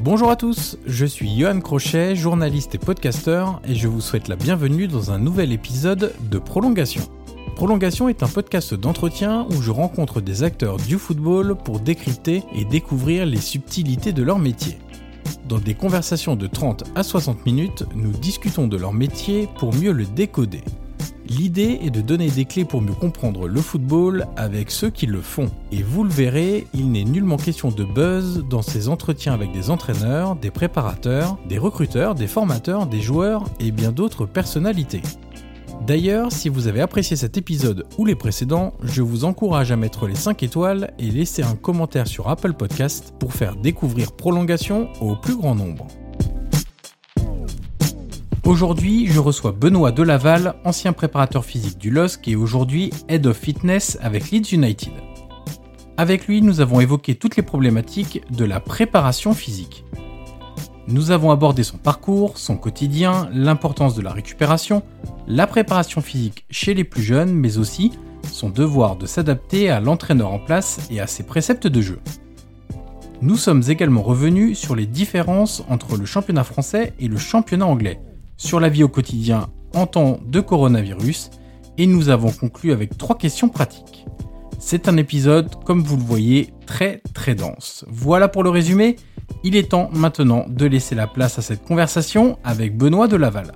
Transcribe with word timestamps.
Bonjour 0.00 0.30
à 0.30 0.36
tous, 0.36 0.76
je 0.86 1.06
suis 1.06 1.34
Johan 1.34 1.60
Crochet, 1.60 2.14
journaliste 2.14 2.74
et 2.74 2.78
podcasteur, 2.78 3.62
et 3.66 3.74
je 3.74 3.88
vous 3.88 4.02
souhaite 4.02 4.28
la 4.28 4.36
bienvenue 4.36 4.86
dans 4.86 5.10
un 5.10 5.18
nouvel 5.18 5.50
épisode 5.50 6.14
de 6.30 6.38
Prolongation. 6.38 7.02
Prolongation 7.56 8.08
est 8.08 8.22
un 8.22 8.28
podcast 8.28 8.74
d'entretien 8.74 9.46
où 9.50 9.62
je 9.62 9.70
rencontre 9.70 10.20
des 10.20 10.42
acteurs 10.42 10.76
du 10.76 10.98
football 10.98 11.56
pour 11.56 11.80
décrypter 11.80 12.42
et 12.54 12.66
découvrir 12.66 13.24
les 13.24 13.40
subtilités 13.40 14.12
de 14.12 14.22
leur 14.22 14.38
métier. 14.38 14.76
Dans 15.48 15.58
des 15.58 15.74
conversations 15.74 16.36
de 16.36 16.46
30 16.46 16.84
à 16.94 17.02
60 17.02 17.44
minutes, 17.46 17.84
nous 17.94 18.12
discutons 18.12 18.66
de 18.66 18.76
leur 18.76 18.92
métier 18.92 19.48
pour 19.58 19.74
mieux 19.74 19.92
le 19.92 20.04
décoder. 20.04 20.62
L'idée 21.26 21.80
est 21.82 21.90
de 21.90 22.02
donner 22.02 22.28
des 22.28 22.44
clés 22.44 22.66
pour 22.66 22.82
mieux 22.82 22.92
comprendre 22.92 23.48
le 23.48 23.60
football 23.60 24.26
avec 24.36 24.70
ceux 24.70 24.90
qui 24.90 25.06
le 25.06 25.22
font. 25.22 25.50
Et 25.72 25.82
vous 25.82 26.04
le 26.04 26.10
verrez, 26.10 26.66
il 26.74 26.90
n'est 26.90 27.04
nullement 27.04 27.38
question 27.38 27.70
de 27.70 27.84
buzz 27.84 28.44
dans 28.48 28.60
ces 28.60 28.88
entretiens 28.88 29.32
avec 29.32 29.50
des 29.52 29.70
entraîneurs, 29.70 30.36
des 30.36 30.50
préparateurs, 30.50 31.38
des 31.48 31.58
recruteurs, 31.58 32.14
des 32.14 32.26
formateurs, 32.26 32.86
des 32.86 33.00
joueurs 33.00 33.44
et 33.58 33.70
bien 33.70 33.90
d'autres 33.90 34.26
personnalités. 34.26 35.00
D'ailleurs, 35.82 36.32
si 36.32 36.48
vous 36.48 36.66
avez 36.66 36.80
apprécié 36.80 37.16
cet 37.16 37.36
épisode 37.36 37.86
ou 37.98 38.06
les 38.06 38.14
précédents, 38.14 38.72
je 38.82 39.02
vous 39.02 39.24
encourage 39.24 39.70
à 39.70 39.76
mettre 39.76 40.06
les 40.06 40.14
5 40.14 40.42
étoiles 40.42 40.94
et 40.98 41.10
laisser 41.10 41.42
un 41.42 41.56
commentaire 41.56 42.06
sur 42.06 42.28
Apple 42.28 42.54
Podcast 42.54 43.12
pour 43.18 43.34
faire 43.34 43.56
découvrir 43.56 44.12
Prolongation 44.12 44.88
au 45.00 45.16
plus 45.16 45.36
grand 45.36 45.54
nombre. 45.54 45.86
Aujourd'hui, 48.44 49.06
je 49.06 49.20
reçois 49.20 49.52
Benoît 49.52 49.90
Delaval, 49.90 50.54
ancien 50.64 50.92
préparateur 50.92 51.44
physique 51.44 51.78
du 51.78 51.90
LOSC 51.90 52.28
et 52.28 52.36
aujourd'hui 52.36 52.90
Head 53.08 53.26
of 53.26 53.36
Fitness 53.36 53.98
avec 54.02 54.30
Leeds 54.30 54.52
United. 54.52 54.92
Avec 55.96 56.26
lui, 56.26 56.42
nous 56.42 56.60
avons 56.60 56.80
évoqué 56.80 57.14
toutes 57.14 57.36
les 57.36 57.42
problématiques 57.42 58.22
de 58.32 58.44
la 58.44 58.60
préparation 58.60 59.32
physique. 59.32 59.84
Nous 60.88 61.10
avons 61.12 61.30
abordé 61.30 61.62
son 61.62 61.78
parcours, 61.78 62.36
son 62.36 62.56
quotidien, 62.58 63.30
l'importance 63.32 63.94
de 63.94 64.02
la 64.02 64.12
récupération, 64.12 64.82
la 65.26 65.46
préparation 65.46 66.00
physique 66.00 66.44
chez 66.50 66.74
les 66.74 66.84
plus 66.84 67.02
jeunes, 67.02 67.32
mais 67.32 67.58
aussi 67.58 67.92
son 68.30 68.48
devoir 68.48 68.96
de 68.96 69.06
s'adapter 69.06 69.70
à 69.70 69.80
l'entraîneur 69.80 70.30
en 70.30 70.38
place 70.38 70.86
et 70.90 71.00
à 71.00 71.06
ses 71.06 71.22
préceptes 71.22 71.66
de 71.66 71.80
jeu. 71.80 72.00
Nous 73.22 73.36
sommes 73.36 73.62
également 73.68 74.02
revenus 74.02 74.58
sur 74.58 74.74
les 74.74 74.86
différences 74.86 75.64
entre 75.68 75.96
le 75.96 76.04
championnat 76.04 76.44
français 76.44 76.92
et 76.98 77.08
le 77.08 77.16
championnat 77.16 77.66
anglais, 77.66 78.00
sur 78.36 78.60
la 78.60 78.68
vie 78.68 78.82
au 78.82 78.88
quotidien 78.88 79.48
en 79.74 79.86
temps 79.86 80.20
de 80.26 80.40
coronavirus, 80.40 81.30
et 81.78 81.86
nous 81.86 82.08
avons 82.08 82.30
conclu 82.30 82.72
avec 82.72 82.96
trois 82.98 83.16
questions 83.16 83.48
pratiques. 83.48 84.06
C'est 84.58 84.88
un 84.88 84.96
épisode, 84.96 85.62
comme 85.64 85.82
vous 85.82 85.96
le 85.96 86.02
voyez, 86.02 86.54
très 86.66 87.02
très 87.12 87.34
dense. 87.34 87.84
Voilà 87.88 88.28
pour 88.28 88.42
le 88.42 88.50
résumé, 88.50 88.96
il 89.42 89.56
est 89.56 89.70
temps 89.70 89.90
maintenant 89.92 90.46
de 90.48 90.66
laisser 90.66 90.94
la 90.94 91.06
place 91.06 91.38
à 91.38 91.42
cette 91.42 91.64
conversation 91.64 92.38
avec 92.44 92.76
Benoît 92.76 93.08
de 93.08 93.16
Laval. 93.16 93.52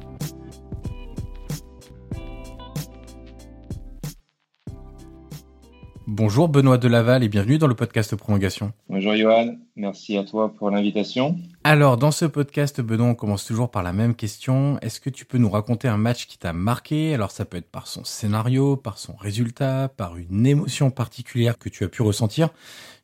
Bonjour 6.11 6.49
Benoît 6.49 6.79
de 6.79 6.89
Laval 6.89 7.23
et 7.23 7.29
bienvenue 7.29 7.59
dans 7.59 7.67
le 7.67 7.75
podcast 7.75 8.17
Prolongation. 8.17 8.73
Bonjour 8.89 9.15
Johan, 9.15 9.57
merci 9.77 10.17
à 10.17 10.25
toi 10.25 10.51
pour 10.55 10.71
l'invitation. 10.71 11.37
Alors 11.65 11.99
dans 11.99 12.13
ce 12.13 12.25
podcast 12.25 12.81
Benoît, 12.81 13.09
on 13.09 13.15
commence 13.15 13.45
toujours 13.45 13.71
par 13.71 13.83
la 13.83 13.93
même 13.93 14.15
question. 14.15 14.79
Est-ce 14.81 15.03
que 15.03 15.11
tu 15.11 15.27
peux 15.27 15.37
nous 15.37 15.51
raconter 15.51 15.87
un 15.87 15.99
match 15.99 16.27
qui 16.27 16.39
t'a 16.39 16.55
marqué? 16.55 17.13
Alors 17.13 17.31
ça 17.31 17.45
peut 17.45 17.59
être 17.59 17.71
par 17.71 17.87
son 17.87 18.05
scénario, 18.05 18.75
par 18.75 18.97
son 18.97 19.17
résultat, 19.17 19.93
par 19.95 20.17
une 20.17 20.47
émotion 20.47 20.91
particulière 20.91 21.59
que 21.59 21.69
tu 21.69 21.85
as 21.85 21.89
pu 21.89 22.01
ressentir. 22.01 22.49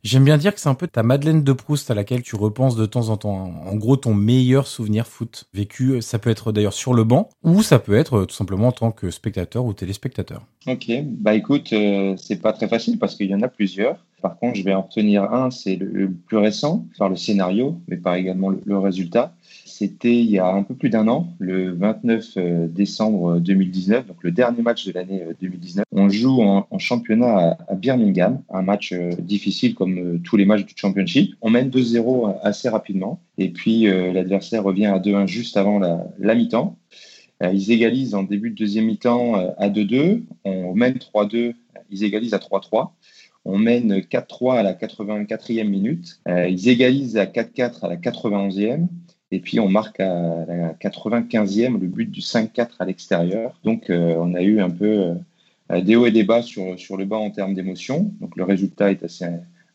J'aime 0.04 0.24
bien 0.24 0.36
dire 0.36 0.54
que 0.54 0.60
c'est 0.60 0.68
un 0.68 0.74
peu 0.74 0.86
ta 0.86 1.02
Madeleine 1.02 1.42
de 1.42 1.52
Proust 1.54 1.90
à 1.90 1.94
laquelle 1.94 2.20
tu 2.20 2.36
repenses 2.36 2.76
de 2.76 2.84
temps 2.84 3.08
en 3.08 3.16
temps. 3.16 3.54
En 3.64 3.74
gros, 3.76 3.96
ton 3.96 4.12
meilleur 4.12 4.66
souvenir 4.66 5.06
foot 5.06 5.46
vécu, 5.54 6.02
ça 6.02 6.18
peut 6.18 6.28
être 6.28 6.52
d'ailleurs 6.52 6.74
sur 6.74 6.92
le 6.92 7.04
banc 7.04 7.30
ou 7.42 7.62
ça 7.62 7.78
peut 7.78 7.94
être 7.94 8.26
tout 8.26 8.34
simplement 8.34 8.68
en 8.68 8.72
tant 8.72 8.92
que 8.92 9.10
spectateur 9.10 9.64
ou 9.64 9.72
téléspectateur. 9.72 10.42
Ok, 10.66 10.92
bah 11.06 11.34
écoute, 11.34 11.72
euh, 11.72 12.14
c'est 12.18 12.42
pas 12.42 12.52
très 12.52 12.68
facile 12.68 12.98
parce 12.98 13.14
qu'il 13.14 13.30
y 13.30 13.34
en 13.34 13.40
a 13.40 13.48
plusieurs. 13.48 13.96
Par 14.20 14.38
contre, 14.38 14.56
je 14.56 14.62
vais 14.62 14.74
en 14.74 14.82
retenir 14.82 15.22
un, 15.32 15.50
c'est 15.50 15.76
le, 15.76 16.10
plus 16.10 16.36
récent, 16.36 16.86
par 16.98 17.08
le 17.08 17.16
scénario, 17.16 17.80
mais 17.88 17.96
pas 17.96 18.18
également 18.18 18.50
le 18.50 18.78
résultat. 18.78 19.34
C'était 19.76 20.14
il 20.14 20.30
y 20.30 20.38
a 20.38 20.46
un 20.46 20.62
peu 20.62 20.76
plus 20.76 20.88
d'un 20.88 21.08
an, 21.08 21.34
le 21.40 21.72
29 21.72 22.34
euh, 22.36 22.68
décembre 22.68 23.40
2019, 23.40 24.06
donc 24.06 24.18
le 24.22 24.30
dernier 24.30 24.62
match 24.62 24.86
de 24.86 24.92
l'année 24.92 25.24
2019. 25.40 25.82
Euh, 25.82 25.98
On 25.98 26.08
joue 26.08 26.42
en, 26.42 26.78
championnat 26.78 27.58
à, 27.66 27.74
Birmingham, 27.74 28.40
un 28.50 28.62
match 28.62 28.92
euh, 28.92 29.10
difficile 29.18 29.74
comme 29.74 30.20
tous 30.22 30.36
les 30.36 30.44
matchs 30.44 30.64
du 30.64 30.74
championship. 30.76 31.34
On 31.42 31.50
mène 31.50 31.70
2-0 31.70 32.36
assez 32.44 32.68
rapidement 32.68 33.18
et 33.36 33.48
puis 33.48 33.86
l'adversaire 34.12 34.62
revient 34.62 34.86
à 34.86 35.00
2-1 35.00 35.26
juste 35.26 35.56
avant 35.56 35.80
la 35.80 36.34
mi-temps. 36.36 36.78
Ils 37.42 37.72
égalisent 37.72 38.14
en 38.14 38.22
début 38.22 38.50
de 38.50 38.54
deuxième 38.54 38.84
mi-temps 38.84 39.34
à 39.58 39.68
2-2. 39.68 40.22
On 40.44 40.72
mène 40.76 40.98
3-2, 40.98 41.54
ils 41.90 42.04
égalisent 42.04 42.34
à 42.34 42.38
3-3. 42.38 42.90
On 43.44 43.58
mène 43.58 43.98
4-3 43.98 44.58
à 44.58 44.62
la 44.62 44.72
84e 44.72 45.68
minute. 45.68 46.20
ils 46.28 46.68
égalisent 46.68 47.16
à 47.16 47.26
4-4 47.26 47.84
à 47.84 47.88
la 47.88 47.96
91e. 47.96 48.86
Et 49.34 49.40
puis 49.40 49.58
on 49.58 49.68
marque 49.68 49.98
à 49.98 50.44
la 50.46 50.74
95e 50.74 51.72
le 51.80 51.88
but 51.88 52.08
du 52.08 52.20
5-4 52.20 52.68
à 52.78 52.84
l'extérieur. 52.84 53.58
Donc 53.64 53.90
euh, 53.90 54.14
on 54.16 54.32
a 54.34 54.42
eu 54.42 54.60
un 54.60 54.70
peu 54.70 55.16
euh, 55.72 55.80
des 55.80 55.96
hauts 55.96 56.06
et 56.06 56.12
des 56.12 56.22
bas 56.22 56.40
sur, 56.40 56.78
sur 56.78 56.96
le 56.96 57.04
bas 57.04 57.16
en 57.16 57.30
termes 57.30 57.52
d'émotion. 57.52 58.12
Donc 58.20 58.36
le 58.36 58.44
résultat 58.44 58.92
est 58.92 59.02
assez 59.02 59.26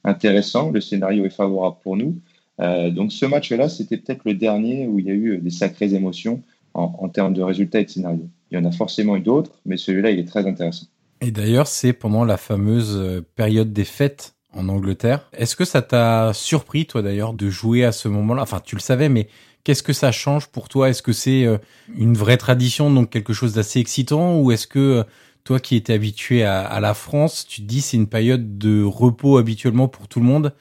intéressant, 0.05 0.71
le 0.71 0.79
scénario 0.79 1.25
est 1.25 1.29
favorable 1.29 1.75
pour 1.83 1.97
nous. 1.97 2.15
Euh, 2.61 2.89
donc 2.89 3.11
ce 3.11 3.25
match-là, 3.25 3.67
c'était 3.67 3.97
peut-être 3.97 4.21
le 4.23 4.33
dernier 4.33 4.87
où 4.87 4.97
il 4.97 5.07
y 5.07 5.11
a 5.11 5.13
eu 5.13 5.39
des 5.39 5.49
sacrées 5.49 5.93
émotions 5.93 6.41
en, 6.73 6.95
en 6.97 7.09
termes 7.09 7.33
de 7.33 7.41
résultats 7.41 7.81
et 7.81 7.83
de 7.83 7.89
scénario. 7.89 8.29
Il 8.51 8.57
y 8.57 8.61
en 8.61 8.63
a 8.63 8.71
forcément 8.71 9.17
eu 9.17 9.21
d'autres, 9.21 9.59
mais 9.65 9.75
celui-là, 9.75 10.11
il 10.11 10.19
est 10.19 10.27
très 10.27 10.47
intéressant. 10.47 10.85
Et 11.19 11.31
d'ailleurs, 11.31 11.67
c'est 11.67 11.91
pendant 11.91 12.23
la 12.23 12.37
fameuse 12.37 13.21
période 13.35 13.73
des 13.73 13.83
fêtes 13.83 14.35
en 14.53 14.69
Angleterre. 14.69 15.29
Est-ce 15.33 15.55
que 15.55 15.65
ça 15.65 15.81
t'a 15.81 16.31
surpris, 16.33 16.85
toi 16.85 17.01
d'ailleurs, 17.01 17.33
de 17.33 17.49
jouer 17.49 17.83
à 17.83 17.91
ce 17.91 18.07
moment-là? 18.07 18.41
Enfin, 18.41 18.61
tu 18.63 18.75
le 18.75 18.81
savais, 18.81 19.09
mais 19.09 19.27
Qu'est-ce 19.63 19.83
que 19.83 19.93
ça 19.93 20.11
change 20.11 20.47
pour 20.47 20.69
toi? 20.69 20.89
Est-ce 20.89 21.01
que 21.01 21.13
c'est 21.13 21.45
euh, 21.45 21.57
une 21.95 22.15
vraie 22.15 22.37
tradition, 22.37 22.91
donc 22.91 23.09
quelque 23.09 23.33
chose 23.33 23.53
d'assez 23.53 23.79
excitant, 23.79 24.39
ou 24.39 24.51
est-ce 24.51 24.67
que 24.67 24.79
euh, 24.79 25.03
Toi 25.43 25.59
qui 25.59 25.75
étais 25.75 25.93
habitué 25.93 26.43
à, 26.43 26.79
la 26.79 26.93
France, 26.93 27.45
tu 27.47 27.61
te 27.61 27.67
dis 27.67 27.81
c'est 27.81 27.97
une 27.97 28.07
période 28.07 28.57
de 28.57 28.83
repos 28.83 29.37
habituellement 29.37 29.87
pour 29.87 30.07
tout 30.07 30.19
le 30.19 30.25
monde? 30.25 30.53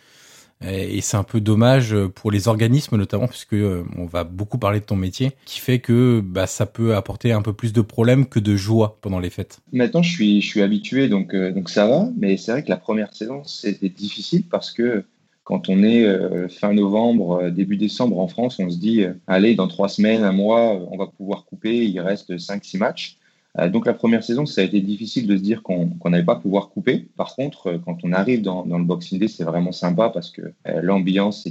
Et 0.67 1.01
c'est 1.03 1.17
un 1.17 1.23
peu 1.23 1.41
dommage 1.41 1.95
pour 2.17 2.33
les 2.33 2.49
organismes 2.49 2.97
notamment 2.97 3.29
puisque 3.29 3.53
euh, 3.53 3.85
on 3.97 4.07
va 4.07 4.25
beaucoup 4.25 4.59
parler 4.59 4.81
de 4.81 4.85
ton 4.85 4.97
métier, 4.97 5.31
qui 5.45 5.61
fait 5.61 5.79
que 5.79 6.21
bah, 6.21 6.49
ça 6.49 6.67
peut 6.67 6.97
apporter 6.97 7.31
un 7.31 7.43
peu 7.43 7.53
plus 7.53 7.73
de 7.73 7.81
problèmes 7.81 8.27
que 8.27 8.41
de 8.41 8.57
joie 8.57 8.99
pendant 9.01 9.21
les 9.21 9.31
fêtes. 9.31 9.61
Maintenant, 9.73 10.03
je 10.03 10.11
suis, 10.11 10.41
je 10.41 10.47
suis 10.47 10.63
habitué, 10.63 11.09
donc, 11.09 11.33
euh, 11.33 11.53
donc 11.53 11.71
ça 11.71 11.87
va. 11.87 12.09
Mais 12.17 12.37
c'est 12.37 12.51
vrai 12.51 12.65
que 12.65 12.71
la 12.71 12.77
première 12.77 13.15
saison, 13.15 13.45
c'était 13.45 13.89
difficile 13.89 14.43
parce 14.51 14.73
que 14.73 15.05
quand 15.49 15.71
on 15.71 15.83
est 15.83 16.05
euh, 16.05 16.47
fin 16.49 16.75
novembre, 16.75 17.51
début 17.51 17.79
décembre 17.79 18.19
en 18.19 18.29
France, 18.29 18.59
on 18.59 18.69
se 18.69 18.77
dit, 18.77 19.05
allez, 19.27 19.55
dans 19.55 19.67
trois 19.67 19.89
semaines, 19.89 20.23
un 20.23 20.33
mois, 20.33 20.75
on 20.91 20.99
va 20.99 21.07
pouvoir 21.07 21.47
couper, 21.47 21.87
il 21.87 21.99
reste 22.01 22.37
5-6 22.37 22.77
matchs. 22.77 23.19
Euh, 23.59 23.69
donc 23.69 23.87
la 23.87 23.95
première 23.95 24.23
saison, 24.23 24.47
ça 24.47 24.61
a 24.61 24.65
été 24.65 24.81
difficile 24.81 25.27
de 25.27 25.37
se 25.37 25.43
dire 25.43 25.63
qu'on 25.63 25.91
n'allait 26.07 26.25
pas 26.25 26.37
pouvoir 26.37 26.69
couper. 26.69 27.09
Par 27.17 27.35
contre, 27.35 27.69
euh, 27.69 27.79
quand 27.85 27.99
on 28.05 28.13
arrive 28.13 28.43
dans, 28.43 28.65
le 28.65 28.85
Boxing 28.85 29.19
Day, 29.19 29.29
c'est 29.29 29.45
vraiment 29.45 29.73
sympa 29.73 30.11
parce 30.11 30.31
que 30.31 30.43
euh, 30.43 30.81
l'ambiance, 30.83 31.49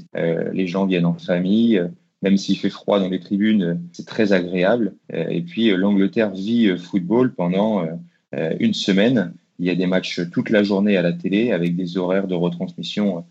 les 0.53 0.67
gens 0.67 0.85
viennent 0.85 1.05
en 1.05 1.13
famille, 1.13 1.81
même 2.21 2.38
s'il 2.38 2.57
fait 2.57 2.69
froid 2.69 3.00
dans 3.00 3.09
les 3.09 3.19
tribunes, 3.19 3.81
c'est 3.93 4.05
très 4.05 4.33
agréable. 4.33 4.95
et 5.13 5.41
puis 5.41 5.69
l'Angleterre 5.75 6.31
vit 6.31 6.75
football 6.77 7.33
pendant 7.33 7.85
une 8.33 8.73
semaine. 8.73 9.33
Il 9.59 9.65
y 9.65 9.69
a 9.69 9.75
des 9.75 9.85
matchs 9.85 10.21
toute 10.31 10.50
la 10.50 10.63
journée 10.63 10.97
à 10.97 11.01
la 11.01 11.13
télé 11.13 11.51
avec 11.51 11.75
des 11.75 11.97
horaires 11.97 12.27
de 12.27 12.35
retransmission. 12.35 13.23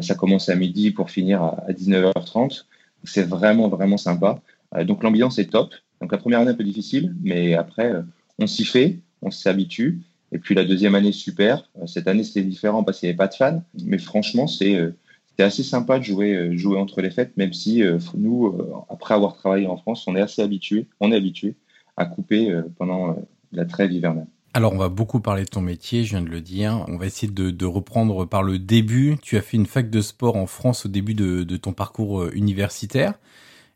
Ça 0.00 0.14
commence 0.14 0.48
à 0.48 0.54
midi 0.54 0.90
pour 0.90 1.10
finir 1.10 1.42
à, 1.42 1.72
19h30. 1.72 2.64
C'est 3.04 3.22
vraiment, 3.22 3.68
vraiment 3.68 3.96
sympa. 3.96 4.40
donc 4.84 5.02
l'ambiance 5.02 5.38
est 5.38 5.50
top. 5.50 5.74
Donc 6.02 6.10
la 6.10 6.18
première 6.18 6.40
année 6.40 6.50
un 6.50 6.54
peu 6.54 6.64
difficile, 6.64 7.14
mais 7.22 7.54
après 7.54 7.92
euh, 7.92 8.02
on 8.40 8.48
s'y 8.48 8.64
fait, 8.64 8.98
on 9.22 9.30
s'y 9.30 9.48
habitue. 9.48 10.00
Et 10.32 10.38
puis 10.38 10.54
la 10.54 10.64
deuxième 10.64 10.96
année 10.96 11.12
super. 11.12 11.70
Euh, 11.80 11.86
cette 11.86 12.08
année 12.08 12.24
c'était 12.24 12.42
différent 12.42 12.82
parce 12.82 12.98
qu'il 12.98 13.06
n'y 13.06 13.10
avait 13.10 13.18
pas 13.18 13.28
de 13.28 13.34
fans, 13.34 13.62
mais 13.84 13.98
franchement 13.98 14.48
c'est 14.48 14.74
euh, 14.74 14.96
assez 15.38 15.62
sympa 15.62 16.00
de 16.00 16.04
jouer 16.04 16.56
jouer 16.56 16.76
entre 16.76 17.00
les 17.00 17.10
fêtes, 17.10 17.36
même 17.36 17.52
si 17.52 17.82
nous 18.16 18.56
après 18.88 19.14
avoir 19.14 19.34
travaillé 19.34 19.66
en 19.66 19.76
France, 19.76 20.06
on 20.06 20.14
est 20.14 20.20
assez 20.20 20.40
habitué, 20.40 20.86
on 21.00 21.10
est 21.10 21.16
habitué 21.16 21.56
à 21.96 22.04
couper 22.04 22.54
pendant 22.78 23.16
la 23.50 23.64
trêve 23.64 23.90
hivernale. 23.90 24.28
Alors, 24.54 24.74
on 24.74 24.78
va 24.78 24.88
beaucoup 24.88 25.20
parler 25.20 25.44
de 25.44 25.48
ton 25.48 25.62
métier, 25.62 26.04
je 26.04 26.10
viens 26.10 26.22
de 26.22 26.28
le 26.28 26.40
dire. 26.40 26.84
On 26.88 26.96
va 26.96 27.06
essayer 27.06 27.32
de, 27.32 27.66
reprendre 27.66 28.26
par 28.26 28.42
le 28.42 28.58
début. 28.58 29.16
Tu 29.22 29.36
as 29.36 29.42
fait 29.42 29.56
une 29.56 29.66
fac 29.66 29.88
de 29.88 30.00
sport 30.00 30.36
en 30.36 30.46
France 30.46 30.86
au 30.86 30.88
début 30.88 31.14
de 31.14 31.56
ton 31.56 31.72
parcours 31.72 32.26
universitaire. 32.32 33.14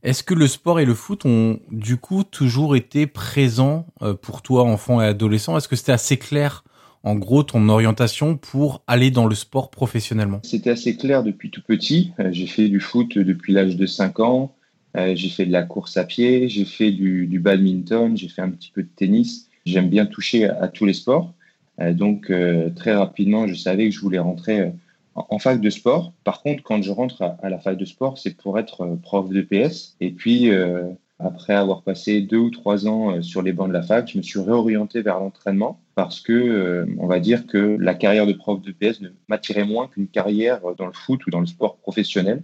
Est-ce 0.07 0.23
que 0.23 0.35
le 0.35 0.47
sport 0.47 0.79
et 0.79 0.85
le 0.85 0.95
foot 0.95 1.27
ont 1.27 1.59
du 1.73 1.97
coup 1.97 2.23
toujours 2.23 2.77
été 2.77 3.09
présents 3.09 3.87
euh, 4.03 4.15
pour 4.15 4.41
toi, 4.41 4.63
enfant 4.63 5.01
et 5.01 5.05
adolescent? 5.05 5.57
Est-ce 5.57 5.67
que 5.67 5.75
c'était 5.75 5.91
assez 5.91 6.17
clair, 6.17 6.63
en 7.03 7.17
gros, 7.17 7.43
ton 7.43 7.69
orientation 7.69 8.37
pour 8.37 8.85
aller 8.87 9.11
dans 9.11 9.27
le 9.27 9.35
sport 9.35 9.69
professionnellement? 9.69 10.39
C'était 10.45 10.71
assez 10.71 10.97
clair 10.97 11.25
depuis 11.25 11.51
tout 11.51 11.61
petit. 11.61 12.13
Euh, 12.21 12.29
j'ai 12.31 12.47
fait 12.47 12.69
du 12.69 12.79
foot 12.79 13.19
depuis 13.19 13.53
l'âge 13.53 13.75
de 13.77 13.85
5 13.85 14.21
ans. 14.21 14.55
Euh, 14.97 15.17
j'ai 15.17 15.29
fait 15.29 15.45
de 15.45 15.51
la 15.51 15.65
course 15.65 15.97
à 15.97 16.05
pied, 16.05 16.49
j'ai 16.49 16.65
fait 16.65 16.93
du, 16.93 17.41
badminton, 17.41 18.17
j'ai 18.17 18.29
fait 18.29 18.43
un 18.43 18.51
petit 18.51 18.71
peu 18.73 18.85
de 18.85 18.89
tennis. 18.95 19.46
J'aime 19.67 19.91
bien 19.91 20.07
toucher 20.07 20.47
à, 20.47 20.69
tous 20.69 20.87
les 20.87 20.95
sports. 20.95 21.35
donc 21.79 22.33
très 22.77 22.95
rapidement, 22.95 23.47
je 23.47 23.55
savais 23.55 23.89
que 23.89 23.95
je 23.95 24.01
voulais 24.01 24.19
rentrer 24.19 24.73
en 25.17 25.39
fac 25.39 25.61
de 25.61 25.71
sport. 25.71 26.13
Par 26.25 26.43
contre, 26.43 26.63
quand 26.63 26.83
je 26.83 26.91
rentre 26.91 27.23
à, 27.23 27.49
la 27.49 27.59
fac 27.59 27.77
de 27.77 27.85
sport, 27.85 28.19
c'est 28.19 28.37
pour 28.37 28.59
être 28.59 28.83
euh, 28.83 28.97
prof 28.97 29.29
de 29.31 29.41
PS. 29.41 29.97
Et 30.01 30.11
puis, 30.11 30.51
euh, 30.51 30.85
après 31.19 31.55
avoir 31.55 31.83
passé 31.83 32.21
deux 32.21 32.39
ou 32.39 32.51
trois 32.51 32.87
ans 32.87 33.17
euh, 33.17 33.23
sur 33.23 33.43
les 33.43 33.53
bancs 33.53 33.69
de 33.69 33.73
la 33.73 33.83
fac, 33.83 34.11
je 34.11 34.19
me 34.19 34.23
suis 34.23 34.39
réorienté 34.39 35.03
vers 35.03 35.19
l'entraînement 35.19 35.81
parce 35.95 36.21
que, 36.21 36.87
on 36.99 37.07
va 37.07 37.21
dire 37.21 37.47
que 37.47 37.79
la 37.81 37.95
carrière 37.95 38.27
de 38.27 38.35
prof 38.35 38.61
de 38.61 38.71
PS 38.71 39.01
m'attirait 39.29 39.65
moins 39.65 39.89
qu'une 39.89 40.09
carrière 40.09 40.61
dans 40.77 40.85
le 40.87 40.93
foot 40.93 41.27
ou 41.27 41.31
dans 41.31 41.41
le 41.41 41.47
sport 41.47 41.79
professionnel. 41.79 42.43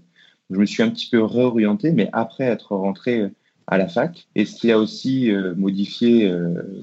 Je 0.48 0.56
me 0.56 0.64
suis 0.64 0.82
un 0.82 0.88
petit 0.88 1.10
peu 1.10 1.22
réorienté, 1.22 1.92
mais 1.92 2.08
après 2.14 2.44
être 2.44 2.74
rentré 2.74 3.26
à 3.66 3.78
la 3.78 3.88
fac. 3.88 4.26
Et 4.34 4.44
ce 4.44 4.56
qui 4.56 4.72
a 4.72 4.78
aussi 4.78 5.30
modifié 5.56 6.32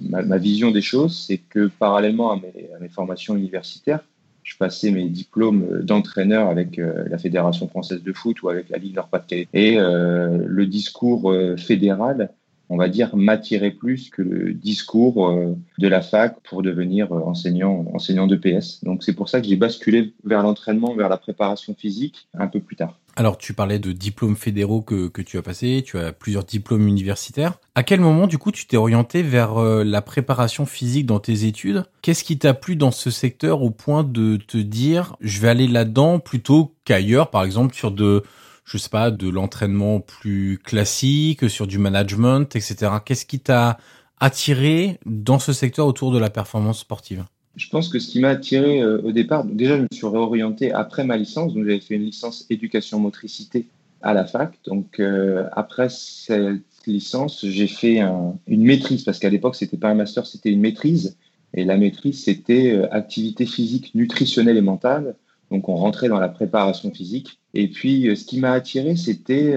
ma, 0.10 0.38
vision 0.38 0.72
des 0.72 0.82
choses, 0.82 1.26
c'est 1.28 1.38
que 1.38 1.70
parallèlement 1.80 2.32
à 2.32 2.40
mes 2.80 2.90
formations 2.90 3.36
universitaires, 3.36 4.02
je 4.50 4.58
passais 4.58 4.90
mes 4.90 5.08
diplômes 5.08 5.82
d'entraîneur 5.84 6.50
avec 6.50 6.80
euh, 6.80 7.06
la 7.08 7.20
Fédération 7.20 7.68
française 7.68 8.02
de 8.02 8.14
foot 8.14 8.42
ou 8.42 8.50
avec 8.50 8.70
la 8.70 8.80
Ligue 8.80 8.96
Nord-Pas-de-Calais. 8.96 9.48
Et 9.54 9.80
euh, 9.80 10.40
le 10.44 10.66
discours 10.66 11.32
euh, 11.32 11.56
fédéral, 11.56 12.32
on 12.70 12.78
va 12.78 12.88
dire, 12.88 13.16
m'attirait 13.16 13.72
plus 13.72 14.10
que 14.10 14.22
le 14.22 14.54
discours 14.54 15.34
de 15.78 15.88
la 15.88 16.02
fac 16.02 16.38
pour 16.44 16.62
devenir 16.62 17.12
enseignant, 17.12 17.86
enseignant 17.94 18.28
de 18.28 18.36
PS. 18.36 18.84
Donc 18.84 19.04
c'est 19.04 19.14
pour 19.14 19.30
ça 19.30 19.42
que 19.42 19.48
j'ai 19.48 19.56
basculé 19.56 20.14
vers 20.24 20.44
l'entraînement, 20.44 20.96
vers 20.96 21.10
la 21.10 21.18
préparation 21.18 21.76
physique 21.76 22.28
un 22.38 22.48
peu 22.48 22.60
plus 22.60 22.76
tard. 22.76 23.00
Alors, 23.20 23.38
tu 23.38 23.54
parlais 23.54 23.80
de 23.80 23.92
diplômes 23.92 24.38
fédéraux 24.38 24.82
que, 24.82 25.22
tu 25.22 25.38
as 25.38 25.42
passés, 25.42 25.84
tu 25.86 25.98
as 25.98 26.14
plusieurs 26.14 26.46
diplômes 26.46 26.88
universitaires. 26.88 27.60
À 27.76 27.84
quel 27.84 28.00
moment, 28.00 28.28
du 28.28 28.38
coup, 28.38 28.54
tu 28.54 28.66
t'es 28.66 28.78
orienté 28.78 29.24
vers 29.24 29.58
euh, 29.58 29.84
la 29.84 30.02
préparation 30.02 30.66
physique 30.66 31.06
dans 31.06 31.20
tes 31.20 31.44
études? 31.44 31.84
Qu'est-ce 32.02 32.24
qui 32.24 32.38
t'a 32.38 32.54
plu 32.54 32.78
dans 32.78 32.92
ce 32.92 33.12
secteur 33.12 33.62
au 33.62 33.72
point 33.72 34.06
de 34.06 34.38
te 34.38 34.58
dire, 34.58 35.18
je 35.20 35.42
vais 35.42 35.50
aller 35.50 35.68
là-dedans 35.68 36.20
plutôt 36.20 36.76
qu'ailleurs, 36.86 37.30
par 37.30 37.44
exemple, 37.44 37.76
sur 37.76 37.92
de, 37.92 38.24
je 38.70 38.78
sais 38.78 38.90
pas, 38.90 39.10
de 39.10 39.28
l'entraînement 39.28 40.00
plus 40.00 40.60
classique, 40.64 41.50
sur 41.50 41.66
du 41.66 41.80
management, 41.80 42.56
etc. 42.56 42.92
Qu'est-ce 43.04 43.26
qui 43.26 43.40
t'a 43.40 43.80
attiré 44.20 45.00
dans 45.06 45.40
ce 45.40 45.54
secteur 45.54 45.88
autour 45.88 46.12
de 46.12 46.20
la 46.20 46.30
performance 46.30 46.80
sportive? 46.80 47.26
Je 47.56 47.68
pense 47.70 47.90
que 47.90 47.98
ce 47.98 48.08
qui 48.10 48.20
m'a 48.20 48.30
attiré 48.30 48.82
euh, 48.82 49.02
au 49.02 49.12
départ, 49.12 49.44
déjà 49.44 49.78
je 49.78 49.82
me 49.82 49.88
suis 49.92 50.06
réorienté 50.06 50.72
après 50.72 51.04
ma 51.04 51.18
licence, 51.18 51.54
donc 51.54 51.66
j'avais 51.66 51.80
fait 51.80 51.96
une 51.96 52.04
licence 52.04 52.46
éducation 52.50 53.00
motricité 53.00 53.66
à 54.02 54.14
la 54.14 54.26
fac. 54.26 54.60
Donc 54.66 55.00
euh, 55.00 55.46
après 55.54 55.90
cette 55.90 56.62
licence, 56.86 57.44
j'ai 57.46 57.68
fait 57.68 58.02
une 58.48 58.64
maîtrise 58.64 59.04
parce 59.04 59.18
qu'à 59.18 59.30
l'époque 59.30 59.56
c'était 59.56 59.78
pas 59.78 59.90
un 59.90 59.96
master, 59.96 60.28
c'était 60.28 60.52
une 60.52 60.62
maîtrise. 60.62 61.18
Et 61.56 61.66
la 61.66 61.78
maîtrise 61.78 62.24
c'était 62.24 62.72
euh, 62.72 62.94
activité 62.94 63.48
physique, 63.48 63.96
nutritionnelle 63.96 64.58
et 64.58 64.62
mentale. 64.62 65.16
Donc 65.52 65.70
on 65.70 65.76
rentrait 65.76 66.10
dans 66.10 66.20
la 66.20 66.30
préparation 66.30 66.92
physique. 66.92 67.40
Et 67.54 67.68
puis 67.68 68.16
ce 68.16 68.26
qui 68.26 68.40
m'a 68.40 68.52
attiré, 68.52 68.96
c'était 68.96 69.56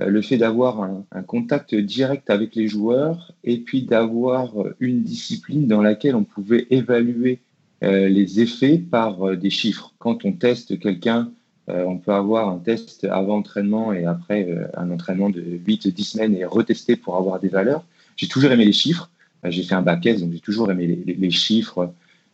euh, 0.00 0.08
le 0.08 0.22
fait 0.22 0.36
d'avoir 0.36 0.82
un, 0.82 1.22
contact 1.22 1.74
direct 1.74 2.30
avec 2.30 2.54
les 2.54 2.68
joueurs 2.68 3.32
et 3.44 3.58
puis 3.58 3.82
d'avoir 3.82 4.52
une 4.80 5.02
discipline 5.02 5.66
dans 5.66 5.82
laquelle 5.82 6.16
on 6.16 6.24
pouvait 6.24 6.66
évaluer 6.70 7.40
euh, 7.82 8.08
les 8.08 8.40
effets 8.40 8.78
par 8.78 9.26
euh, 9.26 9.36
des 9.36 9.50
chiffres. 9.50 9.92
Quand 9.98 10.24
on 10.24 10.32
teste 10.32 10.78
quelqu'un, 10.78 11.30
on 11.68 11.96
peut 11.96 12.12
avoir 12.12 12.48
un 12.48 12.58
test 12.58 13.04
avant 13.04 13.36
entraînement 13.36 13.92
et 13.92 14.04
après 14.04 14.68
un 14.76 14.90
entraînement 14.90 15.30
de 15.30 15.40
8-10 15.40 16.04
semaines 16.04 16.34
et 16.34 16.44
retester 16.44 16.96
pour 16.96 17.16
avoir 17.16 17.38
des 17.38 17.48
valeurs. 17.48 17.84
J'ai 18.16 18.26
toujours 18.26 18.50
aimé 18.50 18.64
les 18.64 18.72
chiffres. 18.72 19.08
J'ai 19.44 19.62
fait 19.64 19.74
un 19.74 19.82
bac 19.82 20.06
S, 20.06 20.20
donc 20.20 20.32
j'ai 20.32 20.40
toujours 20.40 20.70
aimé 20.70 21.02
les 21.04 21.30
chiffres, 21.30 21.78
euh, 21.78 21.86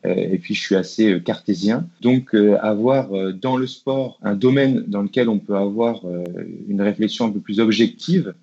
et 0.04 0.38
puis 0.38 0.54
je 0.54 0.60
suis 0.60 0.76
assez 0.76 1.12
euh, 1.12 1.20
cartésien. 1.20 1.88
Donc 2.00 2.34
euh, 2.34 2.56
avoir 2.60 3.08
dans 3.34 3.56
le 3.56 3.66
sport 3.66 4.18
un 4.22 4.34
domaine 4.34 4.84
dans 4.86 5.02
lequel 5.02 5.28
on 5.28 5.38
peut 5.38 5.56
avoir 5.56 6.02
une 6.68 6.80
réflexion 6.80 7.26
un 7.26 7.30
peu 7.30 7.40
plus 7.40 7.60
objective, 7.60 8.34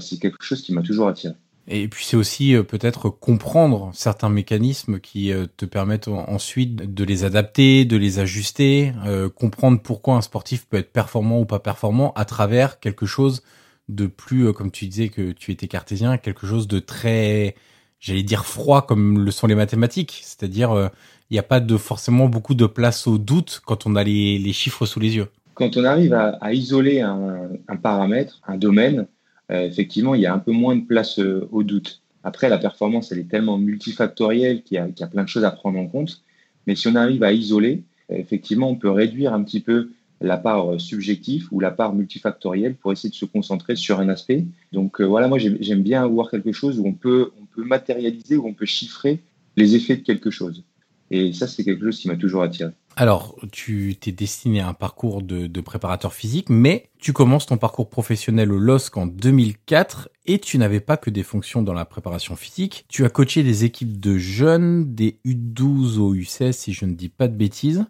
c'est 0.00 0.20
quelque 0.20 0.44
chose 0.44 0.62
qui 0.62 0.72
m'a 0.72 0.82
toujours 0.82 1.08
attiré. 1.08 1.34
Et 1.66 1.88
puis 1.88 2.04
c'est 2.04 2.16
aussi 2.16 2.54
peut-être 2.66 3.10
comprendre 3.10 3.90
certains 3.92 4.30
mécanismes 4.30 5.00
qui 5.00 5.32
te 5.56 5.64
permettent 5.64 6.08
ensuite 6.08 6.94
de 6.94 7.04
les 7.04 7.24
adapter, 7.24 7.84
de 7.84 7.96
les 7.96 8.18
ajuster, 8.18 8.92
comprendre 9.34 9.80
pourquoi 9.82 10.16
un 10.16 10.22
sportif 10.22 10.66
peut 10.66 10.78
être 10.78 10.92
performant 10.92 11.40
ou 11.40 11.44
pas 11.44 11.58
performant 11.58 12.12
à 12.14 12.24
travers 12.24 12.80
quelque 12.80 13.06
chose 13.06 13.42
de 13.88 14.06
plus, 14.06 14.52
comme 14.52 14.70
tu 14.70 14.86
disais 14.86 15.08
que 15.08 15.32
tu 15.32 15.52
étais 15.52 15.68
cartésien, 15.68 16.18
quelque 16.18 16.46
chose 16.46 16.68
de 16.68 16.78
très 16.78 17.54
j'allais 18.00 18.22
dire 18.22 18.44
froid 18.44 18.86
comme 18.86 19.24
le 19.24 19.30
sont 19.30 19.46
les 19.46 19.54
mathématiques, 19.54 20.20
c'est-à-dire 20.22 20.72
euh, 20.72 20.88
il 21.30 21.34
n'y 21.34 21.38
a 21.38 21.44
pas 21.44 21.60
de 21.60 21.76
forcément 21.76 22.28
beaucoup 22.28 22.54
de 22.54 22.66
place 22.66 23.06
au 23.06 23.18
doute 23.18 23.60
quand 23.64 23.86
on 23.86 23.96
a 23.96 24.04
les, 24.04 24.52
chiffres 24.52 24.86
sous 24.86 25.00
les 25.00 25.16
yeux. 25.16 25.28
Quand 25.54 25.76
on 25.76 25.84
arrive 25.84 26.14
à, 26.14 26.52
isoler 26.52 27.00
un, 27.00 27.48
un, 27.66 27.76
paramètre, 27.76 28.40
un 28.46 28.56
domaine, 28.56 29.06
euh, 29.50 29.66
effectivement, 29.66 30.14
il 30.14 30.20
y 30.20 30.26
a 30.26 30.32
un 30.32 30.38
peu 30.38 30.52
moins 30.52 30.76
de 30.76 30.84
place 30.84 31.18
euh, 31.18 31.48
au 31.50 31.64
doute. 31.64 32.00
Après, 32.22 32.48
la 32.48 32.58
performance, 32.58 33.10
elle 33.10 33.18
est 33.18 33.30
tellement 33.30 33.58
multifactorielle 33.58 34.62
qu'il 34.62 34.76
y, 34.76 35.00
y, 35.00 35.02
a 35.02 35.06
plein 35.06 35.24
de 35.24 35.28
choses 35.28 35.44
à 35.44 35.50
prendre 35.50 35.78
en 35.78 35.86
compte. 35.86 36.22
Mais 36.66 36.76
si 36.76 36.86
on 36.86 36.94
arrive 36.94 37.22
à 37.22 37.32
isoler, 37.32 37.82
effectivement, 38.08 38.70
on 38.70 38.76
peut 38.76 38.90
réduire 38.90 39.32
un 39.32 39.42
petit 39.42 39.60
peu 39.60 39.90
la 40.20 40.36
part 40.36 40.80
subjective 40.80 41.48
ou 41.52 41.60
la 41.60 41.70
part 41.70 41.94
multifactorielle 41.94 42.74
pour 42.74 42.92
essayer 42.92 43.10
de 43.10 43.14
se 43.14 43.24
concentrer 43.24 43.76
sur 43.76 44.00
un 44.00 44.08
aspect. 44.08 44.44
Donc 44.72 45.00
voilà, 45.00 45.28
moi 45.28 45.38
j'aime 45.38 45.82
bien 45.82 46.02
avoir 46.02 46.30
quelque 46.30 46.52
chose 46.52 46.80
où 46.80 46.86
on 46.86 46.92
peut, 46.92 47.30
on 47.36 47.46
matérialiser, 47.64 48.36
où 48.36 48.46
on 48.46 48.54
peut 48.54 48.66
chiffrer 48.66 49.20
les 49.56 49.74
effets 49.74 49.96
de 49.96 50.02
quelque 50.02 50.30
chose. 50.30 50.64
Et 51.10 51.32
ça, 51.32 51.46
c'est 51.46 51.64
quelque 51.64 51.84
chose 51.84 51.98
qui 51.98 52.08
m'a 52.08 52.16
toujours 52.16 52.42
attiré. 52.42 52.70
Alors, 52.96 53.36
tu 53.52 53.96
t'es 53.98 54.12
destiné 54.12 54.60
à 54.60 54.68
un 54.68 54.74
parcours 54.74 55.22
de, 55.22 55.60
préparateur 55.60 56.12
physique, 56.12 56.50
mais 56.50 56.90
tu 56.98 57.12
commences 57.12 57.46
ton 57.46 57.56
parcours 57.56 57.88
professionnel 57.88 58.52
au 58.52 58.58
LOSC 58.58 58.96
en 58.96 59.06
2004 59.06 60.08
Et 60.30 60.38
tu 60.38 60.58
n'avais 60.58 60.80
pas 60.80 60.98
que 60.98 61.08
des 61.08 61.22
fonctions 61.22 61.62
dans 61.62 61.72
la 61.72 61.86
préparation 61.86 62.36
physique. 62.36 62.84
Tu 62.88 63.06
as 63.06 63.08
coaché 63.08 63.42
des 63.42 63.64
équipes 63.64 63.98
de 63.98 64.18
jeunes, 64.18 64.94
des 64.94 65.18
U12 65.24 65.98
au 65.98 66.14
U16, 66.14 66.52
si 66.52 66.74
je 66.74 66.84
ne 66.84 66.92
dis 66.92 67.08
pas 67.08 67.28
de 67.28 67.34
bêtises. 67.34 67.86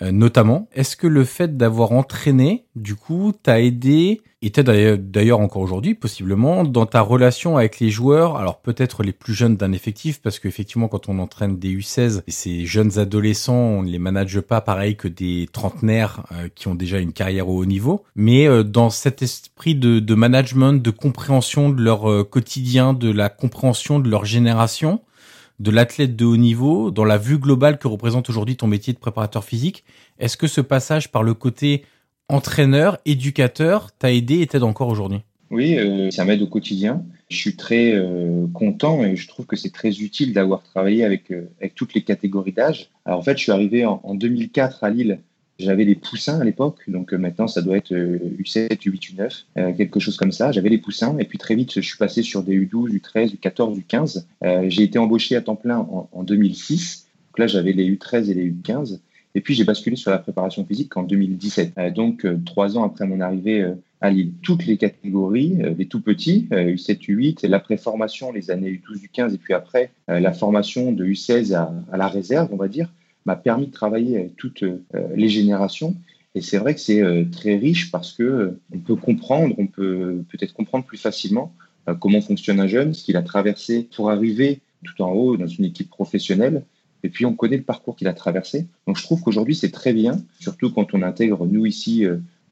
Euh, 0.00 0.10
notamment. 0.10 0.68
Est-ce 0.72 0.96
que 0.96 1.06
le 1.06 1.22
fait 1.24 1.58
d'avoir 1.58 1.92
entraîné, 1.92 2.64
du 2.76 2.94
coup, 2.94 3.32
t'a 3.42 3.60
aidé, 3.60 4.22
et 4.40 4.50
t'aide 4.50 5.10
d'ailleurs 5.10 5.40
encore 5.40 5.60
aujourd'hui, 5.60 5.94
possiblement, 5.94 6.64
dans 6.64 6.86
ta 6.86 7.02
relation 7.02 7.58
avec 7.58 7.78
les 7.78 7.90
joueurs, 7.90 8.36
alors 8.36 8.62
peut-être 8.62 9.02
les 9.02 9.12
plus 9.12 9.34
jeunes 9.34 9.56
d'un 9.56 9.72
effectif, 9.72 10.22
parce 10.22 10.38
qu'effectivement, 10.38 10.88
quand 10.88 11.10
on 11.10 11.18
entraîne 11.18 11.58
des 11.58 11.76
U16, 11.76 12.22
et 12.26 12.30
ces 12.30 12.64
jeunes 12.64 12.98
adolescents, 12.98 13.54
on 13.54 13.82
ne 13.82 13.90
les 13.90 13.98
manage 13.98 14.40
pas 14.40 14.62
pareil 14.62 14.96
que 14.96 15.08
des 15.08 15.46
trentenaires 15.52 16.24
euh, 16.32 16.48
qui 16.54 16.68
ont 16.68 16.74
déjà 16.74 16.98
une 16.98 17.12
carrière 17.12 17.50
au 17.50 17.58
haut 17.58 17.66
niveau, 17.66 18.02
mais 18.16 18.48
euh, 18.48 18.64
dans 18.64 18.88
cet 18.88 19.20
esprit 19.20 19.74
de, 19.74 20.14
management, 20.14 20.72
de 20.72 20.90
compréhension 20.90 21.68
de 21.72 21.82
leur 21.82 22.28
quotidien, 22.28 22.92
de 22.92 23.10
la 23.10 23.28
compréhension 23.28 23.98
de 23.98 24.08
leur 24.08 24.24
génération, 24.24 25.00
de 25.60 25.70
l'athlète 25.70 26.16
de 26.16 26.24
haut 26.24 26.36
niveau, 26.36 26.90
dans 26.90 27.04
la 27.04 27.18
vue 27.18 27.38
globale 27.38 27.78
que 27.78 27.88
représente 27.88 28.28
aujourd'hui 28.28 28.56
ton 28.56 28.66
métier 28.66 28.92
de 28.92 28.98
préparateur 28.98 29.44
physique, 29.44 29.84
est-ce 30.18 30.36
que 30.36 30.46
ce 30.46 30.60
passage 30.60 31.10
par 31.10 31.22
le 31.22 31.34
côté 31.34 31.84
entraîneur, 32.28 32.98
éducateur, 33.04 33.92
t'a 33.92 34.12
aidé 34.12 34.40
et 34.40 34.46
t'aide 34.46 34.62
encore 34.62 34.88
aujourd'hui? 34.88 35.20
Oui, 35.52 35.78
euh, 35.78 36.10
ça 36.10 36.24
m'aide 36.24 36.40
au 36.40 36.46
quotidien. 36.46 37.04
Je 37.28 37.36
suis 37.36 37.56
très 37.56 37.92
euh, 37.94 38.46
content 38.54 39.04
et 39.04 39.16
je 39.16 39.28
trouve 39.28 39.44
que 39.44 39.54
c'est 39.54 39.72
très 39.72 40.00
utile 40.00 40.32
d'avoir 40.32 40.62
travaillé 40.62 41.04
avec, 41.04 41.30
euh, 41.30 41.50
avec 41.60 41.74
toutes 41.74 41.92
les 41.92 42.02
catégories 42.02 42.52
d'âge. 42.52 42.88
Alors 43.04 43.18
en 43.18 43.22
fait, 43.22 43.36
je 43.36 43.42
suis 43.42 43.52
arrivé 43.52 43.84
en, 43.84 44.00
en 44.02 44.14
2004 44.14 44.82
à 44.82 44.88
Lille 44.88 45.18
j'avais 45.64 45.84
les 45.84 45.94
poussins 45.94 46.40
à 46.40 46.44
l'époque, 46.44 46.82
donc 46.88 47.12
euh, 47.12 47.18
maintenant 47.18 47.46
ça 47.46 47.62
doit 47.62 47.76
être 47.76 47.92
U7, 47.92 48.76
U8, 48.78 49.14
U9, 49.14 49.76
quelque 49.76 50.00
chose 50.00 50.16
comme 50.16 50.32
ça. 50.32 50.52
J'avais 50.52 50.68
les 50.68 50.78
poussins 50.78 51.16
et 51.18 51.24
puis 51.24 51.38
très 51.38 51.54
vite 51.54 51.72
je 51.74 51.80
suis 51.80 51.98
passé 51.98 52.22
sur 52.22 52.42
des 52.42 52.58
U12, 52.58 52.90
U13, 52.90 53.36
U14, 53.36 53.80
U15. 53.80 54.68
j'ai 54.68 54.82
été 54.82 54.98
embauché 54.98 55.36
à 55.36 55.40
temps 55.40 55.56
plein 55.56 55.78
en, 55.78 56.22
2006. 56.22 57.06
Donc 57.28 57.38
là 57.38 57.46
j'avais 57.46 57.72
les 57.72 57.90
U13 57.90 58.30
et 58.30 58.34
les 58.34 58.50
U15. 58.50 58.98
Et 59.34 59.40
puis 59.40 59.54
j'ai 59.54 59.64
basculé 59.64 59.96
sur 59.96 60.10
la 60.10 60.18
préparation 60.18 60.64
physique 60.66 60.94
en 60.96 61.04
2017. 61.04 61.72
Euh, 61.78 61.90
donc 61.90 62.26
euh, 62.26 62.38
trois 62.44 62.76
ans 62.76 62.84
après 62.84 63.06
mon 63.06 63.20
arrivée 63.20 63.66
à 64.00 64.10
Lille, 64.10 64.32
toutes 64.42 64.66
les 64.66 64.76
catégories, 64.76 65.58
les 65.78 65.86
tout 65.86 66.00
petits, 66.00 66.48
U7, 66.50 67.06
U8, 67.06 67.46
l'après-formation, 67.46 68.32
les 68.32 68.50
années 68.50 68.70
U12, 68.70 69.06
U15 69.06 69.34
et 69.34 69.38
puis 69.38 69.54
après 69.54 69.92
la 70.08 70.32
formation 70.32 70.90
de 70.90 71.04
U16 71.06 71.54
à 71.54 71.96
la 71.96 72.08
réserve, 72.08 72.48
on 72.50 72.56
va 72.56 72.66
dire 72.66 72.88
m'a 73.26 73.36
permis 73.36 73.66
de 73.66 73.72
travailler 73.72 74.16
avec 74.18 74.36
toutes 74.36 74.62
euh, 74.62 74.78
les 75.14 75.28
générations. 75.28 75.96
Et 76.34 76.40
c'est 76.40 76.58
vrai 76.58 76.74
que 76.74 76.80
c'est 76.80 77.02
euh, 77.02 77.24
très 77.30 77.56
riche 77.56 77.90
parce 77.90 78.12
que 78.12 78.22
euh, 78.22 78.60
on 78.72 78.78
peut 78.78 78.96
comprendre, 78.96 79.54
on 79.58 79.66
peut 79.66 80.22
peut-être 80.30 80.54
comprendre 80.54 80.84
plus 80.84 80.98
facilement 80.98 81.54
comment 81.98 82.20
fonctionne 82.20 82.60
un 82.60 82.68
jeune, 82.68 82.94
ce 82.94 83.02
qu'il 83.02 83.16
a 83.16 83.22
traversé 83.22 83.88
pour 83.96 84.08
arriver 84.08 84.60
tout 84.84 85.02
en 85.02 85.10
haut 85.10 85.36
dans 85.36 85.48
une 85.48 85.64
équipe 85.64 85.90
professionnelle. 85.90 86.62
Et 87.02 87.08
puis 87.08 87.26
on 87.26 87.34
connaît 87.34 87.56
le 87.56 87.64
parcours 87.64 87.96
qu'il 87.96 88.06
a 88.06 88.12
traversé. 88.12 88.68
Donc 88.86 88.98
je 88.98 89.02
trouve 89.02 89.20
qu'aujourd'hui 89.20 89.56
c'est 89.56 89.72
très 89.72 89.92
bien, 89.92 90.22
surtout 90.38 90.70
quand 90.70 90.94
on 90.94 91.02
intègre 91.02 91.44
nous 91.44 91.66
ici 91.66 92.04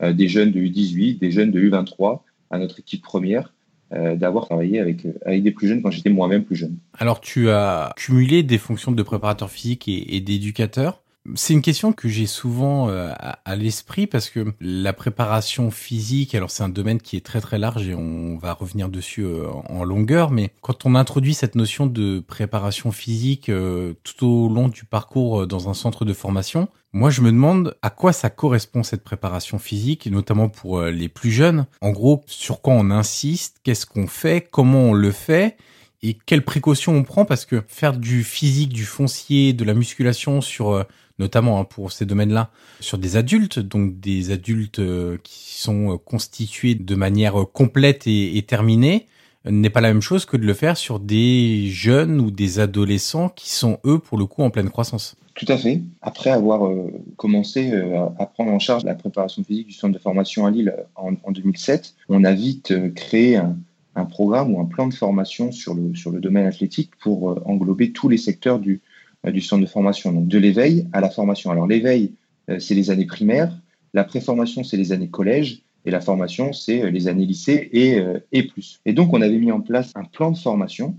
des 0.02 0.26
jeunes 0.26 0.50
de 0.50 0.58
U18, 0.58 1.20
des 1.20 1.30
jeunes 1.30 1.52
de 1.52 1.60
U23 1.60 2.22
à 2.50 2.58
notre 2.58 2.80
équipe 2.80 3.02
première. 3.02 3.52
Euh, 3.92 4.14
d'avoir 4.14 4.46
travaillé 4.46 4.78
avec, 4.78 5.04
euh, 5.04 5.12
avec 5.26 5.42
des 5.42 5.50
plus 5.50 5.66
jeunes 5.66 5.82
quand 5.82 5.90
j'étais 5.90 6.10
moi-même 6.10 6.44
plus 6.44 6.54
jeune. 6.54 6.76
Alors 6.96 7.20
tu 7.20 7.50
as 7.50 7.92
cumulé 7.96 8.44
des 8.44 8.58
fonctions 8.58 8.92
de 8.92 9.02
préparateur 9.02 9.50
physique 9.50 9.88
et, 9.88 10.20
d'éducateur. 10.20 11.02
C'est 11.34 11.52
une 11.52 11.60
question 11.60 11.92
que 11.92 12.08
j'ai 12.08 12.26
souvent 12.26 12.88
euh, 12.88 13.12
à, 13.18 13.54
l'esprit 13.54 14.06
parce 14.06 14.30
que 14.30 14.54
la 14.58 14.94
préparation 14.94 15.70
physique, 15.70 16.34
alors 16.34 16.50
c'est 16.50 16.62
un 16.62 16.70
domaine 16.70 16.98
qui 16.98 17.16
est 17.16 17.24
très 17.24 17.42
très 17.42 17.58
large 17.58 17.86
et 17.88 17.94
on 17.94 18.38
va 18.38 18.54
revenir 18.54 18.88
dessus 18.88 19.24
euh, 19.24 19.46
en 19.68 19.84
longueur, 19.84 20.30
mais 20.30 20.50
quand 20.62 20.86
on 20.86 20.94
introduit 20.94 21.34
cette 21.34 21.56
notion 21.56 21.86
de 21.86 22.20
préparation 22.20 22.90
physique 22.90 23.50
euh, 23.50 23.92
tout 24.02 24.26
au 24.26 24.48
long 24.48 24.68
du 24.68 24.86
parcours 24.86 25.46
dans 25.46 25.68
un 25.68 25.74
centre 25.74 26.06
de 26.06 26.14
formation, 26.14 26.68
moi 26.92 27.10
je 27.10 27.20
me 27.20 27.30
demande 27.30 27.76
à 27.82 27.90
quoi 27.90 28.12
ça 28.12 28.30
correspond 28.30 28.82
cette 28.82 29.04
préparation 29.04 29.58
physique, 29.58 30.06
notamment 30.06 30.48
pour 30.48 30.82
les 30.82 31.08
plus 31.08 31.30
jeunes. 31.30 31.66
En 31.80 31.90
gros, 31.90 32.22
sur 32.26 32.60
quoi 32.60 32.74
on 32.74 32.90
insiste, 32.90 33.58
qu'est-ce 33.62 33.86
qu'on 33.86 34.06
fait, 34.06 34.48
comment 34.50 34.90
on 34.90 34.92
le 34.92 35.12
fait 35.12 35.56
et 36.02 36.16
quelles 36.26 36.44
précautions 36.44 36.94
on 36.94 37.02
prend 37.02 37.24
parce 37.24 37.44
que 37.44 37.62
faire 37.68 37.92
du 37.92 38.24
physique, 38.24 38.72
du 38.72 38.86
foncier, 38.86 39.52
de 39.52 39.64
la 39.64 39.74
musculation 39.74 40.40
sur 40.40 40.86
notamment 41.20 41.60
hein, 41.60 41.64
pour 41.64 41.92
ces 41.92 42.06
domaines-là, 42.06 42.50
sur 42.80 42.98
des 42.98 43.16
adultes, 43.16 43.60
donc 43.60 44.00
des 44.00 44.32
adultes 44.32 44.80
euh, 44.80 45.18
qui 45.22 45.60
sont 45.60 45.92
euh, 45.92 45.98
constitués 45.98 46.74
de 46.74 46.94
manière 46.96 47.40
euh, 47.40 47.44
complète 47.44 48.06
et, 48.06 48.42
terminée, 48.48 49.06
n'est 49.44 49.70
pas 49.70 49.80
la 49.80 49.88
même 49.88 50.02
chose 50.02 50.26
que 50.26 50.36
de 50.36 50.46
le 50.46 50.54
faire 50.54 50.76
sur 50.76 51.00
des 51.00 51.68
jeunes 51.68 52.20
ou 52.20 52.30
des 52.30 52.58
adolescents 52.58 53.28
qui 53.28 53.50
sont, 53.50 53.78
eux, 53.84 53.98
pour 53.98 54.18
le 54.18 54.26
coup, 54.26 54.42
en 54.42 54.50
pleine 54.50 54.70
croissance. 54.70 55.16
Tout 55.34 55.46
à 55.48 55.56
fait. 55.56 55.80
Après 56.02 56.30
avoir 56.30 56.70
commencé 57.16 57.72
à 58.18 58.26
prendre 58.26 58.50
en 58.52 58.58
charge 58.58 58.84
la 58.84 58.94
préparation 58.94 59.42
physique 59.42 59.68
du 59.68 59.72
centre 59.72 59.94
de 59.94 59.98
formation 59.98 60.44
à 60.44 60.50
Lille 60.50 60.74
en, 60.96 61.12
2007, 61.30 61.94
on 62.10 62.24
a 62.24 62.32
vite 62.32 62.74
créé 62.94 63.36
un, 63.36 63.56
un, 63.94 64.04
programme 64.04 64.52
ou 64.52 64.60
un 64.60 64.66
plan 64.66 64.86
de 64.86 64.92
formation 64.92 65.50
sur 65.52 65.74
le, 65.74 65.94
sur 65.94 66.10
le 66.10 66.20
domaine 66.20 66.46
athlétique 66.46 66.90
pour 67.00 67.40
englober 67.48 67.92
tous 67.92 68.10
les 68.10 68.18
secteurs 68.18 68.58
du, 68.58 68.82
euh, 69.26 69.30
du 69.30 69.42
centre 69.42 69.60
de 69.60 69.68
formation, 69.68 70.12
donc 70.12 70.28
de 70.28 70.38
l'éveil 70.38 70.88
à 70.92 71.00
la 71.00 71.10
formation. 71.10 71.50
Alors 71.50 71.66
l'éveil, 71.66 72.12
euh, 72.48 72.58
c'est 72.58 72.74
les 72.74 72.90
années 72.90 73.04
primaires, 73.04 73.54
la 73.92 74.04
préformation, 74.04 74.64
c'est 74.64 74.78
les 74.78 74.92
années 74.92 75.10
collège, 75.10 75.62
et 75.84 75.90
la 75.90 76.00
formation, 76.00 76.52
c'est 76.52 76.82
euh, 76.82 76.90
les 76.90 77.08
années 77.08 77.26
lycée 77.26 77.68
et, 77.72 77.98
et 78.32 78.42
plus. 78.44 78.80
Et 78.86 78.92
donc, 78.92 79.12
on 79.12 79.20
avait 79.22 79.38
mis 79.38 79.52
en 79.52 79.60
place 79.60 79.92
un 79.94 80.04
plan 80.04 80.30
de 80.30 80.38
formation 80.38 80.96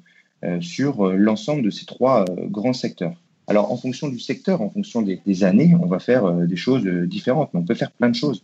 sur 0.59 1.11
l'ensemble 1.11 1.61
de 1.61 1.69
ces 1.69 1.85
trois 1.85 2.25
grands 2.49 2.73
secteurs. 2.73 3.13
Alors, 3.45 3.71
en 3.71 3.77
fonction 3.77 4.09
du 4.09 4.19
secteur, 4.19 4.63
en 4.63 4.71
fonction 4.71 5.03
des, 5.03 5.21
des 5.23 5.43
années, 5.43 5.75
on 5.79 5.85
va 5.85 5.99
faire 5.99 6.31
des 6.33 6.55
choses 6.55 6.83
différentes, 6.83 7.51
mais 7.53 7.59
on 7.59 7.63
peut 7.63 7.75
faire 7.75 7.91
plein 7.91 8.09
de 8.09 8.15
choses. 8.15 8.43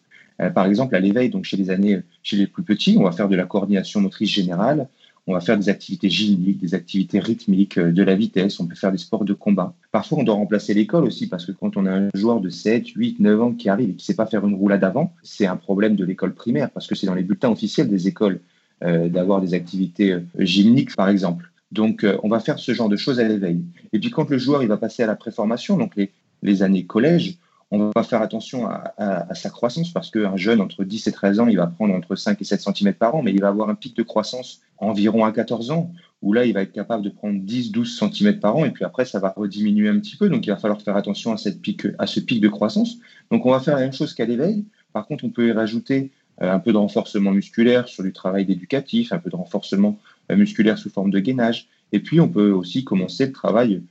par 0.53 0.67
exemple, 0.67 0.95
à 0.95 0.99
l'éveil, 0.99 1.29
donc 1.31 1.45
chez 1.45 1.57
les 1.57 1.71
années, 1.71 2.01
chez 2.21 2.37
les 2.37 2.45
plus 2.45 2.61
petits, 2.61 2.97
on 2.99 3.03
va 3.03 3.11
faire 3.11 3.29
de 3.29 3.35
la 3.35 3.45
coordination 3.45 3.99
motrice 3.99 4.29
générale, 4.29 4.87
on 5.27 5.33
va 5.33 5.41
faire 5.41 5.57
des 5.57 5.67
activités 5.69 6.09
gymniques, 6.09 6.59
des 6.59 6.73
activités 6.73 7.19
rythmiques, 7.19 7.77
euh, 7.77 7.91
de 7.91 8.01
la 8.01 8.15
vitesse, 8.15 8.59
on 8.59 8.65
peut 8.65 8.75
faire 8.75 8.93
des 8.93 8.97
sports 8.97 9.25
de 9.25 9.33
combat. 9.33 9.73
Parfois, 9.91 10.19
on 10.19 10.23
doit 10.23 10.35
remplacer 10.35 10.73
l'école 10.73 11.03
aussi 11.03 11.27
parce 11.27 11.45
que 11.45 11.51
quand 11.51 11.75
on 11.75 11.85
a 11.85 11.91
un 11.91 12.09
joueur 12.13 12.39
de 12.39 12.49
7, 12.49 12.87
8, 12.87 13.19
9 13.19 13.41
ans 13.41 13.51
qui 13.51 13.67
arrive 13.69 13.89
et 13.89 13.93
qui 13.93 14.03
ne 14.03 14.05
sait 14.05 14.15
pas 14.15 14.25
faire 14.25 14.47
une 14.47 14.55
roulade 14.55 14.83
avant, 14.85 15.13
c'est 15.23 15.45
un 15.45 15.57
problème 15.57 15.95
de 15.97 16.05
l'école 16.05 16.33
primaire 16.33 16.71
parce 16.71 16.87
que 16.87 16.95
c'est 16.95 17.07
dans 17.07 17.15
les 17.15 17.23
bulletins 17.23 17.51
officiels 17.51 17.89
des 17.89 18.07
écoles 18.07 18.39
euh, 18.83 19.09
d'avoir 19.09 19.41
des 19.41 19.53
activités 19.53 20.13
euh, 20.13 20.21
gymniques, 20.39 20.95
par 20.95 21.09
exemple. 21.09 21.51
Donc, 21.73 22.05
on 22.23 22.29
va 22.29 22.39
faire 22.39 22.59
ce 22.59 22.73
genre 22.73 22.87
de 22.87 22.95
choses 22.95 23.19
à 23.19 23.27
l'éveil. 23.27 23.61
Et 23.91 23.99
puis, 23.99 24.09
quand 24.09 24.29
le 24.29 24.37
joueur 24.37 24.63
il 24.63 24.69
va 24.69 24.77
passer 24.77 25.03
à 25.03 25.05
la 25.05 25.17
préformation, 25.17 25.75
donc 25.75 25.97
les, 25.97 26.11
les 26.41 26.63
années 26.63 26.85
collège, 26.85 27.39
on 27.69 27.91
va 27.93 28.03
faire 28.03 28.21
attention 28.21 28.67
à, 28.67 29.33
sa 29.35 29.49
croissance 29.49 29.91
parce 29.91 30.09
qu'un 30.09 30.37
jeune 30.37 30.61
entre 30.61 30.83
10 30.83 31.07
et 31.07 31.11
13 31.11 31.39
ans, 31.41 31.47
il 31.47 31.57
va 31.57 31.67
prendre 31.67 31.93
entre 31.93 32.15
5 32.15 32.41
et 32.41 32.45
7 32.45 32.61
cm 32.61 32.93
par 32.93 33.15
an, 33.15 33.21
mais 33.21 33.33
il 33.33 33.41
va 33.41 33.49
avoir 33.49 33.69
un 33.69 33.75
pic 33.75 33.95
de 33.95 34.03
croissance 34.03 34.61
environ 34.77 35.25
à 35.25 35.31
14 35.31 35.71
ans, 35.71 35.91
où 36.21 36.33
là, 36.33 36.45
il 36.45 36.53
va 36.53 36.61
être 36.61 36.71
capable 36.71 37.03
de 37.03 37.09
prendre 37.09 37.39
10, 37.39 37.71
12 37.71 37.99
cm 37.99 38.39
par 38.39 38.55
an, 38.55 38.63
et 38.63 38.71
puis 38.71 38.85
après, 38.85 39.05
ça 39.05 39.19
va 39.19 39.33
rediminuer 39.35 39.89
un 39.89 39.99
petit 39.99 40.15
peu. 40.15 40.29
Donc, 40.29 40.45
il 40.45 40.49
va 40.49 40.55
falloir 40.55 40.81
faire 40.81 40.95
attention 40.95 41.33
à, 41.33 41.37
cette 41.37 41.61
pic, 41.61 41.85
à 41.99 42.07
ce 42.07 42.19
pic 42.19 42.39
de 42.39 42.47
croissance. 42.47 42.97
Donc, 43.31 43.45
on 43.45 43.51
va 43.51 43.59
faire 43.59 43.75
la 43.75 43.81
même 43.81 43.93
chose 43.93 44.13
qu'à 44.13 44.25
l'éveil. 44.25 44.65
Par 44.93 45.05
contre, 45.05 45.25
on 45.25 45.29
peut 45.29 45.47
y 45.47 45.51
rajouter 45.51 46.11
euh, 46.41 46.51
un 46.51 46.59
peu 46.59 46.71
de 46.71 46.77
renforcement 46.77 47.31
musculaire 47.31 47.87
sur 47.87 48.03
du 48.03 48.13
travail 48.13 48.45
d'éducatif, 48.45 49.11
un 49.11 49.19
peu 49.19 49.29
de 49.29 49.35
renforcement 49.35 49.99
euh, 50.31 50.37
musculaire 50.37 50.77
sous 50.77 50.89
forme 50.89 51.11
de 51.11 51.19
gainage. 51.19 51.67
Et 51.91 51.99
puis, 51.99 52.21
on 52.21 52.29
peut 52.29 52.51
aussi 52.51 52.83
commencer 52.85 53.25
le 53.25 53.33
travail 53.33 53.81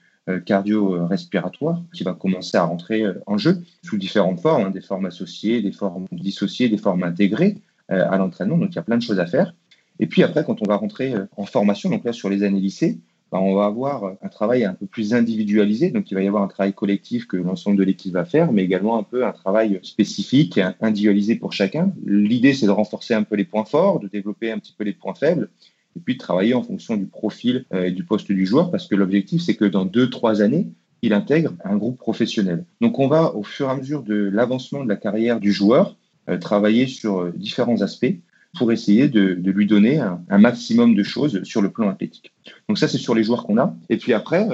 cardio-respiratoire 0.45 1.83
qui 1.93 2.05
va 2.05 2.15
commencer 2.15 2.57
à 2.57 2.65
rentrer 2.65 3.03
euh, 3.03 3.15
en 3.27 3.39
jeu 3.39 3.63
sous 3.83 3.97
différentes 3.97 4.41
formes, 4.41 4.65
hein, 4.65 4.71
des 4.71 4.81
formes 4.81 5.07
associées, 5.07 5.63
des 5.63 5.73
formes 5.73 6.07
dissociées, 6.13 6.69
des 6.69 6.79
formes 6.79 7.03
intégrées 7.05 7.59
euh, 7.91 8.05
à 8.11 8.17
l'entraînement. 8.17 8.59
Donc 8.59 8.71
il 8.73 8.77
y 8.77 8.79
a 8.79 8.83
plein 8.83 8.97
de 8.97 9.03
choses 9.03 9.21
à 9.21 9.27
faire. 9.27 9.55
Et 10.01 10.07
puis 10.07 10.23
après, 10.23 10.45
quand 10.45 10.61
on 10.63 10.69
va 10.69 10.77
rentrer 10.77 11.15
en 11.37 11.47
formation, 11.47 11.89
donc 11.89 12.05
là 12.05 12.13
sur 12.13 12.29
les 12.29 12.43
années 12.43 12.61
lycée, 12.61 12.99
bah, 13.33 13.41
on 13.41 13.55
va 13.55 13.65
avoir 13.65 14.13
un 14.23 14.29
travail 14.29 14.65
un 14.65 14.75
peu 14.75 14.87
plus 14.87 15.15
individualisé. 15.15 15.91
Donc 15.91 16.11
il 16.11 16.15
va 16.15 16.23
y 16.23 16.29
avoir 16.29 16.43
un 16.43 16.49
travail 16.49 16.75
collectif 16.75 17.27
que 17.27 17.37
l'ensemble 17.37 17.77
de 17.77 17.83
l'équipe 17.83 18.13
va 18.13 18.25
faire, 18.25 18.53
mais 18.53 18.63
également 18.63 18.99
un 18.99 19.03
peu 19.03 19.27
un 19.27 19.33
travail 19.33 19.81
spécifique, 19.83 20.61
individualisé 20.81 21.37
pour 21.37 21.53
chacun. 21.53 21.93
L'idée, 22.05 22.53
c'est 22.53 22.67
de 22.67 22.71
renforcer 22.71 23.15
un 23.15 23.23
peu 23.23 23.37
les 23.37 23.45
points 23.45 23.65
forts, 23.65 24.01
de 24.01 24.09
développer 24.09 24.53
un 24.53 24.59
petit 24.59 24.75
peu 24.77 24.85
les 24.85 24.93
points 24.93 25.15
faibles, 25.15 25.49
et 25.97 26.01
puis 26.01 26.15
de 26.15 26.19
travailler 26.19 26.55
en 26.55 26.63
fonction 26.63 26.97
du 26.97 27.07
profil 27.07 27.65
euh, 27.73 27.85
et 27.85 27.91
du 27.91 28.05
poste 28.05 28.31
du 28.31 28.47
joueur, 28.47 28.71
parce 28.71 28.87
que 28.87 28.95
l'objectif, 28.95 29.43
c'est 29.43 29.55
que 29.55 29.65
dans 29.65 29.85
deux, 29.85 30.11
trois 30.11 30.43
années, 30.43 30.69
il 31.03 31.13
intègre 31.13 31.55
un 31.65 31.77
groupe 31.77 31.99
professionnel. 31.99 32.65
Donc 32.81 32.99
on 32.99 33.09
va, 33.09 33.35
au 33.35 33.43
fur 33.43 33.69
et 33.69 33.71
à 33.71 33.77
mesure 33.77 34.03
de 34.03 34.15
l'avancement 34.15 34.85
de 34.85 34.89
la 34.89 34.97
carrière 34.97 35.41
du 35.41 35.53
joueur, 35.53 35.97
euh, 36.29 36.39
travailler 36.39 36.87
sur 36.87 37.21
euh, 37.21 37.33
différents 37.35 37.83
aspects 37.83 38.15
pour 38.59 38.73
essayer 38.73 39.09
de, 39.09 39.21
lui 39.21 39.67
donner 39.67 39.99
un, 39.99 40.39
maximum 40.39 40.95
de 40.95 41.03
choses 41.03 41.43
sur 41.43 41.61
le 41.61 41.71
plan 41.71 41.91
athlétique. 41.91 42.33
Donc 42.69 42.79
ça, 42.79 42.89
c'est 42.89 42.97
sur 42.97 43.15
les 43.15 43.23
joueurs 43.23 43.45
qu'on 43.45 43.59
a. 43.59 43.77
Et 43.91 43.99
puis 43.99 44.15
après, 44.15 44.49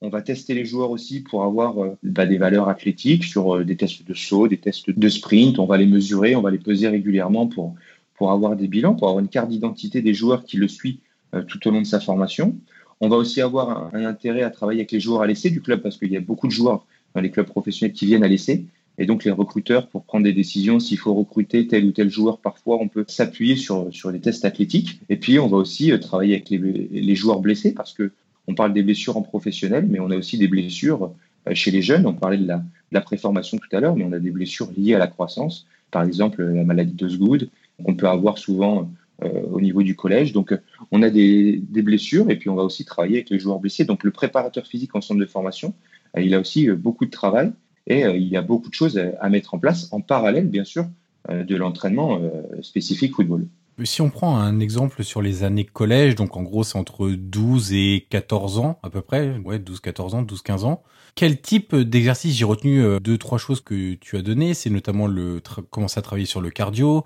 on 0.00 0.08
va 0.08 0.22
tester 0.22 0.54
les 0.54 0.64
joueurs 0.64 0.90
aussi 0.90 1.20
pour 1.20 1.44
avoir 1.44 1.76
bah, 2.02 2.26
des 2.26 2.36
valeurs 2.36 2.68
athlétiques 2.68 3.22
sur 3.22 3.64
des 3.64 3.76
tests 3.76 4.04
de 4.08 4.12
saut, 4.12 4.48
des 4.48 4.56
tests 4.56 4.90
de 4.90 5.08
sprint. 5.08 5.60
On 5.60 5.66
va 5.66 5.76
les 5.76 5.86
mesurer, 5.86 6.34
on 6.34 6.42
va 6.42 6.50
les 6.50 6.58
peser 6.58 6.88
régulièrement 6.88 7.46
pour 7.46 7.76
pour 8.16 8.30
avoir 8.30 8.56
des 8.56 8.68
bilans, 8.68 8.94
pour 8.94 9.08
avoir 9.08 9.22
une 9.22 9.28
carte 9.28 9.48
d'identité 9.48 10.02
des 10.02 10.14
joueurs 10.14 10.44
qui 10.44 10.56
le 10.56 10.68
suit 10.68 11.00
tout 11.48 11.66
au 11.66 11.72
long 11.72 11.80
de 11.80 11.86
sa 11.86 11.98
formation. 11.98 12.56
On 13.00 13.08
va 13.08 13.16
aussi 13.16 13.40
avoir 13.40 13.92
un, 13.94 14.04
intérêt 14.04 14.42
à 14.42 14.50
travailler 14.50 14.80
avec 14.80 14.92
les 14.92 15.00
joueurs 15.00 15.22
à 15.22 15.26
l'essai 15.26 15.50
du 15.50 15.60
club 15.60 15.82
parce 15.82 15.96
qu'il 15.96 16.12
y 16.12 16.16
a 16.16 16.20
beaucoup 16.20 16.46
de 16.46 16.52
joueurs 16.52 16.86
dans 17.14 17.20
les 17.20 17.30
clubs 17.30 17.46
professionnels 17.46 17.92
qui 17.92 18.06
viennent 18.06 18.24
à 18.24 18.28
l'essai. 18.28 18.64
Et 18.98 19.06
donc 19.06 19.24
les 19.24 19.32
recruteurs, 19.32 19.88
pour 19.88 20.04
prendre 20.04 20.24
des 20.24 20.32
décisions, 20.32 20.78
s'il 20.78 20.98
faut 20.98 21.14
recruter 21.14 21.66
tel 21.66 21.84
ou 21.84 21.90
tel 21.90 22.08
joueur, 22.08 22.38
parfois 22.38 22.78
on 22.80 22.86
peut 22.86 23.04
s'appuyer 23.08 23.56
sur, 23.56 23.88
sur 23.92 24.12
les 24.12 24.20
tests 24.20 24.44
athlétiques. 24.44 25.00
Et 25.08 25.16
puis 25.16 25.38
on 25.40 25.48
va 25.48 25.56
aussi 25.56 25.90
euh, 25.90 25.98
travailler 25.98 26.34
avec 26.34 26.50
les, 26.50 26.58
les 26.58 27.14
joueurs 27.16 27.40
blessés 27.40 27.74
parce 27.74 27.92
que 27.92 28.12
on 28.46 28.54
parle 28.54 28.72
des 28.72 28.82
blessures 28.82 29.16
en 29.16 29.22
professionnel, 29.22 29.86
mais 29.88 30.00
on 30.00 30.10
a 30.10 30.16
aussi 30.16 30.38
des 30.38 30.48
blessures 30.48 31.12
euh, 31.48 31.54
chez 31.54 31.70
les 31.70 31.82
jeunes. 31.82 32.06
On 32.06 32.12
parlait 32.12 32.38
de 32.38 32.46
la, 32.46 32.62
de 32.92 32.98
préformation 33.00 33.58
tout 33.58 33.76
à 33.76 33.80
l'heure, 33.80 33.96
mais 33.96 34.04
on 34.04 34.12
a 34.12 34.18
des 34.18 34.30
blessures 34.30 34.70
liées 34.76 34.94
à 34.94 34.98
la 34.98 35.08
croissance. 35.08 35.66
Par 35.90 36.04
exemple, 36.04 36.42
la 36.42 36.64
maladie 36.64 36.94
d'Osgood, 36.94 37.48
qu'on 37.82 37.94
peut 37.94 38.08
avoir 38.08 38.38
souvent 38.38 38.90
euh, 39.22 39.42
au 39.50 39.60
niveau 39.60 39.82
du 39.82 39.96
collège. 39.96 40.32
Donc, 40.32 40.54
on 40.90 41.02
a 41.02 41.10
des, 41.10 41.62
blessures 41.70 42.30
et 42.30 42.36
puis 42.36 42.50
on 42.50 42.54
va 42.54 42.62
aussi 42.62 42.84
travailler 42.84 43.16
avec 43.16 43.30
les 43.30 43.38
joueurs 43.38 43.58
blessés. 43.58 43.84
Donc, 43.84 44.04
le 44.04 44.10
préparateur 44.10 44.66
physique 44.66 44.94
en 44.94 45.00
centre 45.00 45.20
de 45.20 45.26
formation, 45.26 45.74
il 46.16 46.34
a 46.34 46.40
aussi 46.40 46.68
beaucoup 46.68 47.06
de 47.06 47.10
travail 47.10 47.52
et 47.86 48.04
euh, 48.04 48.16
il 48.16 48.28
y 48.28 48.36
a 48.36 48.42
beaucoup 48.42 48.68
de 48.68 48.74
choses 48.74 49.00
à, 49.20 49.28
mettre 49.28 49.54
en 49.54 49.58
place 49.58 49.88
en 49.92 50.00
parallèle, 50.00 50.48
bien 50.48 50.64
sûr, 50.64 50.86
euh, 51.30 51.44
de 51.44 51.56
l'entraînement 51.56 52.18
euh, 52.20 52.42
spécifique 52.62 53.14
football. 53.14 53.46
Si 53.82 54.00
on 54.00 54.10
prend 54.10 54.36
un 54.36 54.60
exemple 54.60 55.02
sur 55.02 55.20
les 55.20 55.42
années 55.42 55.64
collège, 55.64 56.14
donc 56.14 56.36
en 56.36 56.44
gros 56.44 56.62
c'est 56.62 56.78
entre 56.78 57.10
12 57.10 57.72
et 57.72 58.06
14 58.08 58.58
ans 58.58 58.78
à 58.84 58.90
peu 58.90 59.00
près, 59.00 59.36
ouais 59.44 59.58
12 59.58 59.80
14 59.80 60.14
ans, 60.14 60.22
12 60.22 60.42
15 60.42 60.64
ans. 60.64 60.84
Quel 61.16 61.40
type 61.40 61.74
d'exercice 61.74 62.36
j'ai 62.36 62.44
retenu 62.44 63.00
deux 63.00 63.18
trois 63.18 63.38
choses 63.38 63.60
que 63.60 63.94
tu 63.94 64.16
as 64.16 64.22
données, 64.22 64.54
c'est 64.54 64.70
notamment 64.70 65.08
le 65.08 65.42
commencer 65.70 65.98
à 65.98 66.02
travailler 66.02 66.26
sur 66.26 66.40
le 66.40 66.50
cardio, 66.50 67.04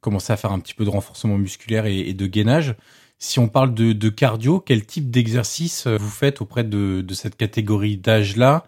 commencer 0.00 0.32
à 0.32 0.36
faire 0.36 0.52
un 0.52 0.60
petit 0.60 0.74
peu 0.74 0.84
de 0.84 0.90
renforcement 0.90 1.38
musculaire 1.38 1.86
et, 1.86 2.12
de 2.12 2.26
gainage. 2.26 2.74
Si 3.18 3.38
on 3.38 3.48
parle 3.48 3.74
de, 3.74 4.08
cardio, 4.08 4.60
quel 4.60 4.86
type 4.86 5.10
d'exercice 5.10 5.86
vous 5.86 6.08
faites 6.08 6.40
auprès 6.40 6.64
de, 6.64 7.04
cette 7.12 7.36
catégorie 7.36 7.96
d'âge 7.96 8.36
là 8.36 8.64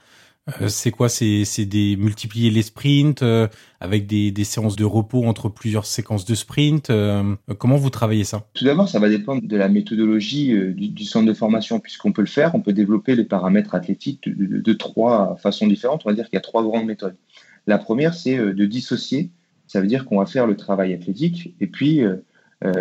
euh, 0.60 0.66
c'est 0.68 0.90
quoi? 0.90 1.08
C'est 1.08 1.64
des 1.66 1.96
multiplier 1.96 2.50
les 2.50 2.62
sprints 2.62 3.22
euh, 3.22 3.46
avec 3.80 4.06
des, 4.06 4.44
séances 4.44 4.74
de 4.74 4.84
repos 4.84 5.24
entre 5.24 5.48
plusieurs 5.48 5.86
séquences 5.86 6.24
de 6.24 6.34
sprint. 6.34 6.90
Euh, 6.90 7.36
comment 7.58 7.76
vous 7.76 7.90
travaillez 7.90 8.24
ça? 8.24 8.48
Tout 8.54 8.64
d'abord, 8.64 8.88
ça 8.88 8.98
va 8.98 9.08
dépendre 9.08 9.42
de 9.46 9.56
la 9.56 9.68
méthodologie 9.68 10.52
du, 10.74 11.04
centre 11.04 11.26
de 11.26 11.34
formation, 11.34 11.78
puisqu'on 11.78 12.12
peut 12.12 12.22
le 12.22 12.26
faire. 12.26 12.54
On 12.54 12.60
peut 12.60 12.72
développer 12.72 13.14
les 13.14 13.24
paramètres 13.24 13.74
athlétiques 13.74 14.28
de, 14.28 14.72
trois 14.72 15.36
façons 15.36 15.66
différentes. 15.66 16.02
On 16.04 16.08
va 16.08 16.14
dire 16.14 16.24
qu'il 16.24 16.34
y 16.34 16.38
a 16.38 16.42
trois 16.42 16.62
grandes 16.62 16.86
méthodes. 16.86 17.16
La 17.68 17.78
première, 17.78 18.14
c'est 18.14 18.36
de 18.36 18.66
dissocier. 18.66 19.30
Ça 19.72 19.80
veut 19.80 19.86
dire 19.86 20.04
qu'on 20.04 20.18
va 20.18 20.26
faire 20.26 20.46
le 20.46 20.56
travail 20.56 20.92
athlétique 20.92 21.54
et 21.60 21.66
puis 21.66 22.02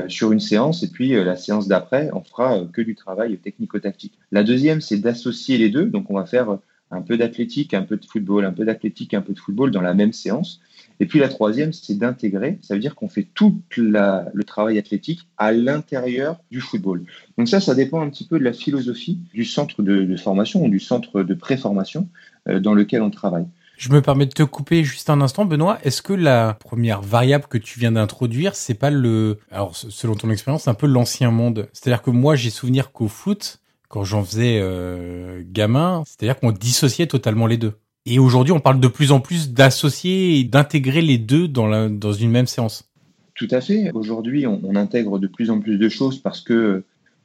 sur 0.10 0.32
une 0.32 0.40
séance, 0.40 0.84
et 0.84 0.90
puis 0.90 1.12
la 1.12 1.36
séance 1.36 1.68
d'après, 1.68 2.10
on 2.14 2.22
fera 2.22 2.66
que 2.72 2.82
du 2.82 2.96
travail 2.96 3.38
technico-tactique. 3.38 4.20
La 4.32 4.44
deuxième, 4.44 4.82
c'est 4.82 4.98
d'associer 4.98 5.58
les 5.58 5.70
deux. 5.70 5.86
Donc, 5.86 6.12
on 6.12 6.16
va 6.16 6.26
faire 6.26 6.60
un 6.92 7.02
peu 7.02 7.18
d'athlétique, 7.18 7.74
un 7.74 7.84
peu 7.84 7.98
de 7.98 8.06
football, 8.06 8.46
un 8.46 8.52
peu 8.52 8.66
d'athlétique, 8.66 9.14
un 9.14 9.22
peu 9.22 9.34
de 9.34 9.40
football 9.40 9.72
dans 9.72 9.82
la 9.82 9.94
même 9.94 10.12
séance. 10.12 10.60
Et 11.00 11.06
puis 11.06 11.20
la 11.20 11.30
troisième, 11.30 11.74
c'est 11.74 11.98
d'intégrer. 11.98 12.60
Ça 12.62 12.76
veut 12.76 12.80
dire 12.80 12.96
qu'on 12.96 13.08
fait 13.08 13.28
tout 13.34 13.60
le 13.78 14.44
travail 14.44 14.78
athlétique 14.78 15.28
à 15.38 15.52
l'intérieur 15.52 16.40
du 16.52 16.62
football. 16.62 17.06
Donc 17.38 17.48
ça, 17.48 17.60
ça 17.60 17.74
dépend 17.74 18.02
un 18.02 18.10
petit 18.10 18.28
peu 18.28 18.38
de 18.38 18.44
la 18.44 18.54
philosophie 18.54 19.20
du 19.34 19.46
centre 19.46 19.82
de, 19.82 20.16
formation 20.18 20.64
ou 20.64 20.70
du 20.70 20.80
centre 20.80 21.24
de 21.24 21.34
préformation 21.34 22.08
euh, 22.48 22.60
dans 22.60 22.74
lequel 22.74 23.02
on 23.02 23.10
travaille. 23.10 23.48
Je 23.82 23.90
me 23.90 24.00
permets 24.00 24.28
de 24.28 24.32
te 24.32 24.44
couper 24.44 24.84
juste 24.84 25.10
un 25.10 25.22
instant, 25.22 25.44
Benoît. 25.44 25.80
Est-ce 25.84 26.04
que 26.04 26.14
la 26.14 26.54
première 26.54 27.02
variable 27.02 27.46
que 27.50 27.58
tu 27.58 27.80
viens 27.80 27.94
d'introduire, 27.94 28.56
c'est 28.56 28.76
pas 28.76 28.92
le, 28.92 29.40
alors 29.50 29.76
selon 29.76 30.14
ton 30.14 30.30
expérience, 30.30 30.68
un 30.68 30.76
peu 30.76 30.86
l'ancien 30.86 31.32
monde 31.32 31.68
C'est-à-dire 31.74 32.04
que 32.04 32.12
moi, 32.12 32.36
j'ai 32.36 32.52
souvenir 32.52 32.92
qu'au 32.92 33.08
foot, 33.08 33.58
quand 33.88 34.04
j'en 34.04 34.24
faisais 34.24 34.60
euh, 34.62 35.42
gamin, 35.44 36.04
c'est-à-dire 36.06 36.40
qu'on 36.40 36.52
dissociait 36.52 37.08
totalement 37.08 37.48
les 37.48 37.58
deux. 37.58 37.74
Et 38.06 38.20
aujourd'hui, 38.20 38.52
on 38.52 38.60
parle 38.60 38.80
de 38.80 38.88
plus 38.88 39.12
en 39.12 39.20
plus 39.20 39.52
d'associer 39.52 40.38
et 40.38 40.44
d'intégrer 40.44 41.02
les 41.02 41.18
deux 41.18 41.48
dans, 41.48 41.90
dans 41.90 42.14
une 42.14 42.30
même 42.30 42.46
séance. 42.46 42.88
Tout 43.34 43.48
à 43.50 43.62
fait. 43.62 43.90
Aujourd'hui, 43.96 44.46
on, 44.46 44.76
intègre 44.76 45.18
de 45.18 45.26
plus 45.26 45.50
en 45.50 45.60
plus 45.60 45.80
de 45.80 45.90
choses 45.90 46.20
parce 46.20 46.42
que 46.42 46.84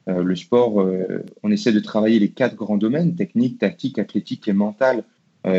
euh, 0.09 0.23
le 0.23 0.35
sport, 0.35 0.81
euh, 0.81 1.23
on 1.43 1.51
essaie 1.51 1.71
de 1.71 1.79
travailler 1.79 2.17
les 2.17 2.29
quatre 2.29 2.55
grands 2.55 2.77
domaines, 2.77 3.13
technique, 3.13 3.59
tactique, 3.59 3.99
athlétique 3.99 4.47
et 4.47 4.53
mental, 4.53 5.03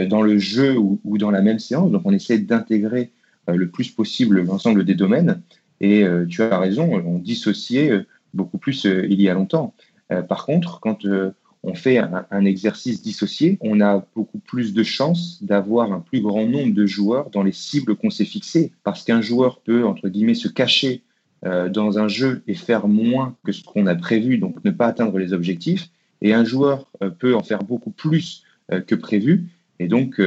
dans 0.09 0.23
le 0.23 0.39
jeu 0.39 0.77
ou, 0.77 1.19
dans 1.19 1.31
la 1.31 1.41
même 1.41 1.59
séance. 1.59 1.91
Donc, 1.91 2.03
on 2.05 2.13
essaie 2.13 2.39
d'intégrer 2.39 3.11
le 3.47 3.69
plus 3.69 3.91
possible 3.91 4.43
l'ensemble 4.43 4.85
des 4.85 4.95
domaines. 4.95 5.41
Et 5.81 6.05
tu 6.29 6.43
as 6.43 6.59
raison, 6.59 6.93
on 7.05 7.19
dissociait 7.19 8.05
beaucoup 8.35 8.59
plus 8.59 8.85
il 8.85 9.21
y 9.21 9.29
a 9.29 9.35
longtemps. 9.35 9.75
Euh, 10.13 10.23
par 10.23 10.47
contre, 10.47 10.81
quand 10.81 11.05
euh, 11.05 11.33
on 11.63 11.75
fait 11.75 11.99
un, 11.99 12.45
exercice 12.45 13.03
dissocié, 13.03 13.59
on 13.61 13.81
a 13.81 14.07
beaucoup 14.15 14.39
plus 14.39 14.73
de 14.75 14.83
chances 14.83 15.43
d'avoir 15.43 15.93
un 15.93 16.01
plus 16.01 16.21
grand 16.21 16.47
nombre 16.47 16.73
de 16.73 16.87
joueurs 16.87 17.31
dans 17.31 17.43
les 17.43 17.53
cibles 17.53 17.97
qu'on 17.97 18.11
s'est 18.11 18.25
fixées. 18.25 18.73
Parce 18.85 19.05
qu'un 19.05 19.21
joueur 19.21 19.61
peut, 19.61 19.85
entre 19.85 20.09
guillemets, 20.09 20.35
se 20.35 20.49
cacher 20.49 21.03
euh, 21.45 21.69
dans 21.69 21.99
un 21.99 22.09
jeu 22.09 22.43
et 22.47 22.55
faire 22.55 22.89
moins 22.89 23.37
que 23.45 23.53
ce 23.53 23.65
qu'on 23.65 23.87
a 23.87 23.95
prévu, 23.95 24.39
donc 24.39 24.65
ne 24.65 24.71
pas 24.71 24.87
atteindre 24.87 25.19
les 25.19 25.33
objectifs. 25.33 25.89
Et 26.21 26.33
un 26.33 26.45
joueur 26.45 26.91
peut 27.21 27.37
en 27.37 27.45
faire 27.45 27.63
beaucoup 27.63 27.93
plus 27.93 28.43
que 28.89 28.97
prévu 28.97 29.47
et 29.79 29.89
donc 29.89 30.21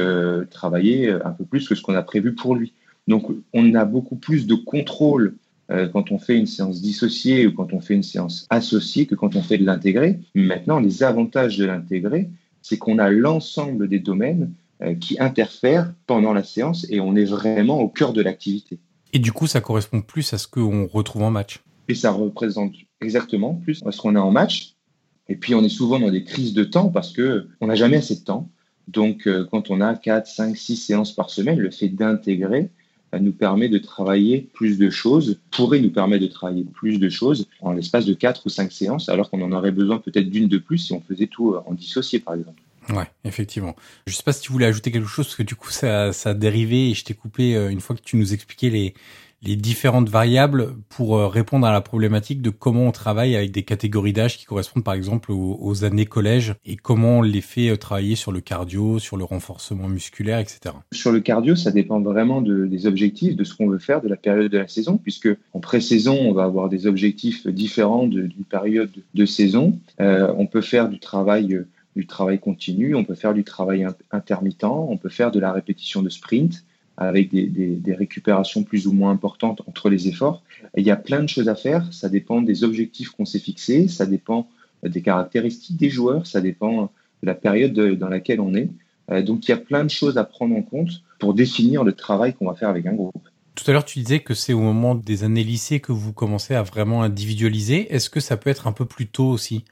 travailler 0.50 1.10
un 1.10 1.30
peu 1.30 1.44
plus 1.44 1.68
que 1.68 1.74
ce 1.74 1.82
qu'on 1.82 1.94
a 1.94 2.02
prévu 2.02 2.34
pour 2.34 2.54
lui. 2.54 2.72
Donc 3.08 3.26
on 3.52 3.74
a 3.74 3.84
beaucoup 3.84 4.16
plus 4.16 4.46
de 4.46 4.54
contrôle 4.54 5.36
euh, 5.70 5.88
quand 5.88 6.12
on 6.12 6.18
fait 6.18 6.36
une 6.36 6.46
séance 6.46 6.82
dissociée 6.82 7.46
ou 7.46 7.54
quand 7.54 7.72
on 7.72 7.80
fait 7.80 7.94
une 7.94 8.02
séance 8.02 8.46
associée 8.50 9.06
que 9.06 9.14
quand 9.14 9.36
on 9.36 9.42
fait 9.42 9.58
de 9.58 9.64
l'intégré. 9.64 10.18
Maintenant, 10.34 10.80
les 10.80 11.02
avantages 11.02 11.56
de 11.56 11.64
l'intégré, 11.64 12.30
c'est 12.60 12.78
qu'on 12.78 12.98
a 12.98 13.10
l'ensemble 13.10 13.88
des 13.88 13.98
domaines 13.98 14.52
euh, 14.82 14.94
qui 14.94 15.18
interfèrent 15.18 15.92
pendant 16.06 16.32
la 16.32 16.42
séance 16.42 16.86
et 16.90 17.00
on 17.00 17.16
est 17.16 17.24
vraiment 17.24 17.80
au 17.80 17.88
cœur 17.88 18.12
de 18.12 18.20
l'activité. 18.20 18.78
Et 19.12 19.18
du 19.18 19.32
coup, 19.32 19.46
ça 19.46 19.60
correspond 19.60 20.02
plus 20.02 20.32
à 20.34 20.38
ce 20.38 20.46
qu'on 20.46 20.86
retrouve 20.86 21.22
en 21.22 21.30
match. 21.30 21.60
Et 21.88 21.94
ça 21.94 22.10
représente 22.10 22.74
exactement 23.00 23.54
plus 23.54 23.82
à 23.86 23.92
ce 23.92 24.00
qu'on 24.00 24.16
a 24.16 24.20
en 24.20 24.30
match. 24.30 24.74
Et 25.28 25.36
puis, 25.36 25.54
on 25.54 25.62
est 25.62 25.68
souvent 25.68 26.00
dans 26.00 26.10
des 26.10 26.24
crises 26.24 26.54
de 26.54 26.64
temps 26.64 26.88
parce 26.88 27.12
que 27.12 27.48
on 27.60 27.68
n'a 27.68 27.76
jamais 27.76 27.96
assez 27.96 28.16
de 28.16 28.24
temps. 28.24 28.50
Donc, 28.88 29.26
euh, 29.26 29.46
quand 29.50 29.70
on 29.70 29.80
a 29.80 29.94
4, 29.94 30.26
5, 30.26 30.56
6 30.56 30.76
séances 30.76 31.12
par 31.12 31.30
semaine, 31.30 31.58
le 31.58 31.70
fait 31.70 31.88
d'intégrer, 31.88 32.70
nous 33.20 33.32
permet 33.32 33.68
de 33.68 33.78
travailler 33.78 34.48
plus 34.54 34.78
de 34.78 34.88
choses, 34.88 35.38
pourrait 35.50 35.80
nous 35.80 35.90
permettre 35.90 36.22
de 36.22 36.30
travailler 36.30 36.64
plus 36.64 36.98
de 36.98 37.08
choses 37.10 37.46
en 37.60 37.72
l'espace 37.72 38.06
de 38.06 38.14
4 38.14 38.46
ou 38.46 38.48
5 38.48 38.72
séances, 38.72 39.08
alors 39.08 39.30
qu'on 39.30 39.42
en 39.42 39.52
aurait 39.52 39.70
besoin 39.70 39.98
peut-être 39.98 40.30
d'une 40.30 40.48
de 40.48 40.58
plus 40.58 40.78
si 40.78 40.92
on 40.92 41.00
faisait 41.00 41.26
tout 41.26 41.54
en 41.66 41.74
dissocié, 41.74 42.20
par 42.20 42.34
exemple. 42.34 42.62
Ouais, 42.88 43.06
effectivement. 43.24 43.76
Je 44.06 44.14
sais 44.14 44.22
pas 44.22 44.32
si 44.32 44.40
tu 44.40 44.52
voulais 44.52 44.66
ajouter 44.66 44.90
quelque 44.90 45.08
chose, 45.08 45.26
parce 45.26 45.36
que 45.36 45.42
du 45.42 45.54
coup, 45.54 45.70
ça, 45.70 46.12
ça 46.12 46.30
a 46.30 46.34
dérivé 46.34 46.90
et 46.90 46.94
je 46.94 47.04
t'ai 47.04 47.14
coupé 47.14 47.54
euh, 47.54 47.70
une 47.70 47.80
fois 47.80 47.94
que 47.94 48.02
tu 48.02 48.16
nous 48.16 48.34
expliquais 48.34 48.70
les, 48.70 48.94
les 49.42 49.56
différentes 49.56 50.08
variables 50.08 50.74
pour 50.88 51.16
euh, 51.16 51.26
répondre 51.26 51.66
à 51.66 51.72
la 51.72 51.80
problématique 51.80 52.42
de 52.42 52.50
comment 52.50 52.86
on 52.86 52.92
travaille 52.92 53.34
avec 53.34 53.50
des 53.50 53.64
catégories 53.64 54.12
d'âge 54.12 54.38
qui 54.38 54.44
correspondent 54.44 54.84
par 54.84 54.94
exemple 54.94 55.32
aux, 55.32 55.84
années 55.84 56.06
collège 56.06 56.54
et 56.64 56.76
comment 56.76 57.18
on 57.18 57.22
les 57.22 57.40
fait 57.40 57.70
euh, 57.70 57.76
travailler 57.76 58.14
sur 58.14 58.30
le 58.30 58.40
cardio, 58.40 58.98
sur 58.98 59.16
le 59.16 59.24
renforcement 59.24 59.88
musculaire, 59.88 60.38
etc. 60.38 60.74
Sur 60.92 61.10
le 61.10 61.20
cardio, 61.20 61.56
ça 61.56 61.72
dépend 61.72 62.00
vraiment 62.00 62.40
de, 62.40 62.66
des 62.66 62.86
objectifs, 62.86 63.36
de 63.36 63.44
ce 63.44 63.54
qu'on 63.54 63.68
veut 63.68 63.78
faire, 63.78 64.00
de 64.00 64.08
la 64.08 64.16
période 64.16 64.50
de 64.50 64.58
la 64.58 64.68
saison, 64.68 64.96
puisque 64.96 65.28
en 65.52 65.60
pré-saison, 65.60 66.16
on 66.20 66.32
va 66.32 66.44
avoir 66.44 66.68
des 66.68 66.86
objectifs 66.86 67.46
différents 67.46 68.06
d'une 68.06 68.44
période 68.48 68.90
de 69.14 69.26
saison. 69.26 69.78
Euh, 70.00 70.32
on 70.36 70.46
peut 70.46 70.60
faire 70.60 70.88
du 70.88 70.98
travail 70.98 71.64
du 71.94 72.06
travail 72.06 72.38
continu, 72.38 72.94
on 72.94 73.04
peut 73.04 73.14
faire 73.14 73.34
du 73.34 73.44
travail 73.44 73.86
intermittent, 74.10 74.64
on 74.64 74.96
peut 74.96 75.10
faire 75.10 75.30
de 75.30 75.38
la 75.38 75.52
répétition 75.52 76.02
de 76.02 76.08
sprint 76.08 76.64
avec 76.96 77.30
des, 77.30 77.94
récupérations 77.94 78.62
plus 78.62 78.86
ou 78.86 78.92
moins 78.92 79.10
importantes 79.10 79.62
entre 79.66 79.88
les 79.88 80.08
efforts. 80.08 80.42
il 80.76 80.84
y 80.84 80.90
a 80.90 80.96
plein 80.96 81.22
de 81.22 81.28
choses 81.28 81.48
à 81.48 81.54
faire. 81.54 81.92
Ça 81.92 82.08
dépend 82.08 82.42
des 82.42 82.64
objectifs 82.64 83.10
qu'on 83.10 83.24
s'est 83.24 83.38
fixés, 83.38 83.88
ça 83.88 84.06
dépend 84.06 84.48
des 84.82 85.02
caractéristiques 85.02 85.76
des 85.76 85.90
joueurs, 85.90 86.26
ça 86.26 86.40
dépend 86.40 86.90
de 87.22 87.26
la 87.26 87.34
période 87.34 87.72
dans 87.98 88.08
laquelle 88.08 88.40
on 88.40 88.54
est. 88.54 88.68
Euh, 89.10 89.22
donc 89.22 89.46
il 89.46 89.50
y 89.50 89.54
a 89.54 89.58
plein 89.58 89.84
de 89.84 89.90
choses 89.90 90.18
à 90.18 90.24
prendre 90.24 90.56
en 90.56 90.62
compte 90.62 91.02
pour 91.18 91.34
définir 91.34 91.84
le 91.84 91.92
travail 91.92 92.34
qu'on 92.34 92.46
va 92.46 92.54
faire 92.54 92.68
avec 92.68 92.86
un 92.86 92.94
groupe. 92.94 93.28
Tout 93.54 93.70
à 93.70 93.74
l'heure, 93.74 93.84
tu 93.84 93.98
disais 93.98 94.20
que 94.20 94.34
c'est 94.34 94.54
au 94.54 94.60
moment 94.60 94.94
des 94.94 95.24
années 95.24 95.44
lycée 95.44 95.80
que 95.80 95.92
vous 95.92 96.12
commencez 96.12 96.54
à 96.54 96.62
vraiment 96.62 97.02
individualiser. 97.02 97.92
Est-ce 97.94 98.08
que 98.08 98.20
ça 98.20 98.36
peut 98.36 98.48
être 98.48 98.66
un 98.66 98.72
peu 98.72 98.86
plus 98.86 99.06
tôt 99.06 99.28
aussi? 99.28 99.64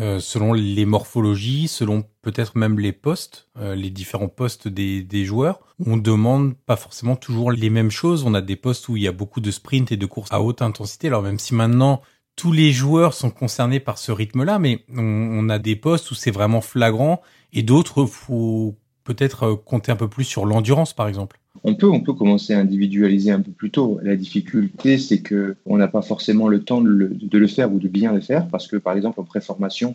Euh, 0.00 0.20
selon 0.20 0.52
les 0.52 0.84
morphologies, 0.84 1.66
selon 1.66 2.04
peut-être 2.20 2.56
même 2.56 2.78
les 2.78 2.92
postes, 2.92 3.48
euh, 3.58 3.74
les 3.74 3.88
différents 3.88 4.28
postes 4.28 4.68
des, 4.68 5.02
des, 5.02 5.24
joueurs. 5.24 5.60
On 5.84 5.96
demande 5.96 6.54
pas 6.54 6.76
forcément 6.76 7.16
toujours 7.16 7.52
les 7.52 7.70
mêmes 7.70 7.90
choses. 7.90 8.24
On 8.24 8.34
a 8.34 8.42
des 8.42 8.56
postes 8.56 8.88
où 8.90 8.98
il 8.98 9.04
y 9.04 9.08
a 9.08 9.12
beaucoup 9.12 9.40
de 9.40 9.50
sprints 9.50 9.90
et 9.90 9.96
de 9.96 10.04
courses 10.04 10.30
à 10.30 10.42
haute 10.42 10.60
intensité. 10.60 11.06
Alors 11.06 11.22
même 11.22 11.38
si 11.38 11.54
maintenant 11.54 12.02
tous 12.36 12.52
les 12.52 12.70
joueurs 12.70 13.14
sont 13.14 13.30
concernés 13.30 13.80
par 13.80 13.96
ce 13.96 14.12
rythme-là, 14.12 14.58
mais 14.58 14.84
on, 14.94 15.00
on, 15.02 15.48
a 15.48 15.58
des 15.58 15.74
postes 15.74 16.10
où 16.10 16.14
c'est 16.14 16.30
vraiment 16.30 16.60
flagrant 16.60 17.22
et 17.54 17.62
d'autres 17.62 18.04
faut 18.04 18.76
peut-être 19.04 19.54
compter 19.54 19.90
un 19.90 19.96
peu 19.96 20.08
plus 20.08 20.24
sur 20.24 20.44
l'endurance, 20.44 20.92
par 20.92 21.08
exemple. 21.08 21.40
On 21.64 21.74
peut, 21.74 21.88
on 21.88 22.00
peut 22.00 22.12
commencer 22.12 22.54
à 22.54 22.60
individualiser 22.60 23.30
un 23.30 23.40
peu 23.40 23.50
plus 23.50 23.70
tôt. 23.70 23.98
La 24.02 24.16
difficulté, 24.16 24.98
c'est 24.98 25.20
que 25.20 25.56
on 25.66 25.76
n'a 25.76 25.88
pas 25.88 26.02
forcément 26.02 26.48
le 26.48 26.62
temps 26.62 26.80
de 26.80 26.88
le, 26.88 27.46
faire 27.46 27.72
ou 27.72 27.78
de 27.78 27.88
bien 27.88 28.12
le 28.12 28.20
faire, 28.20 28.48
parce 28.48 28.66
que 28.66 28.76
par 28.76 28.96
exemple 28.96 29.20
en 29.20 29.24
préformation, 29.24 29.94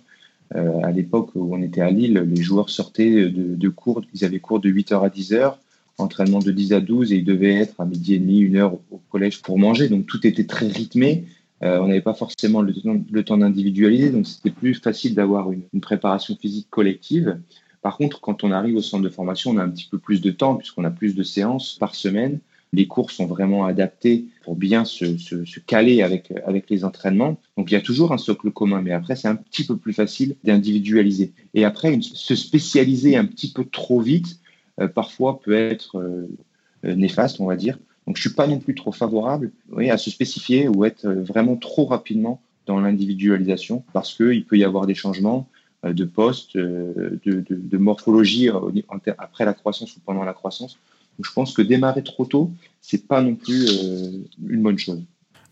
euh, 0.55 0.81
à 0.83 0.91
l'époque 0.91 1.29
où 1.35 1.55
on 1.55 1.61
était 1.61 1.81
à 1.81 1.89
Lille, 1.89 2.25
les 2.27 2.41
joueurs 2.41 2.69
sortaient 2.69 3.29
de, 3.29 3.69
cours, 3.69 4.01
ils 4.13 4.25
avaient 4.25 4.39
cours 4.39 4.59
de 4.59 4.69
8h 4.69 5.03
à 5.03 5.09
10h, 5.09 5.55
entraînement 5.97 6.39
de 6.39 6.51
10 6.51 6.73
à 6.73 6.81
12 6.81 7.13
et 7.13 7.17
ils 7.17 7.25
devaient 7.25 7.55
être 7.55 7.79
à 7.79 7.85
midi 7.85 8.15
et 8.15 8.19
demi, 8.19 8.39
une 8.39 8.57
heure 8.57 8.73
au 8.91 9.01
collège 9.09 9.41
pour 9.41 9.57
manger. 9.57 9.89
Donc 9.89 10.05
tout 10.05 10.25
était 10.25 10.45
très 10.45 10.67
rythmé. 10.67 11.25
Euh, 11.63 11.79
on 11.79 11.87
n'avait 11.87 12.01
pas 12.01 12.13
forcément 12.13 12.61
le, 12.61 13.23
temps 13.23 13.37
d'individualiser, 13.37 14.09
donc 14.09 14.27
c'était 14.27 14.51
plus 14.51 14.75
facile 14.75 15.15
d'avoir 15.15 15.51
une, 15.51 15.63
préparation 15.81 16.35
physique 16.35 16.67
collective. 16.69 17.39
Par 17.83 17.97
contre, 17.97 18.21
quand 18.21 18.43
on 18.43 18.51
arrive 18.51 18.77
au 18.77 18.81
centre 18.81 19.03
de 19.03 19.09
formation, 19.09 19.51
on 19.51 19.57
a 19.57 19.63
un 19.63 19.69
petit 19.69 19.87
peu 19.91 19.99
plus 19.99 20.21
de 20.21 20.31
temps 20.31 20.55
puisqu'on 20.55 20.85
a 20.85 20.89
plus 20.89 21.13
de 21.15 21.21
séances 21.21 21.75
par 21.79 21.93
semaine. 21.93 22.39
Les 22.71 22.87
cours 22.87 23.11
sont 23.11 23.27
vraiment 23.27 23.65
adaptés 23.65 24.25
pour 24.43 24.55
bien 24.55 24.83
se, 24.85 25.59
caler 25.59 26.01
avec, 26.01 26.33
avec 26.47 26.69
les 26.71 26.85
entraînements. 26.85 27.37
Donc 27.57 27.69
il 27.69 27.75
y 27.75 27.77
a 27.77 27.81
toujours 27.81 28.11
un 28.13 28.17
socle 28.17 28.49
commun, 28.49 28.81
mais 28.81 28.93
après 28.93 29.15
c'est 29.15 29.27
un 29.27 29.35
petit 29.35 29.65
peu 29.65 29.77
plus 29.77 29.93
facile 29.93 30.35
d'individualiser. 30.43 31.33
Et 31.53 31.65
après, 31.65 31.99
se 32.01 32.35
spécialiser 32.35 33.15
un 33.15 33.25
petit 33.25 33.51
peu 33.51 33.65
trop 33.65 34.01
vite, 34.01 34.39
euh, 34.79 34.87
parfois 34.87 35.39
peut 35.39 35.53
être 35.53 35.97
euh, 35.97 36.95
néfaste, 36.95 37.39
on 37.41 37.45
va 37.45 37.57
dire. 37.57 37.77
Donc, 38.07 38.17
je 38.17 38.21
suis 38.21 38.35
pas 38.35 38.47
non 38.47 38.59
plus 38.59 38.75
trop 38.75 38.91
favorable 38.91 39.51
à 39.77 39.97
se 39.97 40.09
spécifier 40.09 40.67
ou 40.67 40.85
être 40.85 41.05
euh, 41.05 41.21
vraiment 41.21 41.55
trop 41.55 41.85
rapidement 41.85 42.41
dans 42.65 42.79
l'individualisation 42.79 43.83
parce 43.93 44.15
qu'il 44.15 44.45
peut 44.45 44.57
y 44.57 44.63
avoir 44.63 44.85
des 44.85 44.95
changements 44.95 45.47
euh, 45.47 45.52
de 45.91 46.05
poste, 46.05 46.55
euh, 46.55 47.19
de, 47.25 47.43
de, 47.49 47.77
morphologie 47.77 48.49
après 49.17 49.45
la 49.45 49.53
croissance 49.53 49.95
ou 49.97 49.99
pendant 49.99 50.23
la 50.23 50.33
croissance. 50.33 50.77
Donc, 51.17 51.25
je 51.25 51.33
pense 51.33 51.53
que 51.53 51.61
démarrer 51.61 52.03
trop 52.03 52.25
tôt, 52.25 52.51
c'est 52.81 53.07
pas 53.07 53.21
non 53.21 53.35
plus 53.35 53.67
une 54.47 54.63
bonne 54.63 54.77
chose. 54.77 55.03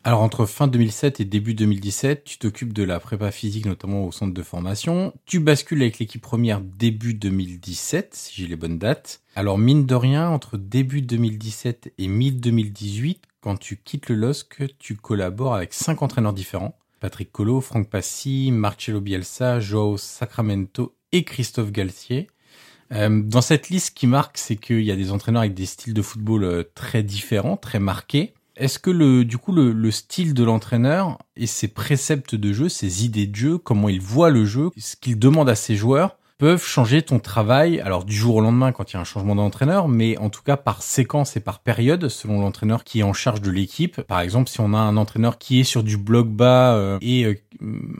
Alors 0.03 0.21
entre 0.21 0.47
fin 0.47 0.67
2007 0.67 1.19
et 1.19 1.25
début 1.25 1.53
2017, 1.53 2.23
tu 2.23 2.39
t'occupes 2.39 2.73
de 2.73 2.81
la 2.81 2.99
prépa 2.99 3.29
physique 3.29 3.67
notamment 3.67 4.07
au 4.07 4.11
centre 4.11 4.33
de 4.33 4.41
formation. 4.41 5.13
Tu 5.27 5.39
bascules 5.39 5.79
avec 5.79 5.99
l'équipe 5.99 6.23
première 6.23 6.59
début 6.59 7.13
2017, 7.13 8.15
si 8.15 8.41
j'ai 8.41 8.47
les 8.47 8.55
bonnes 8.55 8.79
dates. 8.79 9.21
Alors 9.35 9.59
mine 9.59 9.85
de 9.85 9.93
rien, 9.93 10.27
entre 10.27 10.57
début 10.57 11.03
2017 11.03 11.93
et 11.99 12.07
mi-2018, 12.07 13.17
quand 13.41 13.57
tu 13.57 13.77
quittes 13.77 14.09
le 14.09 14.15
LOSC, 14.15 14.75
tu 14.79 14.95
collabores 14.95 15.53
avec 15.53 15.71
cinq 15.71 16.01
entraîneurs 16.01 16.33
différents. 16.33 16.75
Patrick 17.01 17.31
Colo, 17.31 17.59
Franck 17.59 17.89
Passy, 17.89 18.51
Marcelo 18.53 19.01
Bielsa, 19.01 19.59
Joao 19.59 19.97
Sacramento 19.97 20.95
et 21.11 21.23
Christophe 21.23 21.71
Galtier. 21.71 22.27
Euh, 22.93 23.21
dans 23.23 23.41
cette 23.41 23.69
liste, 23.69 23.97
qui 23.97 24.05
marque, 24.05 24.37
c'est 24.37 24.55
qu'il 24.55 24.83
y 24.83 24.91
a 24.91 24.95
des 24.95 25.11
entraîneurs 25.11 25.41
avec 25.41 25.55
des 25.55 25.65
styles 25.65 25.95
de 25.95 26.01
football 26.01 26.43
euh, 26.43 26.63
très 26.75 27.01
différents, 27.01 27.57
très 27.57 27.79
marqués. 27.79 28.33
Est-ce 28.55 28.77
que 28.77 28.91
le, 28.91 29.25
du 29.25 29.39
coup, 29.39 29.51
le, 29.51 29.91
style 29.91 30.35
de 30.35 30.43
l'entraîneur 30.43 31.17
et 31.35 31.47
ses 31.47 31.69
préceptes 31.69 32.35
de 32.35 32.53
jeu, 32.53 32.69
ses 32.69 33.03
idées 33.03 33.25
de 33.25 33.35
jeu, 33.35 33.57
comment 33.57 33.89
il 33.89 34.01
voit 34.01 34.29
le 34.29 34.45
jeu, 34.45 34.69
ce 34.77 34.95
qu'il 34.95 35.17
demande 35.17 35.49
à 35.49 35.55
ses 35.55 35.75
joueurs, 35.75 36.17
peuvent 36.41 36.65
changer 36.65 37.03
ton 37.03 37.19
travail, 37.19 37.79
alors 37.81 38.03
du 38.03 38.15
jour 38.15 38.37
au 38.37 38.41
lendemain 38.41 38.71
quand 38.71 38.91
il 38.91 38.95
y 38.95 38.97
a 38.97 38.99
un 38.99 39.03
changement 39.03 39.35
d'entraîneur, 39.35 39.87
mais 39.87 40.17
en 40.17 40.31
tout 40.31 40.41
cas 40.41 40.57
par 40.57 40.81
séquence 40.81 41.37
et 41.37 41.39
par 41.39 41.59
période, 41.59 42.09
selon 42.09 42.41
l'entraîneur 42.41 42.83
qui 42.83 43.01
est 43.01 43.03
en 43.03 43.13
charge 43.13 43.41
de 43.41 43.51
l'équipe. 43.51 44.01
Par 44.01 44.21
exemple, 44.21 44.49
si 44.49 44.59
on 44.59 44.73
a 44.73 44.79
un 44.79 44.97
entraîneur 44.97 45.37
qui 45.37 45.59
est 45.59 45.63
sur 45.63 45.83
du 45.83 45.97
bloc 45.97 46.27
bas 46.27 46.73
euh, 46.73 46.97
et 46.99 47.25
euh, 47.25 47.35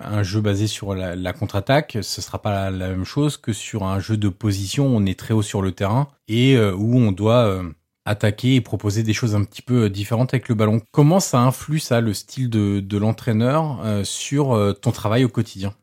un 0.01 0.23
jeu 0.23 0.41
basé 0.41 0.65
sur 0.65 0.95
la, 0.95 1.33
contre-attaque, 1.33 1.99
ce 2.01 2.19
sera 2.19 2.41
pas 2.41 2.71
la, 2.71 2.87
même 2.89 3.05
chose 3.05 3.37
que 3.37 3.53
sur 3.53 3.83
un 3.83 3.99
jeu 3.99 4.17
de 4.17 4.29
position, 4.29 4.87
on 4.87 5.05
est 5.05 5.19
très 5.19 5.35
haut 5.35 5.43
sur 5.43 5.61
le 5.61 5.71
terrain 5.71 6.07
et 6.27 6.55
euh, 6.57 6.73
où 6.73 6.97
on 6.97 7.11
doit 7.11 7.61
attaquer 8.05 8.55
et 8.55 8.61
proposer 8.61 9.03
des 9.03 9.13
choses 9.13 9.35
un 9.35 9.43
petit 9.43 9.61
peu 9.61 9.83
euh, 9.83 9.89
différentes 9.89 10.33
avec 10.33 10.49
le 10.49 10.55
ballon. 10.55 10.81
Comment 10.91 11.19
ça 11.19 11.39
influe 11.39 11.79
ça, 11.79 12.01
le 12.01 12.13
style 12.13 12.49
de, 12.49 12.97
l'entraîneur, 12.97 13.79
euh, 13.83 14.03
sur 14.03 14.53
euh, 14.53 14.73
ton 14.73 14.91
travail 14.91 15.23
au 15.23 15.29
quotidien? 15.29 15.73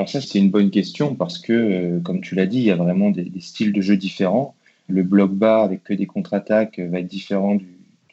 Alors 0.00 0.08
ça, 0.08 0.22
c'est 0.22 0.38
une 0.38 0.48
bonne 0.48 0.70
question 0.70 1.14
parce 1.14 1.38
que, 1.38 1.98
comme 1.98 2.22
tu 2.22 2.34
l'as 2.34 2.46
dit, 2.46 2.56
il 2.56 2.64
y 2.64 2.70
a 2.70 2.76
vraiment 2.76 3.10
des, 3.10 3.30
styles 3.40 3.70
de 3.70 3.82
jeu 3.82 3.98
différents. 3.98 4.54
Le 4.88 5.02
bloc 5.02 5.30
bas 5.34 5.62
avec 5.62 5.84
que 5.84 5.92
des 5.92 6.06
contre-attaques 6.06 6.80
va 6.80 7.00
être 7.00 7.06
différent 7.06 7.56
du, 7.56 7.66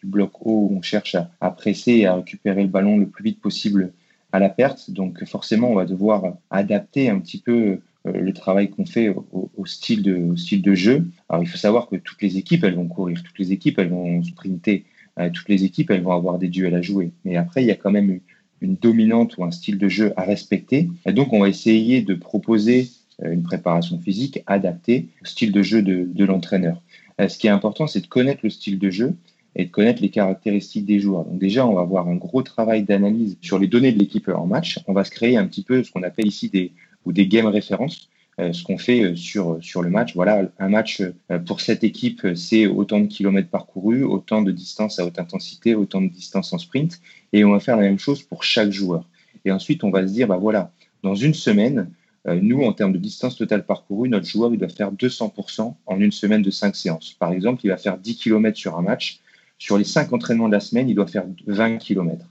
bloc 0.04 0.34
haut 0.42 0.68
où 0.70 0.78
on 0.78 0.82
cherche 0.82 1.16
à, 1.40 1.50
presser 1.52 1.94
et 1.94 2.06
à 2.06 2.16
récupérer 2.16 2.64
le 2.64 2.68
ballon 2.68 2.98
le 2.98 3.08
plus 3.08 3.24
vite 3.24 3.40
possible 3.40 3.94
à 4.34 4.40
la 4.40 4.50
perte. 4.50 4.92
Donc 4.92 5.24
forcément, 5.24 5.72
on 5.72 5.76
va 5.76 5.86
devoir 5.86 6.36
adapter 6.50 7.10
un 7.10 7.20
petit 7.20 7.40
peu 7.40 7.80
euh, 8.06 8.12
le 8.12 8.34
travail 8.34 8.70
qu'on 8.70 8.86
fait 8.86 9.16
au, 9.32 9.66
style 9.66 10.04
de, 10.04 10.36
style 10.36 10.62
de 10.62 10.76
jeu. 10.76 11.08
Alors, 11.30 11.42
il 11.42 11.48
faut 11.48 11.58
savoir 11.58 11.88
que 11.88 11.96
toutes 11.96 12.22
les 12.22 12.36
équipes, 12.36 12.66
elles 12.66 12.76
vont 12.76 12.90
courir, 12.90 13.24
toutes 13.24 13.40
les 13.40 13.54
équipes, 13.54 13.80
elles 13.80 13.92
vont 13.92 14.22
sprinter, 14.24 14.84
euh, 15.20 15.30
toutes 15.30 15.48
les 15.48 15.64
équipes, 15.64 15.90
elles 15.92 16.04
vont 16.04 16.12
avoir 16.12 16.38
des 16.38 16.50
duels 16.50 16.76
à 16.76 16.82
jouer. 16.82 17.12
Mais 17.24 17.38
après, 17.38 17.64
il 17.64 17.68
y 17.68 17.72
a 17.72 17.76
quand 17.76 17.92
même 17.92 18.20
une 18.62 18.76
dominante 18.76 19.38
ou 19.38 19.44
un 19.44 19.52
style 19.52 19.78
de 19.78 19.88
jeu 19.88 20.14
à 20.18 20.24
respecter. 20.24 20.90
Et 21.06 21.14
donc, 21.14 21.34
on 21.34 21.40
va 21.40 21.50
essayer 21.50 22.02
de 22.02 22.14
proposer 22.14 22.90
euh, 23.24 23.32
une 23.32 23.44
préparation 23.44 24.00
physique 24.00 24.44
adaptée 24.48 25.08
au 25.22 25.26
style 25.26 25.52
de 25.52 25.62
jeu 25.62 25.82
de, 25.82 26.08
de 26.12 26.26
l'entraîneur. 26.26 26.82
Ce 27.20 27.40
qui 27.40 27.48
est 27.48 27.50
important, 27.50 27.88
c'est 27.88 28.02
de 28.02 28.08
connaître 28.08 28.42
le 28.44 28.52
style 28.52 28.78
de 28.78 28.92
jeu 28.92 29.16
et 29.56 29.66
de 29.66 29.72
connaître 29.72 30.04
les 30.04 30.10
caractéristiques 30.10 30.86
des 30.86 31.00
joueurs. 31.00 31.26
Donc 31.26 31.40
déjà, 31.40 31.66
on 31.66 31.74
va 31.74 31.82
avoir 31.82 32.08
un 32.08 32.16
gros 32.16 32.44
travail 32.44 32.84
d'analyse 32.84 33.38
sur 33.42 33.58
les 33.58 33.68
données 33.68 33.92
de 33.92 33.98
l'équipe 33.98 34.30
en 34.30 34.46
match. 34.46 34.80
On 34.88 34.94
va 34.94 35.04
se 35.04 35.10
créer 35.10 35.36
un 35.36 35.48
petit 35.48 35.64
peu 35.64 35.84
ce 35.84 35.92
qu'on 35.92 36.04
appelle 36.04 36.28
ici 36.28 36.50
des, 36.50 36.72
ou 37.06 37.12
des 37.12 37.28
game 37.28 37.48
références. 37.48 38.08
Euh, 38.40 38.54
ce 38.54 38.64
qu'on 38.64 38.78
fait 38.78 39.02
euh, 39.02 39.16
sur, 39.16 39.58
sur 39.62 39.82
le 39.82 39.90
match. 39.90 40.14
Voilà, 40.14 40.44
un 40.60 40.70
match 40.70 41.02
euh, 41.02 41.40
pour 41.40 41.60
cette 41.60 41.84
équipe, 41.84 42.22
c'est 42.36 42.68
autant 42.68 43.00
de 43.00 43.08
kilomètres 43.08 43.50
parcourus, 43.50 44.04
autant 44.04 44.44
de 44.44 44.52
distance 44.52 45.00
à 45.00 45.06
haute 45.08 45.18
intensité, 45.18 45.74
autant 45.74 46.02
de 46.02 46.08
distance 46.08 46.54
en 46.54 46.60
sprint. 46.60 47.02
Et 47.34 47.44
on 47.44 47.52
va 47.52 47.60
faire 47.60 47.78
la 47.78 47.84
même 47.84 47.98
chose 47.98 48.22
pour 48.22 48.44
chaque 48.44 48.70
joueur. 48.70 49.06
Et 49.44 49.52
ensuite, 49.52 49.84
on 49.84 49.90
va 49.90 50.08
se 50.08 50.14
dire, 50.14 50.28
bah 50.28 50.38
voilà, 50.38 50.72
dans 51.02 51.16
une 51.16 51.34
semaine, 51.34 51.90
nous, 52.26 52.64
en 52.64 52.74
termes 52.74 52.92
de 52.92 52.98
distance 52.98 53.38
totale 53.38 53.66
parcourue, 53.66 54.10
notre 54.10 54.26
joueur, 54.28 54.52
il 54.54 54.60
doit 54.60 54.68
faire 54.68 54.92
200% 54.92 55.74
en 55.86 56.00
une 56.00 56.12
semaine 56.12 56.42
de 56.42 56.52
5 56.52 56.76
séances. 56.76 57.16
Par 57.18 57.32
exemple, 57.32 57.62
il 57.64 57.70
va 57.70 57.78
faire 57.78 57.98
10 57.98 58.18
km 58.18 58.58
sur 58.58 58.78
un 58.78 58.82
match. 58.82 59.20
Sur 59.58 59.78
les 59.78 59.86
5 59.86 60.12
entraînements 60.12 60.48
de 60.48 60.54
la 60.54 60.60
semaine, 60.60 60.90
il 60.90 60.96
doit 60.96 61.08
faire 61.08 61.24
20 61.48 61.78
km. 61.78 62.26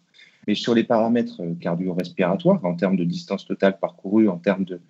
Mais 0.46 0.54
sur 0.54 0.74
les 0.74 0.84
paramètres 0.84 1.40
cardio-respiratoires, 1.60 2.62
en 2.64 2.74
termes 2.74 2.96
de 2.96 3.04
distance 3.04 3.46
totale 3.46 3.78
parcourue, 3.78 4.28
en 4.28 4.36
termes 4.36 4.64
de, 4.64 4.80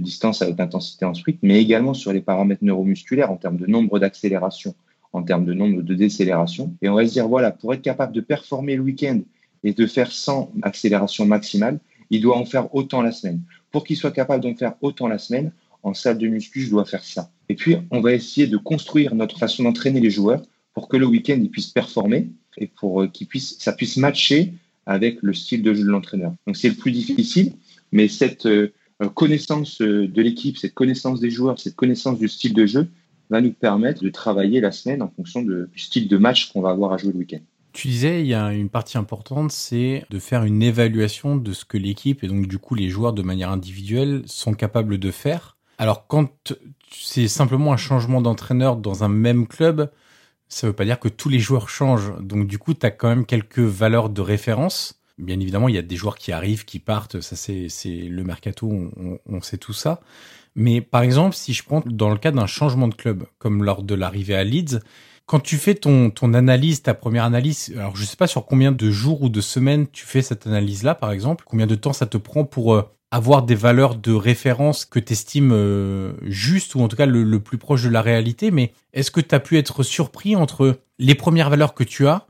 distance 0.00 0.42
à 0.42 0.48
haute 0.48 0.60
intensité 0.60 1.04
en 1.04 1.14
sprint, 1.14 1.38
mais 1.42 1.60
également 1.60 1.94
sur 1.94 2.12
les 2.12 2.20
paramètres 2.20 2.64
neuromusculaires, 2.64 3.30
en 3.30 3.36
termes 3.36 3.56
de 3.56 3.66
nombre 3.66 3.98
d'accélérations, 3.98 4.74
en 5.12 5.22
termes 5.22 5.44
de 5.44 5.54
nombre 5.54 5.82
de 5.82 5.94
décélérations. 5.94 6.74
Et 6.82 6.88
on 6.88 6.94
va 6.94 7.06
se 7.06 7.12
dire, 7.12 7.28
voilà, 7.28 7.50
pour 7.50 7.72
être 7.74 7.82
capable 7.82 8.12
de 8.12 8.20
performer 8.20 8.76
le 8.76 8.82
week-end 8.82 9.20
et 9.64 9.72
de 9.72 9.86
faire 9.86 10.12
100 10.12 10.52
accélérations 10.62 11.26
maximales, 11.26 11.78
il 12.10 12.20
doit 12.20 12.36
en 12.36 12.44
faire 12.44 12.74
autant 12.74 13.02
la 13.02 13.12
semaine. 13.12 13.42
Pour 13.72 13.84
qu'il 13.84 13.96
soit 13.96 14.12
capable 14.12 14.42
d'en 14.42 14.54
faire 14.54 14.74
autant 14.80 15.08
la 15.08 15.18
semaine, 15.18 15.52
en 15.82 15.94
salle 15.94 16.18
de 16.18 16.26
muscu, 16.26 16.62
je 16.62 16.70
dois 16.70 16.84
faire 16.84 17.04
ça. 17.04 17.30
Et 17.48 17.54
puis, 17.54 17.76
on 17.90 18.00
va 18.00 18.12
essayer 18.12 18.46
de 18.46 18.56
construire 18.56 19.14
notre 19.14 19.38
façon 19.38 19.62
d'entraîner 19.62 20.00
les 20.00 20.10
joueurs 20.10 20.42
pour 20.74 20.88
que 20.88 20.96
le 20.96 21.06
week-end, 21.06 21.38
ils 21.40 21.50
puissent 21.50 21.70
performer 21.70 22.28
et 22.58 22.66
pour 22.66 23.02
euh, 23.02 23.08
qu'ils 23.08 23.26
puissent, 23.26 23.56
ça 23.58 23.72
puisse 23.72 23.96
matcher 23.96 24.52
avec 24.84 25.18
le 25.22 25.32
style 25.32 25.62
de 25.62 25.74
jeu 25.74 25.82
de 25.82 25.88
l'entraîneur. 25.88 26.34
Donc 26.46 26.56
c'est 26.56 26.68
le 26.68 26.74
plus 26.74 26.92
difficile, 26.92 27.52
mais 27.92 28.08
cette 28.08 28.46
euh, 28.46 28.72
connaissance 29.14 29.80
euh, 29.82 30.08
de 30.08 30.22
l'équipe, 30.22 30.58
cette 30.58 30.74
connaissance 30.74 31.20
des 31.20 31.30
joueurs, 31.30 31.58
cette 31.58 31.76
connaissance 31.76 32.18
du 32.18 32.28
style 32.28 32.54
de 32.54 32.66
jeu 32.66 32.88
va 33.30 33.40
nous 33.40 33.52
permettre 33.52 34.02
de 34.02 34.08
travailler 34.08 34.60
la 34.60 34.72
semaine 34.72 35.02
en 35.02 35.08
fonction 35.08 35.42
du 35.42 35.68
style 35.76 36.08
de 36.08 36.16
match 36.16 36.52
qu'on 36.52 36.60
va 36.60 36.70
avoir 36.70 36.92
à 36.92 36.96
jouer 36.96 37.12
le 37.12 37.18
week-end. 37.18 37.40
Tu 37.72 37.88
disais, 37.88 38.22
il 38.22 38.26
y 38.26 38.34
a 38.34 38.52
une 38.52 38.70
partie 38.70 38.96
importante, 38.96 39.52
c'est 39.52 40.04
de 40.08 40.18
faire 40.18 40.44
une 40.44 40.62
évaluation 40.62 41.36
de 41.36 41.52
ce 41.52 41.64
que 41.64 41.76
l'équipe 41.76 42.24
et 42.24 42.28
donc 42.28 42.46
du 42.46 42.58
coup 42.58 42.74
les 42.74 42.88
joueurs 42.88 43.12
de 43.12 43.22
manière 43.22 43.50
individuelle 43.50 44.22
sont 44.26 44.54
capables 44.54 44.98
de 44.98 45.10
faire. 45.10 45.56
Alors 45.78 46.06
quand 46.06 46.54
c'est 46.90 47.28
simplement 47.28 47.72
un 47.72 47.76
changement 47.76 48.22
d'entraîneur 48.22 48.76
dans 48.76 49.04
un 49.04 49.08
même 49.08 49.46
club, 49.46 49.90
ça 50.48 50.66
veut 50.66 50.72
pas 50.72 50.84
dire 50.84 51.00
que 51.00 51.08
tous 51.08 51.28
les 51.28 51.38
joueurs 51.38 51.68
changent. 51.68 52.12
Donc 52.20 52.46
du 52.46 52.58
coup, 52.58 52.74
tu 52.74 52.86
as 52.86 52.90
quand 52.90 53.08
même 53.08 53.26
quelques 53.26 53.58
valeurs 53.58 54.08
de 54.08 54.20
référence. 54.20 55.00
Bien 55.18 55.40
évidemment, 55.40 55.68
il 55.68 55.74
y 55.74 55.78
a 55.78 55.82
des 55.82 55.96
joueurs 55.96 56.18
qui 56.18 56.32
arrivent, 56.32 56.64
qui 56.64 56.78
partent, 56.78 57.20
ça 57.20 57.36
c'est 57.36 57.68
le 57.86 58.22
mercato, 58.22 58.70
on, 58.70 59.18
on, 59.24 59.40
sait 59.40 59.56
tout 59.56 59.72
ça. 59.72 60.00
Mais 60.54 60.80
par 60.82 61.02
exemple, 61.02 61.34
si 61.34 61.54
je 61.54 61.64
prends 61.64 61.82
dans 61.86 62.10
le 62.10 62.18
cas 62.18 62.32
d'un 62.32 62.46
changement 62.46 62.86
de 62.88 62.94
club, 62.94 63.24
comme 63.38 63.64
lors 63.64 63.82
de 63.82 63.94
l'arrivée 63.94 64.34
à 64.34 64.44
Leeds, 64.44 64.80
quand 65.26 65.40
tu 65.40 65.56
fais 65.56 65.74
ton, 65.74 66.10
ton 66.10 66.34
analyse, 66.34 66.82
ta 66.82 66.94
première 66.94 67.24
analyse, 67.24 67.74
alors 67.76 67.96
je 67.96 68.04
sais 68.04 68.16
pas 68.16 68.28
sur 68.28 68.46
combien 68.46 68.72
de 68.72 68.90
jours 68.90 69.22
ou 69.22 69.28
de 69.28 69.40
semaines 69.40 69.86
tu 69.88 70.06
fais 70.06 70.22
cette 70.22 70.46
analyse-là, 70.46 70.94
par 70.94 71.10
exemple, 71.10 71.44
combien 71.46 71.66
de 71.66 71.74
temps 71.74 71.92
ça 71.92 72.06
te 72.06 72.16
prend 72.16 72.44
pour 72.44 72.74
euh, 72.74 72.82
avoir 73.10 73.42
des 73.42 73.54
valeurs 73.54 73.96
de 73.96 74.12
référence 74.12 74.84
que 74.84 74.98
tu 74.98 75.12
estimes 75.12 75.52
euh, 75.52 76.12
justes 76.22 76.74
ou 76.74 76.80
en 76.80 76.88
tout 76.88 76.96
cas 76.96 77.06
le, 77.06 77.40
plus 77.40 77.58
proche 77.58 77.82
de 77.82 77.88
la 77.88 78.02
réalité, 78.02 78.50
mais 78.50 78.72
est-ce 78.92 79.10
que 79.10 79.20
tu 79.20 79.34
as 79.34 79.40
pu 79.40 79.58
être 79.58 79.82
surpris 79.82 80.36
entre 80.36 80.78
les 80.98 81.14
premières 81.14 81.50
valeurs 81.50 81.74
que 81.74 81.84
tu 81.84 82.06
as 82.06 82.26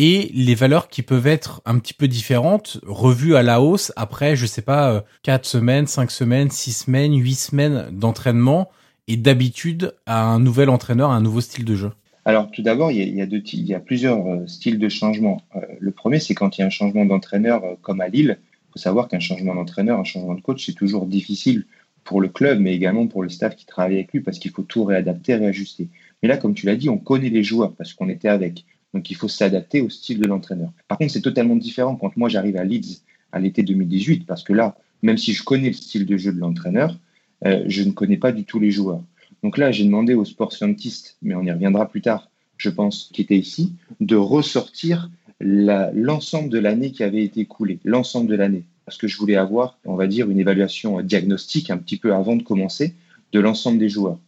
et 0.00 0.30
les 0.32 0.54
valeurs 0.54 0.88
qui 0.88 1.02
peuvent 1.02 1.26
être 1.26 1.60
un 1.66 1.76
petit 1.80 1.92
peu 1.92 2.06
différentes, 2.06 2.78
revues 2.86 3.34
à 3.34 3.42
la 3.42 3.60
hausse 3.60 3.92
après, 3.96 4.36
je 4.36 4.46
sais 4.46 4.62
pas, 4.62 5.04
4 5.24 5.40
euh, 5.40 5.48
semaines, 5.58 5.88
5 5.88 6.12
semaines, 6.12 6.50
6 6.50 6.84
semaines, 6.84 7.18
8 7.18 7.34
semaines 7.34 7.86
d'entraînement 7.90 8.68
et 9.08 9.16
d'habitude 9.16 9.96
à 10.06 10.24
un 10.24 10.38
nouvel 10.38 10.70
entraîneur, 10.70 11.10
à 11.10 11.16
un 11.16 11.20
nouveau 11.20 11.40
style 11.40 11.64
de 11.64 11.74
jeu 11.74 11.90
Alors, 12.24 12.48
tout 12.52 12.62
d'abord, 12.62 12.92
il, 12.92 13.12
y 13.12 13.74
a, 13.74 13.80
plusieurs 13.80 14.24
euh, 14.24 14.46
styles 14.46 14.78
de 14.78 14.88
changement. 14.88 15.42
Euh, 15.56 15.62
le 15.80 15.90
premier, 15.90 16.20
c'est 16.20 16.34
quand 16.34 16.56
il 16.56 16.60
y 16.60 16.64
a 16.64 16.68
un 16.68 16.70
changement 16.70 17.04
d'entraîneur 17.04 17.60
comme 17.82 18.00
à 18.00 18.06
Lille. 18.06 18.38
Il 18.40 18.72
faut 18.74 18.78
savoir 18.78 19.08
qu'un 19.08 19.18
changement 19.18 19.56
d'entraîneur, 19.56 19.98
un 19.98 20.04
changement 20.04 20.34
de 20.34 20.42
coach, 20.42 20.64
c'est 20.64 20.74
toujours 20.74 21.06
difficile 21.06 21.66
pour 22.04 22.20
le 22.20 22.28
club, 22.28 22.60
mais 22.60 22.72
également 22.72 23.08
pour 23.08 23.24
le 23.24 23.30
staff 23.30 23.56
qui 23.56 23.66
travaille 23.66 23.94
avec 23.94 24.12
lui, 24.12 24.20
parce 24.20 24.38
qu'il 24.38 24.52
faut 24.52 24.62
tout 24.62 24.84
réadapter, 24.84 25.34
réajuster. 25.34 25.88
Mais 26.22 26.28
là, 26.28 26.36
comme 26.36 26.54
tu 26.54 26.66
l'as 26.66 26.76
dit, 26.76 26.88
on 26.88 26.98
connaît 26.98 27.30
les 27.30 27.42
joueurs 27.42 27.72
parce 27.72 27.94
qu'on 27.94 28.08
était 28.08 28.28
avec. 28.28 28.64
Donc, 28.94 29.10
il 29.10 29.14
faut 29.14 29.28
s'adapter 29.28 29.80
au 29.80 29.90
style 29.90 30.18
de 30.18 30.26
l'entraîneur. 30.26 30.70
Par 30.88 30.98
contre, 30.98 31.12
c'est 31.12 31.20
totalement 31.20 31.56
différent 31.56 31.96
quand 31.96 32.16
moi 32.16 32.28
j'arrive 32.28 32.56
à 32.56 32.64
Leeds 32.64 33.02
à 33.32 33.38
l'été 33.38 33.62
2018, 33.62 34.26
parce 34.26 34.42
que 34.42 34.52
là, 34.52 34.76
même 35.02 35.18
si 35.18 35.32
je 35.32 35.44
connais 35.44 35.68
le 35.68 35.74
style 35.74 36.06
de 36.06 36.16
jeu 36.16 36.32
de 36.32 36.38
l'entraîneur, 36.38 36.98
je 37.44 37.82
ne 37.82 37.92
connais 37.92 38.16
pas 38.16 38.32
du 38.32 38.44
tout 38.44 38.58
les 38.58 38.70
joueurs. 38.70 39.02
Donc 39.42 39.58
là, 39.58 39.70
j'ai 39.70 39.84
demandé 39.84 40.14
aux 40.14 40.24
sport 40.24 40.52
scientistes, 40.52 41.16
mais 41.22 41.34
on 41.34 41.42
y 41.42 41.52
reviendra 41.52 41.88
plus 41.88 42.00
tard, 42.00 42.30
je 42.56 42.70
pense, 42.70 43.10
qui 43.12 43.22
était 43.22 43.36
ici, 43.36 43.74
de 44.00 44.16
ressortir 44.16 45.10
l'ensemble 45.40 46.48
de 46.48 46.58
l'année 46.58 46.90
qui 46.90 47.04
avait 47.04 47.22
été 47.22 47.40
écoulée, 47.40 47.78
l'ensemble 47.84 48.28
de 48.28 48.34
l'année. 48.34 48.64
Parce 48.84 48.96
que 48.96 49.06
je 49.06 49.18
voulais 49.18 49.36
avoir, 49.36 49.78
on 49.84 49.94
va 49.94 50.06
dire, 50.06 50.30
une 50.30 50.40
évaluation 50.40 51.00
diagnostique 51.02 51.70
un 51.70 51.76
petit 51.76 51.98
peu 51.98 52.14
avant 52.14 52.36
de 52.36 52.42
commencer 52.42 52.94
de 53.32 53.40
l'ensemble 53.40 53.78
des 53.78 53.88
joueurs. 53.88 54.18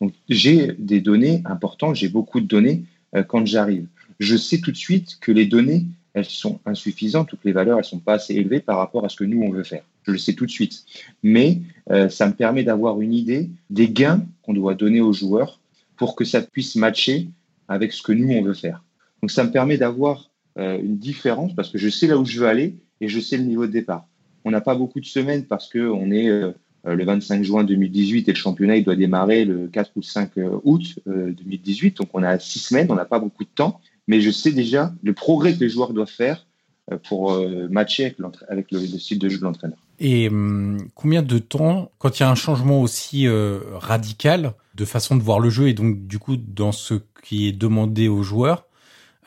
Donc 0.00 0.12
j'ai 0.28 0.74
des 0.78 1.00
données 1.00 1.42
importantes, 1.44 1.96
j'ai 1.96 2.08
beaucoup 2.08 2.40
de 2.40 2.46
données 2.46 2.84
euh, 3.16 3.22
quand 3.22 3.46
j'arrive. 3.46 3.86
Je 4.20 4.36
sais 4.36 4.60
tout 4.60 4.70
de 4.70 4.76
suite 4.76 5.18
que 5.18 5.32
les 5.32 5.46
données, 5.46 5.86
elles 6.12 6.26
sont 6.26 6.60
insuffisantes, 6.66 7.28
toutes 7.28 7.44
les 7.44 7.52
valeurs, 7.52 7.78
elles 7.78 7.84
sont 7.84 7.98
pas 7.98 8.14
assez 8.14 8.34
élevées 8.34 8.60
par 8.60 8.76
rapport 8.76 9.04
à 9.04 9.08
ce 9.08 9.16
que 9.16 9.24
nous, 9.24 9.42
on 9.42 9.50
veut 9.50 9.64
faire. 9.64 9.82
Je 10.02 10.12
le 10.12 10.18
sais 10.18 10.34
tout 10.34 10.44
de 10.44 10.50
suite. 10.50 10.84
Mais 11.22 11.62
euh, 11.90 12.10
ça 12.10 12.26
me 12.26 12.34
permet 12.34 12.62
d'avoir 12.62 13.00
une 13.00 13.14
idée 13.14 13.48
des 13.70 13.88
gains 13.88 14.22
qu'on 14.42 14.52
doit 14.52 14.74
donner 14.74 15.00
aux 15.00 15.14
joueurs 15.14 15.58
pour 15.96 16.16
que 16.16 16.26
ça 16.26 16.42
puisse 16.42 16.76
matcher 16.76 17.28
avec 17.66 17.92
ce 17.94 18.02
que 18.02 18.12
nous, 18.12 18.30
on 18.34 18.42
veut 18.42 18.54
faire. 18.54 18.84
Donc 19.22 19.30
ça 19.30 19.42
me 19.42 19.50
permet 19.50 19.78
d'avoir 19.78 20.30
euh, 20.58 20.78
une 20.78 20.98
différence 20.98 21.54
parce 21.54 21.70
que 21.70 21.78
je 21.78 21.88
sais 21.88 22.06
là 22.06 22.18
où 22.18 22.26
je 22.26 22.40
veux 22.40 22.46
aller 22.46 22.76
et 23.00 23.08
je 23.08 23.20
sais 23.20 23.38
le 23.38 23.44
niveau 23.44 23.66
de 23.66 23.72
départ. 23.72 24.06
On 24.44 24.50
n'a 24.50 24.60
pas 24.60 24.74
beaucoup 24.74 25.00
de 25.00 25.06
semaines 25.06 25.46
parce 25.46 25.70
qu'on 25.70 26.10
est 26.10 26.28
euh, 26.28 26.52
le 26.84 27.04
25 27.04 27.42
juin 27.42 27.64
2018 27.64 28.28
et 28.28 28.32
le 28.32 28.36
championnat 28.36 28.76
il 28.76 28.84
doit 28.84 28.96
démarrer 28.96 29.46
le 29.46 29.68
4 29.68 29.92
ou 29.96 30.02
5 30.02 30.32
août 30.64 30.98
2018. 31.06 31.98
Donc 31.98 32.08
on 32.14 32.22
a 32.22 32.38
six 32.38 32.58
semaines, 32.58 32.86
on 32.90 32.94
n'a 32.94 33.04
pas 33.04 33.18
beaucoup 33.18 33.44
de 33.44 33.50
temps, 33.54 33.80
mais 34.10 34.20
je 34.20 34.30
sais 34.30 34.50
déjà 34.50 34.92
le 35.02 35.14
progrès 35.14 35.54
que 35.54 35.60
les 35.60 35.68
joueurs 35.68 35.92
doivent 35.92 36.10
faire 36.10 36.46
pour 37.08 37.40
matcher 37.70 38.16
avec, 38.48 38.72
le 38.72 38.80
style 38.98 39.20
de 39.20 39.28
jeu 39.28 39.38
de 39.38 39.44
l'entraîneur. 39.44 39.78
Et 40.00 40.28
hum, 40.28 40.88
combien 40.94 41.22
de 41.22 41.38
temps, 41.38 41.92
quand 41.98 42.18
il 42.18 42.22
y 42.22 42.26
a 42.26 42.30
un 42.30 42.34
changement 42.34 42.80
aussi 42.80 43.26
euh, 43.28 43.60
radical 43.74 44.54
de 44.74 44.84
façon 44.86 45.14
de 45.14 45.22
voir 45.22 45.38
le 45.38 45.50
jeu 45.50 45.68
et 45.68 45.74
donc 45.74 46.06
du 46.06 46.18
coup 46.18 46.36
dans 46.36 46.72
ce 46.72 46.94
qui 47.22 47.46
est 47.46 47.52
demandé 47.52 48.08
aux 48.08 48.22
joueurs, 48.22 48.64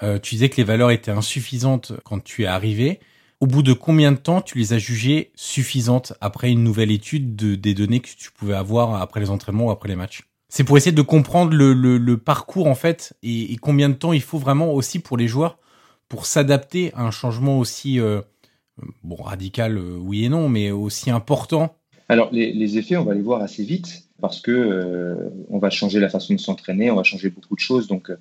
euh, 0.01 0.17
tu 0.17 0.35
disais 0.35 0.49
que 0.49 0.57
les 0.57 0.63
valeurs 0.63 0.89
étaient 0.89 1.11
insuffisantes 1.11 1.93
quand 2.03 2.21
tu 2.21 2.43
es 2.43 2.47
arrivé. 2.47 2.99
Au 3.39 3.45
bout 3.45 3.61
de 3.61 3.73
combien 3.73 4.11
de 4.11 4.17
temps 4.17 4.41
tu 4.41 4.57
les 4.57 4.73
as 4.73 4.79
jugées 4.79 5.31
suffisantes 5.35 6.13
après 6.21 6.49
une 6.51 6.63
nouvelle 6.63 6.91
étude 6.91 7.35
de, 7.35 7.55
des 7.55 7.75
données 7.75 7.99
que 7.99 8.09
tu 8.17 8.31
pouvais 8.31 8.55
avoir 8.55 8.99
après 8.99 9.19
les 9.19 9.29
entraînements 9.29 9.67
ou 9.67 9.71
après 9.71 9.89
les 9.89 9.95
matchs? 9.95 10.23
C'est 10.55 10.63
pour 10.63 10.77
essayer 10.77 10.91
de 10.91 11.01
comprendre 11.01 11.55
le, 11.55 12.15
parcours 12.15 12.67
en 12.67 12.75
fait 12.75 13.13
et, 13.23 13.55
combien 13.59 13.89
de 13.89 13.95
temps 13.95 14.13
il 14.13 14.21
faut 14.21 14.37
vraiment 14.37 14.71
aussi 14.71 14.99
pour 14.99 15.17
les 15.17 15.27
joueurs 15.27 15.57
pour 16.09 16.27
s'adapter 16.27 16.93
à 16.93 17.01
un 17.01 17.09
changement 17.09 17.57
aussi 17.57 17.99
euh, 17.99 18.21
bon, 19.03 19.15
radical, 19.15 19.79
euh, 19.79 19.97
oui 19.99 20.25
et 20.25 20.29
non, 20.29 20.49
mais 20.49 20.69
aussi 20.69 21.09
important 21.09 21.75
Alors, 22.07 22.29
les, 22.31 22.77
effets, 22.77 22.97
on 22.97 23.03
va 23.03 23.15
les 23.15 23.23
voir 23.23 23.41
assez 23.41 23.63
vite 23.63 24.03
parce 24.21 24.41
que 24.41 24.51
euh, 24.51 25.31
on 25.49 25.57
va 25.57 25.71
changer 25.71 25.99
la 25.99 26.09
façon 26.09 26.35
de 26.35 26.39
s'entraîner, 26.39 26.91
on 26.91 26.97
va 26.97 27.03
changer 27.03 27.31
beaucoup 27.31 27.55
de 27.55 27.59
choses, 27.59 27.87
donc 27.87 28.11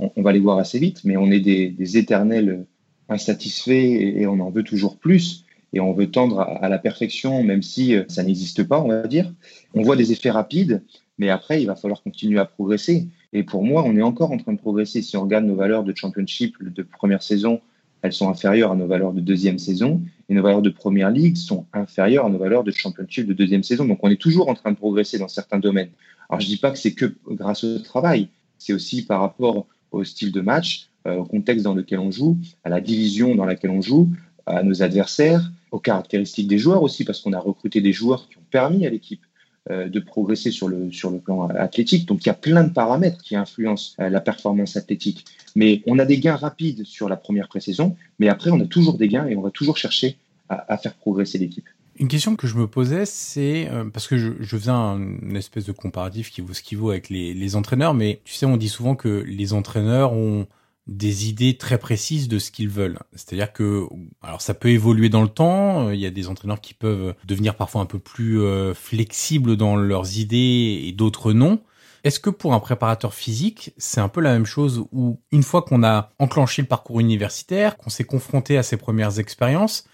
on, 0.00 0.22
va 0.22 0.32
les 0.32 0.40
voir 0.40 0.58
assez 0.58 0.80
vite, 0.80 1.02
mais 1.04 1.16
on 1.16 1.30
est 1.30 1.38
des, 1.38 1.96
éternels 1.96 2.66
insatisfaits 3.08 3.70
et, 4.16 4.26
on 4.26 4.40
en 4.40 4.50
veut 4.50 4.64
toujours 4.64 4.96
plus 4.96 5.44
et 5.72 5.78
on 5.78 5.92
veut 5.92 6.10
tendre 6.10 6.40
à, 6.40 6.68
la 6.68 6.78
perfection, 6.78 7.44
même 7.44 7.62
si 7.62 7.94
ça 8.08 8.24
n'existe 8.24 8.64
pas, 8.64 8.80
on 8.80 8.88
va 8.88 9.06
dire. 9.06 9.32
On 9.72 9.82
voit 9.82 9.94
des 9.94 10.10
effets 10.10 10.32
rapides, 10.32 10.82
mais 11.18 11.30
après, 11.30 11.62
il 11.62 11.66
va 11.66 11.76
falloir 11.76 12.02
continuer 12.02 12.38
à 12.38 12.44
progresser. 12.44 13.08
Et 13.32 13.42
pour 13.42 13.64
moi, 13.64 13.84
on 13.86 13.96
est 13.96 14.02
encore 14.02 14.32
en 14.32 14.36
train 14.36 14.52
de 14.52 14.58
progresser. 14.58 15.02
Si 15.02 15.16
on 15.16 15.22
regarde 15.22 15.44
nos 15.44 15.56
valeurs 15.56 15.84
de 15.84 15.94
championship 15.94 16.56
de 16.62 16.82
première 16.82 17.22
saison 17.22 17.60
elles 18.06 18.12
sont 18.12 18.28
inférieures 18.28 18.72
à 18.72 18.76
nos 18.76 18.86
valeurs 18.86 19.12
de 19.12 19.20
deuxième 19.20 19.58
saison 19.58 20.00
et 20.28 20.34
nos 20.34 20.42
valeurs 20.42 20.62
de 20.62 20.70
première 20.70 21.10
ligue 21.10 21.36
sont 21.36 21.66
inférieures 21.72 22.26
à 22.26 22.30
nos 22.30 22.38
valeurs 22.38 22.64
de 22.64 22.70
championship 22.70 23.26
de 23.26 23.32
deuxième 23.32 23.62
saison. 23.62 23.84
Donc 23.84 23.98
on 24.02 24.10
est 24.10 24.20
toujours 24.20 24.48
en 24.48 24.54
train 24.54 24.70
de 24.70 24.76
progresser 24.76 25.18
dans 25.18 25.28
certains 25.28 25.58
domaines. 25.58 25.90
Alors 26.28 26.40
je 26.40 26.46
dis 26.46 26.56
pas 26.56 26.70
que 26.70 26.78
c'est 26.78 26.92
que 26.92 27.14
grâce 27.28 27.64
au 27.64 27.78
travail, 27.80 28.28
c'est 28.58 28.72
aussi 28.72 29.04
par 29.04 29.20
rapport 29.20 29.66
au 29.92 30.04
style 30.04 30.32
de 30.32 30.40
match, 30.40 30.88
euh, 31.06 31.16
au 31.16 31.24
contexte 31.24 31.64
dans 31.64 31.74
lequel 31.74 31.98
on 31.98 32.10
joue, 32.10 32.38
à 32.64 32.68
la 32.68 32.80
division 32.80 33.34
dans 33.34 33.44
laquelle 33.44 33.70
on 33.70 33.82
joue, 33.82 34.08
à 34.46 34.62
nos 34.62 34.82
adversaires, 34.82 35.50
aux 35.72 35.80
caractéristiques 35.80 36.48
des 36.48 36.58
joueurs 36.58 36.82
aussi, 36.82 37.04
parce 37.04 37.20
qu'on 37.20 37.32
a 37.32 37.40
recruté 37.40 37.80
des 37.80 37.92
joueurs 37.92 38.28
qui 38.28 38.38
ont 38.38 38.46
permis 38.50 38.86
à 38.86 38.90
l'équipe 38.90 39.25
de 39.68 40.00
progresser 40.00 40.50
sur 40.50 40.68
le, 40.68 40.92
sur 40.92 41.10
le 41.10 41.18
plan 41.18 41.48
athlétique. 41.48 42.06
Donc 42.06 42.24
il 42.24 42.28
y 42.28 42.30
a 42.30 42.34
plein 42.34 42.64
de 42.64 42.72
paramètres 42.72 43.22
qui 43.22 43.36
influencent 43.36 43.94
euh, 44.00 44.08
la 44.08 44.20
performance 44.20 44.76
athlétique. 44.76 45.24
Mais 45.54 45.82
on 45.86 45.98
a 45.98 46.04
des 46.04 46.18
gains 46.18 46.36
rapides 46.36 46.84
sur 46.84 47.08
la 47.08 47.16
première 47.16 47.48
pré-saison, 47.48 47.96
mais 48.18 48.28
après 48.28 48.50
on 48.50 48.60
a 48.60 48.66
toujours 48.66 48.96
des 48.96 49.08
gains 49.08 49.26
et 49.26 49.36
on 49.36 49.42
va 49.42 49.50
toujours 49.50 49.76
chercher 49.76 50.16
à, 50.48 50.76
faire 50.78 50.94
progresser 50.94 51.38
l'équipe. 51.38 51.68
Une 51.98 52.06
question 52.06 52.36
que 52.36 52.46
je 52.46 52.54
me 52.56 52.68
posais, 52.68 53.04
c'est 53.04 53.68
euh, 53.68 53.84
parce 53.92 54.06
que 54.06 54.16
je, 54.16 54.30
je 54.38 54.56
faisais 54.56 54.70
un, 54.70 55.00
espèce 55.34 55.64
de 55.64 55.72
comparatif 55.72 56.30
qui 56.30 56.40
vaut 56.40 56.52
ce 56.54 56.62
qui 56.62 56.76
vaut 56.76 56.90
avec 56.90 57.08
les, 57.08 57.34
les 57.34 57.56
entraîneurs, 57.56 57.94
mais 57.94 58.20
tu 58.24 58.34
sais, 58.34 58.46
on 58.46 58.56
dit 58.56 58.68
souvent 58.68 58.94
que 58.94 59.24
les 59.26 59.52
entraîneurs 59.54 60.12
ont 60.12 60.46
des 60.86 61.28
idées 61.28 61.56
très 61.56 61.78
précises 61.78 62.28
de 62.28 62.38
ce 62.38 62.50
qu'ils 62.50 62.68
veulent. 62.68 62.98
C'est-à-dire 63.12 63.52
que, 63.52 63.86
alors 64.22 64.40
ça 64.40 64.54
peut 64.54 64.68
évoluer 64.68 65.08
dans 65.08 65.22
le 65.22 65.28
temps. 65.28 65.90
Il 65.90 65.98
y 65.98 66.06
a 66.06 66.10
des 66.10 66.28
entraîneurs 66.28 66.60
qui 66.60 66.74
peuvent 66.74 67.14
devenir 67.24 67.56
parfois 67.56 67.80
un 67.80 67.86
peu 67.86 67.98
plus 67.98 68.40
euh, 68.40 68.72
flexibles 68.72 69.56
dans 69.56 69.76
leurs 69.76 70.18
idées 70.18 70.84
et 70.84 70.92
d'autres 70.92 71.32
non. 71.32 71.60
Est-ce 72.04 72.20
que 72.20 72.30
pour 72.30 72.54
un 72.54 72.60
préparateur 72.60 73.14
physique, 73.14 73.72
c'est 73.78 74.00
un 74.00 74.08
peu 74.08 74.20
la 74.20 74.32
même 74.32 74.46
chose 74.46 74.84
où 74.92 75.20
une 75.32 75.42
fois 75.42 75.62
qu'on 75.62 75.82
a 75.82 76.10
enclenché 76.20 76.62
le 76.62 76.68
parcours 76.68 77.00
universitaire, 77.00 77.76
qu'on 77.76 77.90
s'est 77.90 78.04
confronté 78.04 78.56
à 78.56 78.62
ses 78.62 78.76
premières 78.76 79.18
expériences, 79.18 79.88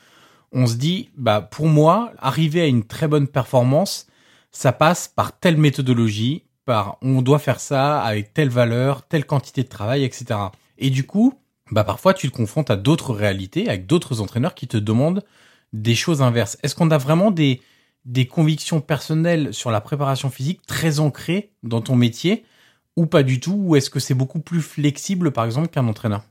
on 0.53 0.67
se 0.67 0.75
dit, 0.75 1.09
bah 1.17 1.41
pour 1.41 1.69
moi, 1.69 2.13
arriver 2.19 2.61
à 2.61 2.67
une 2.67 2.85
très 2.85 3.09
bonne 3.09 3.29
performance, 3.29 4.09
ça 4.51 4.73
passe 4.73 5.09
par 5.09 5.39
telle 5.39 5.57
méthodologie, 5.57 6.45
par 6.67 6.99
on 7.01 7.23
doit 7.23 7.39
faire 7.39 7.61
ça 7.61 8.03
avec 8.03 8.35
telle 8.35 8.51
valeur, 8.51 9.07
telle 9.09 9.25
quantité 9.25 9.63
de 9.63 9.69
travail, 9.69 10.05
etc. 10.05 10.39
Et 10.83 10.91
du 10.91 11.05
coup, 11.05 11.35
bah 11.71 11.85
parfois 11.85 12.13
tu 12.13 12.29
te 12.29 12.37
confrontes 12.37 12.71
à 12.71 12.77
d'autres 12.77 13.15
réalités, 13.15 13.69
avec 13.69 13.87
d'autres 13.87 14.21
entraîneurs 14.21 14.55
qui 14.55 14.67
te 14.67 14.77
demandent 14.77 15.23
des 15.73 15.95
choses 15.95 16.23
inverses. 16.23 16.59
Est-ce 16.65 16.75
qu'on 16.75 16.91
a 16.91 16.99
vraiment 16.99 17.31
des, 17.31 17.61
des 18.05 18.27
convictions 18.27 18.81
personnelles 18.81 19.55
sur 19.55 19.71
la 19.71 19.81
préparation 19.81 20.29
physique 20.29 20.61
très 20.67 20.99
ancrées 20.99 21.53
dans 21.63 21.81
ton 21.81 21.95
métier 21.95 22.45
ou 22.97 23.07
pas 23.07 23.23
du 23.23 23.39
tout? 23.39 23.55
Ou 23.55 23.77
est-ce 23.77 23.91
que 23.91 24.01
c'est 24.01 24.15
beaucoup 24.15 24.41
plus 24.41 24.61
flexible 24.61 25.31
par 25.31 25.45
exemple 25.45 25.69
qu'un 25.69 25.87
entraîneur? 25.87 26.25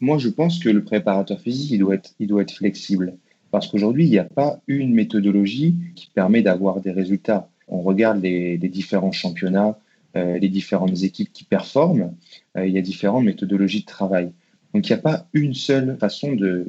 Moi 0.00 0.16
je 0.16 0.30
pense 0.30 0.58
que 0.58 0.70
le 0.70 0.82
préparateur 0.82 1.38
physique 1.38 1.70
il 1.70 1.78
doit 1.80 1.96
être, 1.96 2.14
il 2.18 2.28
doit 2.28 2.40
être 2.40 2.52
flexible 2.52 3.18
parce 3.50 3.68
qu'aujourd'hui 3.68 4.06
il 4.06 4.10
n'y 4.10 4.18
a 4.18 4.24
pas 4.24 4.58
une 4.68 4.94
méthodologie 4.94 5.76
qui 5.94 6.08
permet 6.14 6.40
d'avoir 6.40 6.80
des 6.80 6.92
résultats. 6.92 7.50
On 7.68 7.82
regarde 7.82 8.22
les, 8.22 8.56
différents 8.56 9.12
championnats, 9.12 9.78
les 10.16 10.48
différentes 10.48 11.02
équipes 11.02 11.32
qui 11.32 11.44
performent, 11.44 12.14
euh, 12.56 12.66
il 12.66 12.72
y 12.72 12.78
a 12.78 12.82
différentes 12.82 13.24
méthodologies 13.24 13.80
de 13.80 13.86
travail. 13.86 14.32
Donc 14.74 14.88
il 14.88 14.92
n'y 14.92 14.98
a 14.98 15.02
pas 15.02 15.26
une 15.32 15.54
seule 15.54 15.96
façon 15.98 16.34
de, 16.34 16.66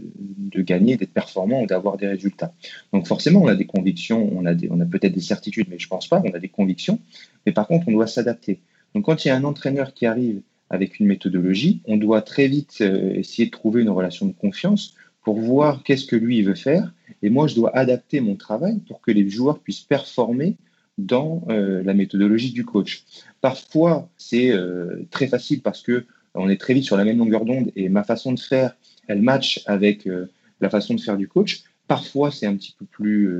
gagner, 0.55 0.95
d'être 0.95 1.11
performant 1.11 1.63
ou 1.63 1.67
d'avoir 1.67 1.97
des 1.97 2.07
résultats. 2.07 2.53
Donc 2.93 3.05
forcément, 3.05 3.41
on 3.41 3.47
a 3.47 3.55
des 3.55 3.65
convictions, 3.65 4.31
on 4.33 4.45
a, 4.45 4.85
peut-être 4.85 5.13
des 5.13 5.21
certitudes, 5.21 5.67
mais 5.69 5.77
je 5.77 5.87
ne 5.87 5.89
pense 5.89 6.07
pas, 6.07 6.21
on 6.23 6.33
a 6.33 6.39
des 6.39 6.47
convictions. 6.47 6.99
Mais 7.45 7.51
par 7.51 7.67
contre, 7.67 7.87
on 7.89 7.91
doit 7.91 8.07
s'adapter. 8.07 8.61
Donc 8.95 9.05
quand 9.05 9.25
il 9.25 9.27
y 9.27 9.31
a 9.31 9.35
un 9.35 9.43
entraîneur 9.43 9.93
qui 9.93 10.05
arrive 10.05 10.41
avec 10.69 10.99
une 10.99 11.07
méthodologie, 11.07 11.81
on 11.85 11.97
doit 11.97 12.21
très 12.21 12.47
vite 12.47 12.77
euh, 12.81 13.13
essayer 13.13 13.47
de 13.47 13.51
trouver 13.51 13.81
une 13.81 13.89
relation 13.89 14.25
de 14.25 14.33
confiance 14.33 14.95
pour 15.21 15.39
voir 15.39 15.83
qu'est-ce 15.83 16.05
que 16.05 16.15
lui 16.15 16.41
veut 16.43 16.55
faire. 16.55 16.93
Et 17.21 17.29
moi, 17.29 17.47
je 17.47 17.55
dois 17.55 17.75
adapter 17.75 18.21
mon 18.21 18.35
travail 18.35 18.79
pour 18.87 19.01
que 19.01 19.11
les 19.11 19.29
joueurs 19.29 19.59
puissent 19.59 19.81
performer 19.81 20.55
dans 20.97 21.43
euh, 21.49 21.83
la 21.83 21.93
méthodologie 21.93 22.51
du 22.51 22.65
coach. 22.65 23.03
Parfois, 23.41 24.09
c'est 24.17 24.51
euh, 24.51 25.05
très 25.11 25.27
facile 25.27 25.61
parce 25.61 25.81
que 25.81 26.05
on 26.33 26.49
est 26.49 26.57
très 26.57 26.73
vite 26.73 26.83
sur 26.83 26.97
la 26.97 27.03
même 27.03 27.17
longueur 27.17 27.45
d'onde 27.45 27.71
et 27.75 27.89
ma 27.89 28.03
façon 28.03 28.31
de 28.31 28.39
faire, 28.39 28.75
elle 29.07 29.21
match 29.21 29.63
avec 29.65 30.07
euh, 30.07 30.29
la 30.61 30.69
façon 30.69 30.93
de 30.93 31.01
faire 31.01 31.17
du 31.17 31.27
coach. 31.27 31.63
Parfois, 31.87 32.31
c'est 32.31 32.45
un 32.45 32.55
petit 32.55 32.75
peu 32.77 32.83
plus 32.83 33.33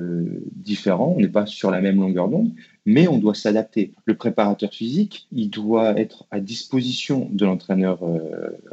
différent, 0.55 1.13
on 1.17 1.19
n'est 1.19 1.27
pas 1.27 1.45
sur 1.45 1.69
la 1.69 1.81
même 1.81 1.99
longueur 1.99 2.29
d'onde, 2.29 2.51
mais 2.86 3.10
on 3.10 3.17
doit 3.17 3.36
s'adapter. 3.36 3.91
Le 4.05 4.15
préparateur 4.15 4.71
physique, 4.71 5.27
il 5.33 5.49
doit 5.49 5.99
être 5.99 6.25
à 6.31 6.39
disposition 6.39 7.27
de 7.29 7.45
l'entraîneur 7.45 7.99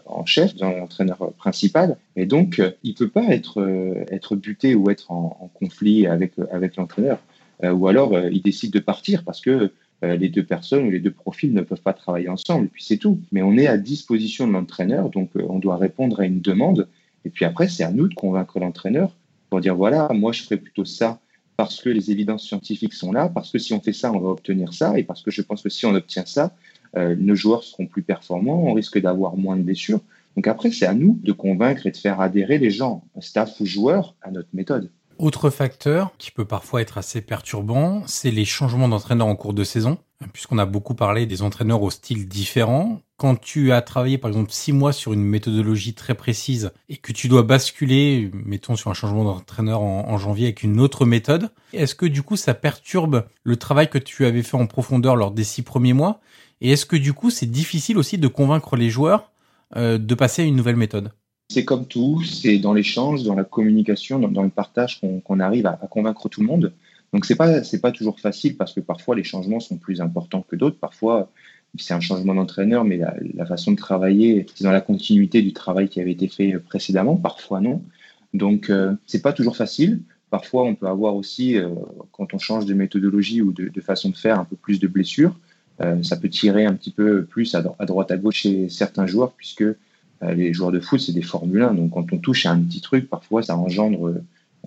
en 0.07 0.25
chef, 0.27 0.55
de 0.55 0.63
l'entraîneur 0.63 1.33
principal, 1.33 1.97
et 2.15 2.25
donc 2.25 2.63
il 2.85 2.91
ne 2.91 2.97
peut 2.97 3.09
pas 3.09 3.27
être, 3.31 4.37
buté 4.37 4.77
ou 4.77 4.91
être 4.91 5.11
en, 5.11 5.51
conflit 5.55 6.07
avec, 6.07 6.37
l'entraîneur. 6.77 7.19
Euh, 7.63 7.73
ou 7.73 7.87
alors 7.87 8.15
euh, 8.15 8.29
il 8.33 8.43
décide 8.43 8.73
de 8.73 8.81
partir 8.81 9.25
parce 9.25 9.41
que 9.41 9.73
euh, 10.05 10.17
les 10.17 10.29
deux 10.29 10.45
personnes 10.45 10.87
ou 10.87 10.91
les 10.91 11.01
deux 11.01 11.11
profils 11.11 11.53
ne 11.53 11.63
peuvent 11.63 11.81
pas 11.81 11.95
travailler 11.95 12.29
ensemble, 12.29 12.67
et 12.67 12.69
puis 12.69 12.85
c'est 12.85 12.99
tout. 12.99 13.21
Mais 13.33 13.43
on 13.43 13.57
est 13.57 13.67
à 13.67 13.79
disposition 13.79 14.47
de 14.47 14.53
l'entraîneur, 14.53 15.09
donc 15.11 15.31
euh, 15.37 15.47
on 15.49 15.59
doit 15.59 15.77
répondre 15.77 16.21
à 16.21 16.27
une 16.27 16.41
demande, 16.41 16.89
et 17.25 17.31
puis 17.31 17.45
après, 17.45 17.69
c'est 17.69 17.85
à 17.85 17.91
nous 17.91 18.09
de 18.09 18.15
convaincre 18.15 18.61
l'entraîneur 18.61 19.17
pour 19.49 19.61
dire, 19.61 19.75
voilà, 19.75 20.09
moi 20.13 20.33
je 20.33 20.43
ferais 20.43 20.59
plutôt 20.59 20.85
ça 20.85 21.21
parce 21.57 21.81
que 21.81 21.89
les 21.89 22.11
évidences 22.11 22.45
scientifiques 22.45 22.95
sont 22.95 23.13
là, 23.13 23.29
parce 23.29 23.51
que 23.51 23.59
si 23.59 23.73
on 23.73 23.81
fait 23.81 23.93
ça, 23.93 24.13
on 24.13 24.19
va 24.19 24.29
obtenir 24.31 24.75
ça, 24.75 24.99
et 24.99 25.05
parce 25.05 25.23
que 25.23 25.31
je 25.31 25.41
pense 25.41 25.63
que 25.63 25.69
si 25.69 25.87
on 25.87 25.95
obtient 25.95 26.27
ça, 26.27 26.55
euh, 26.97 27.15
nos 27.17 27.35
joueurs 27.35 27.63
seront 27.63 27.87
plus 27.87 28.03
performants, 28.03 28.65
on 28.67 28.73
risque 28.73 29.01
d'avoir 29.01 29.37
moins 29.37 29.57
de 29.57 29.63
blessures. 29.63 30.01
Donc 30.37 30.49
après, 30.49 30.71
c'est 30.71 30.87
à 30.87 30.95
nous 30.95 31.19
de 31.23 31.33
convaincre 31.33 31.87
et 31.87 31.93
de 31.93 31.97
faire 31.97 32.21
adhérer 32.21 32.59
les 32.59 32.71
gens, 32.71 33.05
staff 33.21 33.61
ou 33.61 33.67
joueurs, 33.67 34.17
à 34.23 34.31
notre 34.31 34.49
méthode. 34.53 34.91
Autre 35.19 35.51
facteur 35.51 36.13
qui 36.19 36.31
peut 36.31 36.45
parfois 36.45 36.81
être 36.81 36.99
assez 36.99 37.21
perturbant, 37.21 38.03
c'est 38.07 38.33
les 38.33 38.45
changements 38.45 38.89
d'entraîneur 38.89 39.29
en 39.29 39.37
cours 39.37 39.55
de 39.55 39.63
saison, 39.63 39.99
puisqu'on 40.33 40.59
a 40.59 40.67
beaucoup 40.67 40.95
parlé 40.95 41.27
des 41.27 41.43
entraîneurs 41.43 41.83
au 41.83 41.91
style 41.91 42.27
différent. 42.27 43.01
Quand 43.17 43.41
tu 43.41 43.71
as 43.73 43.81
travaillé 43.81 44.19
par 44.19 44.29
exemple 44.29 44.51
six 44.51 44.73
mois 44.73 44.93
sur 44.93 45.13
une 45.13 45.23
méthodologie 45.23 45.95
très 45.95 46.15
précise 46.15 46.73
et 46.89 46.97
que 46.97 47.13
tu 47.13 47.29
dois 47.29 47.45
basculer, 47.45 48.31
mettons 48.33 48.75
sur 48.75 48.91
un 48.91 48.95
changement 48.95 49.25
d'entraîneur 49.25 49.83
en, 49.83 50.19
janvier 50.19 50.47
avec 50.47 50.65
une 50.65 50.81
autre 50.81 51.07
méthode, 51.07 51.51
est-ce 51.73 51.95
que 51.95 52.07
du 52.07 52.23
coup 52.23 52.37
ça 52.37 52.55
perturbe 52.55 53.27
le 53.45 53.57
travail 53.57 53.89
que 53.89 53.99
tu 53.99 54.27
avais 54.27 54.43
fait 54.43 54.57
en 54.57 54.67
profondeur 54.67 55.15
lors 55.15 55.31
des 55.31 55.45
six 55.45 55.63
premiers 55.63 55.93
mois? 55.93 56.21
Et 56.61 56.73
est-ce 56.73 56.87
que 56.87 56.97
du 56.97 57.13
coup 57.13 57.31
c'est 57.31 57.47
difficile 57.47 57.99
aussi 57.99 58.19
de 58.19 58.29
convaincre 58.29 58.77
les 58.77 58.91
joueurs 58.91 59.31
euh, 59.77 59.97
de 59.97 60.15
passer 60.15 60.43
à 60.43 60.45
une 60.45 60.57
nouvelle 60.57 60.77
méthode? 60.77 61.13
C'est 61.49 61.65
comme 61.65 61.87
tout, 61.87 62.23
c'est 62.25 62.59
dans 62.59 62.73
l'échange, 62.73 63.23
dans 63.23 63.35
la 63.35 63.45
communication, 63.45 64.19
dans, 64.19 64.43
le 64.43 64.49
partage 64.49 65.01
qu'on 65.25 65.41
arrive 65.41 65.67
à, 65.67 65.79
convaincre 65.91 66.29
tout 66.29 66.41
le 66.41 66.47
monde. 66.47 66.73
Donc 67.13 67.27
c'est 67.27 67.37
pas 67.37 67.61
pas 67.81 67.93
toujours 67.93 68.19
facile 68.19 68.57
parce 68.57 68.73
que 68.73 68.81
parfois 68.81 69.15
les 69.15 69.23
changements 69.23 69.61
sont 69.61 69.77
plus 69.77 70.01
importants 70.01 70.45
que 70.49 70.57
d'autres. 70.57 70.79
Parfois 70.79 71.31
c'est 71.79 71.95
un 71.95 72.01
changement 72.01 72.35
d'entraîneur, 72.35 72.85
mais 72.85 73.01
la, 73.35 73.47
façon 73.47 73.73
de 73.73 73.77
travailler 73.77 74.47
c'est 74.55 74.65
dans 74.65 74.73
la 74.73 74.81
continuité 74.81 75.43
du 75.43 75.53
travail 75.53 75.89
qui 75.89 76.01
avait 76.01 76.13
été 76.13 76.29
fait 76.29 76.59
précédemment. 76.59 77.17
Parfois 77.17 77.61
non. 77.61 77.83
Donc 78.33 78.71
euh, 78.71 78.95
c'est 79.07 79.23
pas 79.23 79.33
toujours 79.33 79.57
facile. 79.57 80.01
Parfois 80.31 80.65
on 80.65 80.75
peut 80.75 80.89
avoir 80.89 81.15
aussi 81.15 81.57
euh, 81.57 81.69
quand 82.11 82.35
on 82.35 82.39
change 82.39 82.67
de 82.67 82.75
méthodologie 82.75 83.43
ou 83.43 83.53
de, 83.53 83.81
façon 83.81 84.11
de 84.11 84.17
faire 84.17 84.41
un 84.41 84.45
peu 84.45 84.57
plus 84.57 84.81
de 84.81 84.89
blessures. 84.89 85.39
Euh, 85.81 86.03
ça 86.03 86.17
peut 86.17 86.29
tirer 86.29 86.65
un 86.65 86.75
petit 86.75 86.91
peu 86.91 87.25
plus 87.25 87.55
à, 87.55 87.63
à 87.79 87.85
droite 87.87 88.11
à 88.11 88.17
gauche 88.17 88.39
chez 88.39 88.69
certains 88.69 89.07
joueurs 89.07 89.33
puisque 89.33 89.65
les 90.23 90.53
joueurs 90.53 90.73
de 90.73 90.81
foot, 90.81 91.01
c'est 91.01 91.13
des 91.13 91.23
Formule 91.23 91.63
1. 91.63 91.75
Donc, 91.75 91.91
quand 91.93 92.13
on 92.13 92.19
touche 92.19 92.47
à 92.47 92.53
un 92.53 92.61
petit 92.61 92.81
truc, 92.81 93.09
parfois, 93.09 93.43
ça 93.43 93.57
engendre 93.57 94.15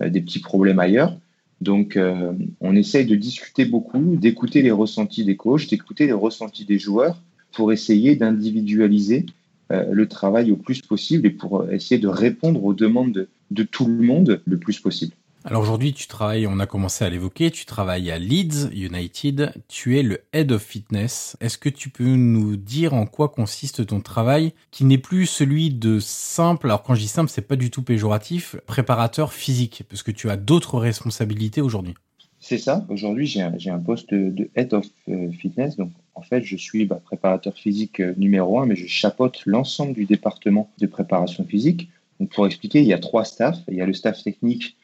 euh, 0.00 0.08
des 0.08 0.20
petits 0.20 0.40
problèmes 0.40 0.78
ailleurs. 0.78 1.16
Donc, 1.60 1.96
euh, 1.96 2.32
on 2.60 2.76
essaye 2.76 3.06
de 3.06 3.16
discuter 3.16 3.64
beaucoup, 3.64 4.16
d'écouter 4.16 4.62
les 4.62 4.70
ressentis 4.70 5.24
des 5.24 5.36
coachs, 5.36 5.68
d'écouter 5.68 6.06
les 6.06 6.12
ressentis 6.12 6.64
des 6.64 6.78
joueurs 6.78 7.20
pour 7.52 7.72
essayer 7.72 8.14
d'individualiser 8.14 9.26
le 9.70 10.08
travail 10.08 10.50
au 10.50 10.56
plus 10.56 10.80
possible 10.80 11.26
et 11.26 11.30
pour 11.30 11.70
essayer 11.70 12.00
de 12.00 12.08
répondre 12.08 12.64
aux 12.64 12.72
demandes 12.72 13.28
de 13.50 13.62
tout 13.62 13.86
le 13.86 14.02
monde 14.02 14.40
le 14.46 14.56
plus 14.56 14.80
possible. 14.80 15.12
Alors 15.44 15.62
aujourd'hui, 15.62 15.92
tu 15.92 16.08
travailles, 16.08 16.48
on 16.48 16.58
a 16.58 16.66
commencé 16.66 17.04
à 17.04 17.10
l'évoquer, 17.10 17.52
tu 17.52 17.64
travailles 17.64 18.10
à 18.10 18.18
Leeds 18.18 18.70
United, 18.74 19.52
tu 19.68 19.96
es 19.96 20.02
le 20.02 20.20
Head 20.32 20.50
of 20.50 20.62
Fitness. 20.62 21.36
Est-ce 21.40 21.58
que 21.58 21.68
tu 21.68 21.90
peux 21.90 22.16
nous 22.16 22.56
dire 22.56 22.92
en 22.92 23.06
quoi 23.06 23.28
consiste 23.28 23.86
ton 23.86 24.00
travail 24.00 24.52
qui 24.72 24.84
n'est 24.84 24.98
plus 24.98 25.26
celui 25.26 25.70
de 25.70 26.00
simple, 26.00 26.66
alors 26.66 26.82
quand 26.82 26.96
je 26.96 27.02
dis 27.02 27.08
simple, 27.08 27.30
c'est 27.30 27.46
pas 27.46 27.56
du 27.56 27.70
tout 27.70 27.82
péjoratif, 27.82 28.56
préparateur 28.66 29.32
physique, 29.32 29.84
parce 29.88 30.02
que 30.02 30.10
tu 30.10 30.28
as 30.28 30.36
d'autres 30.36 30.76
responsabilités 30.76 31.60
aujourd'hui 31.60 31.94
C'est 32.40 32.58
ça, 32.58 32.84
aujourd'hui 32.88 33.26
j'ai 33.26 33.40
un, 33.70 33.78
poste 33.78 34.12
de 34.12 34.50
Head 34.56 34.74
of 34.74 34.86
euh, 35.08 35.30
Fitness, 35.30 35.76
donc 35.76 35.92
en 36.16 36.22
fait 36.22 36.42
je 36.42 36.56
suis 36.56 36.84
bah, 36.84 37.00
préparateur 37.02 37.54
physique 37.54 38.00
euh, 38.00 38.12
numéro 38.16 38.58
un, 38.58 38.66
mais 38.66 38.74
je 38.74 38.88
chapeaute 38.88 39.40
l'ensemble 39.46 39.94
du 39.94 40.04
département 40.04 40.68
de 40.78 40.86
préparation 40.86 41.44
physique. 41.44 41.88
Donc 42.18 42.30
pour 42.30 42.44
expliquer, 42.44 42.80
il 42.80 42.88
y 42.88 42.92
a 42.92 42.98
trois 42.98 43.24
staffs, 43.24 43.60
il 43.68 43.76
y 43.76 43.80
a 43.80 43.86
le 43.86 43.94
staff 43.94 44.24
technique 44.24 44.76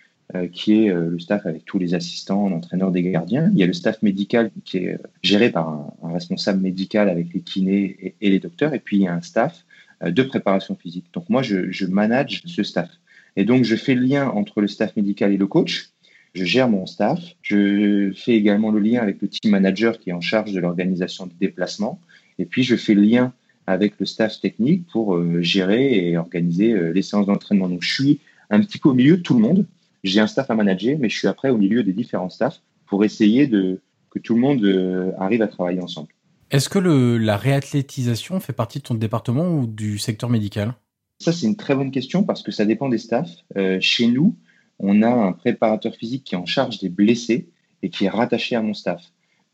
qui 0.52 0.84
est 0.84 0.90
euh, 0.90 1.10
le 1.10 1.18
staff 1.18 1.46
avec 1.46 1.64
tous 1.64 1.78
les 1.78 1.94
assistants, 1.94 2.48
l'entraîneur 2.48 2.90
des 2.90 3.02
gardiens. 3.02 3.50
Il 3.52 3.58
y 3.58 3.62
a 3.62 3.66
le 3.66 3.72
staff 3.72 4.02
médical 4.02 4.50
qui 4.64 4.78
est 4.78 4.94
euh, 4.94 4.98
géré 5.22 5.50
par 5.50 5.68
un, 5.68 6.12
responsable 6.12 6.60
médical 6.60 7.08
avec 7.08 7.32
les 7.34 7.40
kinés 7.40 8.14
et, 8.20 8.30
les 8.30 8.40
docteurs. 8.40 8.74
Et 8.74 8.80
puis 8.80 8.96
il 8.98 9.02
y 9.02 9.06
a 9.06 9.14
un 9.14 9.20
staff 9.20 9.64
de 10.04 10.22
préparation 10.22 10.76
physique. 10.76 11.06
Donc 11.12 11.28
moi, 11.28 11.42
je, 11.42 11.86
manage 11.86 12.42
ce 12.46 12.62
staff. 12.62 12.90
Et 13.36 13.44
donc 13.44 13.64
je 13.64 13.74
fais 13.74 13.94
le 13.94 14.02
lien 14.02 14.28
entre 14.28 14.60
le 14.60 14.68
staff 14.68 14.96
médical 14.96 15.32
et 15.32 15.36
le 15.36 15.46
coach. 15.46 15.90
Je 16.34 16.44
gère 16.44 16.68
mon 16.68 16.86
staff. 16.86 17.20
Je 17.42 18.12
fais 18.14 18.32
également 18.32 18.70
le 18.70 18.80
lien 18.80 19.00
avec 19.00 19.20
le 19.22 19.28
team 19.28 19.50
manager 19.50 19.98
qui 19.98 20.10
est 20.10 20.12
en 20.12 20.20
charge 20.20 20.52
de 20.52 20.60
l'organisation 20.60 21.26
des 21.26 21.34
déplacements. 21.40 22.00
Et 22.38 22.44
puis 22.44 22.62
je 22.62 22.76
fais 22.76 22.94
le 22.94 23.02
lien 23.02 23.32
avec 23.66 23.94
le 23.98 24.06
staff 24.06 24.40
technique 24.40 24.86
pour 24.88 25.18
gérer 25.42 26.08
et 26.08 26.16
organiser 26.16 26.92
les 26.92 27.02
séances 27.02 27.26
d'entraînement. 27.26 27.68
Donc 27.68 27.82
je 27.82 27.92
suis 27.92 28.20
un 28.50 28.60
petit 28.60 28.78
peu 28.78 28.90
au 28.90 28.94
milieu 28.94 29.16
de 29.16 29.22
tout 29.22 29.34
le 29.34 29.40
monde 29.40 29.66
j'ai 30.04 30.20
un 30.20 30.26
staff 30.26 30.50
à 30.50 30.54
manager, 30.54 30.96
mais 30.98 31.08
je 31.08 31.18
suis 31.18 31.28
après 31.28 31.50
au 31.50 31.56
milieu 31.56 31.82
des 31.82 31.92
différents 31.92 32.28
staffs 32.28 32.62
pour 32.86 33.04
essayer 33.04 33.46
de, 33.46 33.80
que 34.10 34.18
tout 34.18 34.34
le 34.34 34.40
monde 34.40 34.62
euh, 34.64 35.12
arrive 35.18 35.42
à 35.42 35.48
travailler 35.48 35.80
ensemble. 35.80 36.08
Est-ce 36.50 36.68
que 36.68 36.78
le, 36.78 37.18
la 37.18 37.36
réathlétisation 37.36 38.38
fait 38.38 38.52
partie 38.52 38.78
de 38.78 38.84
ton 38.84 38.94
département 38.94 39.48
ou 39.48 39.66
du 39.66 39.98
secteur 39.98 40.30
médical? 40.30 40.74
Ça, 41.18 41.32
c'est 41.32 41.46
une 41.46 41.56
très 41.56 41.74
bonne 41.74 41.90
question 41.90 42.22
parce 42.22 42.42
que 42.42 42.52
ça 42.52 42.64
dépend 42.64 42.88
des 42.88 42.98
staffs. 42.98 43.32
Euh, 43.56 43.78
chez 43.80 44.06
nous, 44.06 44.36
on 44.78 45.02
a 45.02 45.08
un 45.08 45.32
préparateur 45.32 45.94
physique 45.94 46.24
qui 46.24 46.34
est 46.34 46.38
en 46.38 46.46
charge 46.46 46.78
des 46.78 46.90
blessés 46.90 47.48
et 47.82 47.88
qui 47.88 48.04
est 48.04 48.10
rattaché 48.10 48.56
à 48.56 48.62
mon 48.62 48.74
staff. 48.74 49.02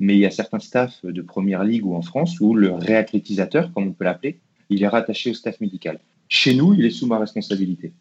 Mais 0.00 0.14
il 0.14 0.20
y 0.20 0.26
a 0.26 0.30
certains 0.30 0.58
staffs 0.58 1.04
de 1.04 1.22
première 1.22 1.62
ligue 1.62 1.86
ou 1.86 1.94
en 1.94 2.02
France 2.02 2.40
où 2.40 2.54
le 2.54 2.72
réathlétisateur, 2.72 3.72
comme 3.72 3.88
on 3.88 3.92
peut 3.92 4.04
l'appeler, 4.04 4.40
il 4.68 4.82
est 4.82 4.88
rattaché 4.88 5.30
au 5.30 5.34
staff 5.34 5.60
médical. 5.60 6.00
Chez 6.28 6.54
nous, 6.54 6.74
il 6.74 6.84
est 6.84 6.90
sous 6.90 7.06
ma 7.06 7.18
responsabilité. 7.18 7.92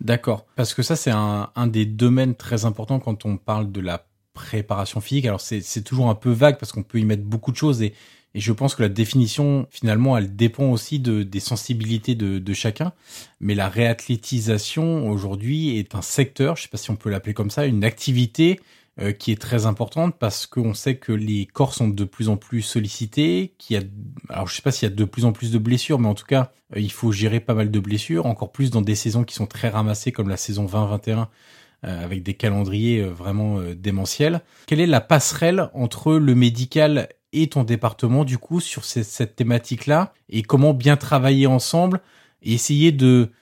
D'accord. 0.00 0.46
Parce 0.56 0.74
que 0.74 0.82
ça, 0.82 0.96
c'est 0.96 1.10
un, 1.10 1.66
des 1.66 1.86
domaines 1.86 2.34
très 2.34 2.64
importants 2.64 3.00
quand 3.00 3.24
on 3.24 3.36
parle 3.36 3.72
de 3.72 3.80
la 3.80 4.06
préparation 4.34 5.00
physique. 5.00 5.26
Alors, 5.26 5.40
c'est 5.40 5.82
toujours 5.82 6.10
un 6.10 6.14
peu 6.14 6.30
vague 6.30 6.58
parce 6.58 6.72
qu'on 6.72 6.82
peut 6.82 6.98
y 6.98 7.04
mettre 7.04 7.22
beaucoup 7.22 7.52
de 7.52 7.56
choses 7.56 7.82
et, 7.82 7.94
et, 8.36 8.40
je 8.40 8.52
pense 8.52 8.74
que 8.74 8.82
la 8.82 8.88
définition, 8.88 9.68
finalement, 9.70 10.18
elle 10.18 10.34
dépend 10.34 10.64
aussi 10.64 10.98
de, 10.98 11.22
des 11.22 11.38
sensibilités 11.38 12.16
de, 12.16 12.40
de 12.40 12.52
chacun. 12.52 12.92
Mais 13.40 13.54
la 13.54 13.68
réathlétisation, 13.68 15.08
aujourd'hui, 15.08 15.78
est 15.78 15.94
un 15.94 16.02
secteur, 16.02 16.56
je 16.56 16.62
sais 16.62 16.68
pas 16.68 16.76
si 16.76 16.90
on 16.90 16.96
peut 16.96 17.10
l'appeler 17.10 17.34
comme 17.34 17.50
ça, 17.50 17.64
une 17.64 17.84
activité 17.84 18.60
euh, 19.00 19.10
qui 19.10 19.32
est 19.32 19.40
très 19.40 19.66
importante 19.66 20.16
parce 20.20 20.46
qu'on 20.46 20.72
sait 20.72 20.96
que 20.98 21.10
les 21.10 21.46
corps 21.46 21.74
sont 21.74 21.88
de 21.88 22.04
plus 22.04 22.28
en 22.28 22.36
plus 22.36 22.62
sollicités, 22.62 23.54
qu'il 23.58 23.74
y 23.74 23.80
a, 23.80 23.82
alors 24.28 24.46
je 24.46 24.54
sais 24.54 24.62
pas 24.62 24.70
s'il 24.70 24.88
y 24.88 24.92
a 24.92 24.94
de 24.94 25.04
plus 25.04 25.24
en 25.24 25.32
plus 25.32 25.50
de 25.50 25.58
blessures, 25.58 25.98
mais 25.98 26.06
en 26.06 26.14
tout 26.14 26.26
cas, 26.26 26.52
euh, 26.76 26.80
il 26.80 26.92
faut 26.92 27.10
gérer 27.10 27.40
pas 27.40 27.54
mal 27.54 27.72
de 27.72 27.80
blessures, 27.80 28.26
encore 28.26 28.52
plus 28.52 28.70
dans 28.70 28.82
des 28.82 28.94
saisons 28.94 29.24
qui 29.24 29.34
sont 29.34 29.46
très 29.46 29.68
ramassées 29.68 30.12
comme 30.12 30.28
la 30.28 30.36
saison 30.36 30.64
2021 30.64 31.28
euh, 31.84 32.04
avec 32.04 32.22
des 32.22 32.34
calendriers 32.34 33.02
vraiment 33.02 33.60
démentiels. 33.74 34.42
Quelle 34.66 34.80
est 34.80 34.86
la 34.86 35.00
passerelle 35.00 35.70
entre 35.74 36.14
le 36.14 36.34
médical 36.36 37.08
et 37.32 37.48
ton 37.48 37.64
département 37.64 38.24
du 38.24 38.38
coup 38.38 38.60
sur 38.60 38.84
cette 38.84 39.34
thématique-là? 39.34 40.12
Et 40.28 40.42
comment 40.42 40.72
bien 40.72 40.96
travailler 40.96 41.48
ensemble 41.48 42.00
et 42.42 42.52
essayer 42.52 42.92
de 42.92 43.32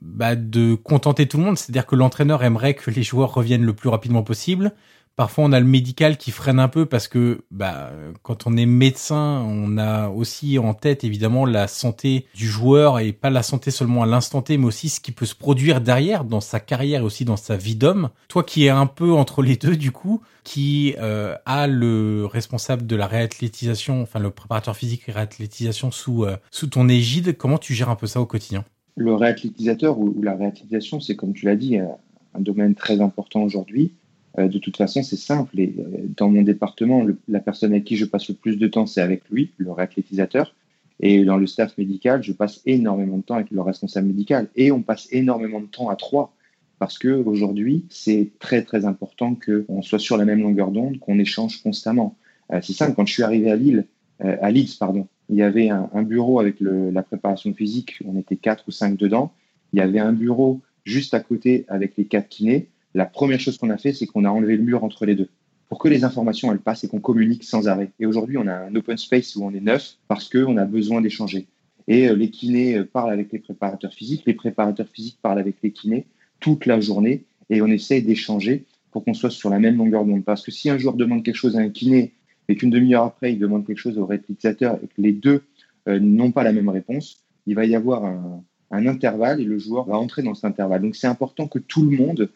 bah, 0.00 0.36
de 0.36 0.76
contenter 0.76 1.26
tout 1.26 1.36
le 1.36 1.42
monde, 1.42 1.58
c'est-à-dire 1.58 1.84
que 1.84 1.96
l'entraîneur 1.96 2.44
aimerait 2.44 2.74
que 2.74 2.92
les 2.92 3.02
joueurs 3.02 3.34
reviennent 3.34 3.64
le 3.64 3.74
plus 3.74 3.88
rapidement 3.88 4.22
possible, 4.22 4.72
Parfois, 5.20 5.44
on 5.44 5.52
a 5.52 5.60
le 5.60 5.66
médical 5.66 6.16
qui 6.16 6.30
freine 6.30 6.58
un 6.58 6.68
peu 6.68 6.86
parce 6.86 7.06
que 7.06 7.42
bah, 7.50 7.90
quand 8.22 8.46
on 8.46 8.56
est 8.56 8.64
médecin, 8.64 9.44
on 9.46 9.76
a 9.76 10.08
aussi 10.08 10.58
en 10.58 10.72
tête 10.72 11.04
évidemment 11.04 11.44
la 11.44 11.68
santé 11.68 12.24
du 12.34 12.48
joueur 12.48 13.00
et 13.00 13.12
pas 13.12 13.28
la 13.28 13.42
santé 13.42 13.70
seulement 13.70 14.02
à 14.02 14.06
l'instant 14.06 14.40
T, 14.40 14.56
mais 14.56 14.64
aussi 14.64 14.88
ce 14.88 14.98
qui 14.98 15.12
peut 15.12 15.26
se 15.26 15.34
produire 15.34 15.82
derrière 15.82 16.24
dans 16.24 16.40
sa 16.40 16.58
carrière 16.58 17.02
et 17.02 17.04
aussi 17.04 17.26
dans 17.26 17.36
sa 17.36 17.58
vie 17.58 17.76
d'homme. 17.76 18.08
Toi 18.28 18.44
qui 18.44 18.64
es 18.64 18.70
un 18.70 18.86
peu 18.86 19.12
entre 19.12 19.42
les 19.42 19.56
deux 19.56 19.76
du 19.76 19.92
coup, 19.92 20.22
qui 20.42 20.94
euh, 20.98 21.34
a 21.44 21.66
le 21.66 22.24
responsable 22.24 22.86
de 22.86 22.96
la 22.96 23.06
réathlétisation, 23.06 24.00
enfin 24.00 24.20
le 24.20 24.30
préparateur 24.30 24.74
physique 24.74 25.02
et 25.06 25.12
réathlétisation 25.12 25.90
sous, 25.90 26.24
euh, 26.24 26.38
sous 26.50 26.68
ton 26.68 26.88
égide, 26.88 27.36
comment 27.36 27.58
tu 27.58 27.74
gères 27.74 27.90
un 27.90 27.94
peu 27.94 28.06
ça 28.06 28.22
au 28.22 28.26
quotidien? 28.26 28.64
Le 28.96 29.12
réathlétisateur 29.12 29.98
ou, 29.98 30.18
la 30.22 30.34
réathlétisation, 30.34 30.98
c'est 30.98 31.14
comme 31.14 31.34
tu 31.34 31.44
l'as 31.44 31.56
dit, 31.56 31.78
euh, 31.78 31.84
un 32.32 32.40
domaine 32.40 32.74
très 32.74 33.02
important 33.02 33.42
aujourd'hui. 33.42 33.92
Euh, 34.38 34.48
de 34.48 34.58
toute 34.58 34.76
façon, 34.76 35.02
c'est 35.02 35.16
simple. 35.16 35.58
Et, 35.58 35.74
euh, 35.78 36.06
dans 36.16 36.28
mon 36.28 36.42
département, 36.42 37.04
la 37.28 37.40
personne 37.40 37.72
avec 37.72 37.84
qui 37.84 37.96
je 37.96 38.04
passe 38.04 38.28
le 38.28 38.34
plus 38.34 38.56
de 38.56 38.66
temps, 38.68 38.86
c'est 38.86 39.00
avec 39.00 39.22
lui, 39.30 39.52
le 39.58 39.72
réathlétisateur. 39.72 40.54
Et 41.00 41.24
dans 41.24 41.36
le 41.36 41.46
staff 41.46 41.76
médical, 41.78 42.22
je 42.22 42.32
passe 42.32 42.60
énormément 42.66 43.16
de 43.16 43.22
temps 43.22 43.36
avec 43.36 43.50
le 43.50 43.60
responsable 43.60 44.08
médical. 44.08 44.48
Et 44.54 44.70
on 44.70 44.82
passe 44.82 45.08
énormément 45.10 45.60
de 45.60 45.66
temps 45.66 45.88
à 45.88 45.96
trois. 45.96 46.34
Parce 46.78 46.98
qu'aujourd'hui, 46.98 47.84
c'est 47.90 48.30
très 48.38 48.62
très 48.62 48.84
important 48.84 49.34
qu'on 49.34 49.82
soit 49.82 49.98
sur 49.98 50.16
la 50.16 50.24
même 50.24 50.40
longueur 50.40 50.70
d'onde, 50.70 50.98
qu'on 50.98 51.18
échange 51.18 51.62
constamment. 51.62 52.16
Euh, 52.52 52.60
c'est 52.62 52.72
simple, 52.72 52.94
quand 52.94 53.06
je 53.06 53.12
suis 53.12 53.22
arrivé 53.22 53.50
à 53.50 53.56
Lille, 53.56 53.86
à 54.22 54.50
Leeds, 54.50 54.76
pardon, 54.78 55.08
il 55.30 55.36
y 55.36 55.42
avait 55.42 55.70
un, 55.70 56.02
bureau 56.02 56.40
avec 56.40 56.56
la 56.60 57.02
préparation 57.02 57.54
physique, 57.54 58.02
on 58.04 58.18
était 58.18 58.36
quatre 58.36 58.64
ou 58.68 58.70
cinq 58.70 58.98
dedans. 58.98 59.32
Il 59.72 59.78
y 59.78 59.82
avait 59.82 59.98
un 59.98 60.12
bureau 60.12 60.60
juste 60.84 61.14
à 61.14 61.20
côté 61.20 61.64
avec 61.68 61.96
les 61.96 62.04
quatre 62.04 62.28
kinés 62.28 62.68
la 62.94 63.06
première 63.06 63.40
chose 63.40 63.58
qu'on 63.58 63.70
a 63.70 63.78
fait, 63.78 63.92
c'est 63.92 64.06
qu'on 64.06 64.24
a 64.24 64.30
enlevé 64.30 64.56
le 64.56 64.62
mur 64.62 64.84
entre 64.84 65.06
les 65.06 65.14
deux. 65.14 65.28
pour 65.68 65.78
que 65.78 65.86
les 65.86 66.02
informations 66.02 66.50
elles 66.50 66.58
passent 66.58 66.82
et 66.82 66.88
qu'on 66.88 66.98
communique 66.98 67.44
sans 67.44 67.68
arrêt. 67.68 67.92
Et 68.00 68.06
aujourd'hui, 68.06 68.36
on 68.38 68.48
a 68.48 68.54
un 68.54 68.74
open 68.74 68.98
space 68.98 69.36
où 69.36 69.44
on 69.44 69.54
est 69.54 69.60
neuf 69.60 69.98
parce 70.08 70.28
qu'on 70.28 70.56
a 70.56 70.64
besoin 70.64 71.00
d'échanger. 71.00 71.46
Et 71.86 72.08
euh, 72.08 72.14
les 72.14 72.30
kinés 72.30 72.76
euh, 72.76 72.84
parlent 72.84 73.12
avec 73.12 73.30
les 73.32 73.38
préparateurs 73.38 73.92
physiques, 73.94 74.22
les 74.26 74.34
préparateurs 74.34 74.88
physiques 74.88 75.18
parlent 75.22 75.38
avec 75.38 75.56
les 75.62 75.70
kinés 75.70 76.06
toute 76.40 76.66
la 76.66 76.80
journée 76.80 77.24
et 77.50 77.62
on 77.62 77.66
essaie 77.66 78.00
d'échanger 78.00 78.64
pour 78.90 79.04
qu'on 79.04 79.14
soit 79.14 79.30
sur 79.30 79.50
la 79.50 79.58
même 79.58 79.76
longueur 79.76 80.04
d'onde. 80.04 80.24
Parce 80.24 80.44
que 80.44 80.50
si 80.50 80.70
un 80.70 80.78
joueur 80.78 80.94
demande 80.94 81.22
quelque 81.22 81.36
chose 81.36 81.56
à 81.56 81.60
un 81.60 81.68
kiné 81.68 82.12
et 82.48 82.56
qu'une 82.56 82.70
demi-heure 82.70 83.04
après, 83.04 83.32
il 83.32 83.38
demande 83.38 83.66
quelque 83.66 83.78
chose 83.78 83.98
au 83.98 84.06
réplicateur 84.06 84.78
et 84.82 84.86
que 84.86 85.00
les 85.00 85.12
deux 85.12 85.42
euh, 85.88 86.00
n'ont 86.00 86.32
pas 86.32 86.42
la 86.42 86.52
même 86.52 86.68
réponse, 86.68 87.18
il 87.46 87.54
va 87.54 87.64
y 87.64 87.74
avoir 87.74 88.04
un, 88.04 88.42
intervalle 88.70 89.40
et 89.40 89.44
le 89.44 89.58
joueur 89.58 89.84
va 89.86 89.98
entrer 89.98 90.22
dans 90.22 90.34
cet 90.34 90.44
intervalle. 90.44 90.82
Donc 90.82 90.94
c'est 90.94 91.08
important 91.08 91.48
que 91.48 91.58
tout 91.58 91.82
le 91.82 91.96
monde 91.96 92.30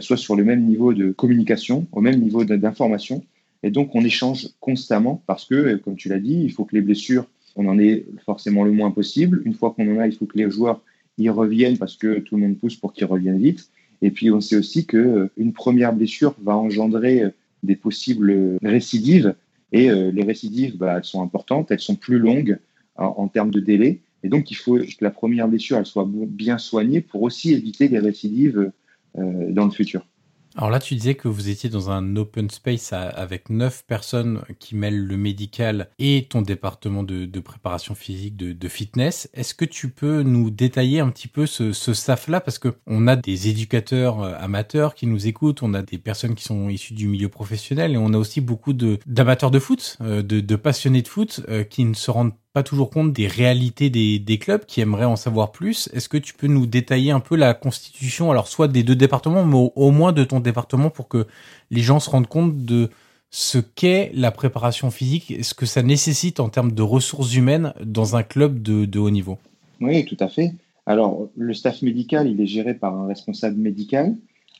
soit 0.00 0.16
sur 0.16 0.36
le 0.36 0.44
même 0.44 0.64
niveau 0.64 0.92
de 0.92 1.12
communication, 1.12 1.86
au 1.92 2.00
même 2.00 2.20
niveau 2.20 2.44
d'information. 2.44 3.24
Et 3.62 3.70
donc 3.70 3.94
on 3.94 4.04
échange 4.04 4.48
constamment 4.60 5.22
parce 5.26 5.44
que, 5.44 5.76
comme 5.76 5.96
tu 5.96 6.08
l'as 6.08 6.20
dit, 6.20 6.42
il 6.44 6.52
faut 6.52 6.64
que 6.64 6.76
les 6.76 6.82
blessures, 6.82 7.26
on 7.56 7.66
en 7.66 7.78
ait 7.78 8.06
forcément 8.24 8.64
le 8.64 8.70
moins 8.70 8.90
possible. 8.90 9.42
Une 9.44 9.54
fois 9.54 9.72
qu'on 9.72 9.96
en 9.96 9.98
a, 9.98 10.06
il 10.06 10.14
faut 10.14 10.26
que 10.26 10.38
les 10.38 10.50
joueurs 10.50 10.82
y 11.18 11.28
reviennent 11.28 11.78
parce 11.78 11.96
que 11.96 12.20
tout 12.20 12.36
le 12.36 12.42
monde 12.42 12.58
pousse 12.58 12.76
pour 12.76 12.92
qu'ils 12.92 13.06
reviennent 13.06 13.38
vite. 13.38 13.70
Et 14.00 14.10
puis 14.10 14.30
on 14.30 14.40
sait 14.40 14.56
aussi 14.56 14.86
que 14.86 14.96
euh, 14.96 15.30
une 15.36 15.52
première 15.52 15.92
blessure 15.92 16.34
va 16.42 16.56
engendrer 16.56 17.22
euh, 17.24 17.30
des 17.64 17.74
possibles 17.74 18.56
récidives. 18.62 19.34
Et 19.72 19.90
euh, 19.90 20.12
les 20.12 20.22
récidives, 20.22 20.76
bah, 20.76 20.94
elles 20.98 21.04
sont 21.04 21.22
importantes, 21.22 21.70
elles 21.70 21.80
sont 21.80 21.96
plus 21.96 22.18
longues 22.18 22.58
en, 22.96 23.28
termes 23.28 23.50
de 23.50 23.60
délai. 23.60 24.00
Et 24.24 24.28
donc 24.28 24.50
il 24.50 24.54
faut 24.54 24.78
que 24.78 25.04
la 25.04 25.10
première 25.10 25.46
blessure, 25.46 25.78
elle 25.78 25.86
soit 25.86 26.08
bien 26.08 26.58
soignée 26.58 27.00
pour 27.00 27.22
aussi 27.22 27.52
éviter 27.52 27.86
les 27.88 28.00
récidives 28.00 28.72
dans 29.14 29.64
le 29.64 29.70
futur. 29.70 30.04
Alors 30.58 30.70
là, 30.70 30.80
tu 30.80 30.94
disais 30.96 31.14
que 31.14 31.28
vous 31.28 31.50
étiez 31.50 31.70
dans 31.70 31.90
un 31.90 32.16
open 32.16 32.50
space 32.50 32.92
avec 32.92 33.48
neuf 33.48 33.84
personnes 33.86 34.42
qui 34.58 34.74
mêlent 34.74 35.06
le 35.06 35.16
médical 35.16 35.88
et 36.00 36.26
ton 36.28 36.42
département 36.42 37.04
de, 37.04 37.38
préparation 37.38 37.94
physique, 37.94 38.36
de, 38.36 38.68
fitness. 38.68 39.30
Est-ce 39.34 39.54
que 39.54 39.64
tu 39.64 39.88
peux 39.88 40.22
nous 40.22 40.50
détailler 40.50 40.98
un 40.98 41.10
petit 41.10 41.28
peu 41.28 41.46
ce, 41.46 41.72
ce 41.72 41.94
staff-là? 41.94 42.40
Parce 42.40 42.58
que 42.58 42.74
on 42.88 43.06
a 43.06 43.14
des 43.14 43.48
éducateurs 43.48 44.20
euh, 44.20 44.34
amateurs 44.36 44.96
qui 44.96 45.06
nous 45.06 45.28
écoutent, 45.28 45.62
on 45.62 45.74
a 45.74 45.82
des 45.82 45.98
personnes 45.98 46.34
qui 46.34 46.42
sont 46.42 46.68
issues 46.68 46.94
du 46.94 47.06
milieu 47.06 47.28
professionnel 47.28 47.92
et 47.92 47.96
on 47.96 48.12
a 48.12 48.18
aussi 48.18 48.40
beaucoup 48.40 48.72
d'amateurs 48.72 49.52
de, 49.52 49.60
foot, 49.60 49.96
euh, 50.00 50.22
de, 50.22 50.40
de, 50.40 50.56
passionnés 50.56 51.02
de 51.02 51.08
foot 51.08 51.40
euh, 51.48 51.62
qui 51.62 51.84
ne 51.84 51.94
se 51.94 52.10
rendent 52.10 52.34
toujours 52.62 52.90
compte 52.90 53.12
des 53.12 53.26
réalités 53.26 53.90
des, 53.90 54.38
clubs 54.38 54.64
qui 54.64 54.80
aimeraient 54.80 55.04
en 55.04 55.16
savoir 55.16 55.52
plus. 55.52 55.88
Est-ce 55.92 56.08
que 56.08 56.16
tu 56.16 56.34
peux 56.34 56.46
nous 56.46 56.66
détailler 56.66 57.10
un 57.10 57.20
peu 57.20 57.36
la 57.36 57.54
constitution, 57.54 58.30
alors 58.30 58.48
soit 58.48 58.68
des 58.68 58.82
deux 58.82 58.96
départements, 58.96 59.44
mais 59.44 59.70
au, 59.74 59.90
moins 59.90 60.12
de 60.12 60.24
ton 60.24 60.40
département 60.40 60.90
pour 60.90 61.08
que 61.08 61.26
les 61.70 61.80
gens 61.80 62.00
se 62.00 62.10
rendent 62.10 62.26
compte 62.26 62.64
de 62.64 62.90
ce 63.30 63.58
qu'est 63.58 64.10
la 64.14 64.30
préparation 64.30 64.90
physique 64.90 65.44
ce 65.44 65.52
que 65.52 65.66
ça 65.66 65.82
nécessite 65.82 66.40
en 66.40 66.48
termes 66.48 66.72
de 66.72 66.82
ressources 66.82 67.34
humaines 67.34 67.74
dans 67.84 68.16
un 68.16 68.22
club 68.22 68.62
de, 68.62 68.84
de 68.84 68.98
haut 68.98 69.10
niveau? 69.10 69.38
Oui, 69.80 70.04
tout 70.04 70.16
à 70.20 70.28
fait. 70.28 70.54
Alors, 70.86 71.28
le 71.36 71.52
staff 71.52 71.82
médical, 71.82 72.28
il 72.28 72.40
est 72.40 72.46
géré 72.46 72.74
par 72.74 72.94
un 72.94 73.06
responsable 73.06 73.56
médical. 73.56 74.14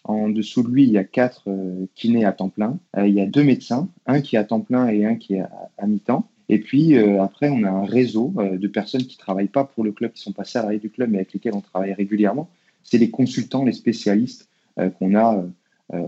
En 0.05 0.29
dessous 0.29 0.63
de 0.63 0.69
lui, 0.69 0.85
il 0.85 0.91
y 0.91 0.99
a 0.99 1.05
quatre 1.05 1.45
euh, 1.49 1.87
kinés 1.95 2.25
à 2.25 2.33
temps 2.33 2.51
plein. 2.51 2.79
Euh, 2.97 3.07
il 3.07 3.15
y 3.15 3.21
a 3.21 3.27
deux 3.27 3.43
médecins, 3.43 3.89
un 4.07 4.21
qui 4.21 4.37
est 4.37 4.39
à 4.39 4.45
temps 4.45 4.61
plein 4.61 4.89
et 4.89 5.05
un 5.05 5.17
qui 5.17 5.35
est 5.35 5.43
à 5.79 5.87
mi-temps. 5.87 6.29
Et 6.49 6.59
puis 6.59 6.97
euh, 6.97 7.23
après, 7.23 7.51
on 7.51 7.63
a 7.65 7.71
un 7.71 7.85
réseau 7.85 8.33
euh, 8.39 8.57
de 8.57 8.69
personnes 8.69 9.03
qui 9.03 9.19
travaillent 9.19 9.49
pas 9.49 9.65
pour 9.65 9.85
le 9.85 9.93
club, 9.93 10.13
qui 10.13 10.23
sont 10.23 10.33
pas 10.33 10.45
salariés 10.45 10.79
du 10.79 10.91
club, 10.91 11.11
mais 11.11 11.19
avec 11.19 11.33
lesquels 11.33 11.55
on 11.55 11.61
travaille 11.61 11.93
régulièrement. 11.93 12.49
C'est 12.83 12.99
les 12.99 13.11
consultants, 13.11 13.65
les 13.65 13.73
spécialistes 13.73 14.49
euh, 14.79 14.91
qu'on 14.91 15.15
a 15.15 15.45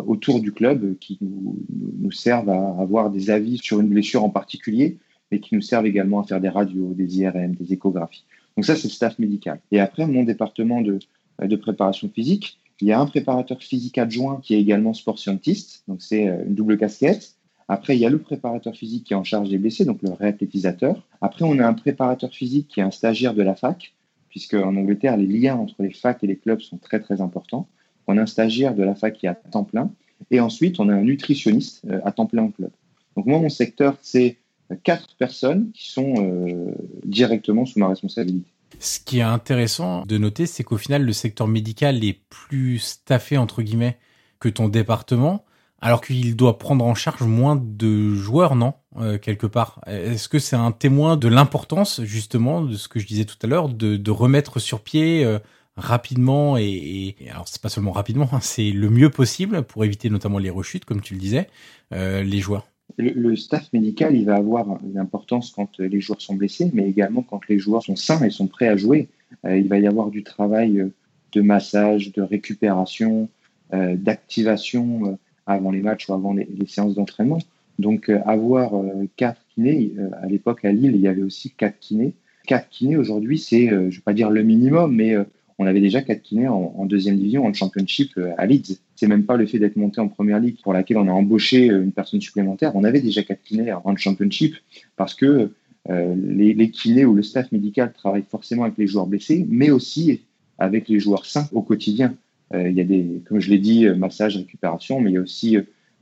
autour 0.06 0.40
du 0.40 0.52
club 0.52 0.98
qui 0.98 1.16
nous, 1.22 1.56
nous, 2.00 2.12
servent 2.12 2.50
à 2.50 2.76
avoir 2.78 3.08
des 3.08 3.30
avis 3.30 3.56
sur 3.56 3.80
une 3.80 3.88
blessure 3.88 4.22
en 4.22 4.28
particulier, 4.28 4.98
mais 5.32 5.40
qui 5.40 5.54
nous 5.54 5.62
servent 5.62 5.86
également 5.86 6.20
à 6.20 6.24
faire 6.24 6.38
des 6.38 6.50
radios, 6.50 6.92
des 6.92 7.18
IRM, 7.18 7.54
des 7.54 7.72
échographies. 7.72 8.26
Donc 8.58 8.66
ça, 8.66 8.76
c'est 8.76 8.88
le 8.88 8.92
staff 8.92 9.18
médical. 9.18 9.58
Et 9.72 9.80
après, 9.80 10.06
mon 10.06 10.22
département 10.22 10.82
de, 10.82 10.98
de 11.42 11.56
préparation 11.56 12.10
physique, 12.10 12.58
il 12.82 12.88
y 12.88 12.92
a 12.92 13.00
un 13.00 13.06
préparateur 13.06 13.62
physique 13.62 13.96
adjoint 13.96 14.40
qui 14.42 14.52
est 14.52 14.60
également 14.60 14.92
sport 14.92 15.18
scientiste, 15.18 15.82
donc 15.88 16.02
c'est 16.02 16.24
une 16.24 16.54
double 16.54 16.76
casquette. 16.76 17.36
Après, 17.72 17.96
il 17.96 18.00
y 18.00 18.04
a 18.04 18.10
le 18.10 18.18
préparateur 18.18 18.74
physique 18.74 19.04
qui 19.04 19.12
est 19.12 19.16
en 19.16 19.22
charge 19.22 19.48
des 19.48 19.56
blessés, 19.56 19.84
donc 19.84 20.02
le 20.02 20.10
réathlétisateur. 20.10 21.06
Après, 21.20 21.44
on 21.44 21.56
a 21.60 21.64
un 21.64 21.72
préparateur 21.72 22.34
physique 22.34 22.66
qui 22.66 22.80
est 22.80 22.82
un 22.82 22.90
stagiaire 22.90 23.32
de 23.32 23.42
la 23.42 23.54
fac, 23.54 23.94
puisque 24.28 24.54
en 24.54 24.74
Angleterre, 24.74 25.16
les 25.16 25.28
liens 25.28 25.54
entre 25.54 25.80
les 25.80 25.92
facs 25.92 26.24
et 26.24 26.26
les 26.26 26.36
clubs 26.36 26.60
sont 26.60 26.78
très 26.78 26.98
très 26.98 27.20
importants. 27.20 27.68
On 28.08 28.18
a 28.18 28.22
un 28.22 28.26
stagiaire 28.26 28.74
de 28.74 28.82
la 28.82 28.96
fac 28.96 29.16
qui 29.16 29.26
est 29.26 29.28
à 29.28 29.36
temps 29.36 29.62
plein. 29.62 29.88
Et 30.32 30.40
ensuite, 30.40 30.80
on 30.80 30.88
a 30.88 30.92
un 30.92 31.02
nutritionniste 31.02 31.82
euh, 31.88 32.00
à 32.04 32.10
temps 32.10 32.26
plein 32.26 32.42
au 32.42 32.48
club. 32.48 32.72
Donc 33.16 33.26
moi, 33.26 33.38
mon 33.38 33.48
secteur, 33.48 33.96
c'est 34.02 34.38
quatre 34.82 35.14
personnes 35.16 35.70
qui 35.72 35.92
sont 35.92 36.14
euh, 36.18 36.72
directement 37.04 37.66
sous 37.66 37.78
ma 37.78 37.86
responsabilité. 37.86 38.50
Ce 38.80 38.98
qui 38.98 39.18
est 39.18 39.22
intéressant 39.22 40.04
de 40.06 40.18
noter, 40.18 40.46
c'est 40.46 40.64
qu'au 40.64 40.76
final, 40.76 41.04
le 41.04 41.12
secteur 41.12 41.46
médical 41.46 42.02
est 42.04 42.18
plus 42.30 42.80
staffé, 42.80 43.38
entre 43.38 43.62
guillemets, 43.62 43.96
que 44.40 44.48
ton 44.48 44.68
département 44.68 45.44
alors 45.80 46.00
qu'il 46.02 46.36
doit 46.36 46.58
prendre 46.58 46.84
en 46.84 46.94
charge 46.94 47.22
moins 47.22 47.56
de 47.56 48.14
joueurs, 48.14 48.54
non 48.54 48.74
euh, 48.98 49.18
Quelque 49.18 49.46
part. 49.46 49.80
Est-ce 49.86 50.28
que 50.28 50.38
c'est 50.38 50.56
un 50.56 50.72
témoin 50.72 51.16
de 51.16 51.28
l'importance, 51.28 52.02
justement, 52.02 52.62
de 52.62 52.74
ce 52.74 52.88
que 52.88 53.00
je 53.00 53.06
disais 53.06 53.24
tout 53.24 53.36
à 53.42 53.46
l'heure, 53.46 53.68
de, 53.68 54.10
remettre 54.10 54.58
sur 54.58 54.82
pied 54.82 55.24
euh, 55.24 55.38
rapidement 55.76 56.56
et, 56.58 57.14
alors 57.30 57.46
c'est 57.48 57.62
pas 57.62 57.68
seulement 57.68 57.92
rapidement, 57.92 58.28
hein, 58.32 58.40
c'est 58.42 58.70
le 58.70 58.90
mieux 58.90 59.08
possible 59.08 59.62
pour 59.62 59.84
éviter 59.84 60.10
notamment 60.10 60.38
les 60.38 60.50
rechutes, 60.50 60.84
comme 60.84 61.00
tu 61.00 61.14
le 61.14 61.20
disais, 61.20 61.46
euh, 61.92 62.22
les 62.22 62.40
joueurs? 62.40 62.66
Le, 62.98 63.36
staff 63.36 63.72
médical, 63.72 64.14
il 64.16 64.26
va 64.26 64.34
avoir 64.34 64.66
une 64.84 64.98
importance 64.98 65.52
quand 65.52 65.78
les 65.78 66.00
joueurs 66.00 66.20
sont 66.20 66.34
blessés, 66.34 66.70
mais 66.74 66.88
également 66.88 67.22
quand 67.22 67.48
les 67.48 67.58
joueurs 67.58 67.84
sont 67.84 67.96
sains 67.96 68.22
et 68.24 68.30
sont 68.30 68.48
prêts 68.48 68.68
à 68.68 68.76
jouer. 68.76 69.08
il 69.44 69.68
va 69.68 69.78
y 69.78 69.86
avoir 69.86 70.10
du 70.10 70.24
travail 70.24 70.90
de 71.32 71.40
massage, 71.40 72.12
de 72.12 72.20
récupération, 72.20 73.28
d'activation 73.72 75.16
avant 75.52 75.70
les 75.70 75.80
matchs 75.80 76.08
ou 76.08 76.14
avant 76.14 76.32
les, 76.32 76.46
séances 76.66 76.94
d'entraînement. 76.94 77.38
Donc 77.78 78.08
euh, 78.08 78.20
avoir 78.26 78.74
euh, 78.74 79.08
quatre 79.16 79.40
kinés, 79.54 79.92
euh, 79.98 80.10
à 80.22 80.26
l'époque 80.26 80.64
à 80.64 80.72
Lille, 80.72 80.92
il 80.94 81.00
y 81.00 81.08
avait 81.08 81.22
aussi 81.22 81.50
quatre 81.50 81.78
kinés. 81.78 82.12
Quatre 82.46 82.68
kinés 82.68 82.96
aujourd'hui, 82.96 83.38
c'est, 83.38 83.68
je 83.68 83.74
ne 83.74 83.90
vais 83.90 84.00
pas 84.04 84.12
dire 84.12 84.30
le 84.30 84.42
minimum, 84.42 84.94
mais 84.94 85.14
on 85.58 85.66
avait 85.66 85.80
déjà 85.80 86.00
quatre 86.00 86.22
kinés 86.22 86.48
en, 86.48 86.84
deuxième 86.86 87.16
division, 87.16 87.44
en 87.44 87.52
championship 87.52 88.18
à 88.38 88.46
Leeds. 88.46 88.78
C'est 88.96 89.06
même 89.06 89.24
pas 89.24 89.36
le 89.36 89.46
fait 89.46 89.58
d'être 89.58 89.76
monté 89.76 90.00
en 90.00 90.08
première 90.08 90.40
ligue 90.40 90.56
pour 90.62 90.72
laquelle 90.72 90.96
on 90.96 91.06
a 91.06 91.12
embauché 91.12 91.66
une 91.66 91.92
personne 91.92 92.20
supplémentaire. 92.20 92.74
On 92.74 92.82
avait 92.82 93.02
déjà 93.02 93.22
quatre 93.22 93.42
kinés 93.42 93.72
en 93.72 93.94
championship 93.94 94.56
parce 94.96 95.14
que 95.14 95.52
les, 95.88 96.54
les, 96.54 96.70
kinés 96.70 97.04
ou 97.04 97.14
le 97.14 97.22
staff 97.22 97.52
médical 97.52 97.92
travaillent 97.92 98.24
forcément 98.28 98.64
avec 98.64 98.78
les 98.78 98.86
joueurs 98.86 99.06
blessés, 99.06 99.46
mais 99.48 99.70
aussi 99.70 100.22
avec 100.58 100.88
les 100.88 100.98
joueurs 100.98 101.26
sains 101.26 101.46
au 101.52 101.62
quotidien. 101.62 102.16
Euh, 102.54 102.68
il 102.68 102.76
y 102.76 102.80
a 102.80 102.84
des, 102.84 103.22
comme 103.26 103.40
je 103.40 103.50
l'ai 103.50 103.58
dit, 103.58 103.86
euh, 103.86 103.94
massage, 103.94 104.36
récupération, 104.36 105.00
mais 105.00 105.10
il 105.10 105.14
y 105.14 105.18
a 105.18 105.20
aussi 105.20 105.56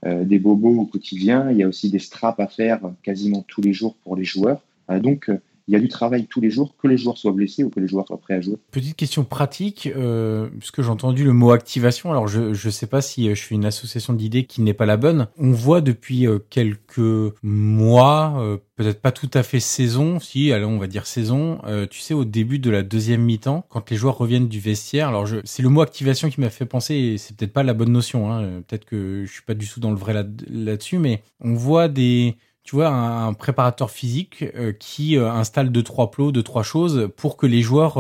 euh, 0.07 0.25
des 0.25 0.39
bobos 0.39 0.81
au 0.81 0.87
quotidien. 0.87 1.51
Il 1.51 1.59
y 1.59 1.63
a 1.63 1.69
aussi 1.69 1.91
des 1.91 1.99
straps 1.99 2.41
à 2.41 2.47
faire 2.47 2.81
quasiment 3.03 3.45
tous 3.47 3.61
les 3.61 3.73
jours 3.73 3.97
pour 4.05 4.17
les 4.17 4.25
joueurs. 4.25 4.63
donc, 5.03 5.31
il 5.69 5.75
y 5.75 5.77
a 5.77 5.81
du 5.81 5.89
travail 5.89 6.27
tous 6.27 6.41
les 6.41 6.51
jours, 6.51 6.75
que 6.77 6.89
les 6.89 6.97
joueurs 6.97 7.19
soient 7.19 7.33
blessés 7.33 7.63
ou 7.63 7.71
que 7.71 7.81
les 7.81 7.89
joueurs 7.89 8.07
soient 8.07 8.21
prêts 8.21 8.35
à 8.35 8.41
jouer. 8.41 8.57
Petite 8.71 8.97
question 8.97 9.25
pratique, 9.25 9.89
euh, 9.95 10.49
puisque 10.59 10.83
j'ai 10.83 10.89
entendu 10.89 11.25
le 11.25 11.33
mot 11.33 11.51
activation, 11.51 12.11
alors 12.11 12.27
je 12.27 12.41
ne 12.51 12.71
sais 12.71 12.87
pas 12.87 13.01
si 13.01 13.29
je 13.29 13.35
suis 13.35 13.55
une 13.55 13.67
association 13.67 14.13
d'idées 14.13 14.45
qui 14.45 14.63
n'est 14.63 14.75
pas 14.75 14.87
la 14.87 14.97
bonne. 14.97 15.29
On 15.39 15.53
voit 15.53 15.81
depuis 15.81 16.27
quelques 16.51 17.35
mois, 17.43 18.59
peut-être 18.79 19.03
pas 19.03 19.11
tout 19.11 19.31
à 19.35 19.43
fait 19.43 19.59
saison, 19.59 20.21
si, 20.21 20.53
allez, 20.53 20.65
on 20.65 20.79
va 20.79 20.87
dire 20.87 21.05
saison, 21.07 21.59
euh, 21.67 21.87
tu 21.91 21.99
sais, 21.99 22.15
au 22.15 22.25
début 22.25 22.61
de 22.61 22.71
la 22.71 22.85
deuxième 22.85 23.23
mi-temps, 23.23 23.67
quand 23.69 23.91
les 23.91 23.97
joueurs 23.97 24.17
reviennent 24.17 24.47
du 24.47 24.61
vestiaire, 24.61 25.09
alors 25.09 25.29
c'est 25.45 25.65
le 25.65 25.69
mot 25.69 25.81
activation 25.81 26.31
qui 26.31 26.41
m'a 26.41 26.49
fait 26.49 26.65
penser, 26.65 26.95
et 26.95 27.19
c'est 27.19 27.37
peut-être 27.37 27.53
pas 27.53 27.65
la 27.65 27.75
bonne 27.75 27.91
notion, 27.91 28.31
hein, 28.31 28.63
peut-être 28.67 28.85
que 28.85 29.25
je 29.27 29.33
suis 29.33 29.43
pas 29.43 29.55
du 29.55 29.69
tout 29.69 29.81
dans 29.81 29.91
le 29.91 29.97
vrai 29.97 30.15
là-dessus, 30.49 30.99
mais 30.99 31.23
on 31.41 31.55
voit 31.55 31.89
des, 31.89 32.37
tu 32.69 32.75
vois, 32.75 32.89
un, 32.89 33.33
préparateur 33.33 33.91
physique 33.91 34.45
euh, 34.55 34.73
qui 34.73 35.17
euh, 35.17 35.31
installe 35.31 35.73
deux 35.73 35.83
trois 35.83 36.11
plots, 36.11 36.33
deux 36.33 36.43
trois 36.43 36.63
choses 36.63 37.09
pour 37.17 37.39
que 37.39 37.47
les 37.47 37.63
joueurs 37.63 37.99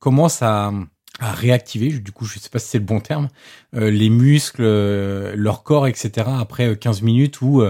commencent 0.00 0.42
à 0.42 0.72
réactiver, 1.20 1.90
du 1.90 2.10
coup 2.10 2.24
je 2.24 2.40
sais 2.40 2.48
pas 2.48 2.58
si 2.58 2.68
c'est 2.68 2.78
le 2.78 2.84
bon 2.84 2.98
terme, 2.98 3.28
les 3.72 4.10
muscles, 4.10 4.62
leur 4.62 5.62
corps, 5.62 5.86
etc. 5.86 6.26
après 6.40 6.76
15 6.76 7.02
minutes 7.02 7.40
où 7.42 7.62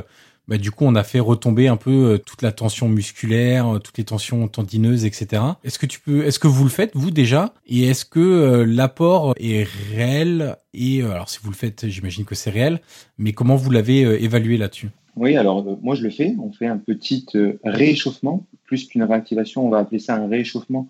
bah, 0.49 0.57
du 0.57 0.71
coup, 0.71 0.85
on 0.87 0.95
a 0.95 1.05
fait 1.05 1.21
retomber 1.21 1.69
un 1.69 1.77
peu 1.77 1.91
euh, 1.91 2.19
toute 2.19 2.41
la 2.41 2.53
tension 2.53 2.89
musculaire, 2.89 3.75
euh, 3.75 3.79
toutes 3.79 3.99
les 3.99 4.05
tensions 4.05 4.49
tendineuses, 4.49 5.05
etc. 5.05 5.43
Est-ce 5.63 5.79
que 5.79 5.85
tu 5.85 6.01
peux, 6.01 6.25
est-ce 6.25 6.39
que 6.39 6.49
vous 6.49 6.65
le 6.65 6.71
faites 6.71 6.91
vous 6.95 7.11
déjà? 7.11 7.53
Et 7.67 7.87
est-ce 7.87 8.07
que 8.07 8.19
euh, 8.19 8.65
l'apport 8.65 9.35
est 9.39 9.69
réel? 9.93 10.57
Et 10.73 11.03
alors, 11.03 11.29
si 11.29 11.39
vous 11.43 11.51
le 11.51 11.57
faites, 11.57 11.87
j'imagine 11.89 12.25
que 12.25 12.35
c'est 12.35 12.49
réel. 12.49 12.81
Mais 13.19 13.33
comment 13.33 13.57
vous 13.57 13.71
l'avez 13.71 14.01
évalué 14.25 14.57
là-dessus? 14.57 14.89
Oui, 15.19 15.37
alors 15.37 15.79
moi 15.83 15.95
je 15.95 16.03
le 16.03 16.11
fais. 16.11 16.35
On 16.41 16.53
fait 16.53 16.67
un 16.67 16.79
petit 16.79 17.27
rééchauffement, 17.65 18.47
plus 18.65 18.87
qu'une 18.87 19.03
réactivation. 19.03 19.67
On 19.67 19.69
va 19.69 19.79
appeler 19.79 19.99
ça 19.99 20.17
un 20.17 20.29
rééchauffement 20.29 20.89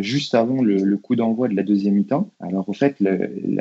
juste 0.00 0.34
avant 0.34 0.60
le, 0.60 0.96
coup 0.96 1.16
d'envoi 1.16 1.48
de 1.48 1.54
la 1.54 1.62
deuxième 1.62 1.94
mi-temps. 1.94 2.30
Alors, 2.40 2.68
en 2.68 2.72
fait, 2.72 2.98
la, 3.00 3.16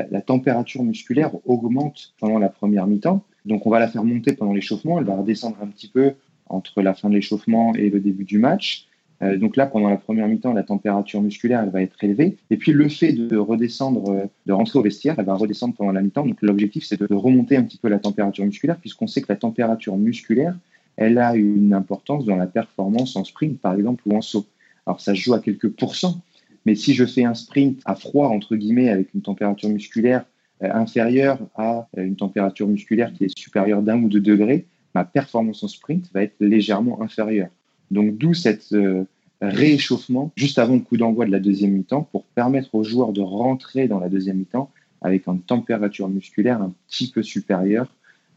la 0.10 0.22
température 0.22 0.84
musculaire 0.84 1.32
augmente 1.45 2.14
pendant 2.20 2.39
la 2.39 2.49
première 2.49 2.88
mi-temps 2.88 3.24
Donc 3.45 3.68
on 3.68 3.70
va 3.70 3.80
la 3.80 3.88
faire 3.88 4.03
monter 4.03 4.34
pendant 4.34 4.53
l'échauffement, 4.53 4.97
elle 4.99 5.05
va 5.05 5.16
redescendre 5.16 5.58
un 5.62 5.68
petit 5.68 5.88
peu 5.88 6.16
entre 6.49 6.82
la 6.82 6.93
fin 6.93 7.10
de 7.10 7.14
l'échauffement 7.14 7.74
et 7.76 7.89
le 7.89 7.99
début 7.99 8.24
du 8.24 8.39
match. 8.39 8.87
Euh, 9.24 9.38
donc 9.38 9.55
là, 9.55 9.65
pendant 9.65 9.89
la 9.89 9.97
première 9.97 10.28
mi-temps, 10.28 10.53
la 10.53 10.63
température 10.63 11.22
musculaire 11.22 11.68
va 11.70 11.82
être 11.82 12.03
élevée. 12.03 12.38
Et 12.49 12.57
puis 12.57 12.72
le 12.72 12.88
fait 12.88 13.13
de 13.13 13.38
redescendre, 13.38 14.11
euh, 14.11 14.26
de 14.45 14.53
rentrer 14.53 14.78
au 14.80 14.82
vestiaire, 14.82 15.15
elle 15.18 15.26
va 15.26 15.36
redescendre 15.36 15.74
pendant 15.76 15.91
la 15.91 16.01
mi-temps. 16.01 16.26
Donc 16.26 16.41
l'objectif, 16.41 16.86
c'est 16.86 16.99
de 16.99 17.13
remonter 17.13 17.57
un 17.57 17.63
petit 17.63 17.78
peu 17.78 17.88
la 17.88 17.99
température 17.99 18.45
musculaire, 18.45 18.78
puisqu'on 18.78 19.07
sait 19.07 19.22
que 19.22 19.28
la 19.30 19.38
température 19.38 19.97
musculaire, 19.97 20.55
elle 20.97 21.18
a 21.18 21.36
une 21.36 21.74
importance 21.74 22.26
dans 22.26 22.36
la 22.36 22.47
performance 22.47 23.15
en 23.15 23.24
sprint, 23.24 23.59
par 23.59 23.74
exemple, 23.74 24.03
ou 24.05 24.15
en 24.15 24.22
saut. 24.22 24.45
Alors 24.86 25.01
ça 25.01 25.13
se 25.13 25.20
joue 25.20 25.34
à 25.34 25.39
quelques 25.39 25.70
pourcents, 25.70 26.22
mais 26.65 26.76
si 26.76 26.93
je 26.93 27.05
fais 27.05 27.24
un 27.24 27.34
sprint 27.34 27.82
à 27.86 27.95
froid, 27.95 28.28
entre 28.28 28.55
guillemets, 28.55 28.89
avec 28.89 29.13
une 29.13 29.22
température 29.22 29.70
musculaire 29.70 30.26
euh, 30.63 30.70
inférieure 30.74 31.39
à 31.55 31.88
une 31.97 32.15
température 32.15 32.68
musculaire 32.68 33.13
qui 33.13 33.26
est 33.26 33.38
supérieure 33.38 33.82
d'un 33.82 34.01
ou 34.01 34.09
deux 34.09 34.22
degrés, 34.22 34.65
ma 34.95 35.05
performance 35.05 35.63
en 35.63 35.68
sprint 35.68 36.09
va 36.13 36.24
être 36.24 36.36
légèrement 36.39 37.01
inférieure. 37.01 37.49
Donc 37.92 38.18
d'où 38.18 38.34
cette 38.34 38.74
euh, 38.74 39.04
rééchauffement 39.42 40.32
juste 40.36 40.60
avant 40.60 40.76
le 40.76 40.82
coup 40.82 40.98
d'envoi 40.98 41.26
de 41.26 41.32
la 41.32 41.40
deuxième 41.40 41.72
mi-temps 41.72 42.08
pour 42.12 42.24
permettre 42.24 42.74
aux 42.76 42.84
joueurs 42.84 43.14
de 43.14 43.22
rentrer 43.22 43.88
dans 43.88 44.00
la 44.00 44.10
deuxième 44.10 44.38
mi-temps 44.38 44.72
avec 45.02 45.28
une 45.28 45.42
température 45.42 46.10
musculaire 46.10 46.62
un 46.62 46.74
petit 46.88 47.12
peu 47.12 47.22
supérieure 47.22 47.88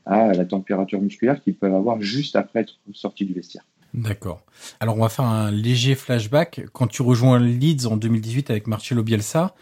à 0.07 0.33
la 0.33 0.45
température 0.45 1.01
musculaire 1.01 1.43
qu'ils 1.43 1.55
peuvent 1.55 1.75
avoir 1.75 2.01
juste 2.01 2.37
après 2.37 2.61
être 2.61 2.75
sortis 2.93 3.25
du 3.25 3.33
vestiaire. 3.33 3.65
D'accord. 3.95 4.43
Alors 4.79 4.97
on 4.97 5.01
va 5.01 5.09
faire 5.09 5.25
un 5.25 5.51
léger 5.51 5.95
flashback. 5.95 6.63
Quand 6.73 6.87
tu 6.87 7.03
rejoins 7.03 7.41
Leeds 7.41 7.87
en 7.87 7.97
2018 7.97 8.51
avec 8.51 8.67
Marcelo 8.67 9.03
Bielsa, 9.03 9.55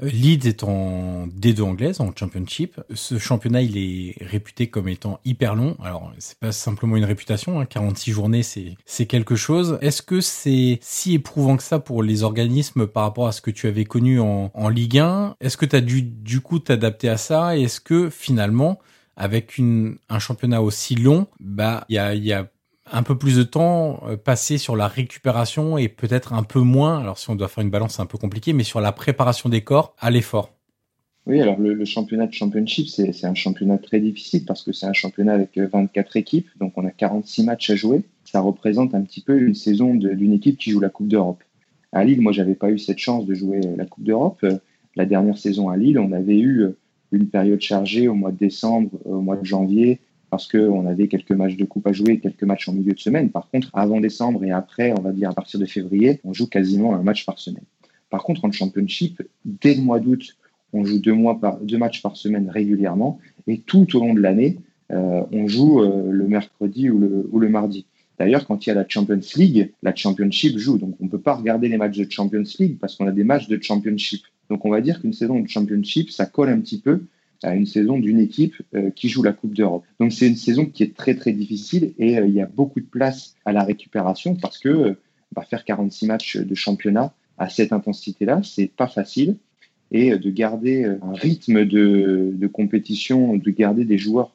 Leeds 0.00 0.48
est 0.48 0.64
en 0.64 1.26
D2 1.28 1.62
anglaise, 1.62 2.00
en 2.00 2.12
championship. 2.14 2.80
Ce 2.92 3.18
championnat, 3.18 3.62
il 3.62 3.78
est 3.78 4.16
réputé 4.24 4.68
comme 4.68 4.88
étant 4.88 5.20
hyper 5.24 5.54
long. 5.54 5.76
Alors, 5.82 6.12
c'est 6.18 6.38
pas 6.38 6.52
simplement 6.52 6.96
une 6.96 7.04
réputation, 7.04 7.60
hein. 7.60 7.66
46 7.66 8.12
journées, 8.12 8.42
c'est, 8.42 8.76
c'est 8.84 9.06
quelque 9.06 9.36
chose. 9.36 9.78
Est-ce 9.80 10.02
que 10.02 10.20
c'est 10.20 10.78
si 10.82 11.14
éprouvant 11.14 11.56
que 11.56 11.62
ça 11.62 11.78
pour 11.78 12.02
les 12.02 12.22
organismes 12.22 12.86
par 12.86 13.04
rapport 13.04 13.28
à 13.28 13.32
ce 13.32 13.40
que 13.40 13.50
tu 13.50 13.66
avais 13.68 13.84
connu 13.84 14.20
en, 14.20 14.50
en 14.52 14.68
Ligue 14.68 14.98
1 14.98 15.36
Est-ce 15.40 15.56
que 15.56 15.66
tu 15.66 15.76
as 15.76 15.80
dû, 15.80 16.02
du 16.02 16.40
coup, 16.40 16.58
t'adapter 16.58 17.08
à 17.08 17.16
ça? 17.16 17.56
Et 17.56 17.62
est-ce 17.62 17.80
que, 17.80 18.10
finalement, 18.10 18.80
avec 19.16 19.58
une, 19.58 19.98
un 20.08 20.18
championnat 20.18 20.62
aussi 20.62 20.96
long, 20.96 21.28
bah, 21.40 21.84
il 21.88 21.94
y 21.94 21.98
a, 21.98 22.14
y 22.14 22.32
a 22.32 22.50
un 22.90 23.02
peu 23.02 23.16
plus 23.16 23.36
de 23.36 23.42
temps 23.42 24.02
euh, 24.06 24.16
passé 24.16 24.58
sur 24.58 24.76
la 24.76 24.88
récupération 24.88 25.78
et 25.78 25.88
peut-être 25.88 26.32
un 26.32 26.42
peu 26.42 26.60
moins, 26.60 27.00
alors 27.00 27.18
si 27.18 27.30
on 27.30 27.34
doit 27.34 27.48
faire 27.48 27.64
une 27.64 27.70
balance 27.70 27.96
c'est 27.96 28.02
un 28.02 28.06
peu 28.06 28.18
compliqué, 28.18 28.52
mais 28.52 28.64
sur 28.64 28.80
la 28.80 28.92
préparation 28.92 29.48
des 29.48 29.62
corps 29.62 29.94
à 29.98 30.10
l'effort. 30.10 30.50
Oui, 31.26 31.40
alors 31.40 31.58
le, 31.58 31.82
championnat 31.86 32.26
de 32.26 32.34
championship, 32.34 32.86
c'est 32.88 33.24
un 33.24 33.34
championnat 33.34 33.78
très 33.78 33.98
difficile 33.98 34.44
parce 34.44 34.62
que 34.62 34.72
c'est 34.72 34.84
un 34.84 34.92
championnat 34.92 35.32
avec 35.32 35.56
24 35.56 36.16
euh, 36.16 36.20
équipes, 36.20 36.48
donc 36.60 36.74
on 36.76 36.86
a 36.86 36.90
46 36.90 37.44
matchs 37.44 37.70
à 37.70 37.76
jouer. 37.76 38.02
Ça 38.24 38.40
représente 38.40 38.94
un 38.94 39.00
petit 39.02 39.22
peu 39.22 39.40
une 39.40 39.54
saison 39.54 39.94
d'une 39.94 40.32
équipe 40.34 40.58
qui 40.58 40.70
joue 40.70 40.80
la 40.80 40.90
Coupe 40.90 41.08
d'Europe. 41.08 41.42
À 41.92 42.04
Lille, 42.04 42.20
moi, 42.20 42.32
j'avais 42.32 42.54
pas 42.54 42.70
eu 42.70 42.78
cette 42.78 42.98
chance 42.98 43.24
de 43.24 43.32
jouer 43.32 43.60
la 43.76 43.86
Coupe 43.86 44.04
d'Europe. 44.04 44.44
La 44.96 45.06
dernière 45.06 45.38
saison 45.38 45.70
à 45.70 45.76
Lille, 45.76 45.98
on 45.98 46.12
avait 46.12 46.38
eu 46.38 46.66
une 47.12 47.28
période 47.28 47.60
chargée 47.60 48.08
au 48.08 48.14
mois 48.14 48.32
de 48.32 48.36
décembre, 48.36 48.90
au 49.04 49.20
mois 49.20 49.36
de 49.36 49.44
janvier, 49.44 50.00
parce 50.34 50.48
qu'on 50.48 50.84
avait 50.84 51.06
quelques 51.06 51.30
matchs 51.30 51.54
de 51.56 51.64
coupe 51.64 51.86
à 51.86 51.92
jouer, 51.92 52.18
quelques 52.18 52.42
matchs 52.42 52.68
en 52.68 52.72
milieu 52.72 52.92
de 52.92 52.98
semaine. 52.98 53.30
Par 53.30 53.48
contre, 53.50 53.70
avant 53.72 54.00
décembre 54.00 54.42
et 54.42 54.50
après, 54.50 54.92
on 54.98 55.00
va 55.00 55.12
dire 55.12 55.30
à 55.30 55.32
partir 55.32 55.60
de 55.60 55.64
février, 55.64 56.20
on 56.24 56.32
joue 56.32 56.48
quasiment 56.48 56.92
un 56.96 57.04
match 57.04 57.24
par 57.24 57.38
semaine. 57.38 57.62
Par 58.10 58.24
contre, 58.24 58.44
en 58.44 58.50
championship, 58.50 59.22
dès 59.44 59.76
le 59.76 59.82
mois 59.82 60.00
d'août, 60.00 60.36
on 60.72 60.84
joue 60.84 60.98
deux, 60.98 61.12
mois 61.12 61.38
par, 61.38 61.60
deux 61.60 61.78
matchs 61.78 62.02
par 62.02 62.16
semaine 62.16 62.50
régulièrement. 62.50 63.20
Et 63.46 63.58
tout 63.60 63.96
au 63.96 64.00
long 64.00 64.12
de 64.12 64.18
l'année, 64.18 64.58
euh, 64.90 65.22
on 65.30 65.46
joue 65.46 65.80
euh, 65.80 66.10
le 66.10 66.26
mercredi 66.26 66.90
ou 66.90 66.98
le, 66.98 67.28
ou 67.30 67.38
le 67.38 67.48
mardi. 67.48 67.86
D'ailleurs, 68.18 68.44
quand 68.44 68.66
il 68.66 68.70
y 68.70 68.72
a 68.72 68.74
la 68.74 68.88
Champions 68.88 69.20
League, 69.36 69.72
la 69.84 69.94
Championship 69.94 70.58
joue. 70.58 70.78
Donc, 70.78 70.96
on 71.00 71.04
ne 71.04 71.10
peut 71.10 71.20
pas 71.20 71.34
regarder 71.34 71.68
les 71.68 71.76
matchs 71.76 71.98
de 71.98 72.10
Champions 72.10 72.42
League 72.58 72.78
parce 72.80 72.96
qu'on 72.96 73.06
a 73.06 73.12
des 73.12 73.22
matchs 73.22 73.46
de 73.46 73.62
Championship. 73.62 74.22
Donc, 74.50 74.64
on 74.64 74.70
va 74.70 74.80
dire 74.80 75.00
qu'une 75.00 75.12
saison 75.12 75.38
de 75.38 75.48
Championship, 75.48 76.10
ça 76.10 76.26
colle 76.26 76.48
un 76.48 76.58
petit 76.58 76.80
peu 76.80 77.02
à 77.44 77.54
une 77.54 77.66
saison 77.66 77.98
d'une 77.98 78.18
équipe 78.18 78.54
euh, 78.74 78.90
qui 78.90 79.08
joue 79.08 79.22
la 79.22 79.32
Coupe 79.32 79.54
d'Europe. 79.54 79.84
Donc 80.00 80.12
c'est 80.12 80.26
une 80.26 80.36
saison 80.36 80.66
qui 80.66 80.82
est 80.82 80.96
très 80.96 81.14
très 81.14 81.32
difficile 81.32 81.94
et 81.98 82.18
euh, 82.18 82.26
il 82.26 82.34
y 82.34 82.40
a 82.40 82.46
beaucoup 82.46 82.80
de 82.80 82.86
place 82.86 83.36
à 83.44 83.52
la 83.52 83.62
récupération 83.62 84.34
parce 84.34 84.58
que 84.58 84.68
euh, 84.68 84.94
bah, 85.32 85.42
faire 85.48 85.64
46 85.64 86.06
matchs 86.06 86.36
de 86.36 86.54
championnat 86.54 87.14
à 87.38 87.48
cette 87.48 87.72
intensité-là, 87.72 88.40
c'est 88.42 88.68
pas 88.68 88.86
facile 88.86 89.36
et 89.90 90.16
de 90.16 90.30
garder 90.30 90.84
un 90.84 91.12
rythme 91.12 91.64
de, 91.64 92.46
compétition, 92.52 93.36
de 93.36 93.50
garder 93.50 93.84
des 93.84 93.98
joueurs 93.98 94.34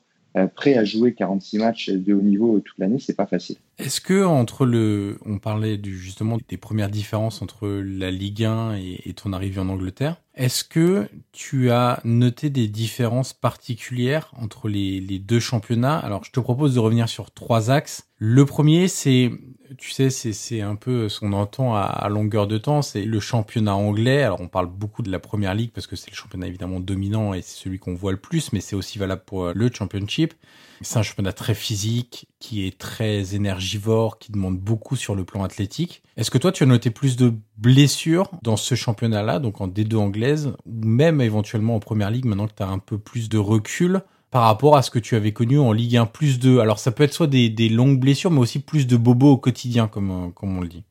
prêts 0.56 0.76
à 0.76 0.86
jouer 0.86 1.14
46 1.14 1.58
matchs 1.58 1.90
de 1.90 2.14
haut 2.14 2.22
niveau 2.22 2.60
toute 2.60 2.78
l'année, 2.78 3.00
c'est 3.00 3.16
pas 3.16 3.26
facile. 3.26 3.58
Est-ce 3.78 4.00
que 4.00 4.24
entre 4.24 4.66
le, 4.66 5.18
on 5.26 5.40
parlait 5.40 5.80
justement 5.84 6.38
des 6.48 6.58
premières 6.58 6.90
différences 6.90 7.42
entre 7.42 7.68
la 7.68 8.12
Ligue 8.12 8.46
1 8.46 8.76
et, 8.76 9.02
et 9.06 9.14
ton 9.14 9.34
arrivée 9.34 9.60
en 9.60 9.70
Angleterre, 9.70 10.22
est-ce 10.36 10.64
que 10.64 11.10
tu 11.32 11.72
as 11.72 12.02
noté 12.04 12.50
des 12.50 12.68
différences 12.68 13.34
particulières 13.34 14.32
entre 14.38 14.68
les, 14.70 15.20
deux 15.20 15.40
championnats 15.40 15.98
Alors, 15.98 16.24
je 16.24 16.32
te 16.32 16.40
propose 16.40 16.76
de 16.76 16.80
revenir 16.80 17.10
sur 17.10 17.32
trois 17.32 17.72
axes. 17.72 18.09
Le 18.22 18.46
premier, 18.46 18.90
c'est, 18.90 19.32
tu 19.78 19.92
sais, 19.92 20.10
c'est 20.10 20.60
un 20.60 20.76
peu 20.76 21.08
ce 21.08 21.22
qu'on 21.22 21.32
entend 21.32 21.74
à, 21.76 22.10
longueur 22.10 22.48
de 22.48 22.58
temps, 22.58 22.82
c'est 22.82 23.06
le 23.06 23.22
championnat 23.22 23.74
anglais. 23.74 24.24
Alors, 24.24 24.42
on 24.42 24.50
parle 24.50 24.68
beaucoup 24.68 25.04
de 25.04 25.10
la 25.10 25.20
première 25.20 25.56
ligue 25.56 25.72
parce 25.72 25.88
que 25.88 25.96
c'est 25.96 26.12
le 26.12 26.18
championnat 26.18 26.48
évidemment 26.48 26.82
dominant 26.82 27.34
et 27.34 27.42
c'est 27.42 27.64
celui 27.64 27.80
qu'on 27.80 27.94
voit 27.94 28.12
le 28.12 28.18
plus, 28.18 28.52
mais 28.52 28.60
c'est 28.60 28.76
aussi 28.76 29.00
valable 29.00 29.24
pour 29.26 29.46
euh, 29.46 29.54
le 29.56 29.72
championship. 29.74 30.34
C'est 30.82 31.00
un 31.00 31.02
championnat 31.02 31.32
très 31.32 31.54
physique, 31.54 32.28
qui 32.40 32.68
est 32.68 32.78
très 32.78 33.36
énergivore, 33.36 34.20
qui 34.20 34.34
demande 34.34 34.60
beaucoup 34.60 34.98
sur 34.98 35.16
le 35.16 35.24
plan 35.24 35.46
athlétique. 35.46 36.04
Est-ce 36.18 36.30
que 36.30 36.38
toi, 36.38 36.52
tu 36.52 36.64
as 36.64 36.66
noté 36.66 36.90
plus 36.90 37.16
de 37.16 37.34
blessures 37.58 38.32
dans 38.44 38.58
ce 38.58 38.76
championnat-là, 38.76 39.40
donc 39.40 39.62
en 39.62 39.70
D2 39.70 39.96
anglaise, 39.96 40.54
ou 40.66 40.86
même 40.86 41.22
éventuellement 41.22 41.76
en 41.76 41.80
première 41.80 42.12
ligue, 42.12 42.26
maintenant 42.26 42.48
que 42.48 42.56
tu 42.56 42.64
as 42.64 42.68
un 42.68 42.80
peu 42.80 42.98
plus 42.98 43.30
de 43.30 43.38
recul? 43.38 44.02
Par 44.32 44.44
rapport 44.44 44.78
à 44.78 44.82
ce 44.82 44.92
que 44.92 45.00
tu 45.00 45.16
avais 45.16 45.34
connu 45.34 45.60
en 45.60 45.72
Ligue 45.72 45.98
1 45.98 46.06
plus 46.06 46.40
de... 46.40 46.60
Alors 46.60 46.80
ça 46.80 46.92
peut 46.92 47.04
être 47.04 47.14
soit 47.14 47.28
des, 47.28 47.50
des 47.50 47.70
longues 47.70 48.00
blessures, 48.00 48.32
mais 48.32 48.40
aussi 48.40 48.60
plus 48.60 48.88
de 48.88 48.98
bobos 48.98 49.34
au 49.34 49.38
quotidien, 49.38 49.88
comme, 49.88 50.32
comme 50.34 50.58
on 50.58 50.62
le 50.62 50.68
dit. 50.68 50.84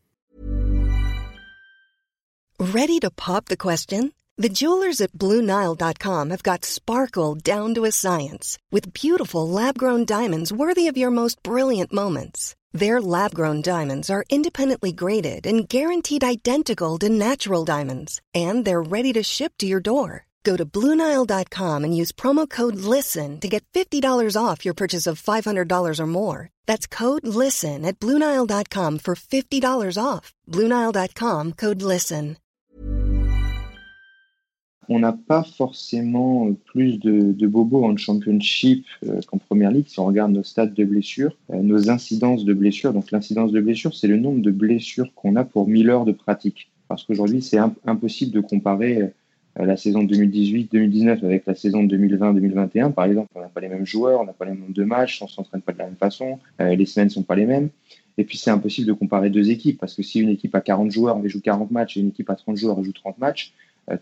Ready 2.60 2.98
to 3.00 3.10
pop 3.10 3.44
the 3.46 3.56
question? 3.56 4.10
The 4.36 4.48
jewelers 4.48 5.00
at 5.00 5.12
BlueNile.com 5.12 6.30
have 6.30 6.44
got 6.44 6.64
sparkle 6.64 7.34
down 7.34 7.74
to 7.74 7.84
a 7.84 7.90
science 7.90 8.56
with 8.70 8.92
beautiful 8.92 9.48
lab-grown 9.48 10.04
diamonds 10.04 10.52
worthy 10.52 10.86
of 10.86 10.96
your 10.96 11.10
most 11.10 11.42
brilliant 11.42 11.92
moments. 11.92 12.54
Their 12.72 13.00
lab-grown 13.00 13.62
diamonds 13.62 14.10
are 14.10 14.24
independently 14.30 14.92
graded 14.92 15.44
and 15.46 15.68
guaranteed 15.68 16.22
identical 16.22 16.98
to 16.98 17.08
natural 17.08 17.64
diamonds, 17.64 18.20
and 18.32 18.64
they're 18.64 18.82
ready 18.82 19.12
to 19.14 19.24
ship 19.24 19.54
to 19.58 19.66
your 19.66 19.80
door. 19.80 20.27
Go 20.44 20.56
to 20.56 20.64
BlueNile.com 20.66 21.84
and 21.84 21.96
use 21.96 22.12
promo 22.12 22.48
code 22.48 22.76
LISTEN 22.76 23.40
to 23.40 23.48
get 23.48 23.64
$50 23.72 24.02
off 24.36 24.64
your 24.64 24.74
purchase 24.74 25.06
of 25.06 25.22
$500 25.22 26.00
or 26.00 26.06
more. 26.06 26.48
That's 26.66 26.86
code 26.86 27.26
LISTEN 27.26 27.84
at 27.84 27.98
BlueNile.com 27.98 28.98
for 28.98 29.14
$50 29.14 30.02
off. 30.02 30.34
BlueNile.com 30.50 31.52
code 31.52 31.82
LISTEN. 31.82 32.36
on 34.88 35.00
n'a 35.00 35.12
pas 35.12 35.42
forcément 35.42 36.52
plus 36.64 36.98
de, 36.98 37.46
bobos 37.46 37.84
en 37.84 37.96
championship 37.96 38.86
euh, 39.06 39.20
qu'en 39.26 39.38
première 39.38 39.70
ligue. 39.70 39.86
Si 39.88 40.00
on 40.00 40.06
regarde 40.06 40.32
nos 40.32 40.42
stades 40.42 40.74
de 40.74 40.84
blessures, 40.84 41.36
euh, 41.50 41.60
nos 41.62 41.90
incidences 41.90 42.44
de 42.44 42.54
blessures, 42.54 42.92
donc 42.92 43.10
l'incidence 43.10 43.52
de 43.52 43.60
blessures, 43.60 43.94
c'est 43.94 44.08
le 44.08 44.18
nombre 44.18 44.40
de 44.40 44.50
blessures 44.50 45.12
qu'on 45.14 45.36
a 45.36 45.44
pour 45.44 45.68
1000 45.68 45.90
heures 45.90 46.04
de 46.04 46.12
pratique. 46.12 46.70
Parce 46.88 47.04
qu'aujourd'hui, 47.04 47.42
c'est 47.42 47.58
impossible 47.84 48.32
de 48.32 48.40
comparer 48.40 49.02
euh, 49.02 49.08
la 49.58 49.76
saison 49.76 50.04
2018-2019 50.04 51.24
avec 51.24 51.46
la 51.46 51.54
saison 51.54 51.84
2020-2021. 51.84 52.92
Par 52.92 53.04
exemple, 53.04 53.28
on 53.34 53.40
n'a 53.40 53.48
pas 53.48 53.60
les 53.60 53.68
mêmes 53.68 53.86
joueurs, 53.86 54.20
on 54.20 54.24
n'a 54.24 54.32
pas 54.32 54.44
les 54.44 54.52
mêmes 54.52 54.72
de 54.72 54.84
matchs, 54.84 55.20
on 55.22 55.26
ne 55.26 55.30
s'entraîne 55.30 55.62
pas 55.62 55.72
de 55.72 55.78
la 55.78 55.86
même 55.86 55.96
façon, 55.96 56.38
les 56.60 56.86
semaines 56.86 57.08
ne 57.08 57.12
sont 57.12 57.22
pas 57.22 57.36
les 57.36 57.46
mêmes. 57.46 57.70
Et 58.18 58.24
puis, 58.24 58.36
c'est 58.36 58.50
impossible 58.50 58.88
de 58.88 58.92
comparer 58.92 59.30
deux 59.30 59.50
équipes 59.50 59.78
parce 59.78 59.94
que 59.94 60.02
si 60.02 60.20
une 60.20 60.28
équipe 60.28 60.54
a 60.54 60.60
40 60.60 60.90
joueurs, 60.90 61.18
elle 61.22 61.30
joue 61.30 61.40
40 61.40 61.70
matchs 61.70 61.96
et 61.96 62.00
une 62.00 62.08
équipe 62.08 62.28
a 62.30 62.34
30 62.34 62.56
joueurs, 62.56 62.76
elle 62.78 62.84
joue 62.84 62.92
30 62.92 63.18
matchs, 63.18 63.52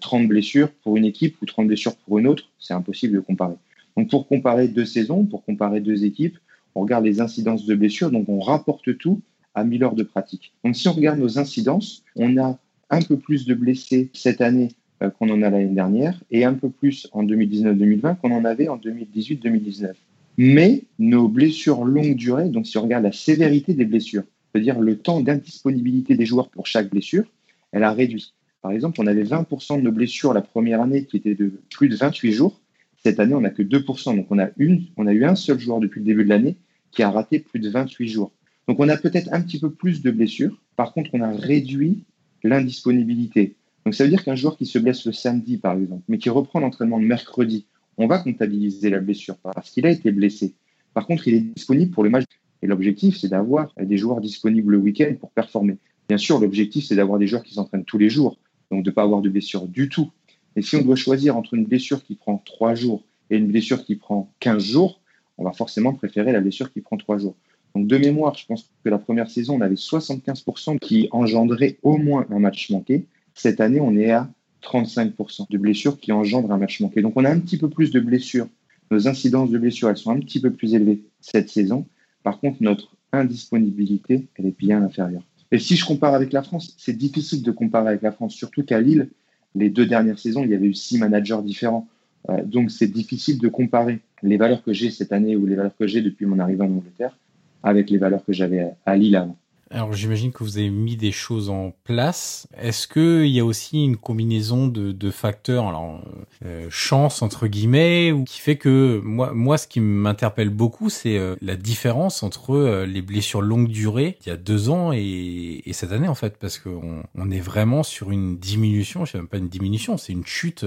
30 0.01 0.23
euh, 0.23 0.27
blessures 0.27 0.71
pour 0.83 0.97
une 0.97 1.05
équipe 1.05 1.37
ou 1.43 1.47
30 1.47 1.67
blessures 1.67 1.95
pour 1.97 2.19
une 2.19 2.27
autre, 2.27 2.45
c'est 2.59 2.75
impossible 2.75 3.15
de 3.15 3.21
comparer. 3.21 3.55
Donc 3.97 4.09
pour 4.11 4.27
comparer 4.27 4.69
deux 4.69 4.85
saisons, 4.85 5.25
pour 5.25 5.45
comparer 5.45 5.81
deux 5.81 6.05
équipes, 6.05 6.39
on 6.75 6.81
regarde 6.81 7.05
les 7.05 7.21
incidences 7.21 7.67
de 7.67 7.75
blessures, 7.75 8.11
donc 8.11 8.29
on 8.29 8.41
rapporte 8.41 8.97
tout 8.99 9.21
à 9.55 9.65
1000 9.65 9.85
heures 9.85 9.95
de 9.95 10.03
pratique. 10.03 10.53
Donc 10.65 10.77
si 10.77 10.89
on 10.89 10.93
regarde 10.93 11.19
nos 11.19 11.39
incidences, 11.39 12.03
on 12.17 12.37
a 12.39 12.59
un 12.91 13.03
peu 13.03 13.19
plus 13.19 13.47
de 13.47 13.55
blessés 13.55 14.11
cette 14.13 14.41
année 14.41 14.69
euh, 14.69 14.86
qu'on 15.19 15.31
en 15.31 15.43
a 15.43 15.51
l'année 15.51 15.75
dernière 15.75 16.23
et 16.31 16.45
un 16.45 16.55
peu 16.55 16.71
plus 16.71 17.09
en 17.13 17.25
2019-2020 17.25 18.17
qu'on 18.17 18.33
en 18.33 18.45
avait 18.45 18.69
en 18.69 18.79
2018-2019. 18.79 19.93
Mais 20.39 20.85
nos 20.99 21.29
blessures 21.29 21.85
longue 21.85 22.15
durée, 22.15 22.49
donc 22.49 22.67
si 22.67 22.77
on 22.79 22.83
regarde 22.83 23.05
la 23.05 23.13
sévérité 23.13 23.75
des 23.75 23.85
blessures, 23.85 24.25
c'est-à-dire 24.53 24.81
le 24.81 24.99
temps 24.99 25.21
d'indisponibilité 25.21 26.15
des 26.15 26.27
joueurs 26.27 26.51
pour 26.51 26.67
chaque 26.67 26.91
blessure, 26.91 27.25
elle 27.73 27.85
a 27.85 27.93
réduit. 27.93 28.33
Par 28.63 28.73
exemple, 28.73 29.01
on 29.01 29.07
avait 29.07 29.23
20% 29.23 29.79
de 29.79 29.83
nos 29.83 29.93
blessures 29.93 30.33
la 30.33 30.43
première 30.43 30.81
année 30.81 31.05
qui 31.05 31.17
étaient 31.19 31.35
de 31.35 31.53
plus 31.71 31.89
de 31.89 31.97
28 31.97 32.33
jours. 32.33 32.61
Cette 33.03 33.21
année, 33.21 33.35
on 33.35 33.43
n'a 33.43 33.51
que 33.51 33.63
2%. 33.63 34.17
Donc, 34.17 34.27
on 34.31 34.39
a, 34.39 34.49
une, 34.57 34.87
on 34.97 35.07
a 35.07 35.13
eu 35.13 35.25
un 35.25 35.37
seul 35.37 35.59
joueur 35.59 35.79
depuis 35.79 36.01
le 36.01 36.07
début 36.07 36.25
de 36.25 36.31
l'année 36.31 36.57
qui 36.91 37.03
a 37.03 37.11
raté 37.11 37.39
plus 37.39 37.61
de 37.61 37.71
28 37.71 38.09
jours. 38.09 38.33
Donc, 38.67 38.81
on 38.81 38.89
a 38.89 38.97
peut-être 38.97 39.29
un 39.33 39.41
petit 39.41 39.61
peu 39.61 39.71
plus 39.71 40.03
de 40.03 40.11
blessures. 40.11 40.61
Par 40.75 40.93
contre, 40.93 41.11
on 41.13 41.21
a 41.21 41.31
réduit 41.31 42.03
l'indisponibilité. 42.43 43.55
Donc, 43.87 43.95
ça 43.95 44.03
veut 44.03 44.11
dire 44.11 44.25
qu'un 44.25 44.35
joueur 44.35 44.59
qui 44.59 44.67
se 44.67 44.81
blesse 44.81 45.07
le 45.07 45.13
samedi, 45.13 45.59
par 45.59 45.79
exemple, 45.79 46.03
mais 46.09 46.19
qui 46.19 46.29
reprend 46.29 46.59
l'entraînement 46.59 46.99
le 46.99 47.07
mercredi, 47.07 47.67
on 47.99 48.09
va 48.09 48.19
comptabiliser 48.19 48.91
la 48.91 48.99
blessure 48.99 49.37
parce 49.37 49.71
qu'il 49.71 49.87
a 49.87 49.91
été 49.91 50.11
blessé. 50.11 50.55
Par 50.93 51.07
contre, 51.07 51.29
il 51.29 51.35
est 51.35 51.41
disponible 51.41 51.93
pour 51.93 52.03
le 52.03 52.11
match. 52.11 52.25
Et 52.63 52.67
l'objectif, 52.67 53.17
c'est 53.17 53.29
d'avoir 53.29 53.73
des 53.81 53.97
joueurs 53.97 54.21
disponibles 54.21 54.73
le 54.73 54.79
week-end 54.79 55.15
pour 55.21 55.31
performer. 55.31 55.79
Bien 56.09 56.19
sûr, 56.19 56.41
l'objectif, 56.41 56.87
c'est 56.87 56.97
d'avoir 56.97 57.21
des 57.21 57.29
joueurs 57.29 57.45
qui 57.45 57.55
s'entraînent 57.55 57.85
tous 57.85 57.99
les 57.99 58.11
jours, 58.11 58.39
donc 58.73 58.83
de 58.83 58.91
ne 58.91 58.95
pas 58.95 59.05
avoir 59.05 59.23
de 59.23 59.29
blessure 59.29 59.69
du 59.69 59.89
tout. 59.89 60.11
Et 60.57 60.63
si 60.63 60.75
on 60.75 60.83
doit 60.83 60.97
choisir 60.97 61.37
entre 61.37 61.55
une 61.55 61.65
blessure 61.65 62.03
qui 62.03 62.17
prend 62.17 62.39
trois 62.39 62.75
jours 62.75 63.05
et 63.31 63.37
une 63.37 63.47
blessure 63.47 63.85
qui 63.85 63.95
prend 63.95 64.33
15 64.41 64.65
jours, 64.65 65.01
on 65.39 65.45
va 65.45 65.53
forcément 65.53 65.93
préférer 65.93 66.33
la 66.33 66.41
blessure 66.41 66.73
qui 66.73 66.81
prend 66.81 66.97
trois 66.97 67.19
jours. 67.19 67.37
Donc 67.77 67.87
de 67.87 67.99
mémoire, 67.99 68.35
je 68.35 68.47
pense 68.47 68.69
que 68.83 68.89
la 68.89 68.99
première 68.99 69.31
saison, 69.31 69.57
on 69.57 69.61
avait 69.61 69.75
75% 69.77 70.79
qui 70.79 71.09
engendraient 71.13 71.79
au 71.83 71.99
moins 71.99 72.27
un 72.31 72.41
match 72.41 72.71
manqué. 72.71 73.07
Cette 73.37 73.61
année, 73.61 73.81
on 73.81 73.97
est 73.97 74.11
à 74.11 74.29
35% 74.63 75.51
de 75.51 75.59
blessures 75.59 76.01
qui 76.01 76.11
engendrent 76.11 76.51
un 76.51 76.57
match 76.57 76.81
manqué. 76.81 77.03
Donc 77.03 77.13
on 77.17 77.25
a 77.25 77.31
un 77.31 77.39
petit 77.39 77.59
peu 77.59 77.69
plus 77.69 77.91
de 77.91 78.01
blessures. 78.01 78.49
Nos 78.91 79.07
incidences 79.07 79.51
de 79.51 79.59
blessures, 79.59 79.91
elles 79.91 79.99
sont 79.99 80.11
un 80.11 80.19
petit 80.19 80.41
peu 80.41 80.51
plus 80.51 80.75
élevées 80.75 81.03
cette 81.21 81.51
saison. 81.51 81.87
Par 82.23 82.41
contre, 82.41 82.63
notre 82.63 82.97
indisponibilité, 83.13 84.27
elle 84.37 84.47
est 84.47 84.59
bien 84.59 84.83
inférieure. 84.83 85.23
Et 85.53 85.59
si 85.59 85.77
je 85.77 85.85
compare 85.85 86.15
avec 86.15 86.33
la 86.33 86.43
France, 86.43 86.75
c'est 86.79 86.97
difficile 86.97 87.43
de 87.43 87.51
comparer 87.51 87.89
avec 87.89 88.03
la 88.03 88.11
France, 88.11 88.35
surtout 88.35 88.65
qu'à 88.65 88.81
Lille, 88.81 89.11
les 89.55 89.69
deux 89.69 89.87
dernières 89.87 90.19
saisons, 90.19 90.43
il 90.43 90.51
y 90.51 90.55
avait 90.55 90.67
eu 90.67 90.75
six 90.75 90.99
managers 90.99 91.39
différents. 91.45 91.89
Euh, 92.31 92.43
donc 92.43 92.71
c'est 92.71 92.89
difficile 92.89 93.39
de 93.39 93.49
comparer 93.49 94.01
les 94.23 94.39
valeurs 94.39 94.63
que 94.63 94.73
j'ai 94.73 94.91
cette 94.91 95.13
année 95.13 95.37
ou 95.37 95.47
les 95.47 95.55
valeurs 95.55 95.77
que 95.77 95.87
j'ai 95.87 96.01
depuis 96.01 96.25
mon 96.25 96.39
arrivée 96.39 96.63
en 96.63 96.73
Angleterre 96.73 97.17
avec 97.63 97.91
les 97.91 97.99
valeurs 97.99 98.25
que 98.25 98.33
j'avais 98.33 98.71
à 98.87 98.97
Lille 98.97 99.17
avant. 99.17 99.37
Alors 99.71 99.93
j'imagine 99.93 100.31
que 100.31 100.45
vous 100.45 100.59
avez 100.59 100.71
mis 100.71 100.97
des 100.97 101.11
choses 101.11 101.51
en 101.51 101.73
place. 101.83 102.47
Est-ce 102.57 102.87
qu'il 102.87 103.31
y 103.31 103.41
a 103.41 103.45
aussi 103.45 103.83
une 103.85 103.97
combinaison 103.97 104.69
de, 104.69 105.11
facteurs, 105.11 105.67
alors 105.69 106.01
euh, 106.45 106.67
chance 106.71 107.23
entre 107.23 107.47
guillemets, 107.47 108.13
ou 108.13 108.25
qui 108.25 108.41
fait 108.41 108.57
que 108.57 109.01
moi, 109.03 109.33
moi 109.33 109.59
ce 109.59 109.67
qui 109.67 109.81
m'interpelle 109.81 110.51
beaucoup, 110.51 110.89
c'est 110.89 111.17
euh, 111.17 111.37
la 111.41 111.57
différence 111.57 112.23
entre 112.23 112.55
euh, 112.55 112.87
les 112.87 113.03
blessures 113.03 113.41
longue 113.41 113.69
durée 113.69 114.19
il 114.25 114.29
y 114.29 114.33
a 114.33 114.37
deux 114.37 114.69
ans 114.69 114.93
et, 114.93 115.63
et 115.65 115.73
cette 115.73 115.93
année 115.93 116.09
en 116.09 116.15
fait, 116.15 116.37
parce 116.39 116.59
qu'on 116.59 117.03
on 117.15 117.31
est 117.31 117.41
vraiment 117.41 117.83
sur 117.83 118.11
une 118.11 118.37
diminution, 118.37 119.05
je 119.05 119.13
sais 119.13 119.19
même 119.19 119.29
pas 119.29 119.39
une 119.39 119.49
diminution, 119.49 119.97
c'est 119.97 120.13
une 120.13 120.27
chute 120.27 120.65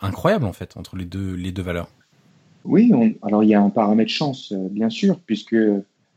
incroyable 0.00 0.44
en 0.44 0.52
fait 0.52 0.76
entre 0.76 0.96
les 0.96 1.04
deux 1.04 1.34
les 1.34 1.52
deux 1.52 1.62
valeurs. 1.62 1.88
Oui, 2.64 2.92
alors 3.22 3.42
il 3.42 3.48
y 3.48 3.54
a 3.54 3.62
un 3.62 3.70
paramètre 3.70 4.10
chance 4.10 4.52
bien 4.52 4.90
sûr, 4.90 5.18
puisque 5.20 5.56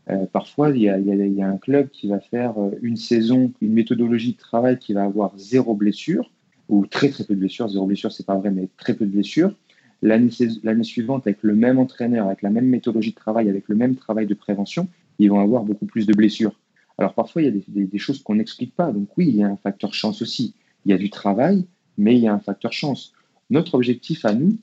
euh, 0.09 0.25
parfois, 0.25 0.71
il 0.71 0.81
y, 0.81 0.89
a, 0.89 1.47
un 1.47 1.57
club 1.57 1.89
qui 1.89 2.07
va 2.07 2.19
faire 2.19 2.57
euh, 2.57 2.71
une 2.81 2.97
saison, 2.97 3.51
une 3.61 3.73
méthodologie 3.73 4.33
de 4.33 4.37
travail 4.37 4.77
qui 4.77 4.93
va 4.93 5.03
avoir 5.03 5.37
zéro 5.37 5.75
blessure, 5.75 6.29
ou 6.69 6.85
très 6.85 7.09
très 7.09 7.23
peu 7.23 7.35
de 7.35 7.39
blessures. 7.39 7.69
Zéro 7.69 7.85
blessure, 7.85 8.11
c'est 8.11 8.25
pas 8.25 8.35
vrai, 8.35 8.51
mais 8.51 8.67
très 8.77 8.93
peu 8.93 9.05
de 9.05 9.11
blessures. 9.11 9.53
L'année 10.01 10.83
suivante, 10.83 11.25
avec 11.27 11.39
le 11.43 11.55
même 11.55 11.79
entraîneur, 11.79 12.27
avec 12.27 12.41
la 12.41 12.49
même 12.49 12.65
méthodologie 12.65 13.11
de 13.11 13.15
travail, 13.15 13.49
avec 13.49 13.69
le 13.69 13.75
même 13.75 13.95
travail 13.95 14.27
de 14.27 14.33
prévention, 14.33 14.89
ils 15.19 15.29
vont 15.29 15.39
avoir 15.39 15.63
beaucoup 15.63 15.85
plus 15.85 16.05
de 16.05 16.13
blessures. 16.13 16.59
Alors 16.97 17.13
parfois, 17.13 17.41
il 17.41 17.45
y 17.45 17.47
a 17.47 17.51
des, 17.51 17.85
des 17.85 17.97
choses 17.97 18.21
qu'on 18.21 18.35
n'explique 18.35 18.75
pas. 18.75 18.91
Donc 18.91 19.07
oui, 19.17 19.27
il 19.29 19.35
y 19.37 19.43
a 19.43 19.47
un 19.47 19.55
facteur 19.55 19.93
chance 19.93 20.21
aussi. 20.21 20.53
Il 20.85 20.91
y 20.91 20.93
a 20.93 20.97
du 20.97 21.09
travail, 21.09 21.65
mais 21.97 22.15
il 22.15 22.21
y 22.21 22.27
a 22.27 22.33
un 22.33 22.39
facteur 22.39 22.73
chance. 22.73 23.13
Notre 23.49 23.75
objectif 23.75 24.25
à 24.25 24.33
nous, 24.33 24.57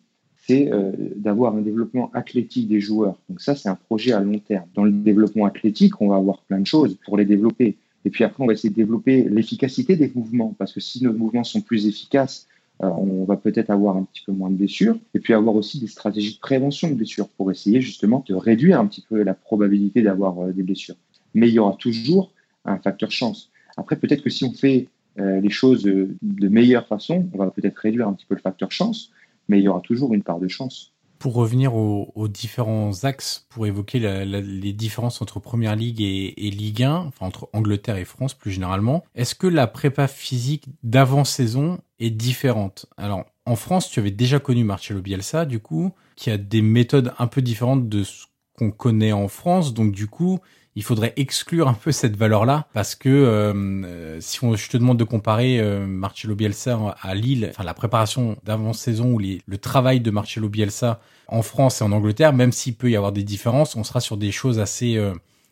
c'est 0.51 0.72
euh, 0.72 0.90
d'avoir 1.14 1.55
un 1.55 1.61
développement 1.61 2.11
athlétique 2.12 2.66
des 2.66 2.80
joueurs. 2.80 3.16
Donc 3.28 3.40
ça, 3.40 3.55
c'est 3.55 3.68
un 3.68 3.76
projet 3.76 4.12
à 4.12 4.20
long 4.20 4.40
terme. 4.40 4.64
Dans 4.74 4.82
le 4.82 4.90
développement 4.90 5.46
athlétique, 5.46 6.01
on 6.01 6.09
va 6.09 6.16
avoir 6.16 6.40
plein 6.40 6.59
de 6.59 6.66
choses 6.66 6.96
pour 7.05 7.16
les 7.16 7.24
développer. 7.24 7.76
Et 8.05 8.11
puis 8.11 8.24
après, 8.24 8.42
on 8.42 8.46
va 8.46 8.55
essayer 8.55 8.70
de 8.70 8.74
développer 8.74 9.28
l'efficacité 9.28 9.94
des 9.94 10.11
mouvements, 10.12 10.57
parce 10.59 10.72
que 10.72 10.80
si 10.80 11.05
nos 11.05 11.12
mouvements 11.12 11.44
sont 11.44 11.61
plus 11.61 11.86
efficaces, 11.86 12.48
euh, 12.82 12.88
on 12.88 13.24
va 13.24 13.36
peut-être 13.36 13.70
avoir 13.70 13.96
un 13.96 14.03
petit 14.03 14.22
peu 14.26 14.32
moins 14.32 14.51
de 14.51 14.57
blessures, 14.57 14.98
et 15.14 15.20
puis 15.20 15.34
avoir 15.34 15.55
aussi 15.55 15.78
des 15.78 15.86
stratégies 15.86 16.34
de 16.34 16.40
prévention 16.40 16.88
de 16.88 16.94
blessures 16.94 17.28
pour 17.28 17.53
essayer 17.53 17.80
justement 17.80 18.24
de 18.26 18.34
réduire 18.34 18.80
un 18.80 18.86
petit 18.86 19.05
peu 19.09 19.22
la 19.22 19.34
probabilité 19.34 20.03
d'avoir 20.03 20.36
euh, 20.40 20.53
des 20.53 20.64
blessures. 20.64 20.96
Mais 21.34 21.48
il 21.48 21.55
y 21.55 21.61
aura 21.61 21.76
toujours 21.78 22.32
un 22.64 22.78
facteur 22.78 23.12
chance. 23.12 23.51
Après, 23.76 23.94
peut-être 23.94 24.22
que 24.22 24.30
si 24.30 24.44
on 24.44 24.53
fait 24.53 24.88
les 25.16 25.51
choses 25.51 25.82
de 25.82 26.48
meilleure 26.48 26.86
façon, 26.86 27.28
on 27.34 27.38
va 27.38 27.51
peut-être 27.51 27.76
réduire 27.76 28.09
un 28.09 28.14
petit 28.14 28.24
peu 28.24 28.34
le 28.34 28.40
facteur 28.40 28.72
chance, 28.72 29.11
mais 29.51 29.59
il 29.59 29.64
y 29.64 29.68
aura 29.68 29.80
toujours 29.80 30.14
une 30.14 30.22
part 30.22 30.38
de 30.38 30.48
chance. 30.48 30.94
Pour 31.18 31.34
revenir 31.34 31.74
aux, 31.74 32.28
différents 32.28 33.05
axes, 33.05 33.46
pour 33.51 33.66
évoquer 33.66 33.98
les 33.98 34.72
différences 34.72 35.20
entre 35.20 35.38
Première 35.38 35.76
Ligue 35.76 36.01
et, 36.01 36.51
Ligue 36.51 36.84
1, 36.84 36.94
enfin 36.94 37.26
entre 37.26 37.51
Angleterre 37.53 37.98
et 37.98 38.07
France 38.07 38.32
plus 38.32 38.53
généralement, 38.53 39.05
est-ce 39.14 39.34
que 39.34 39.46
la 39.46 39.66
prépa 39.66 40.09
physique 40.09 40.68
d'avant-saison 40.82 41.78
est 41.98 42.09
différente? 42.09 42.86
Alors, 42.96 43.26
en 43.44 43.57
France, 43.57 43.90
tu 43.90 44.01
avais 44.01 44.12
déjà 44.12 44.38
connu 44.38 44.64
Marcelo 44.64 45.03
Bielsa, 45.03 45.44
du 45.44 45.59
coup, 45.59 45.92
qui 46.16 46.30
a 46.30 46.38
des 46.38 46.62
méthodes 46.62 47.12
un 47.18 47.26
peu 47.26 47.42
différentes 47.42 47.90
de 47.90 48.03
ce 48.03 48.24
qu'on 48.57 48.70
connaît 48.70 49.12
en 49.12 49.28
France, 49.28 49.74
donc 49.74 49.92
du 49.92 50.07
coup, 50.07 50.38
il 50.76 50.82
faudrait 50.84 51.12
exclure 51.16 51.68
un 51.68 51.74
peu 51.74 51.90
cette 51.90 52.16
valeur-là 52.16 52.68
parce 52.72 52.94
que 52.94 53.08
euh, 53.08 53.52
euh, 53.84 54.18
si 54.20 54.44
on, 54.44 54.54
je 54.54 54.68
te 54.68 54.76
demande 54.76 54.98
de 54.98 55.04
comparer 55.04 55.58
euh, 55.58 55.86
Marcelo 55.86 56.36
Bielsa 56.36 56.96
à 57.00 57.14
Lille, 57.14 57.52
la 57.62 57.74
préparation 57.74 58.36
d'avant-saison 58.44 59.14
ou 59.14 59.18
le 59.18 59.58
travail 59.58 60.00
de 60.00 60.10
Marcelo 60.10 60.48
Bielsa 60.48 61.00
en 61.26 61.42
France 61.42 61.80
et 61.80 61.84
en 61.84 61.92
Angleterre, 61.92 62.32
même 62.32 62.52
s'il 62.52 62.76
peut 62.76 62.90
y 62.90 62.96
avoir 62.96 63.12
des 63.12 63.24
différences, 63.24 63.74
on 63.74 63.84
sera 63.84 64.00
sur 64.00 64.16
des 64.16 64.30
choses 64.30 64.60
assez 64.60 64.98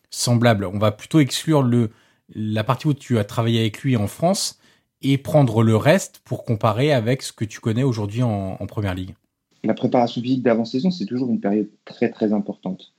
semblables. 0.09 0.65
On 0.65 0.77
va 0.77 0.91
plutôt 0.91 1.19
exclure 1.19 1.69
la 2.33 2.63
partie 2.63 2.87
où 2.87 2.93
tu 2.93 3.17
as 3.17 3.23
travaillé 3.23 3.59
avec 3.59 3.81
lui 3.81 3.95
en 3.95 4.07
France 4.07 4.59
et 5.01 5.17
prendre 5.17 5.63
le 5.63 5.75
reste 5.75 6.21
pour 6.25 6.43
comparer 6.43 6.91
avec 6.91 7.21
ce 7.21 7.31
que 7.31 7.45
tu 7.45 7.59
connais 7.59 7.83
aujourd'hui 7.83 8.23
en, 8.23 8.57
en 8.59 8.67
Première 8.67 8.93
Ligue. 8.93 9.15
La 9.63 9.73
préparation 9.73 10.21
physique 10.21 10.43
d'avant-saison, 10.43 10.91
c'est 10.91 11.05
toujours 11.05 11.29
une 11.29 11.39
période 11.39 11.69
très 11.85 12.09
très 12.09 12.33
importante 12.33 12.93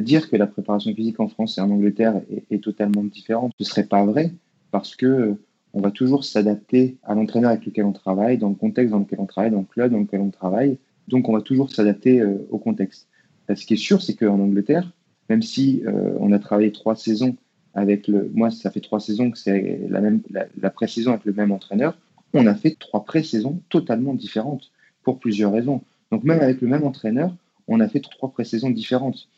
dire 0.00 0.30
que 0.30 0.36
la 0.36 0.46
préparation 0.46 0.94
physique 0.94 1.20
en 1.20 1.28
France 1.28 1.58
et 1.58 1.60
en 1.60 1.70
Angleterre 1.70 2.20
est, 2.50 2.62
totalement 2.62 3.04
différente, 3.04 3.52
ce 3.58 3.64
serait 3.64 3.84
pas 3.84 4.04
vrai 4.04 4.32
parce 4.70 4.96
que 4.96 5.36
on 5.74 5.80
va 5.80 5.90
toujours 5.90 6.24
s'adapter 6.24 6.96
à 7.02 7.14
l'entraîneur 7.14 7.50
avec 7.50 7.66
lequel 7.66 7.84
on 7.84 7.92
travaille, 7.92 8.38
dans 8.38 8.48
le 8.48 8.54
contexte 8.54 8.92
dans 8.92 9.00
lequel 9.00 9.18
on 9.20 9.26
travaille, 9.26 9.50
dans 9.50 9.58
le 9.58 9.64
club 9.64 9.92
dans 9.92 9.98
lequel 9.98 10.20
on 10.20 10.30
travaille. 10.30 10.78
Donc, 11.08 11.28
on 11.28 11.32
va 11.32 11.42
toujours 11.42 11.70
s'adapter 11.70 12.20
euh, 12.20 12.46
au 12.50 12.58
contexte. 12.58 13.08
ce 13.48 13.66
qui 13.66 13.74
est 13.74 13.78
sûr, 13.78 14.00
c'est 14.00 14.14
qu'en 14.14 14.38
Angleterre, 14.38 14.90
même 15.28 15.42
si 15.42 15.82
euh, 15.84 16.16
on 16.20 16.32
a 16.32 16.38
travaillé 16.38 16.70
trois 16.70 16.94
saisons 16.94 17.36
avec 17.74 18.06
le, 18.06 18.30
moi, 18.32 18.50
ça 18.50 18.70
fait 18.70 18.80
trois 18.80 19.00
saisons 19.00 19.32
que 19.32 19.38
c'est 19.38 19.80
la 19.88 20.00
même, 20.00 20.20
la 20.30 20.70
pré-saison 20.70 21.10
avec 21.10 21.24
le 21.24 21.32
même 21.32 21.50
entraîneur, 21.50 21.98
on 22.34 22.46
a 22.46 22.54
fait 22.54 22.76
trois 22.78 23.04
pré-saisons 23.04 23.60
totalement 23.68 24.14
différentes 24.14 24.70
pour 25.02 25.18
plusieurs 25.18 25.52
raisons. 25.52 25.82
Donc, 26.12 26.22
même 26.22 26.40
avec 26.40 26.60
le 26.60 26.68
même 26.68 26.84
entraîneur, 26.84 27.34
on 27.66 27.80
a 27.80 27.88
fait 27.88 28.00
trois 28.00 28.30
pré-saisons 28.30 28.70
différentes. 28.70 29.28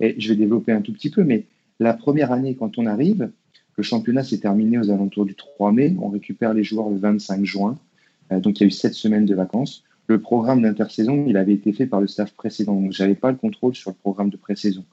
Et 0.00 0.14
je 0.18 0.28
vais 0.28 0.36
développer 0.36 0.72
un 0.72 0.82
tout 0.82 0.92
petit 0.92 1.10
peu, 1.10 1.24
mais 1.24 1.44
la 1.80 1.94
première 1.94 2.32
année, 2.32 2.54
quand 2.54 2.78
on 2.78 2.86
arrive, 2.86 3.30
le 3.76 3.82
championnat 3.82 4.24
s'est 4.24 4.38
terminé 4.38 4.78
aux 4.78 4.90
alentours 4.90 5.26
du 5.26 5.34
3 5.34 5.72
mai. 5.72 5.94
On 6.00 6.08
récupère 6.08 6.54
les 6.54 6.64
joueurs 6.64 6.88
le 6.88 6.96
25 6.96 7.44
juin. 7.44 7.78
Euh, 8.32 8.40
donc 8.40 8.58
il 8.58 8.62
y 8.62 8.64
a 8.64 8.68
eu 8.68 8.70
sept 8.70 8.94
semaines 8.94 9.26
de 9.26 9.34
vacances. 9.34 9.84
Le 10.06 10.20
programme 10.20 10.62
d'intersaison, 10.62 11.24
il 11.26 11.36
avait 11.36 11.52
été 11.52 11.72
fait 11.72 11.86
par 11.86 12.00
le 12.00 12.06
staff 12.06 12.32
précédent. 12.32 12.80
Donc 12.80 12.92
je 12.92 13.02
n'avais 13.02 13.14
pas 13.14 13.30
le 13.30 13.36
contrôle 13.36 13.74
sur 13.74 13.90
le 13.90 13.96
programme 13.96 14.30
de 14.30 14.36
pré-saison. 14.36 14.84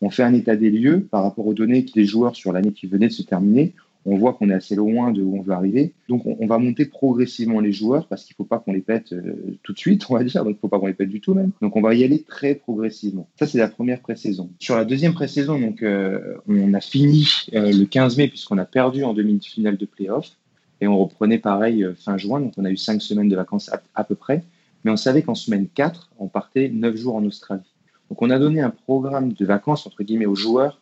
On 0.00 0.10
fait 0.10 0.24
un 0.24 0.34
état 0.34 0.56
des 0.56 0.70
lieux 0.70 1.06
par 1.10 1.22
rapport 1.22 1.46
aux 1.46 1.54
données 1.54 1.86
des 1.94 2.04
joueurs 2.04 2.34
sur 2.34 2.52
l'année 2.52 2.72
qui 2.72 2.86
venait 2.86 3.08
de 3.08 3.12
se 3.12 3.22
terminer 3.22 3.72
on 4.04 4.16
voit 4.16 4.32
qu'on 4.34 4.50
est 4.50 4.54
assez 4.54 4.74
loin 4.74 5.12
de 5.12 5.22
où 5.22 5.36
on 5.38 5.42
veut 5.42 5.52
arriver. 5.52 5.92
Donc, 6.08 6.22
on, 6.26 6.46
va 6.46 6.58
monter 6.58 6.86
progressivement 6.86 7.60
les 7.60 7.72
joueurs 7.72 8.08
parce 8.08 8.24
qu'il 8.24 8.34
ne 8.34 8.36
faut 8.36 8.48
pas 8.48 8.58
qu'on 8.58 8.72
les 8.72 8.80
pète 8.80 9.12
euh, 9.12 9.56
tout 9.62 9.72
de 9.72 9.78
suite, 9.78 10.06
on 10.10 10.14
va 10.14 10.24
dire. 10.24 10.42
Donc, 10.44 10.52
il 10.52 10.56
ne 10.56 10.60
faut 10.60 10.68
pas 10.68 10.80
qu'on 10.80 10.88
les 10.88 10.94
pète 10.94 11.08
du 11.08 11.20
tout 11.20 11.34
même. 11.34 11.52
Donc, 11.60 11.76
on 11.76 11.80
va 11.80 11.94
y 11.94 12.02
aller 12.02 12.22
très 12.22 12.54
progressivement. 12.54 13.28
Ça, 13.38 13.46
c'est 13.46 13.58
la 13.58 13.68
première 13.68 14.00
pré-saison. 14.00 14.50
Sur 14.58 14.76
la 14.76 14.84
deuxième 14.84 15.14
pré-saison, 15.14 15.60
donc, 15.60 15.82
euh, 15.82 16.36
on 16.48 16.74
a 16.74 16.80
fini 16.80 17.28
euh, 17.54 17.72
le 17.72 17.84
15 17.84 18.16
mai 18.16 18.28
puisqu'on 18.28 18.58
a 18.58 18.64
perdu 18.64 19.04
en 19.04 19.14
demi-finale 19.14 19.76
de 19.76 19.86
playoff. 19.86 20.32
Et 20.80 20.88
on 20.88 20.98
reprenait 20.98 21.38
pareil 21.38 21.86
fin 21.96 22.16
juin. 22.16 22.40
Donc, 22.40 22.54
on 22.56 22.64
a 22.64 22.70
eu 22.70 22.76
cinq 22.76 23.00
semaines 23.00 23.28
de 23.28 23.36
vacances 23.36 23.70
à, 23.94 24.04
peu 24.04 24.16
près. 24.16 24.42
Mais 24.84 24.90
on 24.90 24.96
savait 24.96 25.22
qu'en 25.22 25.36
semaine 25.36 25.68
4, 25.72 26.10
on 26.18 26.26
partait 26.26 26.68
neuf 26.70 26.96
jours 26.96 27.14
en 27.14 27.24
Australie. 27.24 27.62
Donc, 28.10 28.20
on 28.20 28.30
a 28.30 28.38
donné 28.40 28.60
un 28.60 28.70
programme 28.70 29.32
de 29.32 29.46
vacances, 29.46 29.86
entre 29.86 30.02
guillemets, 30.02 30.26
aux 30.26 30.34
joueurs 30.34 30.80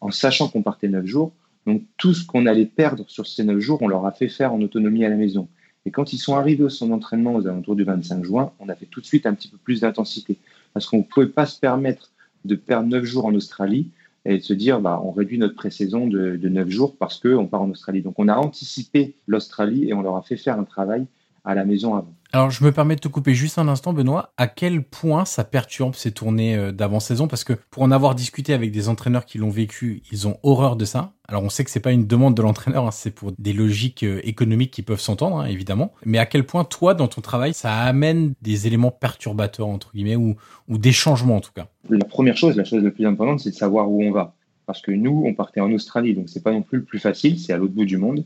en 0.00 0.12
sachant 0.12 0.48
qu'on 0.48 0.62
partait 0.62 0.88
neuf 0.88 1.04
jours 1.04 1.32
donc 1.66 1.82
tout 1.96 2.14
ce 2.14 2.24
qu'on 2.24 2.46
allait 2.46 2.66
perdre 2.66 3.04
sur 3.08 3.26
ces 3.26 3.44
neuf 3.44 3.60
jours, 3.60 3.82
on 3.82 3.88
leur 3.88 4.06
a 4.06 4.12
fait 4.12 4.28
faire 4.28 4.52
en 4.52 4.60
autonomie 4.62 5.04
à 5.04 5.08
la 5.08 5.16
maison. 5.16 5.48
Et 5.86 5.90
quand 5.90 6.12
ils 6.12 6.18
sont 6.18 6.36
arrivés 6.36 6.64
au 6.64 6.68
centre 6.68 6.90
d'entraînement 6.90 7.34
aux 7.34 7.46
alentours 7.46 7.76
du 7.76 7.84
25 7.84 8.24
juin, 8.24 8.52
on 8.58 8.68
a 8.68 8.74
fait 8.74 8.86
tout 8.86 9.00
de 9.00 9.06
suite 9.06 9.26
un 9.26 9.34
petit 9.34 9.48
peu 9.48 9.56
plus 9.56 9.80
d'intensité. 9.80 10.38
Parce 10.72 10.86
qu'on 10.86 10.98
ne 10.98 11.02
pouvait 11.02 11.26
pas 11.26 11.46
se 11.46 11.58
permettre 11.58 12.10
de 12.44 12.54
perdre 12.54 12.88
neuf 12.88 13.04
jours 13.04 13.26
en 13.26 13.34
Australie 13.34 13.90
et 14.24 14.38
de 14.38 14.42
se 14.42 14.52
dire 14.52 14.80
bah, 14.80 15.00
on 15.04 15.10
réduit 15.10 15.38
notre 15.38 15.54
pré-saison 15.54 16.06
de, 16.06 16.36
neuf 16.48 16.68
jours 16.68 16.96
parce 16.96 17.18
qu'on 17.18 17.46
part 17.46 17.62
en 17.62 17.70
Australie. 17.70 18.02
Donc 18.02 18.14
on 18.18 18.28
a 18.28 18.36
anticipé 18.36 19.14
l'Australie 19.26 19.88
et 19.88 19.94
on 19.94 20.02
leur 20.02 20.16
a 20.16 20.22
fait 20.22 20.36
faire 20.36 20.58
un 20.58 20.64
travail 20.64 21.06
à 21.44 21.54
la 21.54 21.64
maison 21.64 21.94
avant. 21.94 22.14
Alors, 22.32 22.50
je 22.50 22.62
me 22.62 22.70
permets 22.70 22.94
de 22.94 23.00
te 23.00 23.08
couper 23.08 23.34
juste 23.34 23.58
un 23.58 23.66
instant, 23.66 23.92
Benoît. 23.92 24.32
À 24.36 24.46
quel 24.46 24.84
point 24.84 25.24
ça 25.24 25.42
perturbe 25.42 25.96
ces 25.96 26.12
tournées 26.12 26.54
euh, 26.54 26.70
d'avant-saison? 26.70 27.26
Parce 27.26 27.42
que 27.42 27.54
pour 27.70 27.82
en 27.82 27.90
avoir 27.90 28.14
discuté 28.14 28.52
avec 28.52 28.70
des 28.70 28.88
entraîneurs 28.88 29.26
qui 29.26 29.38
l'ont 29.38 29.50
vécu, 29.50 30.02
ils 30.12 30.28
ont 30.28 30.38
horreur 30.44 30.76
de 30.76 30.84
ça. 30.84 31.12
Alors, 31.26 31.42
on 31.42 31.48
sait 31.48 31.64
que 31.64 31.72
c'est 31.72 31.80
pas 31.80 31.90
une 31.90 32.06
demande 32.06 32.36
de 32.36 32.42
l'entraîneur, 32.42 32.86
hein, 32.86 32.92
c'est 32.92 33.10
pour 33.10 33.32
des 33.36 33.52
logiques 33.52 34.04
euh, 34.04 34.20
économiques 34.22 34.70
qui 34.70 34.82
peuvent 34.82 35.00
s'entendre, 35.00 35.40
hein, 35.40 35.46
évidemment. 35.46 35.92
Mais 36.04 36.18
à 36.18 36.26
quel 36.26 36.46
point, 36.46 36.62
toi, 36.62 36.94
dans 36.94 37.08
ton 37.08 37.20
travail, 37.20 37.52
ça 37.52 37.74
amène 37.78 38.34
des 38.42 38.68
éléments 38.68 38.92
perturbateurs, 38.92 39.66
entre 39.66 39.90
guillemets, 39.92 40.14
ou, 40.16 40.36
des 40.68 40.92
changements, 40.92 41.36
en 41.36 41.40
tout 41.40 41.52
cas? 41.52 41.66
La 41.88 42.04
première 42.04 42.36
chose, 42.36 42.56
la 42.56 42.64
chose 42.64 42.84
la 42.84 42.92
plus 42.92 43.06
importante, 43.06 43.40
c'est 43.40 43.50
de 43.50 43.56
savoir 43.56 43.90
où 43.90 44.04
on 44.04 44.12
va. 44.12 44.36
Parce 44.66 44.82
que 44.82 44.92
nous, 44.92 45.24
on 45.26 45.34
partait 45.34 45.60
en 45.60 45.72
Australie, 45.72 46.14
donc 46.14 46.28
c'est 46.28 46.44
pas 46.44 46.52
non 46.52 46.62
plus 46.62 46.78
le 46.78 46.84
plus 46.84 47.00
facile, 47.00 47.40
c'est 47.40 47.52
à 47.52 47.56
l'autre 47.56 47.74
bout 47.74 47.86
du 47.86 47.96
monde. 47.96 48.24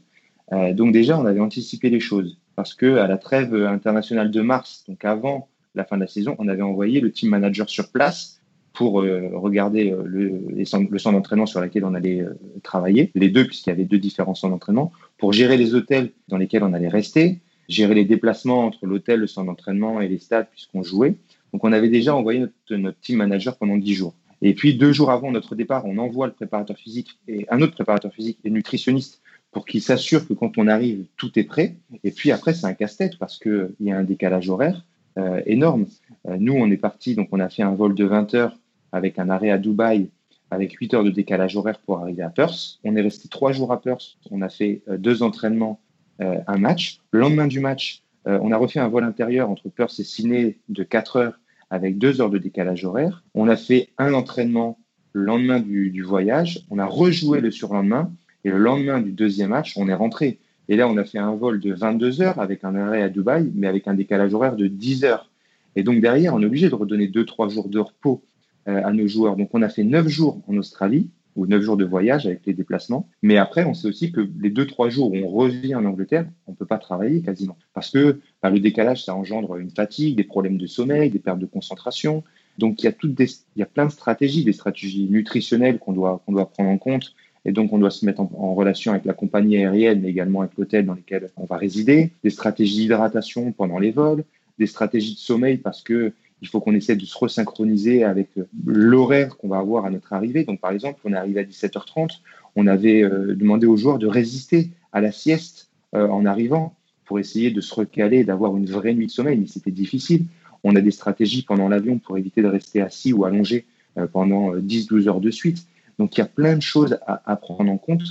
Euh, 0.52 0.74
donc 0.74 0.92
déjà, 0.92 1.18
on 1.18 1.24
avait 1.24 1.40
anticipé 1.40 1.88
les 1.88 2.00
choses 2.00 2.36
parce 2.56 2.74
que 2.74 2.96
à 2.96 3.06
la 3.06 3.18
trêve 3.18 3.54
internationale 3.54 4.30
de 4.30 4.40
mars, 4.40 4.84
donc 4.88 5.04
avant 5.04 5.48
la 5.74 5.84
fin 5.84 5.96
de 5.96 6.02
la 6.02 6.06
saison, 6.06 6.36
on 6.38 6.48
avait 6.48 6.62
envoyé 6.62 7.00
le 7.00 7.10
team 7.10 7.30
manager 7.30 7.68
sur 7.68 7.90
place 7.90 8.40
pour 8.72 9.02
euh, 9.02 9.30
regarder 9.34 9.92
euh, 9.92 10.02
le, 10.04 10.64
centre 10.64 11.12
d'entraînement 11.12 11.46
sur 11.46 11.60
lequel 11.60 11.84
on 11.84 11.94
allait 11.94 12.24
travailler, 12.62 13.10
les 13.14 13.28
deux, 13.28 13.46
puisqu'il 13.46 13.70
y 13.70 13.72
avait 13.72 13.84
deux 13.84 13.98
différents 13.98 14.34
centres 14.34 14.52
d'entraînement, 14.52 14.92
pour 15.18 15.32
gérer 15.32 15.56
les 15.56 15.74
hôtels 15.74 16.10
dans 16.28 16.38
lesquels 16.38 16.62
on 16.62 16.72
allait 16.72 16.88
rester, 16.88 17.40
gérer 17.68 17.94
les 17.94 18.04
déplacements 18.04 18.64
entre 18.64 18.86
l'hôtel, 18.86 19.20
le 19.20 19.26
centre 19.26 19.46
d'entraînement 19.46 20.00
et 20.00 20.08
les 20.08 20.18
stades, 20.18 20.48
puisqu'on 20.50 20.82
jouait. 20.82 21.14
Donc 21.52 21.64
on 21.64 21.72
avait 21.72 21.88
déjà 21.88 22.14
envoyé 22.14 22.40
notre, 22.40 22.74
notre 22.76 22.98
team 23.00 23.18
manager 23.18 23.56
pendant 23.56 23.76
dix 23.76 23.94
jours. 23.94 24.14
Et 24.42 24.54
puis 24.54 24.74
deux 24.74 24.92
jours 24.92 25.10
avant 25.10 25.30
notre 25.30 25.54
départ, 25.54 25.86
on 25.86 25.96
envoie 25.96 26.26
le 26.26 26.32
préparateur 26.32 26.76
physique 26.76 27.18
et 27.28 27.46
un 27.48 27.62
autre 27.62 27.72
préparateur 27.72 28.12
physique 28.12 28.38
et 28.44 28.50
nutritionniste 28.50 29.22
pour 29.54 29.64
qu'il 29.64 29.80
s'assure 29.80 30.26
que 30.26 30.34
quand 30.34 30.58
on 30.58 30.66
arrive, 30.66 31.06
tout 31.16 31.38
est 31.38 31.44
prêt. 31.44 31.76
Et 32.02 32.10
puis 32.10 32.32
après, 32.32 32.52
c'est 32.52 32.66
un 32.66 32.74
casse-tête 32.74 33.16
parce 33.18 33.38
qu'il 33.38 33.70
y 33.80 33.92
a 33.92 33.96
un 33.96 34.02
décalage 34.02 34.50
horaire 34.50 34.84
euh, 35.16 35.40
énorme. 35.46 35.86
Euh, 36.28 36.36
nous, 36.38 36.52
on 36.52 36.70
est 36.70 36.76
parti, 36.76 37.14
donc 37.14 37.28
on 37.30 37.38
a 37.38 37.48
fait 37.48 37.62
un 37.62 37.74
vol 37.74 37.94
de 37.94 38.04
20 38.04 38.34
heures 38.34 38.58
avec 38.92 39.18
un 39.18 39.30
arrêt 39.30 39.50
à 39.50 39.58
Dubaï 39.58 40.10
avec 40.50 40.72
8 40.72 40.94
heures 40.94 41.04
de 41.04 41.10
décalage 41.10 41.56
horaire 41.56 41.78
pour 41.78 41.98
arriver 42.00 42.22
à 42.22 42.30
Perth. 42.30 42.78
On 42.84 42.94
est 42.96 43.00
resté 43.00 43.28
trois 43.28 43.52
jours 43.52 43.72
à 43.72 43.80
Perth. 43.80 44.16
On 44.30 44.42
a 44.42 44.48
fait 44.48 44.82
euh, 44.88 44.98
deux 44.98 45.22
entraînements, 45.22 45.80
un 46.20 46.58
match. 46.58 47.00
Le 47.10 47.18
lendemain 47.18 47.48
du 47.48 47.58
match, 47.58 48.04
on 48.24 48.52
a 48.52 48.56
refait 48.56 48.78
un 48.78 48.86
vol 48.86 49.02
intérieur 49.02 49.50
entre 49.50 49.68
Perth 49.68 49.98
et 49.98 50.04
Sydney 50.04 50.58
de 50.68 50.84
4 50.84 51.16
heures 51.16 51.40
avec 51.70 51.98
deux 51.98 52.20
heures 52.20 52.30
de 52.30 52.38
décalage 52.38 52.84
horaire. 52.84 53.24
On 53.34 53.48
a 53.48 53.56
fait 53.56 53.88
un 53.98 54.14
entraînement 54.14 54.78
le 55.12 55.24
lendemain 55.24 55.58
du, 55.58 55.90
du 55.90 56.04
voyage. 56.04 56.64
On 56.70 56.78
a 56.78 56.86
rejoué 56.86 57.40
le 57.40 57.50
surlendemain 57.50 58.12
et 58.44 58.50
le 58.50 58.58
lendemain 58.58 59.00
du 59.00 59.12
deuxième 59.12 59.50
match, 59.50 59.74
on 59.76 59.88
est 59.88 59.94
rentré. 59.94 60.38
Et 60.68 60.76
là, 60.76 60.88
on 60.88 60.96
a 60.96 61.04
fait 61.04 61.18
un 61.18 61.34
vol 61.34 61.60
de 61.60 61.72
22 61.72 62.22
heures 62.22 62.38
avec 62.38 62.64
un 62.64 62.74
arrêt 62.74 63.02
à 63.02 63.08
Dubaï, 63.08 63.50
mais 63.54 63.66
avec 63.66 63.88
un 63.88 63.94
décalage 63.94 64.32
horaire 64.34 64.56
de 64.56 64.66
10 64.66 65.04
heures. 65.04 65.30
Et 65.76 65.82
donc 65.82 66.00
derrière, 66.00 66.34
on 66.34 66.42
est 66.42 66.46
obligé 66.46 66.68
de 66.68 66.74
redonner 66.74 67.08
2-3 67.08 67.50
jours 67.50 67.68
de 67.68 67.78
repos 67.78 68.22
euh, 68.68 68.82
à 68.84 68.92
nos 68.92 69.06
joueurs. 69.06 69.36
Donc 69.36 69.50
on 69.52 69.62
a 69.62 69.68
fait 69.68 69.84
9 69.84 70.08
jours 70.08 70.42
en 70.46 70.56
Australie, 70.56 71.10
ou 71.36 71.46
9 71.46 71.62
jours 71.62 71.76
de 71.76 71.84
voyage 71.84 72.26
avec 72.26 72.46
les 72.46 72.54
déplacements. 72.54 73.08
Mais 73.22 73.36
après, 73.38 73.64
on 73.64 73.74
sait 73.74 73.88
aussi 73.88 74.12
que 74.12 74.20
les 74.40 74.50
2-3 74.50 74.90
jours 74.90 75.12
où 75.12 75.16
on 75.16 75.28
revient 75.28 75.74
en 75.74 75.84
Angleterre, 75.84 76.26
on 76.46 76.52
ne 76.52 76.56
peut 76.56 76.66
pas 76.66 76.78
travailler 76.78 77.22
quasiment. 77.22 77.56
Parce 77.72 77.90
que 77.90 78.20
bah, 78.42 78.50
le 78.50 78.60
décalage, 78.60 79.04
ça 79.04 79.14
engendre 79.14 79.56
une 79.56 79.70
fatigue, 79.70 80.16
des 80.16 80.24
problèmes 80.24 80.58
de 80.58 80.66
sommeil, 80.66 81.10
des 81.10 81.18
pertes 81.18 81.40
de 81.40 81.46
concentration. 81.46 82.22
Donc 82.58 82.82
il 82.82 82.86
y 82.86 82.88
a, 82.88 83.26
y 83.56 83.62
a 83.62 83.66
plein 83.66 83.86
de 83.86 83.90
stratégies, 83.90 84.44
des 84.44 84.52
stratégies 84.52 85.08
nutritionnelles 85.10 85.78
qu'on 85.78 85.92
doit 85.92 86.20
prendre 86.26 86.70
en 86.70 86.78
compte 86.78 87.14
et 87.44 87.52
donc, 87.52 87.72
on 87.72 87.78
doit 87.78 87.90
se 87.90 88.06
mettre 88.06 88.20
en, 88.20 88.54
relation 88.54 88.92
avec 88.92 89.04
la 89.04 89.12
compagnie 89.12 89.58
aérienne, 89.58 90.00
mais 90.00 90.08
également 90.08 90.40
avec 90.40 90.56
l'hôtel 90.56 90.86
dans 90.86 90.94
lequel 90.94 91.30
on 91.36 91.44
va 91.44 91.56
résider, 91.56 92.10
des 92.22 92.30
stratégies 92.30 92.76
d'hydratation 92.76 93.52
pendant 93.52 93.78
les 93.78 93.90
vols, 93.90 94.24
des 94.58 94.66
stratégies 94.66 95.14
de 95.14 95.18
sommeil 95.18 95.58
parce 95.58 95.82
que 95.82 96.12
il 96.40 96.48
faut 96.48 96.60
qu'on 96.60 96.74
essaie 96.74 96.96
de 96.96 97.04
se 97.04 97.16
resynchroniser 97.16 98.04
avec 98.04 98.28
l'horaire 98.66 99.36
qu'on 99.38 99.48
va 99.48 99.58
avoir 99.58 99.86
à 99.86 99.90
notre 99.90 100.12
arrivée. 100.12 100.44
Donc, 100.44 100.60
par 100.60 100.72
exemple, 100.72 101.00
on 101.04 101.12
est 101.12 101.16
arrivé 101.16 101.40
à 101.40 101.44
17h30, 101.44 102.20
on 102.56 102.66
avait 102.66 103.02
euh, 103.02 103.34
demandé 103.34 103.66
aux 103.66 103.76
joueurs 103.76 103.98
de 103.98 104.06
résister 104.06 104.70
à 104.92 105.00
la 105.00 105.10
sieste 105.10 105.70
euh, 105.94 106.06
en 106.08 106.26
arrivant 106.26 106.74
pour 107.06 107.18
essayer 107.18 107.50
de 107.50 107.60
se 107.60 107.74
recaler, 107.74 108.24
d'avoir 108.24 108.56
une 108.56 108.66
vraie 108.66 108.94
nuit 108.94 109.06
de 109.06 109.10
sommeil, 109.10 109.38
mais 109.38 109.46
c'était 109.46 109.70
difficile. 109.70 110.24
On 110.64 110.76
a 110.76 110.80
des 110.80 110.90
stratégies 110.90 111.42
pendant 111.42 111.68
l'avion 111.68 111.98
pour 111.98 112.18
éviter 112.18 112.42
de 112.42 112.48
rester 112.48 112.80
assis 112.80 113.12
ou 113.12 113.24
allongé 113.24 113.64
euh, 113.98 114.06
pendant 114.06 114.54
10-12 114.54 115.08
heures 115.08 115.20
de 115.20 115.30
suite. 115.30 115.66
Donc 115.98 116.16
il 116.16 116.20
y 116.20 116.22
a 116.22 116.26
plein 116.26 116.56
de 116.56 116.62
choses 116.62 116.98
à, 117.06 117.36
prendre 117.36 117.70
en 117.70 117.78
compte. 117.78 118.02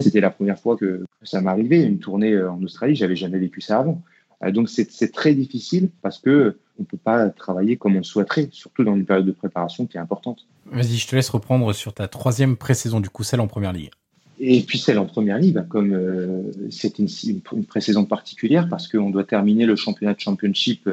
C'était 0.00 0.20
la 0.20 0.30
première 0.30 0.58
fois 0.58 0.76
que 0.76 1.04
ça 1.22 1.40
m'arrivait, 1.40 1.82
une 1.82 1.98
tournée 1.98 2.32
euh, 2.32 2.50
en 2.50 2.62
Australie, 2.62 2.94
j'avais 2.94 3.16
jamais 3.16 3.38
vécu 3.38 3.60
ça 3.60 3.78
avant. 3.78 4.02
Euh, 4.44 4.50
donc 4.50 4.68
c'est 4.68 5.12
très 5.12 5.34
difficile 5.34 5.88
parce 6.02 6.18
que 6.18 6.58
on 6.78 6.84
peut 6.84 6.98
pas 6.98 7.30
travailler 7.30 7.78
comme 7.78 7.94
on 7.94 7.98
le 7.98 8.04
souhaiterait, 8.04 8.48
surtout 8.52 8.84
dans 8.84 8.94
une 8.94 9.06
période 9.06 9.24
de 9.24 9.32
préparation 9.32 9.86
qui 9.86 9.96
est 9.96 10.00
importante. 10.00 10.46
Vas-y, 10.66 10.96
je 10.96 11.06
te 11.06 11.16
laisse 11.16 11.30
reprendre 11.30 11.72
sur 11.72 11.94
ta 11.94 12.06
troisième 12.08 12.56
pré-saison 12.56 13.00
du 13.00 13.08
coup, 13.08 13.22
celle 13.22 13.40
en 13.40 13.46
première 13.46 13.72
ligue. 13.72 13.90
Et 14.38 14.60
puis 14.60 14.78
celle 14.78 14.98
en 14.98 15.06
première 15.06 15.38
ligue, 15.38 15.54
bah, 15.54 15.64
comme 15.66 15.94
euh, 15.94 16.42
c'est 16.70 16.98
une, 16.98 17.08
une, 17.52 17.64
pré-saison 17.64 18.04
particulière 18.04 18.68
parce 18.68 18.88
qu'on 18.88 19.08
doit 19.08 19.24
terminer 19.24 19.64
le 19.64 19.76
championnat 19.76 20.12
de 20.12 20.20
championship 20.20 20.86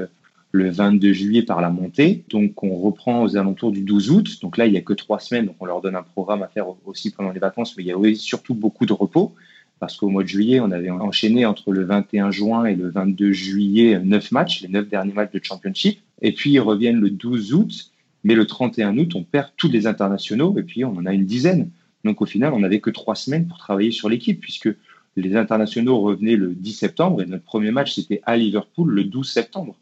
le 0.53 0.69
22 0.69 1.13
juillet 1.13 1.41
par 1.41 1.61
la 1.61 1.71
montée. 1.71 2.23
Donc, 2.29 2.63
on 2.63 2.75
reprend 2.75 3.23
aux 3.23 3.35
alentours 3.37 3.71
du 3.71 3.81
12 3.81 4.11
août. 4.11 4.39
Donc 4.43 4.57
là, 4.57 4.67
il 4.67 4.71
n'y 4.71 4.77
a 4.77 4.81
que 4.81 4.93
trois 4.93 5.19
semaines. 5.19 5.47
Donc, 5.47 5.55
on 5.59 5.65
leur 5.65 5.81
donne 5.81 5.95
un 5.95 6.03
programme 6.03 6.43
à 6.43 6.47
faire 6.47 6.67
aussi 6.85 7.09
pendant 7.09 7.31
les 7.31 7.39
vacances. 7.39 7.75
Mais 7.75 7.83
il 7.83 7.87
y 7.87 7.91
a 7.91 8.15
surtout 8.15 8.53
beaucoup 8.53 8.85
de 8.85 8.93
repos. 8.93 9.33
Parce 9.79 9.97
qu'au 9.97 10.09
mois 10.09 10.21
de 10.21 10.27
juillet, 10.27 10.59
on 10.59 10.71
avait 10.71 10.91
enchaîné 10.91 11.47
entre 11.47 11.73
le 11.73 11.83
21 11.83 12.29
juin 12.29 12.65
et 12.65 12.75
le 12.75 12.89
22 12.89 13.33
juillet 13.33 13.99
neuf 13.99 14.31
matchs, 14.31 14.61
les 14.61 14.69
neuf 14.69 14.87
derniers 14.87 15.11
matchs 15.11 15.31
de 15.31 15.41
championship. 15.43 15.99
Et 16.21 16.31
puis, 16.31 16.51
ils 16.51 16.59
reviennent 16.59 16.99
le 16.99 17.09
12 17.09 17.53
août. 17.55 17.91
Mais 18.23 18.35
le 18.35 18.45
31 18.45 18.95
août, 18.99 19.15
on 19.15 19.23
perd 19.23 19.49
tous 19.57 19.69
les 19.69 19.87
internationaux. 19.87 20.55
Et 20.59 20.63
puis, 20.63 20.85
on 20.85 20.95
en 20.95 21.07
a 21.07 21.13
une 21.13 21.25
dizaine. 21.25 21.71
Donc, 22.05 22.21
au 22.21 22.27
final, 22.27 22.53
on 22.53 22.59
n'avait 22.59 22.79
que 22.79 22.91
trois 22.91 23.15
semaines 23.15 23.47
pour 23.47 23.57
travailler 23.57 23.91
sur 23.91 24.07
l'équipe, 24.07 24.39
puisque 24.39 24.69
les 25.15 25.35
internationaux 25.35 25.99
revenaient 25.99 26.35
le 26.35 26.53
10 26.53 26.73
septembre 26.73 27.23
et 27.23 27.25
notre 27.25 27.43
premier 27.43 27.71
match, 27.71 27.95
c'était 27.95 28.21
à 28.23 28.37
Liverpool 28.37 28.91
le 28.91 29.03
12 29.03 29.27
septembre. 29.27 29.75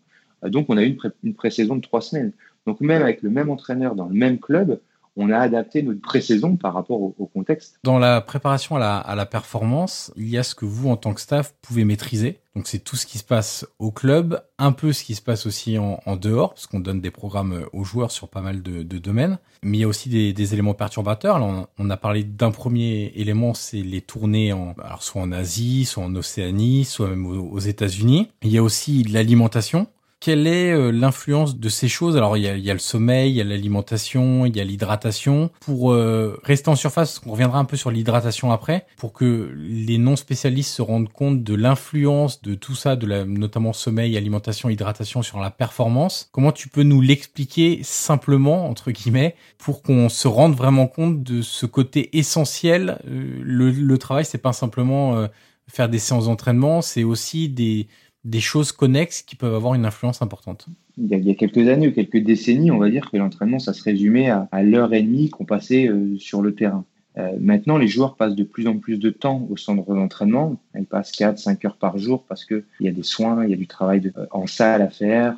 Euh, 0.44 0.50
donc, 0.50 0.66
on 0.70 0.78
a 0.78 0.84
eu 0.84 0.98
une, 1.24 1.34
pré-saison 1.34 1.76
de 1.76 1.82
trois 1.82 2.02
semaines. 2.02 2.32
Donc, 2.68 2.82
même 2.82 3.02
avec 3.02 3.22
le 3.22 3.30
même 3.30 3.50
entraîneur 3.50 3.96
dans 3.96 4.08
le 4.08 4.16
même 4.16 4.39
club, 4.39 4.80
on 5.18 5.30
a 5.30 5.38
adapté 5.38 5.84
notre 5.84 6.00
pré-saison 6.00 6.56
par 6.56 6.74
rapport 6.74 7.02
au, 7.02 7.26
contexte. 7.34 7.78
Dans 7.84 8.00
la 8.00 8.22
préparation 8.22 8.78
à 8.78 9.14
la, 9.16 9.26
performance, 9.26 10.14
il 10.16 10.30
y 10.30 10.38
a 10.38 10.44
ce 10.44 10.56
que 10.56 10.64
vous, 10.64 10.89
en 10.89 10.96
tant 10.96 11.14
que 11.14 11.20
staff, 11.20 11.54
pouvez 11.62 11.84
maîtriser. 11.84 12.39
Donc, 12.56 12.68
c'est 12.68 12.80
tout 12.80 12.96
ce 12.96 13.06
qui 13.06 13.18
se 13.18 13.24
passe 13.24 13.66
au 13.80 13.92
club, 13.92 14.42
un 14.58 14.72
peu 14.72 14.94
ce 14.94 15.04
qui 15.04 15.16
se 15.16 15.22
passe 15.22 15.46
aussi 15.46 15.78
en, 15.78 16.16
dehors, 16.16 16.54
parce 16.54 16.68
qu'on 16.68 16.80
donne 16.80 17.02
des 17.02 17.12
programmes 17.12 17.66
aux 17.74 17.84
joueurs 17.84 18.12
sur 18.12 18.30
pas 18.30 18.42
mal 18.42 18.62
de, 18.62 18.98
domaines. 18.98 19.38
Mais 19.64 19.80
il 19.80 19.82
y 19.82 19.84
a 19.84 19.88
aussi 19.88 20.10
des, 20.10 20.54
éléments 20.54 20.74
perturbateurs. 20.74 21.42
On, 21.78 21.89
a 21.89 21.98
parlé 21.98 22.24
d'un 22.24 22.52
premier 22.52 23.12
élément, 23.16 23.54
c'est 23.54 23.82
les 23.82 24.02
tournées 24.02 24.54
soit 25.02 25.22
en 25.22 25.32
Asie, 25.34 25.84
soit 25.84 26.04
en 26.04 26.16
Océanie, 26.16 26.86
soit 26.86 27.10
même 27.10 27.26
aux 27.26 27.60
États-Unis. 27.60 28.30
Il 28.44 28.52
y 28.52 28.58
a 28.58 28.64
aussi 28.64 29.04
l'alimentation 29.04 29.88
quelle 30.22 30.45
est 30.45 30.72
euh, 30.72 30.91
l'influence 30.91 31.57
de 31.57 31.67
ces 31.67 31.89
choses? 31.89 32.15
Alors 32.15 32.38
il 32.38 32.43
y, 32.43 32.47
a, 32.47 32.55
y, 32.55 32.69
a, 32.69 32.74
le 32.74 32.80
sommeil, 32.80 33.32
il 33.32 33.36
y 33.36 33.41
a 33.41 33.43
l'alimentation, 33.43 34.45
il 34.45 34.55
y 34.55 34.61
a 34.61 34.63
l'hydratation. 34.63 35.49
Pour 35.59 35.91
euh, 35.91 36.39
rester 36.43 36.69
en 36.69 36.76
surface, 36.76 37.19
on 37.26 37.32
reviendra 37.32 37.57
un 37.59 37.65
peu 37.65 37.76
sur 37.76 37.89
l'hydratation 37.89 38.51
après, 38.51 38.86
pour 38.97 39.13
que 39.13 39.51
les 39.57 39.97
non 39.97 40.15
spécialistes 40.15 40.74
se 40.74 40.84
rendent 40.84 41.11
compte 41.11 41.43
de 41.43 41.55
l'influence 41.55 42.41
de 42.43 42.53
tout 42.53 42.76
ça, 42.76 42.95
de 42.95 43.07
la, 43.07 43.26
notamment 43.26 43.74
sommeil, 43.74 44.15
alimentation, 44.15 44.69
hydratation 44.69 45.24
sur 45.24 45.39
la 45.39 45.49
performance. 45.49 46.30
Comment 46.32 46.51
tu 46.51 46.69
peux 46.69 46.84
nous 46.84 47.01
l'expliquer 47.01 47.82
simplement 47.82 48.69
entre 48.69 48.91
guillemets 48.91 49.36
pour 49.57 49.82
qu'on 49.82 50.07
se 50.07 50.28
rende 50.28 50.53
vraiment 50.55 50.86
compte 50.86 51.24
de 51.24 51.41
ce 51.41 51.65
côté 51.65 52.15
essentiel? 52.17 52.99
Euh, 53.07 53.41
le, 53.41 53.72
le, 53.72 53.97
travail, 53.97 54.24
c'est 54.24 54.38
pas 54.38 54.53
simplement 54.53 55.28
faire 55.67 55.89
des 55.89 55.99
séances 55.99 56.26
d'entraînement, 56.26 56.82
c'est 56.82 57.03
aussi 57.03 57.49
des 57.49 57.88
des 58.24 58.39
choses 58.39 58.72
connexes 58.72 59.22
qui 59.22 59.36
peuvent 59.36 59.55
avoir 59.55 59.74
une 59.74 59.86
influence 59.86 60.22
importante 60.22 60.67
il 60.97 61.26
y, 61.26 61.32
a, 61.32 61.36
quelques 61.36 61.67
années 61.67 61.88
ou 61.88 61.91
quelques 61.91 62.17
décennies, 62.17 62.72
on 62.72 62.78
va 62.78 62.89
dire 62.89 63.09
que 63.09 63.17
l'entraînement, 63.17 63.59
ça 63.59 63.74
se 63.74 63.84
résumait 63.84 64.30
à, 64.30 64.63
l'heure 64.63 64.93
et 64.93 65.01
demie 65.01 65.30
qu'on 65.30 65.45
passait 65.45 65.88
euh, 65.88 66.17
sur 66.17 66.41
le 66.41 66.53
terrain. 66.53 66.86
Euh, 67.17 67.32
maintenant, 67.39 67.78
les 67.78 67.88
joueurs 67.88 68.15
passent 68.15 68.36
de 68.36 68.43
plus 68.43 68.67
en 68.67 68.78
plus 68.78 68.97
de 68.97 69.09
temps 69.09 69.47
au 69.49 69.57
centre 69.57 69.93
d'entraînement. 69.93 70.57
Ils 70.78 70.86
passent 70.86 71.11
4-5 71.11 71.65
heures 71.65 71.78
par 71.78 71.97
jour 71.97 72.24
parce 72.28 72.45
qu'il 72.45 72.63
y 72.80 72.88
a 72.88 72.91
des 72.91 73.03
soins, 73.03 73.43
il 73.43 73.51
y 73.51 73.53
a 73.53 73.57
du 73.57 73.67
travail 73.67 74.11
euh, 74.17 74.26
en 74.32 74.47
salle 74.47 74.82
à 74.82 74.89
faire, 74.89 75.36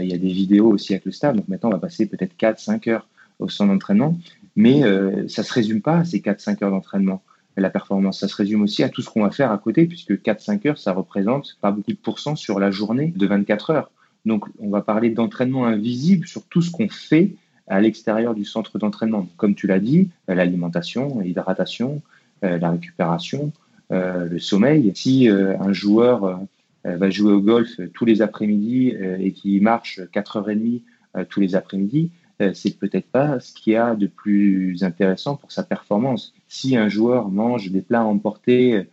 il 0.00 0.08
y 0.08 0.14
a 0.14 0.18
des 0.18 0.32
vidéos 0.32 0.68
aussi 0.68 0.94
avec 0.94 1.04
le 1.04 1.12
staff. 1.12 1.36
Donc 1.36 1.46
maintenant, 1.46 1.68
on 1.68 1.72
va 1.72 1.78
passer 1.78 2.06
peut-être 2.06 2.36
4-5 2.36 2.90
heures 2.90 3.06
au 3.38 3.48
centre 3.48 3.72
d'entraînement. 3.72 4.18
Mais 4.56 4.80
ça 5.28 5.42
ne 5.42 5.46
se 5.46 5.52
résume 5.52 5.80
pas 5.80 5.98
à 5.98 6.04
ces 6.04 6.18
4-5 6.18 6.64
heures 6.64 6.70
d'entraînement 6.70 7.22
la 7.56 7.70
performance. 7.70 8.20
Ça 8.20 8.28
se 8.28 8.36
résume 8.36 8.62
aussi 8.62 8.82
à 8.82 8.88
tout 8.88 9.02
ce 9.02 9.10
qu'on 9.10 9.22
va 9.22 9.30
faire 9.30 9.50
à 9.50 9.58
côté, 9.58 9.86
puisque 9.86 10.12
4-5 10.12 10.68
heures, 10.68 10.78
ça 10.78 10.92
représente 10.92 11.56
pas 11.60 11.70
beaucoup 11.70 11.92
de 11.92 11.96
pourcents 11.96 12.36
sur 12.36 12.58
la 12.58 12.70
journée 12.70 13.12
de 13.16 13.26
24 13.26 13.70
heures. 13.70 13.90
Donc, 14.24 14.44
on 14.58 14.70
va 14.70 14.82
parler 14.82 15.10
d'entraînement 15.10 15.66
invisible 15.66 16.26
sur 16.26 16.44
tout 16.46 16.60
ce 16.60 16.70
qu'on 16.70 16.88
fait 16.88 17.34
à 17.68 17.80
l'extérieur 17.80 18.34
du 18.34 18.44
centre 18.44 18.78
d'entraînement. 18.78 19.28
Comme 19.36 19.54
tu 19.54 19.66
l'as 19.66 19.80
dit, 19.80 20.10
euh, 20.28 20.34
l'alimentation, 20.34 21.20
l'hydratation, 21.20 22.02
euh, 22.44 22.58
la 22.58 22.70
récupération, 22.70 23.52
euh, 23.92 24.26
le 24.26 24.38
sommeil. 24.38 24.92
Si 24.94 25.28
un 25.28 25.72
joueur 25.72 26.40
va 26.84 27.10
jouer 27.10 27.32
au 27.32 27.40
golf 27.40 27.80
tous 27.94 28.04
les 28.04 28.22
après-midi 28.22 28.94
et 29.18 29.32
qui 29.32 29.60
marche 29.60 30.00
4h30 30.12 30.82
tous 31.28 31.40
les 31.40 31.56
après-midi, 31.56 32.10
c'est 32.52 32.78
peut-être 32.78 33.06
pas 33.06 33.40
ce 33.40 33.52
qu'il 33.54 33.72
y 33.72 33.76
a 33.76 33.94
de 33.94 34.06
plus 34.06 34.82
intéressant 34.82 35.36
pour 35.36 35.52
sa 35.52 35.62
performance. 35.62 36.34
Si 36.48 36.76
un 36.76 36.88
joueur 36.88 37.30
mange 37.30 37.70
des 37.70 37.80
plats 37.80 38.04
emportés 38.04 38.86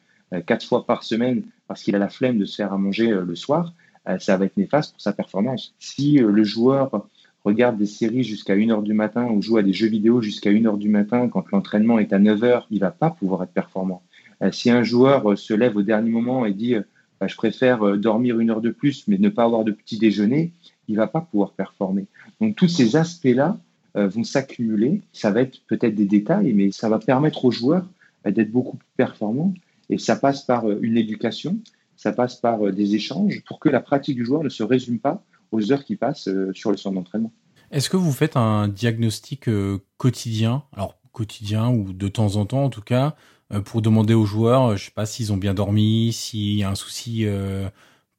quatre 0.46 0.66
fois 0.66 0.86
par 0.86 1.04
semaine 1.04 1.44
parce 1.68 1.84
qu'il 1.84 1.96
a 1.96 2.00
la 2.00 2.10
flemme 2.10 2.38
de 2.38 2.46
se 2.46 2.56
faire 2.56 2.72
à 2.72 2.78
manger 2.78 3.10
le 3.10 3.36
soir, 3.36 3.74
ça 4.20 4.38
va 4.38 4.46
être 4.46 4.56
néfaste 4.56 4.94
pour 4.94 5.02
sa 5.02 5.12
performance. 5.12 5.76
Si 5.78 6.14
le 6.20 6.44
joueur 6.44 7.08
regarde 7.44 7.78
des 7.78 7.86
séries 7.86 8.24
jusqu'à 8.24 8.56
1h 8.56 8.84
du 8.84 8.94
matin 8.94 9.26
ou 9.26 9.42
joue 9.42 9.58
à 9.58 9.64
des 9.64 9.74
jeux 9.74 9.88
vidéo 9.88 10.22
jusqu'à 10.22 10.52
1h 10.52 10.78
du 10.78 10.90
matin 10.90 11.28
quand 11.28 11.52
l'entraînement 11.52 12.00
est 12.00 12.14
à 12.14 12.20
9h, 12.20 12.64
il 12.72 12.80
va 12.80 12.92
pas 12.92 13.10
pouvoir 13.10 13.44
être 13.44 13.52
performant. 13.52 14.02
Euh, 14.42 14.52
si 14.52 14.70
un 14.70 14.84
joueur 14.84 15.32
euh, 15.32 15.36
se 15.36 15.54
lève 15.54 15.76
au 15.78 15.82
dernier 15.82 16.10
moment 16.10 16.46
et 16.46 16.54
dit 16.54 16.76
euh, 16.76 16.82
bah, 17.20 17.28
je 17.28 17.36
préfère 17.36 17.98
dormir 17.98 18.40
une 18.40 18.50
heure 18.50 18.62
de 18.62 18.72
plus 18.72 19.08
mais 19.08 19.18
ne 19.18 19.30
pas 19.30 19.44
avoir 19.44 19.64
de 19.64 19.72
petit 19.72 19.98
déjeuner, 19.98 20.52
il 20.88 20.96
va 20.96 21.08
pas 21.08 21.22
pouvoir 21.22 21.52
performer. 21.52 22.06
Donc 22.42 22.56
tous 22.56 22.68
ces 22.68 22.96
aspects-là 22.96 23.58
vont 23.96 24.24
s'accumuler. 24.24 25.02
Ça 25.14 25.30
va 25.30 25.42
être 25.42 25.60
peut-être 25.68 25.94
des 25.94 26.06
détails, 26.06 26.52
mais 26.54 26.72
ça 26.72 26.90
va 26.90 26.98
permettre 26.98 27.46
aux 27.46 27.52
joueurs 27.52 27.86
d'être 28.26 28.52
beaucoup 28.52 28.78
plus 28.78 28.88
performants. 28.98 29.54
Et 29.90 30.00
ça 30.00 30.16
passe 30.16 30.42
par 30.44 30.70
une 30.70 30.98
éducation, 30.98 31.60
ça 31.96 32.12
passe 32.12 32.36
par 32.36 32.72
des 32.72 32.96
échanges 32.96 33.44
pour 33.46 33.60
que 33.60 33.70
la 33.70 33.82
pratique 33.82 34.16
du 34.16 34.26
joueur 34.26 34.44
ne 34.44 34.50
se 34.50 34.64
résume 34.64 34.98
pas 34.98 35.24
aux 35.54 35.72
heures 35.72 35.86
qui 35.86 35.96
passent 35.96 36.28
euh, 36.28 36.52
sur 36.54 36.72
le 36.72 36.78
centre 36.78 36.96
d'entraînement. 36.96 37.32
Est-ce 37.72 37.90
que 37.90 37.98
vous 37.98 38.12
faites 38.12 38.36
un 38.36 38.68
diagnostic 38.68 39.48
euh, 39.48 39.80
quotidien, 39.98 40.64
alors 40.74 40.98
quotidien 41.12 41.70
ou 41.70 41.94
de 41.94 42.08
temps 42.08 42.36
en 42.36 42.46
temps 42.46 42.64
en 42.64 42.70
tout 42.70 42.82
cas, 42.82 43.16
euh, 43.52 43.62
pour 43.62 43.82
demander 43.82 44.14
aux 44.14 44.26
joueurs, 44.26 44.76
je 44.76 44.86
sais 44.86 44.92
pas 44.92 45.06
s'ils 45.06 45.32
ont 45.32 45.38
bien 45.38 45.54
dormi, 45.54 46.12
s'il 46.12 46.56
y 46.56 46.64
a 46.64 46.70
un 46.70 46.76
souci 46.76 47.26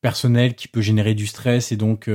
personnel 0.05 0.55
qui 0.55 0.69
peut 0.69 0.83
générer 0.83 1.15
du 1.15 1.27
stress 1.27 1.73
et 1.73 1.77
donc 1.77 2.11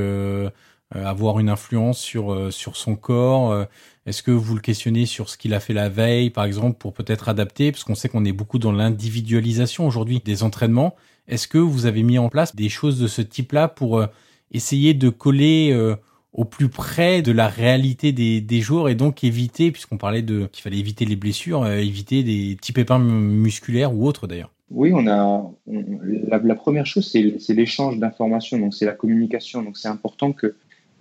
avoir 0.91 1.39
une 1.39 1.49
influence 1.49 1.99
sur 1.99 2.53
sur 2.53 2.77
son 2.77 2.95
corps. 2.95 3.65
Est-ce 4.05 4.21
que 4.21 4.31
vous 4.31 4.53
le 4.53 4.61
questionnez 4.61 5.05
sur 5.07 5.27
ce 5.29 5.37
qu'il 5.37 5.53
a 5.55 5.59
fait 5.59 5.73
la 5.73 5.89
veille, 5.89 6.29
par 6.29 6.45
exemple, 6.45 6.77
pour 6.77 6.93
peut-être 6.93 7.29
adapter, 7.29 7.71
parce 7.71 7.83
qu'on 7.83 7.95
sait 7.95 8.09
qu'on 8.09 8.25
est 8.25 8.31
beaucoup 8.31 8.59
dans 8.59 8.71
l'individualisation 8.71 9.87
aujourd'hui 9.87 10.21
des 10.23 10.43
entraînements. 10.43 10.95
Est-ce 11.27 11.47
que 11.47 11.57
vous 11.57 11.87
avez 11.87 12.03
mis 12.03 12.19
en 12.19 12.29
place 12.29 12.55
des 12.55 12.69
choses 12.69 12.99
de 12.99 13.07
ce 13.07 13.23
type-là 13.23 13.67
pour 13.67 14.07
essayer 14.51 14.93
de 14.93 15.09
coller 15.09 15.71
euh, 15.71 15.95
au 16.33 16.45
plus 16.45 16.69
près 16.69 17.21
de 17.21 17.31
la 17.31 17.47
réalité 17.47 18.11
des, 18.11 18.41
des 18.41 18.61
joueurs 18.61 18.89
et 18.89 18.95
donc 18.95 19.23
éviter, 19.23 19.71
puisqu'on 19.71 19.97
parlait 19.97 20.21
de 20.21 20.47
qu'il 20.51 20.63
fallait 20.63 20.79
éviter 20.79 21.05
les 21.05 21.15
blessures, 21.15 21.63
euh, 21.63 21.77
éviter 21.77 22.23
des 22.23 22.55
petits 22.55 22.73
pépins 22.73 22.99
musculaires 22.99 23.93
ou 23.93 24.07
autres 24.07 24.27
d'ailleurs? 24.27 24.51
Oui, 24.71 24.91
on 24.93 25.07
a 25.07 25.51
la, 25.67 26.55
première 26.55 26.85
chose, 26.85 27.09
c'est 27.09 27.53
l'échange 27.53 27.97
d'informations, 27.97 28.59
donc 28.59 28.73
c'est 28.73 28.85
la 28.85 28.93
communication. 28.93 29.63
Donc 29.63 29.77
c'est 29.77 29.87
important 29.87 30.31
que 30.31 30.55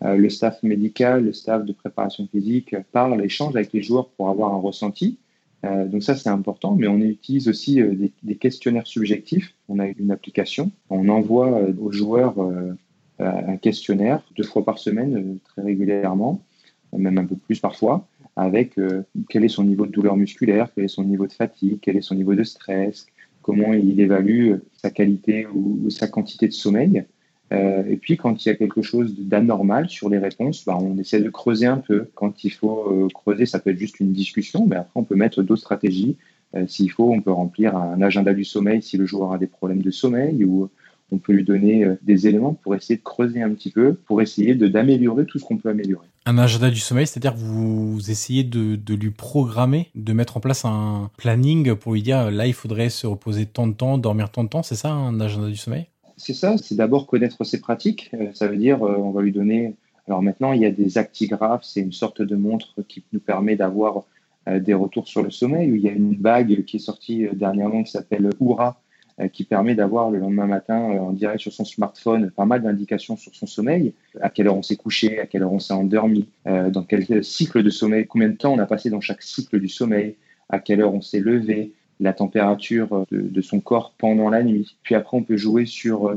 euh, 0.05 0.17
le 0.17 0.31
staff 0.31 0.63
médical, 0.63 1.25
le 1.25 1.33
staff 1.33 1.65
de 1.65 1.73
préparation 1.73 2.27
physique 2.31 2.75
parle, 2.93 3.23
échange 3.25 3.55
avec 3.57 3.73
les 3.73 3.83
joueurs 3.83 4.09
pour 4.11 4.29
avoir 4.31 4.55
un 4.55 4.59
ressenti. 4.59 5.19
donc 5.63 6.03
ça, 6.03 6.15
c'est 6.15 6.29
important, 6.31 6.77
mais 6.77 6.87
on 6.87 7.01
utilise 7.01 7.49
aussi 7.49 7.75
des, 7.77 8.13
des, 8.23 8.37
questionnaires 8.37 8.87
subjectifs. 8.87 9.55
On 9.69 9.81
a 9.81 9.87
une 9.87 10.13
application, 10.13 10.71
on 10.89 11.09
envoie 11.09 11.51
aux 11.81 11.93
joueurs 11.93 12.37
un 13.21 13.57
questionnaire 13.57 14.23
deux 14.37 14.45
fois 14.45 14.65
par 14.65 14.79
semaine, 14.79 15.17
euh, 15.17 15.39
très 15.45 15.63
régulièrement, 15.63 16.43
même 16.97 17.19
un 17.19 17.25
peu 17.25 17.37
plus 17.37 17.61
parfois, 17.61 18.07
avec 18.37 18.79
euh, 18.79 19.03
quel 19.29 19.45
est 19.45 19.49
son 19.49 19.65
niveau 19.65 19.87
de 19.87 19.93
douleur 19.93 20.17
musculaire, 20.17 20.71
quel 20.75 20.85
est 20.85 20.89
son 20.89 21.05
niveau 21.05 21.27
de 21.27 21.33
fatigue, 21.33 21.79
quel 21.83 21.97
est 21.97 22.03
son 22.03 22.15
niveau 22.15 22.35
de 22.35 22.45
stress, 22.45 23.07
comment 23.49 23.73
il 23.73 23.99
évalue 23.99 24.53
euh, 24.53 24.63
sa 24.75 24.91
qualité 24.91 25.47
ou, 25.47 25.91
sa 25.91 26.07
quantité 26.07 26.47
de 26.47 26.53
sommeil. 26.53 27.05
et 27.51 27.97
puis, 27.97 28.19
quand 28.19 28.45
il 28.45 28.49
y 28.51 28.53
a 28.53 28.55
quelque 28.55 28.83
chose 28.83 29.15
d'anormal 29.19 29.89
sur 29.89 30.11
les 30.11 30.19
réponses, 30.19 30.65
bah, 30.67 30.77
on 30.79 30.99
essaie 30.99 31.21
de 31.21 31.31
creuser 31.31 31.67
un 31.67 31.79
peu. 31.79 32.09
Quand 32.15 32.45
il 32.45 32.51
faut 32.51 33.09
creuser, 33.15 33.47
ça 33.47 33.59
peut 33.59 33.71
être 33.71 33.79
juste 33.79 34.01
une 34.01 34.13
discussion, 34.13 34.67
mais 34.67 34.77
après, 34.77 35.01
on 35.01 35.05
peut 35.05 35.15
mettre 35.15 35.43
d'autres 35.43 35.63
stratégies. 35.63 36.17
S'il 36.67 36.91
faut, 36.91 37.11
on 37.11 37.23
peut 37.23 37.33
remplir 37.33 37.75
un 37.75 38.03
agenda 38.03 38.35
du 38.35 38.45
sommeil 38.45 38.83
si 38.83 38.99
le 38.99 39.07
joueur 39.07 39.33
a 39.33 39.39
des 39.39 39.47
problèmes 39.47 39.83
de 39.83 39.91
sommeil 39.91 40.45
ou 40.45 40.69
on 41.11 41.19
peut 41.19 41.33
lui 41.33 41.45
donner 41.45 41.85
euh, 41.85 41.97
des 42.03 42.27
éléments 42.27 42.55
pour 42.55 42.75
essayer 42.75 42.97
de 42.97 43.03
creuser 43.03 43.43
un 43.43 43.51
petit 43.51 43.71
peu, 43.71 43.95
pour 43.95 44.21
essayer 44.21 44.55
d'améliorer 44.55 45.25
tout 45.27 45.39
ce 45.39 45.45
qu'on 45.45 45.57
peut 45.57 45.71
améliorer. 45.71 46.07
Un 46.27 46.39
agenda 46.39 46.71
du 46.71 46.81
sommeil, 46.81 47.07
c'est-à-dire 47.07 47.35
que 47.35 47.41
vous 47.41 48.11
essayez 48.11 48.45
de, 48.45 48.77
de, 48.77 48.95
lui 48.95 49.11
programmer, 49.11 49.89
de 49.95 50.13
mettre 50.13 50.37
en 50.37 50.41
place 50.41 50.65
un 50.65 51.11
planning 51.17 51.75
pour 51.75 51.95
lui 51.95 52.03
dire 52.03 52.31
là, 52.31 52.47
il 52.47 52.53
faudrait 52.53 52.91
se 52.91 53.07
reposer 53.07 53.47
tant 53.47 53.67
de 53.67 53.73
temps, 53.73 53.97
dormir 53.97 54.31
tant 54.31 54.45
de 54.45 54.49
temps. 54.49 54.63
C'est 54.63 54.75
ça 54.75 54.91
un 54.91 55.19
agenda 55.21 55.49
du 55.49 55.57
sommeil? 55.57 55.87
C'est 56.17 56.35
ça, 56.35 56.57
c'est 56.59 56.75
d'abord 56.75 57.07
connaître 57.07 57.45
ses 57.45 57.61
pratiques. 57.61 58.11
Euh, 58.15 58.29
ça 58.35 58.49
veut 58.49 58.57
dire, 58.57 58.83
euh, 58.83 58.97
on 58.97 59.11
va 59.11 59.23
lui 59.23 59.33
donner. 59.33 59.77
Alors 60.07 60.23
maintenant, 60.23 60.53
il 60.53 60.61
y 60.61 60.67
a 60.67 60.71
des 60.71 60.99
actigraphes, 60.99 61.65
c'est 61.65 61.81
une 61.81 61.93
sorte 61.93 62.23
de 62.23 62.37
montre 62.37 62.83
qui 62.89 63.05
nous 63.13 63.21
permet 63.21 63.57
d'avoir 63.57 64.05
des 64.51 64.73
retours 64.73 65.07
sur 65.07 65.23
le 65.23 65.31
sommeil. 65.31 65.69
Il 65.69 65.83
y 65.83 65.89
a 65.91 65.93
une 65.93 66.17
bague 66.17 66.65
qui 66.65 66.77
est 66.77 66.81
sortie 66.81 67.27
dernièrement 67.35 67.83
qui 67.83 67.91
s'appelle 67.91 68.31
Oura, 68.41 68.81
qui 69.27 69.45
permet 69.45 69.75
d'avoir 69.75 70.11
le 70.11 70.19
lendemain 70.19 70.47
matin 70.47 70.93
euh, 70.93 70.99
en 71.01 71.13
direct 71.13 71.41
sur 71.41 71.53
son 71.53 71.65
smartphone 71.65 72.31
pas 72.31 72.45
mal 72.45 72.63
d'indications 72.63 73.17
sur 73.17 73.35
son 73.35 73.47
sommeil, 73.47 73.93
à 74.21 74.31
quelle 74.31 74.47
heure 74.47 74.57
on 74.57 74.63
s'est 74.63 74.77
couché, 74.77 75.19
à 75.19 75.27
quelle 75.27 75.43
heure 75.43 75.53
on 75.53 75.59
s'est 75.59 75.75
endormi, 75.75 76.29
euh, 76.47 76.71
dans 76.71 76.85
quel 76.85 77.25
cycle 77.25 77.63
de 77.63 77.71
sommeil, 77.71 78.07
combien 78.07 78.29
de 78.29 78.37
temps 78.37 78.53
on 78.53 78.59
a 78.59 78.67
passé 78.67 78.91
dans 78.91 79.01
chaque 79.01 79.23
cycle 79.23 79.59
du 79.59 79.69
sommeil, 79.69 80.15
à 80.49 80.61
quelle 80.61 80.81
heure 80.81 80.95
on 80.95 81.01
s'est 81.01 81.21
levé, 81.21 81.73
la 82.01 82.13
température 82.13 83.07
de, 83.11 83.41
son 83.41 83.59
corps 83.59 83.93
pendant 83.99 84.31
la 84.31 84.45
nuit. 84.45 84.77
Puis 84.85 84.95
après, 84.95 85.17
on 85.17 85.25
peut 85.25 85.37
jouer 85.37 85.67
sur 85.67 86.17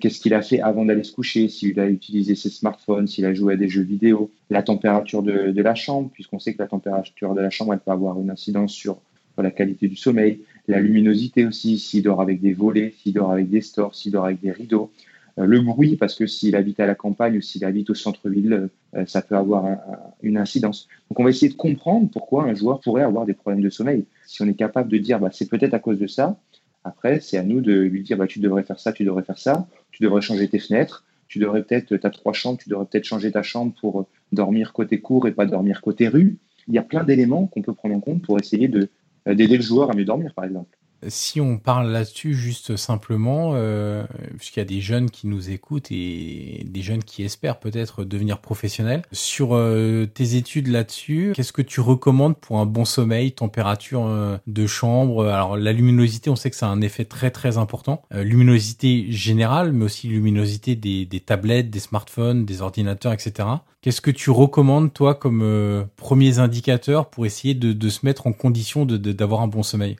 qu'est-ce 0.00 0.20
qu'il 0.20 0.32
a 0.32 0.40
fait 0.40 0.60
avant 0.60 0.86
d'aller 0.86 1.04
se 1.04 1.12
coucher, 1.12 1.50
s'il 1.50 1.78
a 1.78 1.86
utilisé 1.86 2.34
ses 2.34 2.48
smartphones, 2.48 3.06
s'il 3.06 3.26
a 3.26 3.34
joué 3.34 3.52
à 3.52 3.56
des 3.58 3.68
jeux 3.68 3.82
vidéo, 3.82 4.30
la 4.48 4.62
température 4.62 5.22
de, 5.22 5.50
de 5.50 5.62
la 5.62 5.74
chambre, 5.74 6.08
puisqu'on 6.14 6.38
sait 6.38 6.54
que 6.54 6.62
la 6.62 6.66
température 6.66 7.34
de 7.34 7.42
la 7.42 7.50
chambre, 7.50 7.74
elle 7.74 7.80
peut 7.80 7.90
avoir 7.90 8.18
une 8.18 8.30
incidence 8.30 8.72
sur 8.72 9.02
la 9.42 9.50
qualité 9.50 9.88
du 9.88 9.96
sommeil, 9.96 10.40
la 10.68 10.80
luminosité 10.80 11.46
aussi, 11.46 11.78
s'il 11.78 12.02
dort 12.02 12.20
avec 12.20 12.40
des 12.40 12.52
volets, 12.52 12.94
s'il 13.02 13.14
dort 13.14 13.32
avec 13.32 13.48
des 13.48 13.62
stores, 13.62 13.94
s'il 13.94 14.12
dort 14.12 14.26
avec 14.26 14.40
des 14.40 14.52
rideaux. 14.52 14.90
Euh, 15.38 15.46
le 15.46 15.60
bruit, 15.60 15.96
parce 15.96 16.14
que 16.14 16.26
s'il 16.26 16.54
habite 16.56 16.78
à 16.80 16.86
la 16.86 16.94
campagne 16.94 17.38
ou 17.38 17.40
s'il 17.40 17.64
habite 17.64 17.90
au 17.90 17.94
centre-ville, 17.94 18.68
euh, 18.94 19.06
ça 19.06 19.22
peut 19.22 19.36
avoir 19.36 19.78
une 20.22 20.36
incidence. 20.36 20.88
Donc 21.10 21.20
on 21.20 21.24
va 21.24 21.30
essayer 21.30 21.50
de 21.50 21.56
comprendre 21.56 22.08
pourquoi 22.10 22.44
un 22.44 22.54
joueur 22.54 22.80
pourrait 22.80 23.02
avoir 23.02 23.24
des 23.24 23.34
problèmes 23.34 23.62
de 23.62 23.70
sommeil. 23.70 24.04
Si 24.26 24.42
on 24.42 24.46
est 24.46 24.54
capable 24.54 24.90
de 24.90 24.98
dire 24.98 25.18
bah, 25.18 25.30
c'est 25.32 25.48
peut-être 25.48 25.74
à 25.74 25.78
cause 25.78 25.98
de 25.98 26.06
ça, 26.06 26.38
après 26.84 27.20
c'est 27.20 27.38
à 27.38 27.42
nous 27.42 27.60
de 27.60 27.72
lui 27.72 28.02
dire 28.02 28.16
bah, 28.16 28.26
tu 28.26 28.40
devrais 28.40 28.62
faire 28.62 28.78
ça, 28.78 28.92
tu 28.92 29.04
devrais 29.04 29.22
faire 29.22 29.38
ça, 29.38 29.66
tu 29.90 30.02
devrais 30.02 30.20
changer 30.20 30.48
tes 30.48 30.58
fenêtres, 30.58 31.04
tu 31.28 31.38
devrais 31.38 31.62
peut-être, 31.62 31.96
tu 31.96 32.06
as 32.06 32.10
trois 32.10 32.32
chambres, 32.32 32.58
tu 32.58 32.68
devrais 32.68 32.86
peut-être 32.86 33.04
changer 33.04 33.30
ta 33.30 33.42
chambre 33.42 33.72
pour 33.80 34.06
dormir 34.32 34.72
côté 34.72 35.00
cour 35.00 35.28
et 35.28 35.32
pas 35.32 35.46
dormir 35.46 35.80
côté 35.80 36.08
rue. 36.08 36.38
Il 36.66 36.74
y 36.74 36.78
a 36.78 36.82
plein 36.82 37.04
d'éléments 37.04 37.46
qu'on 37.46 37.62
peut 37.62 37.72
prendre 37.74 37.94
en 37.94 38.00
compte 38.00 38.22
pour 38.22 38.38
essayer 38.38 38.68
de 38.68 38.80
euh, 38.80 38.86
d'aider 39.34 39.56
le 39.56 39.62
joueur 39.62 39.90
à 39.90 39.94
mieux 39.94 40.04
dormir, 40.04 40.32
par 40.34 40.44
exemple. 40.44 40.76
Si 41.06 41.40
on 41.40 41.58
parle 41.58 41.90
là-dessus 41.90 42.34
juste 42.34 42.76
simplement, 42.76 43.52
euh, 43.54 44.04
puisqu'il 44.36 44.60
y 44.60 44.62
a 44.62 44.66
des 44.66 44.80
jeunes 44.80 45.10
qui 45.10 45.26
nous 45.28 45.50
écoutent 45.50 45.92
et 45.92 46.64
des 46.66 46.82
jeunes 46.82 47.04
qui 47.04 47.22
espèrent 47.22 47.60
peut-être 47.60 48.04
devenir 48.04 48.40
professionnels, 48.40 49.02
sur 49.12 49.54
euh, 49.54 50.06
tes 50.06 50.34
études 50.34 50.66
là-dessus, 50.68 51.32
qu'est-ce 51.34 51.52
que 51.52 51.62
tu 51.62 51.80
recommandes 51.80 52.36
pour 52.36 52.58
un 52.58 52.66
bon 52.66 52.84
sommeil, 52.84 53.32
température 53.32 54.06
euh, 54.06 54.38
de 54.46 54.66
chambre? 54.66 55.26
Alors 55.26 55.56
la 55.56 55.72
luminosité, 55.72 56.30
on 56.30 56.36
sait 56.36 56.50
que 56.50 56.56
ça 56.56 56.66
a 56.66 56.70
un 56.70 56.80
effet 56.80 57.04
très 57.04 57.30
très 57.30 57.58
important. 57.58 58.02
Euh, 58.12 58.24
luminosité 58.24 59.06
générale, 59.10 59.72
mais 59.72 59.84
aussi 59.84 60.08
luminosité 60.08 60.74
des, 60.74 61.04
des, 61.04 61.20
tablettes, 61.20 61.70
des 61.70 61.80
smartphones, 61.80 62.44
des 62.44 62.62
ordinateurs, 62.62 63.12
etc. 63.12 63.48
Qu'est-ce 63.82 64.00
que 64.00 64.10
tu 64.10 64.30
recommandes 64.30 64.92
toi 64.92 65.14
comme 65.14 65.86
premiers 65.96 66.40
indicateurs 66.40 67.08
pour 67.08 67.26
essayer 67.26 67.54
de, 67.54 67.72
de, 67.72 67.88
se 67.88 68.04
mettre 68.04 68.26
en 68.26 68.32
condition 68.32 68.84
d'avoir 68.84 69.40
de, 69.40 69.44
un 69.44 69.48
bon 69.48 69.62
sommeil? 69.62 69.96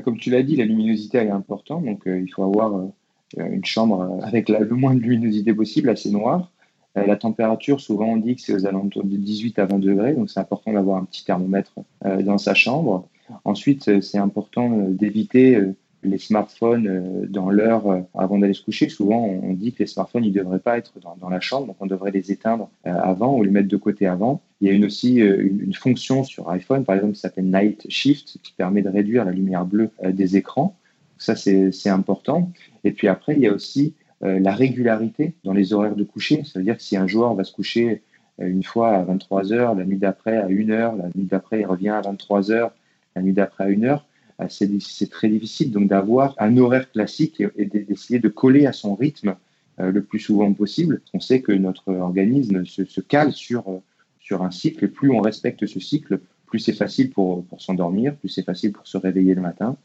Comme 0.00 0.18
tu 0.18 0.30
l'as 0.30 0.42
dit, 0.42 0.56
la 0.56 0.64
luminosité 0.64 1.18
est 1.18 1.30
importante, 1.30 1.84
donc 1.84 2.06
euh, 2.06 2.20
il 2.20 2.28
faut 2.28 2.44
avoir 2.44 2.76
euh, 2.76 2.88
une 3.38 3.64
chambre 3.64 4.00
euh, 4.00 4.26
avec 4.26 4.48
le 4.48 4.68
moins 4.70 4.94
de 4.94 5.00
luminosité 5.00 5.54
possible, 5.54 5.88
assez 5.90 6.10
noire. 6.10 6.50
la 6.94 7.16
température, 7.16 7.80
souvent 7.80 8.06
on 8.06 8.16
dit 8.16 8.34
que 8.34 8.42
c'est 8.42 8.54
aux 8.54 8.66
alentours 8.66 9.04
de 9.04 9.16
18 9.16 9.58
à 9.60 9.66
20 9.66 9.78
degrés, 9.78 10.14
donc 10.14 10.30
c'est 10.30 10.40
important 10.40 10.72
d'avoir 10.72 10.96
un 10.98 11.04
petit 11.04 11.24
thermomètre 11.24 11.74
dans 12.02 12.38
sa 12.38 12.54
chambre. 12.54 13.06
Ensuite, 13.44 14.00
c'est 14.00 14.18
important 14.18 14.68
d'éviter 14.88 15.60
les 16.02 16.18
smartphones 16.18 16.86
euh, 16.86 17.26
dans 17.26 17.50
l'heure 17.50 17.90
euh, 17.90 18.00
avant 18.14 18.38
d'aller 18.38 18.54
se 18.54 18.62
coucher. 18.62 18.88
Souvent, 18.88 19.24
on 19.24 19.52
dit 19.52 19.72
que 19.72 19.80
les 19.80 19.86
smartphones, 19.86 20.24
ils 20.24 20.32
ne 20.32 20.38
devraient 20.38 20.58
pas 20.58 20.78
être 20.78 20.94
dans, 21.00 21.28
la 21.28 21.40
chambre, 21.40 21.66
donc 21.66 21.76
on 21.80 21.86
devrait 21.86 22.10
les 22.10 22.30
éteindre 22.30 22.70
euh, 22.86 22.94
avant 22.94 23.36
ou 23.36 23.42
les 23.42 23.50
mettre 23.50 23.68
de 23.68 23.76
côté 23.76 24.06
avant. 24.06 24.40
Il 24.60 24.68
y 24.68 24.70
a 24.70 24.74
une 24.74 24.84
aussi 24.84 25.16
une, 25.16 25.74
fonction 25.74 26.24
sur 26.24 26.50
iPhone, 26.50 26.84
par 26.84 26.96
exemple, 26.96 27.14
qui 27.14 27.20
s'appelle 27.20 27.46
Night 27.46 27.86
Shift, 27.88 28.38
qui 28.42 28.52
permet 28.52 28.82
de 28.82 28.88
réduire 28.88 29.24
la 29.24 29.30
lumière 29.30 29.64
bleue 29.64 29.90
des 30.02 30.36
écrans. 30.36 30.76
Ça, 31.16 31.36
c'est 31.36 31.88
important. 31.88 32.50
Et 32.82 32.90
puis 32.90 33.06
après, 33.06 33.34
il 33.34 33.40
y 33.40 33.46
a 33.46 33.52
aussi 33.52 33.94
la 34.20 34.52
régularité 34.52 35.34
dans 35.44 35.52
les 35.52 35.72
horaires 35.72 35.94
de 35.94 36.02
coucher. 36.02 36.42
Ça 36.42 36.58
veut 36.58 36.64
dire 36.64 36.76
que 36.76 36.82
si 36.82 36.96
un 36.96 37.06
joueur 37.06 37.34
va 37.34 37.44
se 37.44 37.52
coucher 37.52 38.02
une 38.40 38.64
fois 38.64 38.96
à 38.96 39.04
23 39.04 39.52
heures, 39.52 39.76
la 39.76 39.84
nuit 39.84 39.98
d'après 39.98 40.36
à 40.38 40.46
1 40.46 40.70
heure, 40.70 40.96
la 40.96 41.06
nuit 41.14 41.26
d'après 41.26 41.60
il 41.60 41.66
revient 41.66 41.90
à 41.90 42.00
23 42.00 42.50
heures, 42.50 42.72
la 43.14 43.22
nuit 43.22 43.32
d'après 43.32 43.62
à 43.62 43.66
1 43.68 43.84
heure, 43.84 44.07
c'est 44.48 45.10
très 45.10 45.28
difficile 45.28 45.70
donc 45.72 45.88
d'avoir 45.88 46.34
un 46.38 46.56
horaire 46.58 46.90
classique 46.90 47.42
et, 47.56 47.64
d'essayer 47.64 48.20
de 48.20 48.28
coller 48.28 48.66
à 48.66 48.72
son 48.72 48.94
rythme 48.94 49.34
le 49.78 50.02
plus 50.02 50.18
souvent 50.18 50.52
possible. 50.52 51.00
On 51.14 51.20
sait 51.20 51.40
que 51.40 51.52
notre 51.52 51.92
organisme 51.92 52.64
se, 52.64 53.00
cale 53.00 53.32
sur, 53.32 53.64
sur 54.20 54.42
un 54.42 54.50
cycle 54.50 54.84
et 54.84 54.88
plus 54.88 55.10
on 55.10 55.20
respecte 55.20 55.66
ce 55.66 55.80
cycle, 55.80 56.20
plus 56.46 56.60
c'est 56.60 56.72
facile 56.72 57.10
pour, 57.10 57.44
pour 57.46 57.60
s'endormir, 57.60 58.14
plus 58.16 58.28
c'est 58.28 58.44
facile 58.44 58.72
pour 58.72 58.86
se 58.86 58.96
réveiller 58.96 59.34
le 59.34 59.42
matin. 59.42 59.76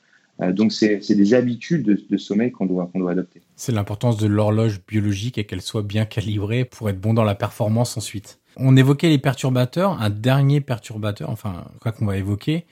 Euh, 0.41 0.51
donc, 0.51 0.71
c'est 0.71 1.15
des 1.15 1.33
habitudes 1.33 2.05
de, 2.09 2.17
sommeil 2.17 2.51
qu'on 2.51 2.65
doit, 2.65 2.89
qu'on 2.91 2.99
doit 2.99 3.11
adopter. 3.11 3.41
C'est 3.55 3.71
l'importance 3.71 4.17
de 4.17 4.27
l'horloge 4.27 4.81
biologique 4.87 5.37
et 5.37 5.43
qu'elle 5.45 5.61
soit 5.61 5.83
bien 5.83 6.05
calibrée 6.05 6.65
pour 6.65 6.89
être 6.89 6.99
bon 6.99 7.13
dans 7.13 7.23
la 7.23 7.35
performance 7.35 7.97
ensuite. 7.97 8.39
On 8.57 8.75
évoquait 8.75 9.09
les 9.09 9.17
perturbateurs. 9.17 10.01
Un 10.01 10.09
dernier 10.09 10.61
perturbateur, 10.61 11.29
enfin, 11.29 11.65
quoi 11.79 11.91
qu'on 11.91 12.05
va 12.05 12.17
évoquer, 12.17 12.65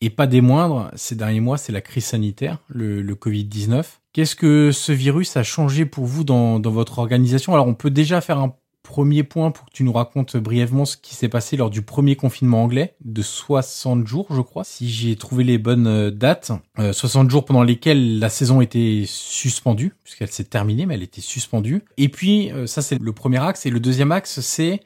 et 0.00 0.10
pas 0.10 0.26
des 0.26 0.40
moindres, 0.40 0.90
ces 0.94 1.16
derniers 1.16 1.40
mois, 1.40 1.58
c'est 1.58 1.72
la 1.72 1.80
crise 1.80 2.04
sanitaire, 2.04 2.58
le, 2.68 3.02
le 3.02 3.14
Covid-19. 3.14 3.84
Qu'est-ce 4.12 4.36
que 4.36 4.70
ce 4.72 4.92
virus 4.92 5.36
a 5.36 5.42
changé 5.42 5.86
pour 5.86 6.04
vous 6.04 6.24
dans, 6.24 6.60
dans 6.60 6.70
votre 6.70 6.98
organisation? 6.98 7.54
Alors, 7.54 7.66
on 7.66 7.74
peut 7.74 7.90
déjà 7.90 8.20
faire 8.20 8.38
un 8.38 8.54
premier 8.88 9.22
point 9.22 9.50
pour 9.50 9.66
que 9.66 9.70
tu 9.72 9.84
nous 9.84 9.92
racontes 9.92 10.36
brièvement 10.38 10.86
ce 10.86 10.96
qui 10.96 11.14
s'est 11.14 11.28
passé 11.28 11.58
lors 11.58 11.68
du 11.68 11.82
premier 11.82 12.16
confinement 12.16 12.62
anglais 12.62 12.94
de 13.04 13.20
60 13.20 14.06
jours, 14.06 14.26
je 14.30 14.40
crois, 14.40 14.64
si 14.64 14.88
j'ai 14.88 15.14
trouvé 15.16 15.44
les 15.44 15.58
bonnes 15.58 15.86
euh, 15.86 16.10
dates. 16.10 16.52
60 16.78 17.26
euh, 17.26 17.30
jours 17.30 17.44
pendant 17.44 17.62
lesquels 17.62 18.18
la 18.18 18.30
saison 18.30 18.62
était 18.62 19.04
suspendue, 19.06 19.94
puisqu'elle 20.04 20.30
s'est 20.30 20.44
terminée, 20.44 20.86
mais 20.86 20.94
elle 20.94 21.02
était 21.02 21.20
suspendue. 21.20 21.84
Et 21.98 22.08
puis, 22.08 22.50
euh, 22.52 22.66
ça 22.66 22.80
c'est 22.80 22.98
le 22.98 23.12
premier 23.12 23.42
axe. 23.44 23.66
Et 23.66 23.70
le 23.70 23.78
deuxième 23.78 24.10
axe, 24.10 24.40
c'est 24.40 24.80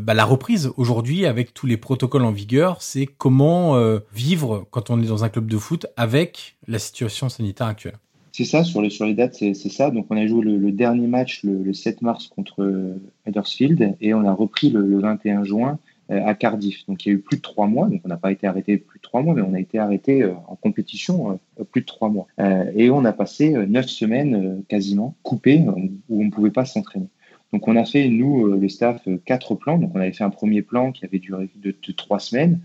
bah, 0.00 0.14
la 0.14 0.24
reprise 0.24 0.70
aujourd'hui 0.76 1.26
avec 1.26 1.54
tous 1.54 1.66
les 1.66 1.76
protocoles 1.76 2.24
en 2.24 2.30
vigueur, 2.30 2.82
c'est 2.82 3.06
comment 3.06 3.76
vivre 4.12 4.66
quand 4.70 4.90
on 4.90 5.00
est 5.02 5.06
dans 5.06 5.24
un 5.24 5.28
club 5.28 5.46
de 5.46 5.58
foot 5.58 5.86
avec 5.96 6.56
la 6.68 6.78
situation 6.78 7.28
sanitaire 7.28 7.66
actuelle. 7.66 7.98
C'est 8.32 8.44
ça, 8.44 8.64
sur 8.64 8.80
les, 8.80 8.88
sur 8.88 9.04
les 9.04 9.12
dates, 9.12 9.34
c'est 9.34 9.54
ça. 9.54 9.90
Donc, 9.90 10.06
on 10.08 10.16
a 10.16 10.26
joué 10.26 10.42
le, 10.42 10.72
dernier 10.72 11.06
match 11.06 11.44
le, 11.44 11.72
7 11.74 12.00
mars 12.00 12.28
contre 12.28 12.62
euh, 12.62 12.98
Huddersfield 13.26 13.94
et 14.00 14.14
on 14.14 14.24
a 14.24 14.32
repris 14.32 14.70
le, 14.70 14.98
21 14.98 15.44
juin 15.44 15.78
euh, 16.10 16.24
à 16.24 16.34
Cardiff. 16.34 16.86
Donc, 16.88 17.04
il 17.04 17.10
y 17.10 17.12
a 17.12 17.14
eu 17.16 17.18
plus 17.18 17.36
de 17.36 17.42
trois 17.42 17.66
mois. 17.66 17.88
Donc, 17.88 18.00
on 18.04 18.08
n'a 18.08 18.16
pas 18.16 18.32
été 18.32 18.46
arrêté 18.46 18.78
plus 18.78 19.00
de 19.00 19.02
trois 19.02 19.20
mois, 19.20 19.34
mais 19.34 19.42
on 19.42 19.52
a 19.52 19.60
été 19.60 19.78
arrêté 19.78 20.22
euh, 20.22 20.32
en 20.48 20.56
compétition 20.56 21.38
plus 21.72 21.82
de 21.82 21.86
trois 21.86 22.08
mois. 22.08 22.26
et 22.74 22.88
on 22.88 23.04
a 23.04 23.12
passé 23.12 23.50
neuf 23.50 23.88
semaines 23.88 24.62
quasiment 24.66 25.14
coupées 25.22 25.62
où 26.08 26.22
on 26.22 26.24
ne 26.24 26.30
pouvait 26.30 26.50
pas 26.50 26.64
s'entraîner. 26.64 27.08
Donc, 27.52 27.68
on 27.68 27.76
a 27.76 27.84
fait, 27.84 28.08
nous, 28.08 28.46
le 28.46 28.68
staff, 28.68 29.06
quatre 29.24 29.54
plans. 29.54 29.78
Donc, 29.78 29.92
on 29.94 30.00
avait 30.00 30.12
fait 30.12 30.24
un 30.24 30.30
premier 30.30 30.62
plan 30.62 30.92
qui 30.92 31.04
avait 31.04 31.18
duré 31.18 31.48
de 31.56 31.92
trois 31.92 32.18
semaines 32.18 32.60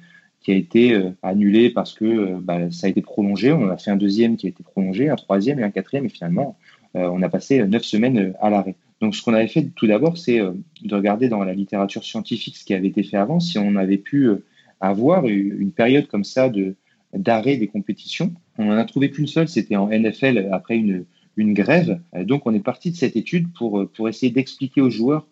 qui 0.48 0.52
a 0.52 0.56
été 0.56 0.94
euh, 0.94 1.10
annulé 1.24 1.70
parce 1.70 1.94
que 1.94 2.06
euh, 2.06 2.40
bah, 2.42 2.72
ça 2.72 2.88
a 2.88 2.90
été 2.90 3.02
prolongé. 3.02 3.52
On 3.52 3.70
a 3.70 3.78
fait 3.78 3.92
un 3.92 3.98
deuxième 3.98 4.38
qui 4.38 4.46
a 4.46 4.50
été 4.50 4.64
prolongé, 4.64 5.10
un 5.10 5.18
troisième 5.18 5.60
et 5.60 5.64
un 5.64 5.72
quatrième, 5.72 6.06
et 6.06 6.10
finalement, 6.10 6.58
euh, 6.96 7.10
on 7.12 7.22
a 7.22 7.28
passé 7.28 7.66
neuf 7.68 7.84
semaines 7.84 8.34
à 8.40 8.50
l'arrêt. 8.50 8.76
Donc, 9.02 9.14
ce 9.16 9.22
qu'on 9.22 9.34
avait 9.34 9.50
fait 9.50 9.68
tout 9.76 9.88
d'abord, 9.88 10.18
c'est 10.18 10.40
de 10.40 10.96
regarder 10.96 11.28
dans 11.28 11.44
la 11.44 11.54
littérature 11.54 12.04
scientifique 12.04 12.56
ce 12.56 12.64
qui 12.64 12.74
avait 12.74 12.88
été 12.88 13.04
fait 13.04 13.18
avant, 13.18 13.40
si 13.40 13.60
on 13.60 13.76
avait 13.76 13.98
pu 13.98 14.30
avoir 14.80 15.28
une 15.28 15.72
période 15.72 16.08
comme 16.08 16.24
ça 16.24 16.50
de 16.50 16.76
d'arrêt 17.14 17.58
des 17.58 17.68
compétitions. 17.68 18.34
On 18.58 18.66
n'en 18.66 18.78
a 18.78 18.86
trouvé 18.86 19.12
qu'une 19.12 19.28
seule, 19.28 19.48
c'était 19.48 19.76
en 19.76 19.88
NFL 19.88 20.50
après 20.52 20.78
une, 20.78 21.06
une 21.38 21.54
grève. 21.54 22.02
Donc, 22.26 22.46
on 22.46 22.54
est 22.54 22.60
parti 22.60 22.92
de 22.92 22.96
cette 22.96 23.16
étude 23.16 23.48
pour, 23.54 23.88
pour 23.96 24.10
essayer 24.10 24.32
d'expliquer 24.32 24.82
aux 24.82 24.90
joueurs 24.90 25.26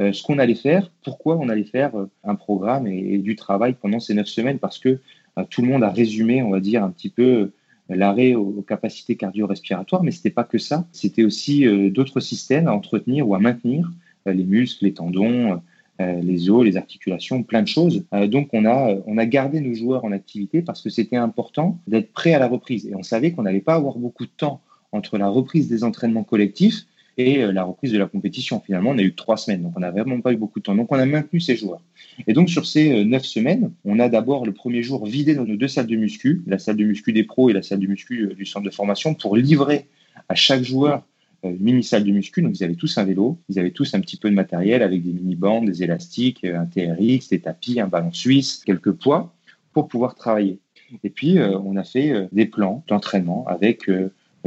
euh, 0.00 0.12
ce 0.12 0.22
qu'on 0.22 0.38
allait 0.38 0.54
faire, 0.54 0.90
pourquoi 1.04 1.36
on 1.36 1.48
allait 1.48 1.64
faire 1.64 1.94
euh, 1.96 2.06
un 2.24 2.34
programme 2.34 2.86
et, 2.86 3.18
du 3.18 3.36
travail 3.36 3.74
pendant 3.74 4.00
ces 4.00 4.14
neuf 4.14 4.28
semaines, 4.28 4.58
parce 4.58 4.78
que 4.78 5.00
euh, 5.38 5.44
tout 5.50 5.62
le 5.62 5.68
monde 5.68 5.82
a 5.82 5.90
résumé, 5.90 6.42
on 6.42 6.50
va 6.50 6.60
dire, 6.60 6.84
un 6.84 6.90
petit 6.90 7.10
peu 7.10 7.52
l'arrêt 7.88 8.34
aux, 8.34 8.62
capacités 8.62 9.16
cardio-respiratoires, 9.16 10.04
mais 10.04 10.12
ce 10.12 10.18
n'était 10.18 10.30
pas 10.30 10.44
que 10.44 10.58
ça, 10.58 10.86
c'était 10.92 11.24
aussi 11.24 11.66
d'autres 11.90 12.20
systèmes 12.20 12.68
à 12.68 12.72
entretenir 12.72 13.28
ou 13.28 13.34
à 13.34 13.40
maintenir, 13.40 13.90
les 14.26 14.44
muscles, 14.44 14.84
les 14.84 14.94
tendons, 14.94 15.60
les 15.98 16.50
os, 16.50 16.64
les 16.64 16.76
articulations, 16.76 17.42
plein 17.42 17.62
de 17.62 17.66
choses. 17.66 18.04
donc 18.28 18.50
on 18.52 18.64
a, 18.64 18.94
on 19.06 19.18
a 19.18 19.26
gardé 19.26 19.60
nos 19.60 19.74
joueurs 19.74 20.04
en 20.04 20.12
activité 20.12 20.62
parce 20.62 20.82
que 20.82 20.88
c'était 20.88 21.16
important 21.16 21.80
d'être 21.88 22.12
prêt 22.12 22.32
à 22.32 22.38
la 22.38 22.46
reprise. 22.46 22.86
Et 22.86 22.94
on 22.94 23.02
savait 23.02 23.32
qu'on 23.32 23.42
n'allait 23.42 23.58
pas 23.58 23.74
avoir 23.74 23.98
beaucoup 23.98 24.24
de 24.24 24.30
temps 24.36 24.60
entre 24.92 25.18
la 25.18 25.28
reprise 25.28 25.68
des 25.68 25.84
entraînements 25.84 26.24
collectifs 26.24 26.86
et 27.16 27.42
euh, 27.42 27.52
la 27.52 27.64
reprise 27.64 27.92
de 27.92 27.98
la 27.98 28.06
compétition. 28.06 28.60
Finalement, 28.60 28.90
on 28.90 28.98
a 28.98 29.02
eu 29.02 29.14
trois 29.14 29.36
semaines, 29.36 29.62
donc 29.62 29.72
on 29.76 29.80
n'a 29.80 29.90
vraiment 29.90 30.20
pas 30.20 30.32
eu 30.32 30.36
beaucoup 30.36 30.58
de 30.58 30.64
temps. 30.64 30.74
Donc 30.74 30.90
on 30.92 30.98
a 30.98 31.06
maintenu 31.06 31.40
ces 31.40 31.56
joueurs. 31.56 31.82
Et 32.26 32.32
donc 32.32 32.48
sur 32.48 32.66
ces 32.66 32.92
euh, 32.92 33.04
neuf 33.04 33.24
semaines, 33.24 33.72
on 33.84 33.98
a 33.98 34.08
d'abord 34.08 34.46
le 34.46 34.52
premier 34.52 34.82
jour 34.82 35.06
vidé 35.06 35.34
dans 35.34 35.44
nos 35.44 35.56
deux 35.56 35.68
salles 35.68 35.86
de 35.86 35.96
muscu, 35.96 36.42
la 36.46 36.58
salle 36.58 36.76
de 36.76 36.84
muscu 36.84 37.12
des 37.12 37.24
pros 37.24 37.50
et 37.50 37.52
la 37.52 37.62
salle 37.62 37.80
de 37.80 37.86
muscu 37.86 38.22
euh, 38.22 38.34
du 38.34 38.46
centre 38.46 38.64
de 38.64 38.70
formation, 38.70 39.14
pour 39.14 39.36
livrer 39.36 39.86
à 40.28 40.34
chaque 40.34 40.62
joueur 40.62 41.04
une 41.42 41.58
mini 41.58 41.82
salle 41.82 42.04
de 42.04 42.12
muscu. 42.12 42.42
Donc 42.42 42.58
ils 42.58 42.64
avaient 42.64 42.74
tous 42.74 42.98
un 42.98 43.04
vélo, 43.04 43.38
ils 43.48 43.58
avaient 43.58 43.70
tous 43.70 43.94
un 43.94 44.00
petit 44.00 44.16
peu 44.16 44.28
de 44.28 44.34
matériel 44.34 44.82
avec 44.82 45.02
des 45.02 45.12
mini 45.12 45.36
bandes, 45.36 45.66
des 45.66 45.82
élastiques, 45.82 46.44
un 46.44 46.66
TRX, 46.66 47.30
des 47.30 47.40
tapis, 47.40 47.80
un 47.80 47.86
ballon 47.86 48.12
suisse, 48.12 48.62
quelques 48.66 48.92
poids 48.92 49.32
pour 49.72 49.88
pouvoir 49.88 50.16
travailler. 50.16 50.58
Et 51.02 51.08
puis 51.08 51.38
on 51.38 51.76
a 51.76 51.84
fait 51.84 52.28
des 52.32 52.44
plans 52.44 52.84
d'entraînement 52.88 53.46
avec 53.46 53.88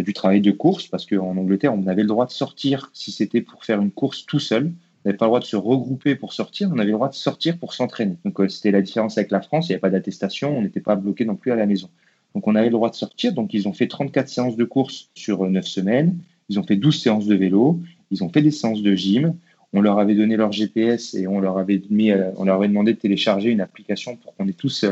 du 0.01 0.13
travail 0.13 0.41
de 0.41 0.51
course, 0.51 0.87
parce 0.87 1.05
qu'en 1.05 1.37
Angleterre, 1.37 1.73
on 1.73 1.85
avait 1.87 2.01
le 2.01 2.07
droit 2.07 2.25
de 2.25 2.31
sortir 2.31 2.89
si 2.93 3.11
c'était 3.11 3.41
pour 3.41 3.63
faire 3.63 3.79
une 3.79 3.91
course 3.91 4.25
tout 4.25 4.39
seul. 4.39 4.71
On 5.05 5.09
n'avait 5.09 5.17
pas 5.17 5.25
le 5.25 5.29
droit 5.29 5.39
de 5.39 5.45
se 5.45 5.55
regrouper 5.55 6.15
pour 6.15 6.33
sortir, 6.33 6.69
on 6.73 6.79
avait 6.79 6.85
le 6.85 6.93
droit 6.93 7.09
de 7.09 7.13
sortir 7.13 7.57
pour 7.57 7.73
s'entraîner. 7.73 8.15
Donc 8.25 8.39
euh, 8.39 8.47
c'était 8.47 8.71
la 8.71 8.81
différence 8.81 9.17
avec 9.17 9.31
la 9.31 9.41
France, 9.41 9.67
il 9.67 9.71
n'y 9.71 9.73
avait 9.75 9.81
pas 9.81 9.89
d'attestation, 9.89 10.57
on 10.57 10.61
n'était 10.61 10.79
pas 10.79 10.95
bloqué 10.95 11.25
non 11.25 11.35
plus 11.35 11.51
à 11.51 11.55
la 11.55 11.65
maison. 11.65 11.89
Donc 12.33 12.47
on 12.47 12.55
avait 12.55 12.67
le 12.67 12.71
droit 12.71 12.89
de 12.89 12.95
sortir, 12.95 13.33
donc 13.33 13.53
ils 13.53 13.67
ont 13.67 13.73
fait 13.73 13.87
34 13.87 14.29
séances 14.29 14.55
de 14.55 14.63
course 14.63 15.09
sur 15.13 15.47
9 15.47 15.63
euh, 15.63 15.67
semaines, 15.67 16.17
ils 16.49 16.57
ont 16.57 16.63
fait 16.63 16.77
12 16.77 16.99
séances 16.99 17.27
de 17.27 17.35
vélo, 17.35 17.79
ils 18.09 18.23
ont 18.23 18.29
fait 18.29 18.41
des 18.41 18.51
séances 18.51 18.81
de 18.81 18.95
gym, 18.95 19.35
on 19.73 19.81
leur 19.81 19.99
avait 19.99 20.15
donné 20.15 20.37
leur 20.37 20.51
GPS 20.51 21.13
et 21.15 21.27
on 21.27 21.39
leur 21.39 21.57
avait, 21.57 21.81
mis, 21.89 22.11
euh, 22.11 22.31
on 22.37 22.45
leur 22.45 22.55
avait 22.55 22.69
demandé 22.69 22.93
de 22.93 22.99
télécharger 22.99 23.49
une 23.49 23.61
application 23.61 24.15
pour 24.15 24.33
qu'on 24.35 24.47
ait 24.47 24.53
tous 24.53 24.85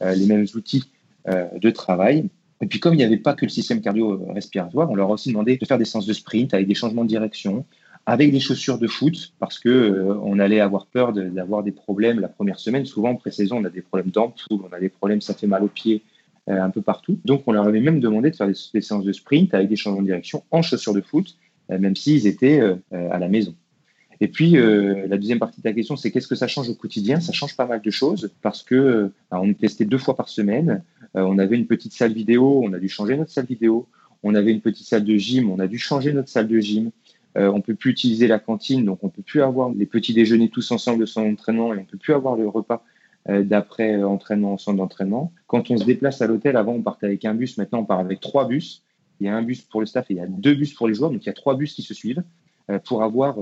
les 0.00 0.26
mêmes 0.26 0.46
outils 0.54 0.84
de 1.26 1.70
travail. 1.70 2.28
Et 2.60 2.66
puis, 2.66 2.80
comme 2.80 2.94
il 2.94 2.98
n'y 2.98 3.04
avait 3.04 3.16
pas 3.16 3.34
que 3.34 3.44
le 3.44 3.50
système 3.50 3.80
cardio-respiratoire, 3.80 4.90
on 4.90 4.94
leur 4.94 5.10
a 5.10 5.12
aussi 5.14 5.30
demandé 5.30 5.56
de 5.56 5.66
faire 5.66 5.78
des 5.78 5.84
séances 5.84 6.06
de 6.06 6.12
sprint 6.12 6.54
avec 6.54 6.66
des 6.66 6.74
changements 6.74 7.04
de 7.04 7.08
direction, 7.08 7.64
avec 8.06 8.30
des 8.30 8.40
chaussures 8.40 8.78
de 8.78 8.86
foot, 8.86 9.32
parce 9.38 9.58
que 9.58 9.68
euh, 9.68 10.14
on 10.22 10.38
allait 10.38 10.60
avoir 10.60 10.86
peur 10.86 11.12
d'avoir 11.12 11.62
des 11.62 11.72
problèmes 11.72 12.20
la 12.20 12.28
première 12.28 12.58
semaine. 12.58 12.84
Souvent, 12.84 13.10
en 13.10 13.16
pré-saison, 13.16 13.58
on 13.58 13.64
a 13.64 13.70
des 13.70 13.82
problèmes 13.82 14.10
d'ampoule, 14.10 14.60
on 14.70 14.72
a 14.72 14.78
des 14.78 14.88
problèmes, 14.88 15.20
ça 15.20 15.34
fait 15.34 15.46
mal 15.46 15.64
aux 15.64 15.68
pieds 15.68 16.02
euh, 16.48 16.60
un 16.60 16.70
peu 16.70 16.82
partout. 16.82 17.18
Donc, 17.24 17.42
on 17.46 17.52
leur 17.52 17.66
avait 17.66 17.80
même 17.80 18.00
demandé 18.00 18.30
de 18.30 18.36
faire 18.36 18.46
des, 18.46 18.80
séances 18.80 19.04
de 19.04 19.12
sprint 19.12 19.52
avec 19.54 19.68
des 19.68 19.76
changements 19.76 20.02
de 20.02 20.06
direction 20.06 20.44
en 20.50 20.62
chaussures 20.62 20.94
de 20.94 21.00
foot, 21.00 21.36
euh, 21.70 21.78
même 21.78 21.96
s'ils 21.96 22.26
étaient 22.26 22.60
à 22.92 23.18
la 23.18 23.28
maison. 23.28 23.54
Et 24.20 24.28
puis, 24.28 24.52
la 24.52 25.16
deuxième 25.16 25.38
partie 25.38 25.60
de 25.60 25.62
ta 25.62 25.72
question, 25.72 25.96
c'est 25.96 26.10
qu'est-ce 26.10 26.28
que 26.28 26.34
ça 26.34 26.46
change 26.46 26.68
au 26.68 26.74
quotidien? 26.74 27.20
Ça 27.20 27.32
change 27.32 27.56
pas 27.56 27.66
mal 27.66 27.82
de 27.82 27.90
choses 27.90 28.30
parce 28.42 28.62
que 28.62 29.10
on 29.30 29.48
est 29.48 29.58
testé 29.58 29.84
deux 29.84 29.98
fois 29.98 30.14
par 30.14 30.28
semaine. 30.28 30.82
Euh, 31.16 31.22
on 31.22 31.38
avait 31.38 31.56
une 31.56 31.66
petite 31.66 31.92
salle 31.92 32.12
vidéo, 32.12 32.62
on 32.64 32.72
a 32.72 32.78
dû 32.78 32.88
changer 32.88 33.16
notre 33.16 33.30
salle 33.30 33.46
vidéo. 33.46 33.86
On 34.22 34.34
avait 34.34 34.52
une 34.52 34.60
petite 34.60 34.86
salle 34.86 35.04
de 35.04 35.16
gym, 35.16 35.50
on 35.50 35.58
a 35.58 35.66
dû 35.66 35.78
changer 35.78 36.12
notre 36.12 36.28
salle 36.28 36.48
de 36.48 36.58
gym. 36.58 36.90
Euh, 37.36 37.50
on 37.52 37.60
peut 37.60 37.74
plus 37.74 37.90
utiliser 37.90 38.26
la 38.26 38.38
cantine, 38.38 38.84
donc 38.84 39.00
on 39.02 39.08
peut 39.08 39.22
plus 39.22 39.42
avoir 39.42 39.70
les 39.70 39.86
petits 39.86 40.14
déjeuners 40.14 40.48
tous 40.48 40.70
ensemble 40.70 41.06
son 41.06 41.22
entraînement 41.32 41.74
et 41.74 41.78
on 41.78 41.84
peut 41.84 41.98
plus 41.98 42.14
avoir 42.14 42.36
le 42.36 42.48
repas 42.48 42.84
euh, 43.28 43.42
d'après 43.42 44.02
entraînement 44.02 44.54
en 44.54 44.58
centre 44.58 44.78
d'entraînement. 44.78 45.32
Quand 45.46 45.70
on 45.70 45.76
se 45.76 45.84
déplace 45.84 46.22
à 46.22 46.26
l'hôtel, 46.26 46.56
avant 46.56 46.72
on 46.72 46.82
partait 46.82 47.06
avec 47.06 47.24
un 47.24 47.34
bus, 47.34 47.58
maintenant 47.58 47.80
on 47.80 47.84
part 47.84 47.98
avec 47.98 48.20
trois 48.20 48.46
bus. 48.46 48.82
Il 49.20 49.26
y 49.26 49.28
a 49.28 49.36
un 49.36 49.42
bus 49.42 49.62
pour 49.62 49.80
le 49.80 49.86
staff 49.86 50.10
et 50.10 50.14
il 50.14 50.16
y 50.16 50.20
a 50.20 50.26
deux 50.26 50.54
bus 50.54 50.74
pour 50.74 50.88
les 50.88 50.94
joueurs, 50.94 51.10
donc 51.10 51.22
il 51.22 51.26
y 51.26 51.30
a 51.30 51.34
trois 51.34 51.56
bus 51.56 51.74
qui 51.74 51.82
se 51.82 51.94
suivent 51.94 52.22
pour 52.84 53.02
avoir 53.02 53.36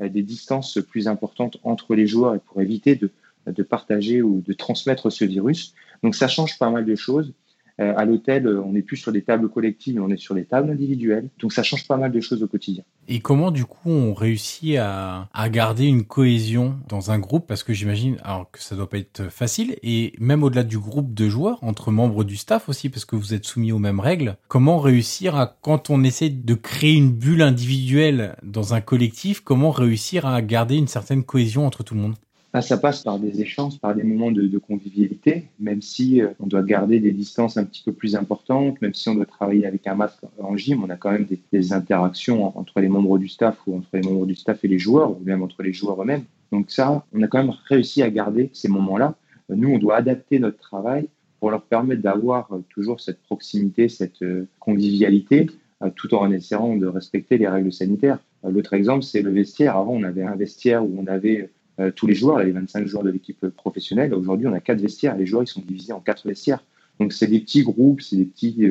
des 0.00 0.22
distances 0.22 0.78
plus 0.88 1.08
importantes 1.08 1.58
entre 1.64 1.94
les 1.94 2.06
joueurs 2.06 2.34
et 2.34 2.38
pour 2.38 2.60
éviter 2.60 2.94
de, 2.94 3.10
de 3.46 3.62
partager 3.62 4.22
ou 4.22 4.42
de 4.46 4.52
transmettre 4.52 5.10
ce 5.10 5.24
virus. 5.24 5.74
Donc 6.02 6.14
ça 6.14 6.28
change 6.28 6.58
pas 6.58 6.70
mal 6.70 6.84
de 6.84 6.94
choses. 6.94 7.32
Euh, 7.80 7.94
à 7.96 8.04
l'hôtel, 8.04 8.48
on 8.48 8.72
n'est 8.72 8.82
plus 8.82 8.96
sur 8.96 9.12
des 9.12 9.22
tables 9.22 9.48
collectives, 9.48 9.94
mais 9.94 10.00
on 10.00 10.10
est 10.10 10.16
sur 10.16 10.34
des 10.34 10.44
tables 10.44 10.70
individuelles. 10.70 11.28
Donc 11.40 11.52
ça 11.52 11.62
change 11.62 11.86
pas 11.86 11.96
mal 11.96 12.10
de 12.10 12.20
choses 12.20 12.42
au 12.42 12.48
quotidien. 12.48 12.82
Et 13.06 13.20
comment 13.20 13.50
du 13.50 13.64
coup 13.64 13.90
on 13.90 14.14
réussit 14.14 14.76
à, 14.76 15.28
à 15.32 15.48
garder 15.48 15.86
une 15.86 16.04
cohésion 16.04 16.76
dans 16.88 17.10
un 17.10 17.18
groupe? 17.18 17.46
Parce 17.46 17.62
que 17.62 17.72
j'imagine 17.72 18.16
alors 18.22 18.50
que 18.50 18.60
ça 18.60 18.76
doit 18.76 18.88
pas 18.88 18.98
être 18.98 19.30
facile. 19.30 19.76
Et 19.82 20.12
même 20.18 20.42
au-delà 20.42 20.64
du 20.64 20.78
groupe 20.78 21.14
de 21.14 21.28
joueurs, 21.28 21.62
entre 21.62 21.90
membres 21.90 22.24
du 22.24 22.36
staff 22.36 22.68
aussi, 22.68 22.88
parce 22.88 23.04
que 23.04 23.16
vous 23.16 23.32
êtes 23.32 23.44
soumis 23.44 23.72
aux 23.72 23.78
mêmes 23.78 24.00
règles, 24.00 24.36
comment 24.48 24.78
réussir 24.78 25.36
à, 25.36 25.46
quand 25.46 25.90
on 25.90 26.02
essaie 26.02 26.30
de 26.30 26.54
créer 26.54 26.94
une 26.94 27.12
bulle 27.12 27.42
individuelle 27.42 28.36
dans 28.42 28.74
un 28.74 28.80
collectif, 28.80 29.40
comment 29.40 29.70
réussir 29.70 30.26
à 30.26 30.42
garder 30.42 30.76
une 30.76 30.88
certaine 30.88 31.22
cohésion 31.22 31.66
entre 31.66 31.82
tout 31.82 31.94
le 31.94 32.00
monde? 32.00 32.14
Ah, 32.54 32.62
ça 32.62 32.78
passe 32.78 33.02
par 33.02 33.18
des 33.18 33.42
échanges, 33.42 33.78
par 33.78 33.94
des 33.94 34.02
moments 34.02 34.30
de, 34.30 34.58
convivialité, 34.58 35.48
même 35.60 35.82
si 35.82 36.22
euh, 36.22 36.28
on 36.40 36.46
doit 36.46 36.62
garder 36.62 36.98
des 36.98 37.12
distances 37.12 37.58
un 37.58 37.64
petit 37.64 37.82
peu 37.82 37.92
plus 37.92 38.16
importantes, 38.16 38.80
même 38.80 38.94
si 38.94 39.08
on 39.10 39.14
doit 39.14 39.26
travailler 39.26 39.66
avec 39.66 39.86
un 39.86 39.94
masque 39.94 40.22
en 40.38 40.56
gym, 40.56 40.82
on 40.82 40.88
a 40.88 40.96
quand 40.96 41.12
même 41.12 41.26
des, 41.52 41.72
interactions 41.74 42.58
entre 42.58 42.80
les 42.80 42.88
membres 42.88 43.18
du 43.18 43.28
staff 43.28 43.58
ou 43.66 43.76
entre 43.76 43.88
les 43.92 44.00
membres 44.00 44.24
du 44.24 44.34
staff 44.34 44.64
et 44.64 44.68
les 44.68 44.78
joueurs, 44.78 45.10
ou 45.10 45.20
même 45.22 45.42
entre 45.42 45.62
les 45.62 45.74
joueurs 45.74 46.00
eux-mêmes. 46.00 46.24
Donc 46.50 46.70
ça, 46.70 47.04
on 47.12 47.22
a 47.22 47.28
quand 47.28 47.38
même 47.38 47.54
réussi 47.68 48.02
à 48.02 48.10
garder 48.10 48.48
ces 48.54 48.68
moments-là. 48.68 49.14
Nous, 49.50 49.68
on 49.68 49.78
doit 49.78 49.96
adapter 49.96 50.38
notre 50.38 50.58
travail 50.58 51.08
pour 51.40 51.50
leur 51.50 51.62
permettre 51.62 52.00
d'avoir 52.00 52.48
toujours 52.70 53.00
cette 53.00 53.22
proximité, 53.22 53.90
cette 53.90 54.24
convivialité, 54.58 55.48
tout 55.94 56.14
en 56.14 56.32
essayant 56.32 56.76
de 56.76 56.86
respecter 56.86 57.36
les 57.36 57.46
règles 57.46 57.72
sanitaires. 57.72 58.18
L'autre 58.42 58.72
exemple, 58.72 59.04
c'est 59.04 59.22
le 59.22 59.30
vestiaire. 59.30 59.76
Avant, 59.76 59.92
on 59.92 60.02
avait 60.02 60.22
un 60.22 60.36
vestiaire 60.36 60.84
où 60.84 60.96
on 60.98 61.06
avait 61.06 61.50
tous 61.94 62.06
les 62.06 62.14
joueurs, 62.14 62.38
les 62.38 62.50
25 62.50 62.86
joueurs 62.86 63.04
de 63.04 63.10
l'équipe 63.10 63.46
professionnelle. 63.48 64.12
Aujourd'hui, 64.14 64.46
on 64.46 64.52
a 64.52 64.60
quatre 64.60 64.80
vestiaires. 64.80 65.16
Les 65.16 65.26
joueurs, 65.26 65.42
ils 65.42 65.48
sont 65.48 65.60
divisés 65.60 65.92
en 65.92 66.00
quatre 66.00 66.26
vestiaires. 66.26 66.64
Donc, 66.98 67.12
c'est 67.12 67.28
des 67.28 67.40
petits 67.40 67.62
groupes, 67.62 68.00
c'est 68.00 68.16
des 68.16 68.24
petits, 68.24 68.66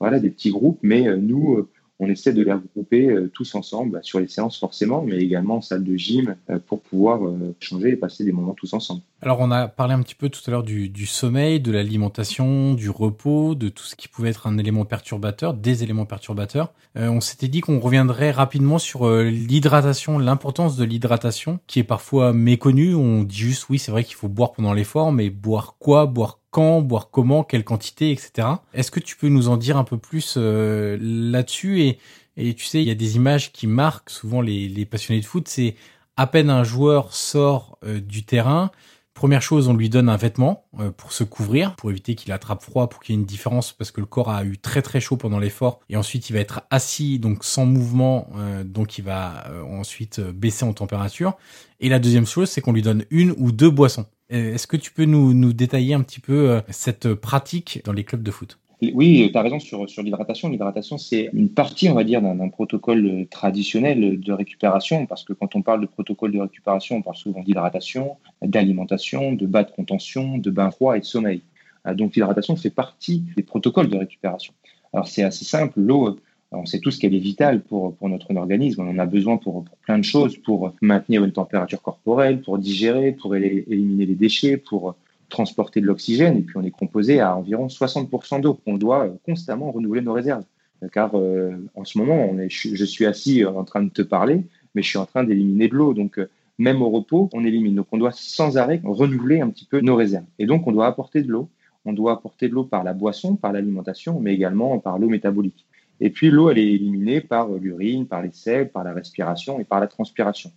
voilà, 0.00 0.18
des 0.18 0.30
petits 0.30 0.50
groupes. 0.50 0.78
Mais 0.82 1.16
nous, 1.16 1.66
on 2.00 2.08
essaie 2.08 2.32
de 2.32 2.42
les 2.42 2.52
regrouper 2.52 3.08
euh, 3.08 3.30
tous 3.32 3.54
ensemble 3.54 3.92
bah, 3.92 3.98
sur 4.02 4.20
les 4.20 4.28
séances 4.28 4.58
forcément, 4.58 5.02
mais 5.02 5.16
également 5.18 5.56
en 5.56 5.60
salle 5.60 5.82
de 5.82 5.96
gym 5.96 6.36
euh, 6.48 6.58
pour 6.64 6.80
pouvoir 6.80 7.24
euh, 7.24 7.54
changer 7.60 7.90
et 7.90 7.96
passer 7.96 8.24
des 8.24 8.32
moments 8.32 8.54
tous 8.54 8.72
ensemble. 8.72 9.02
Alors 9.20 9.40
on 9.40 9.50
a 9.50 9.66
parlé 9.66 9.94
un 9.94 10.02
petit 10.02 10.14
peu 10.14 10.28
tout 10.28 10.40
à 10.46 10.50
l'heure 10.50 10.62
du, 10.62 11.06
sommeil, 11.06 11.58
de 11.58 11.72
l'alimentation, 11.72 12.74
du 12.74 12.88
repos, 12.88 13.56
de 13.56 13.68
tout 13.68 13.82
ce 13.82 13.96
qui 13.96 14.06
pouvait 14.06 14.30
être 14.30 14.46
un 14.46 14.58
élément 14.58 14.84
perturbateur, 14.84 15.54
des 15.54 15.82
éléments 15.82 16.06
perturbateurs. 16.06 16.72
on 16.94 17.20
s'était 17.20 17.48
dit 17.48 17.60
qu'on 17.60 17.80
reviendrait 17.80 18.30
rapidement 18.30 18.78
sur 18.78 19.10
l'hydratation, 19.10 20.20
l'importance 20.20 20.76
de 20.76 20.84
l'hydratation, 20.84 21.58
qui 21.66 21.80
est 21.80 21.84
parfois 21.84 22.32
méconnue. 22.32 22.94
On 22.94 23.24
dit 23.24 23.36
juste 23.38 23.68
oui, 23.70 23.80
c'est 23.80 23.90
vrai 23.90 24.04
qu'il 24.04 24.14
faut 24.14 24.28
boire 24.28 24.52
pendant 24.52 24.72
l'effort, 24.72 25.10
mais 25.10 25.30
boire 25.30 25.74
quoi, 25.80 26.06
boire 26.06 26.37
quand, 26.50 26.80
boire 26.80 27.10
comment, 27.10 27.44
quelle 27.44 27.64
quantité, 27.64 28.10
etc. 28.10 28.48
Est-ce 28.72 28.90
que 28.90 29.00
tu 29.00 29.16
peux 29.16 29.28
nous 29.28 29.48
en 29.48 29.56
dire 29.56 29.76
un 29.76 29.84
peu 29.84 29.98
plus 29.98 30.34
euh, 30.36 30.96
là-dessus? 31.00 31.82
Et, 31.82 31.98
et 32.36 32.54
tu 32.54 32.64
sais, 32.64 32.82
il 32.82 32.88
y 32.88 32.90
a 32.90 32.94
des 32.94 33.16
images 33.16 33.52
qui 33.52 33.66
marquent 33.66 34.10
souvent 34.10 34.40
les, 34.40 34.68
les 34.68 34.86
passionnés 34.86 35.20
de 35.20 35.26
foot. 35.26 35.48
C'est 35.48 35.76
à 36.16 36.26
peine 36.26 36.50
un 36.50 36.64
joueur 36.64 37.14
sort 37.14 37.78
euh, 37.84 38.00
du 38.00 38.24
terrain, 38.24 38.70
Première 39.18 39.42
chose, 39.42 39.66
on 39.66 39.74
lui 39.74 39.88
donne 39.88 40.08
un 40.08 40.16
vêtement 40.16 40.68
euh, 40.78 40.92
pour 40.92 41.10
se 41.10 41.24
couvrir, 41.24 41.74
pour 41.74 41.90
éviter 41.90 42.14
qu'il 42.14 42.30
attrape 42.30 42.62
froid, 42.62 42.88
pour 42.88 43.00
qu'il 43.00 43.16
y 43.16 43.18
ait 43.18 43.20
une 43.20 43.26
différence, 43.26 43.72
parce 43.72 43.90
que 43.90 44.00
le 44.00 44.06
corps 44.06 44.30
a 44.30 44.44
eu 44.44 44.58
très 44.58 44.80
très 44.80 45.00
chaud 45.00 45.16
pendant 45.16 45.40
l'effort. 45.40 45.80
Et 45.88 45.96
ensuite, 45.96 46.30
il 46.30 46.34
va 46.34 46.38
être 46.38 46.62
assis, 46.70 47.18
donc 47.18 47.42
sans 47.42 47.66
mouvement, 47.66 48.30
donc 48.64 48.96
il 48.96 49.02
va 49.02 49.50
ensuite 49.68 50.20
baisser 50.20 50.64
en 50.64 50.72
température. 50.72 51.36
Et 51.80 51.88
la 51.88 51.98
deuxième 51.98 52.26
chose, 52.26 52.48
c'est 52.48 52.60
qu'on 52.60 52.72
lui 52.72 52.82
donne 52.82 53.06
une 53.10 53.34
ou 53.38 53.50
deux 53.50 53.70
boissons. 53.70 54.06
Euh, 54.32 54.54
est-ce 54.54 54.66
que 54.66 54.76
tu 54.76 54.92
peux 54.92 55.04
nous, 55.04 55.52
détailler 55.52 55.94
un 55.94 56.02
petit 56.02 56.20
peu 56.20 56.50
euh, 56.50 56.60
cette 56.68 57.14
pratique 57.14 57.80
dans 57.84 57.92
les 57.92 58.04
clubs 58.04 58.22
de 58.22 58.30
foot? 58.30 58.58
Oui, 58.80 59.28
tu 59.32 59.36
as 59.36 59.42
raison 59.42 59.58
sur, 59.58 59.90
sur 59.90 60.02
l'hydratation. 60.02 60.48
L'hydratation, 60.48 60.98
c'est 60.98 61.30
une 61.32 61.48
partie, 61.48 61.88
on 61.88 61.94
va 61.94 62.04
dire, 62.04 62.22
d'un 62.22 62.48
protocole 62.48 63.26
traditionnel 63.28 64.20
de 64.20 64.32
récupération, 64.32 65.04
parce 65.06 65.24
que 65.24 65.32
quand 65.32 65.56
on 65.56 65.62
parle 65.62 65.80
de 65.80 65.86
protocole 65.86 66.30
de 66.30 66.38
récupération, 66.38 66.96
on 66.96 67.02
parle 67.02 67.16
souvent 67.16 67.42
d'hydratation, 67.42 68.18
d'alimentation, 68.40 69.32
de 69.32 69.46
bas 69.46 69.64
de 69.64 69.72
contention, 69.72 70.38
de 70.38 70.50
bain 70.50 70.70
froid 70.70 70.96
et 70.96 71.00
de 71.00 71.04
sommeil. 71.04 71.42
Euh, 71.86 71.94
donc 71.94 72.14
l'hydratation 72.14 72.56
fait 72.56 72.70
partie 72.70 73.24
des 73.36 73.42
protocoles 73.42 73.88
de 73.88 73.96
récupération. 73.96 74.52
Alors 74.92 75.08
c'est 75.08 75.22
assez 75.22 75.44
simple, 75.44 75.80
l'eau, 75.80 76.18
on 76.52 76.64
sait 76.64 76.80
tous 76.80 76.98
qu'elle 76.98 77.14
est 77.14 77.18
vitale 77.18 77.60
pour, 77.60 77.94
notre 78.02 78.34
organisme. 78.34 78.82
On 78.82 78.90
en 78.90 78.98
a 78.98 79.06
besoin 79.06 79.36
pour, 79.36 79.64
plein 79.82 79.98
de 79.98 80.04
choses, 80.04 80.36
pour 80.38 80.72
maintenir 80.80 81.24
une 81.24 81.32
température 81.32 81.82
corporelle, 81.82 82.40
pour 82.40 82.58
digérer, 82.58 83.12
pour 83.12 83.36
éliminer 83.36 84.06
les 84.06 84.14
déchets, 84.14 84.56
pour 84.56 84.96
transporter 85.28 85.80
de 85.80 85.86
l'oxygène. 85.86 86.38
Et 86.38 86.42
puis, 86.42 86.56
on 86.56 86.62
est 86.62 86.70
composé 86.70 87.20
à 87.20 87.36
environ 87.36 87.66
60% 87.66 88.40
d'eau. 88.40 88.58
On 88.66 88.78
doit 88.78 89.08
constamment 89.26 89.70
renouveler 89.70 90.00
nos 90.00 90.14
réserves. 90.14 90.44
Car 90.92 91.10
euh, 91.14 91.56
en 91.74 91.84
ce 91.84 91.98
moment, 91.98 92.32
je, 92.48 92.84
suis 92.84 93.04
assis 93.04 93.44
en 93.44 93.64
train 93.64 93.82
de 93.82 93.90
te 93.90 94.02
parler, 94.02 94.44
mais 94.74 94.82
je 94.82 94.88
suis 94.88 94.98
en 94.98 95.06
train 95.06 95.24
d'éliminer 95.24 95.68
de 95.68 95.74
l'eau. 95.74 95.92
Donc, 95.92 96.18
euh, 96.18 96.30
même 96.58 96.82
au 96.82 96.88
repos, 96.88 97.28
on 97.32 97.44
élimine. 97.44 97.74
Donc, 97.74 97.88
on 97.92 97.98
doit 97.98 98.12
sans 98.12 98.56
arrêt 98.56 98.80
renouveler 98.84 99.40
un 99.40 99.50
petit 99.50 99.64
peu 99.64 99.80
nos 99.80 99.96
réserves. 99.96 100.24
Et 100.38 100.46
donc, 100.46 100.66
on 100.66 100.72
doit 100.72 100.86
apporter 100.86 101.22
de 101.22 101.28
l'eau. 101.28 101.48
On 101.84 101.92
doit 101.92 102.12
apporter 102.12 102.48
de 102.48 102.54
l'eau 102.54 102.64
par 102.64 102.84
la 102.84 102.92
boisson, 102.92 103.36
par 103.36 103.52
l'alimentation, 103.52 104.20
mais 104.20 104.34
également 104.34 104.78
par 104.78 104.98
l'eau 104.98 105.08
métabolique. 105.08 105.66
Et 106.00 106.10
puis 106.10 106.30
l'eau, 106.30 106.50
elle 106.50 106.58
est 106.58 106.74
éliminée 106.74 107.20
par 107.20 107.48
l'urine, 107.48 108.06
par 108.06 108.22
les 108.22 108.30
selles, 108.32 108.70
par 108.70 108.84
la 108.84 108.92
respiration 108.92 109.60
et 109.60 109.64
par 109.64 109.80
la 109.80 109.86
transpiration. 109.86 110.50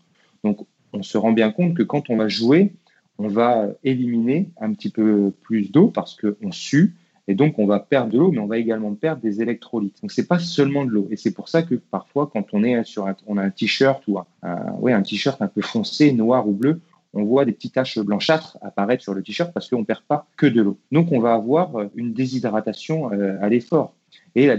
Donc 0.43 0.65
on 0.93 1.03
se 1.03 1.17
rend 1.17 1.31
bien 1.31 1.51
compte 1.51 1.73
que 1.73 1.83
quand 1.83 2.09
on 2.09 2.17
va 2.17 2.27
jouer, 2.27 2.73
on 3.17 3.27
va 3.27 3.67
éliminer 3.83 4.51
un 4.59 4.73
petit 4.73 4.89
peu 4.89 5.31
plus 5.41 5.71
d'eau 5.71 5.87
parce 5.87 6.15
qu'on 6.15 6.51
sue 6.51 6.95
et 7.27 7.35
donc 7.35 7.59
on 7.59 7.65
va 7.65 7.79
perdre 7.79 8.11
de 8.11 8.17
l'eau, 8.17 8.31
mais 8.31 8.39
on 8.39 8.47
va 8.47 8.57
également 8.57 8.93
perdre 8.95 9.21
des 9.21 9.41
électrolytes. 9.41 10.01
Donc 10.01 10.11
c'est 10.11 10.27
pas 10.27 10.39
seulement 10.39 10.85
de 10.85 10.89
l'eau 10.89 11.07
et 11.11 11.15
c'est 11.15 11.31
pour 11.31 11.49
ça 11.49 11.61
que 11.61 11.75
parfois 11.75 12.29
quand 12.31 12.45
on 12.53 12.63
est 12.63 12.83
sur 12.83 13.07
un, 13.07 13.15
on 13.27 13.37
a 13.37 13.43
un 13.43 13.51
t-shirt 13.51 14.03
ou 14.07 14.19
un, 14.19 14.25
un 14.43 15.01
t-shirt 15.01 15.41
un 15.41 15.47
peu 15.47 15.61
foncé, 15.61 16.11
noir 16.13 16.47
ou 16.47 16.53
bleu, 16.53 16.81
on 17.13 17.23
voit 17.23 17.45
des 17.45 17.51
petites 17.51 17.73
taches 17.73 17.99
blanchâtres 17.99 18.57
apparaître 18.61 19.03
sur 19.03 19.13
le 19.13 19.21
t-shirt 19.21 19.53
parce 19.53 19.69
qu'on 19.69 19.79
ne 19.79 19.85
perd 19.85 20.01
pas 20.01 20.25
que 20.37 20.47
de 20.47 20.61
l'eau. 20.61 20.77
Donc 20.91 21.11
on 21.11 21.19
va 21.19 21.33
avoir 21.33 21.71
une 21.95 22.13
déshydratation 22.13 23.11
euh, 23.11 23.37
à 23.41 23.49
l'effort. 23.49 23.93
Et 24.36 24.47
la, 24.47 24.57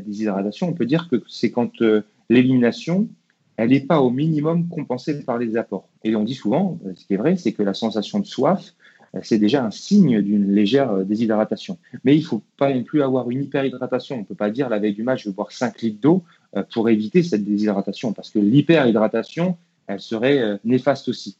déshydratation, 0.00 0.68
on 0.68 0.72
peut 0.72 0.86
dire 0.86 1.08
que 1.08 1.22
c'est 1.28 1.50
quand 1.50 1.82
euh, 1.82 2.02
l'élimination, 2.28 3.08
elle 3.56 3.70
n'est 3.70 3.80
pas 3.80 4.00
au 4.00 4.10
minimum 4.10 4.68
compensée 4.68 5.22
par 5.22 5.38
les 5.38 5.56
apports. 5.56 5.88
Et 6.04 6.16
on 6.16 6.24
dit 6.24 6.34
souvent, 6.34 6.78
euh, 6.86 6.92
ce 6.94 7.04
qui 7.04 7.14
est 7.14 7.18
vrai, 7.18 7.36
c'est 7.36 7.52
que 7.52 7.62
la 7.62 7.74
sensation 7.74 8.20
de 8.20 8.26
soif, 8.26 8.74
euh, 9.14 9.20
c'est 9.22 9.38
déjà 9.38 9.64
un 9.64 9.70
signe 9.70 10.22
d'une 10.22 10.50
légère 10.52 11.04
déshydratation. 11.04 11.76
Mais 12.04 12.16
il 12.16 12.20
ne 12.20 12.24
faut 12.24 12.42
pas 12.56 12.72
non 12.72 12.82
plus 12.82 13.02
avoir 13.02 13.30
une 13.30 13.42
hyperhydratation. 13.42 14.16
On 14.16 14.20
ne 14.20 14.24
peut 14.24 14.34
pas 14.34 14.50
dire 14.50 14.70
la 14.70 14.78
veille 14.78 14.94
du 14.94 15.02
match, 15.02 15.24
je 15.24 15.28
vais 15.28 15.34
boire 15.34 15.52
5 15.52 15.82
litres 15.82 16.00
d'eau 16.00 16.24
pour 16.72 16.88
éviter 16.88 17.22
cette 17.22 17.44
déshydratation, 17.44 18.12
parce 18.12 18.30
que 18.30 18.40
l'hyperhydratation, 18.40 19.56
elle 19.86 20.00
serait 20.00 20.58
néfaste 20.64 21.08
aussi. 21.08 21.36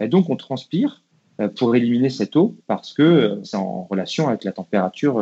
Et 0.00 0.06
donc, 0.06 0.30
on 0.30 0.36
transpire 0.36 1.02
pour 1.56 1.74
éliminer 1.74 2.10
cette 2.10 2.36
eau, 2.36 2.54
parce 2.68 2.92
que 2.92 3.40
c'est 3.42 3.56
en 3.56 3.88
relation 3.90 4.28
avec 4.28 4.44
la 4.44 4.52
température 4.52 5.20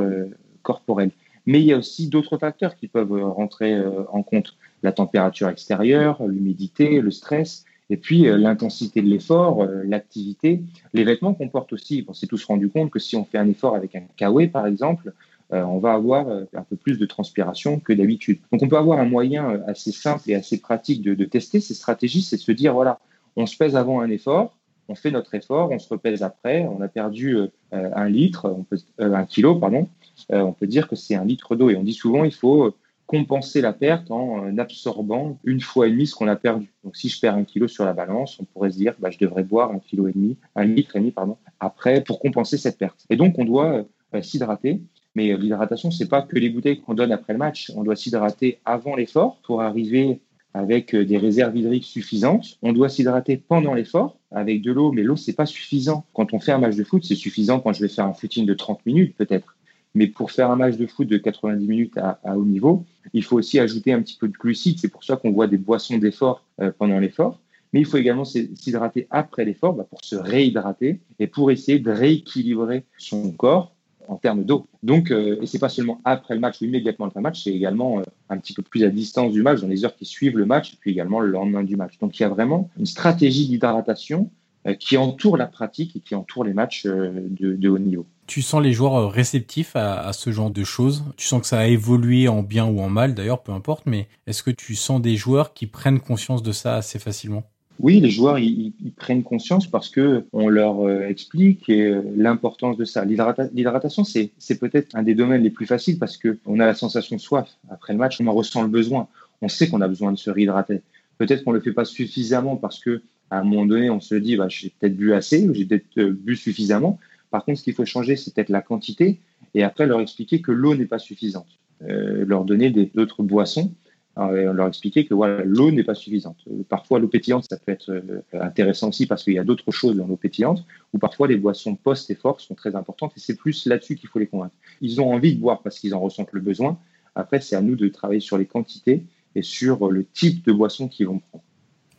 corporelle. 0.63 1.11
Mais 1.47 1.61
il 1.61 1.67
y 1.67 1.73
a 1.73 1.79
aussi 1.79 2.09
d'autres 2.09 2.39
facteurs 2.39 2.77
qui 2.77 2.89
peuvent 2.89 3.13
euh, 3.13 3.27
rentrer 3.27 3.75
euh, 3.75 4.05
en 4.13 4.23
compte. 4.23 4.57
La 4.83 4.93
température 4.93 5.49
extérieure, 5.49 6.27
l'humidité, 6.27 7.01
le 7.01 7.11
stress, 7.11 7.65
et 7.91 7.97
puis 7.97 8.29
euh, 8.29 8.39
l'intensité 8.39 9.03
de 9.03 9.09
l'effort, 9.09 9.67
l'activité. 9.85 10.63
Les 10.95 11.05
vêtements 11.05 11.35
qu'on 11.35 11.49
porte 11.49 11.73
aussi. 11.73 12.05
On 12.09 12.15
s'est 12.15 12.27
tous 12.27 12.45
rendu 12.45 12.69
compte 12.71 12.91
que 12.91 12.99
si 12.99 13.17
on 13.17 13.25
fait 13.25 13.39
un 13.39 13.49
effort 13.49 13.75
avec 13.75 13.95
un 13.95 14.03
kawaii, 14.17 14.49
par 14.49 14.67
exemple, 14.67 15.13
on 15.53 15.79
va 15.79 15.95
avoir 15.95 16.29
un 16.29 16.63
peu 16.63 16.77
plus 16.77 16.97
de 16.97 17.07
transpiration 17.07 17.81
que 17.81 17.93
d'habitude. 17.93 18.39
Donc 18.53 18.63
on 18.63 18.69
peut 18.69 18.77
avoir 18.77 19.01
un 19.01 19.05
moyen 19.05 19.61
assez 19.67 19.91
simple 19.91 20.31
et 20.31 20.37
assez 20.37 20.61
pratique 20.61 21.03
de, 21.03 21.25
tester 21.25 21.59
ces 21.59 21.75
stratégies, 21.75 22.23
c'est 22.23 22.37
de 22.37 22.41
se 22.41 22.53
dire, 22.53 22.73
voilà, 22.73 23.01
on 23.35 23.47
se 23.47 23.57
pèse 23.57 23.75
avant 23.75 24.01
un 24.01 24.11
effort, 24.11 24.57
on 24.87 24.95
fait 24.95 25.11
notre 25.11 25.35
effort, 25.35 25.73
on 25.73 25.81
se 25.81 25.89
repèse 25.89 26.23
après, 26.23 26.69
on 26.69 26.81
a 26.83 26.87
perdu 26.87 27.37
un 27.73 28.09
litre, 28.09 28.57
un 29.01 29.25
kilo, 29.25 29.57
pardon, 29.57 29.89
on 30.29 30.53
peut 30.53 30.67
dire 30.67 30.89
que 30.89 30.97
c'est 30.97 31.15
un 31.15 31.25
litre 31.25 31.57
d'eau. 31.57 31.71
Et 31.71 31.77
on 31.77 31.83
dit 31.83 31.95
souvent 31.95 32.25
il 32.25 32.33
faut 32.33 32.65
euh, 32.65 32.75
compenser 33.07 33.61
la 33.61 33.73
perte 33.73 34.11
en 34.11 34.45
euh, 34.45 34.59
absorbant 34.59 35.39
une 35.45 35.61
fois 35.61 35.89
et 35.89 35.91
demi 35.91 36.07
ce 36.07 36.15
qu'on 36.15 36.29
a 36.29 36.37
perdu. 36.37 36.73
Donc 36.85 36.97
si 36.97 37.09
je 37.09 37.21
perds 37.21 37.35
un 37.35 37.45
kilo 37.45 37.69
sur 37.69 37.85
la 37.85 37.93
balance, 37.93 38.39
on 38.41 38.45
pourrait 38.45 38.71
se 38.71 38.77
dire 38.77 38.95
bah, 38.99 39.11
je 39.11 39.19
devrais 39.19 39.45
boire 39.45 39.73
un 39.73 39.79
kilo 39.79 40.09
et 40.09 40.13
demi, 40.13 40.37
un 40.57 40.65
litre 40.65 40.97
et 40.97 41.01
demi 41.01 41.11
pardon, 41.11 41.37
après 41.59 42.03
pour 42.03 42.19
compenser 42.19 42.57
cette 42.57 42.79
perte. 42.79 43.07
Et 43.11 43.17
donc 43.17 43.39
on 43.39 43.45
doit 43.45 43.85
s'hydrater. 44.23 44.81
Mais 45.17 45.37
l'hydratation, 45.37 45.91
c'est 45.91 46.09
pas 46.09 46.23
que 46.23 46.39
les 46.39 46.51
bouteilles 46.51 46.81
qu'on 46.81 46.95
donne 46.95 47.11
après 47.11 47.33
le 47.33 47.39
match. 47.41 47.73
On 47.75 47.83
doit 47.83 47.97
s'hydrater 47.97 48.61
avant 48.65 48.95
l'effort 48.95 49.41
pour 49.43 49.61
arriver 49.61 50.21
avec 50.55 50.95
des 50.95 51.19
réserves 51.19 51.57
hydriques 51.57 51.85
suffisantes. 51.85 52.59
On 52.63 52.73
doit 52.73 52.89
s'hydrater 52.89 53.37
pendant 53.37 53.75
l'effort 53.75 54.19
avec 54.31 54.63
de 54.63 54.73
l'eau, 54.73 54.93
mais 54.93 55.03
l'eau, 55.03 55.17
c'est 55.17 55.33
pas 55.33 55.47
suffisant. 55.47 56.05
Quand 56.15 56.33
on 56.33 56.41
fait 56.41 56.53
un 56.53 56.59
match 56.59 56.77
de 56.77 56.85
foot, 56.85 57.05
c'est 57.05 57.15
suffisant 57.15 57.61
quand 57.61 57.73
je 57.73 57.83
vais 57.83 57.89
faire 57.89 58.07
un 58.07 58.13
footing 58.13 58.47
de 58.47 58.55
30 58.55 58.85
minutes 58.87 59.17
peut-être. 59.17 59.57
Mais 59.95 60.07
pour 60.07 60.31
faire 60.31 60.51
un 60.51 60.57
match 60.57 60.77
de 60.77 60.87
foot 60.87 61.09
de 61.09 61.17
90 61.17 61.67
minutes 61.67 61.99
à, 61.99 62.21
haut 62.37 62.45
niveau, 62.45 62.85
il 63.13 63.25
faut 63.25 63.37
aussi 63.37 63.59
ajouter 63.59 63.93
un 63.93 64.03
petit 64.03 64.17
peu 64.17 64.29
de 64.29 64.33
glucides. 64.33 64.79
C'est 64.79 64.89
pour 64.89 65.05
ça 65.05 65.17
qu'on 65.17 65.33
voit 65.33 65.49
des 65.49 65.59
boissons 65.59 65.99
d'effort 65.99 66.45
euh, 66.61 66.71
pendant 66.77 66.99
l'effort. 66.99 67.41
Mais 67.73 67.81
il 67.81 67.87
faut 67.87 67.97
également 67.99 68.25
s'hydrater 68.25 69.07
après 69.11 69.45
l'effort 69.45 69.75
bah, 69.75 69.87
pour 69.89 70.05
se 70.05 70.17
réhydrater 70.17 71.01
et 71.19 71.27
pour 71.27 71.51
essayer 71.51 71.79
de 71.79 71.91
rééquilibrer 71.91 72.85
son 72.99 73.31
corps 73.33 73.75
en 74.09 74.17
termes 74.17 74.45
d'eau. 74.45 74.67
Donc, 74.83 75.13
euh, 75.13 75.39
et 75.41 75.47
c'est 75.47 75.61
pas 75.61 75.69
seulement 75.69 76.01
après 76.05 76.35
le 76.35 76.41
match 76.41 76.61
ou 76.61 76.65
immédiatement 76.65 77.07
après 77.07 77.21
le 77.21 77.23
match, 77.23 77.45
c'est 77.45 77.53
également 77.53 78.01
euh, 78.01 78.03
un 78.29 78.39
petit 78.39 78.53
peu 78.53 78.63
plus 78.63 78.83
à 78.83 78.89
distance 78.89 79.33
du 79.33 79.43
match, 79.43 79.61
dans 79.61 79.69
les 79.69 79.85
heures 79.85 79.95
qui 79.95 80.05
suivent 80.05 80.37
le 80.37 80.47
match, 80.47 80.75
et 80.75 80.77
puis 80.81 80.91
également 80.91 81.21
le 81.21 81.31
lendemain 81.31 81.63
du 81.63 81.77
match. 81.77 81.97
Donc, 81.99 82.19
il 82.19 82.23
y 82.23 82.27
a 82.27 82.29
vraiment 82.29 82.71
une 82.77 82.87
stratégie 82.87 83.47
d'hydratation 83.49 84.31
euh, 84.67 84.75
qui 84.75 84.97
entoure 84.97 85.37
la 85.37 85.47
pratique 85.47 85.95
et 85.95 86.01
qui 86.01 86.17
entoure 86.17 86.45
les 86.45 86.55
matchs 86.55 86.87
de, 86.87 87.55
de 87.55 87.69
haut 87.69 87.79
niveau 87.79 88.05
tu 88.31 88.43
sens 88.43 88.63
les 88.63 88.73
joueurs 88.73 88.95
euh, 88.95 89.07
réceptifs 89.09 89.75
à, 89.75 90.13
ce 90.13 90.31
genre 90.31 90.51
de 90.51 90.63
choses? 90.63 91.05
Tu 91.17 91.27
sens 91.27 91.41
que 91.41 91.49
ça 91.49 91.59
a 91.59 91.67
évolué 91.67 92.29
en 92.29 92.43
bien 92.45 92.65
ou 92.65 92.81
en 92.81 92.89
mal, 92.89 93.15
d'ailleurs, 93.15 93.43
peu 93.43 93.51
importe, 93.51 93.87
mais 93.87 94.07
est-ce 94.29 94.45
que 94.45 94.53
tu 94.53 94.77
sens 94.77 95.03
des 95.03 95.17
joueurs 95.17 95.53
qui 95.53 95.67
prennent 95.67 95.99
conscience 95.99 96.43
de 96.45 96.53
ça 96.53 96.77
assez 96.77 97.01
facilement? 97.01 97.43
Oui, 97.81 97.99
les 97.99 98.11
joueurs, 98.11 98.39
ils, 98.39 98.73
prennent 98.97 99.25
conscience 99.25 99.67
parce 99.67 99.89
que 99.89 100.27
on 100.33 100.49
leur 100.49 100.87
euh, 100.87 101.09
explique 101.09 101.69
euh, 101.71 102.03
l'importance 102.15 102.77
de 102.77 102.85
ça. 102.85 103.05
L'hydratation, 103.05 104.05
c'est, 104.05 104.31
peut-être 104.61 104.95
un 104.95 105.03
des 105.03 105.15
domaines 105.17 105.43
les 105.43 105.51
plus 105.51 105.67
faciles 105.67 105.99
parce 105.99 106.17
que 106.17 106.39
on 106.47 106.61
a 106.61 106.67
la 106.67 106.75
sensation 106.75 107.17
de 107.17 107.21
soif. 107.21 107.49
Après 107.69 107.95
le 107.95 107.99
match, 107.99 108.21
on 108.21 108.27
en 108.29 108.35
ressent 108.35 108.63
le 108.63 108.69
besoin. 108.69 109.09
On 109.43 109.49
sait 109.49 109.69
qu'on 109.69 109.81
a 109.81 109.89
besoin 109.89 110.13
de 110.13 110.19
se 110.19 110.31
réhydrater. 110.31 110.83
Peut-être 111.19 111.43
qu'on 111.43 111.53
le 111.53 111.61
fait 111.61 111.73
pas 111.73 111.85
suffisamment 111.85 112.57
parce 112.57 112.79
que 112.79 113.03
à 113.31 113.39
un 113.39 113.45
moment 113.45 113.65
donné, 113.65 113.91
on 113.91 114.01
se 114.01 114.15
dit, 114.15 114.37
bah, 114.37 114.49
j'ai 114.49 114.73
peut-être 114.79 114.97
bu 114.97 115.15
assez 115.15 115.49
ou 115.49 115.55
j'ai 115.55 115.65
peut-être 115.65 116.11
bu 116.11 116.37
suffisamment. 116.37 116.99
Par 117.31 117.45
contre, 117.45 117.59
ce 117.59 117.65
qu'il 117.65 117.75
faut 117.75 117.85
changer, 117.85 118.17
c'est 118.17 118.35
peut-être 118.35 118.49
la 118.49 118.63
quantité 118.63 119.21
et 119.55 119.63
après 119.63 119.87
leur 119.87 120.01
expliquer 120.01 120.41
que 120.41 120.53
l'eau 120.53 120.75
n'est 120.75 120.87
pas 120.87 120.99
suffisante. 120.99 121.59
Euh, 121.83 122.25
leur 122.27 122.45
donner 122.45 122.71
d'autres 122.71 123.23
boissons 123.23 123.73
on 124.17 124.53
leur 124.53 124.69
expliquer 124.69 125.07
que 125.07 125.15
voilà, 125.15 125.45
l'eau 125.45 125.71
n'est 125.71 125.85
pas 125.85 125.95
suffisante. 125.95 126.39
Euh, 126.51 126.63
parfois, 126.69 126.99
l'eau 126.99 127.09
pétillante, 127.09 127.47
ça 127.49 127.57
peut 127.57 127.73
être 127.73 127.91
euh, 127.91 128.23
intéressant 128.33 128.89
aussi 128.89 129.07
parce 129.07 129.25
qu'il 129.25 129.35
y 129.35 129.39
a 129.39 129.45
d'autres 129.45 129.71
choses 129.71 129.97
dans 129.97 130.07
l'eau 130.07 130.17
pétillante, 130.17 130.65
ou 130.93 130.99
parfois 130.99 131.29
les 131.29 131.37
boissons 131.37 131.75
post 131.75 132.11
et 132.11 132.15
fortes 132.15 132.41
sont 132.41 132.55
très 132.55 132.75
importantes 132.75 133.13
et 133.17 133.21
c'est 133.21 133.37
plus 133.37 133.67
là-dessus 133.67 133.97
qu'il 133.97 134.09
faut 134.09 134.19
les 134.19 134.27
convaincre. 134.27 134.55
Ils 134.81 135.01
ont 135.01 135.13
envie 135.13 135.35
de 135.35 135.41
boire 135.41 135.63
parce 135.63 135.79
qu'ils 135.79 135.95
en 135.95 136.01
ressentent 136.01 136.33
le 136.33 136.41
besoin. 136.41 136.79
Après, 137.15 137.41
c'est 137.41 137.57
à 137.57 137.63
nous 137.63 137.77
de 137.77 137.89
travailler 137.89 138.21
sur 138.21 138.39
les 138.39 138.47
quantités 138.47 139.05
et 139.35 139.43
sur 139.43 139.91
le 139.91 140.05
type 140.05 140.45
de 140.45 140.53
boisson 140.53 140.89
qu'ils 140.89 141.07
vont 141.07 141.21
prendre. 141.21 141.45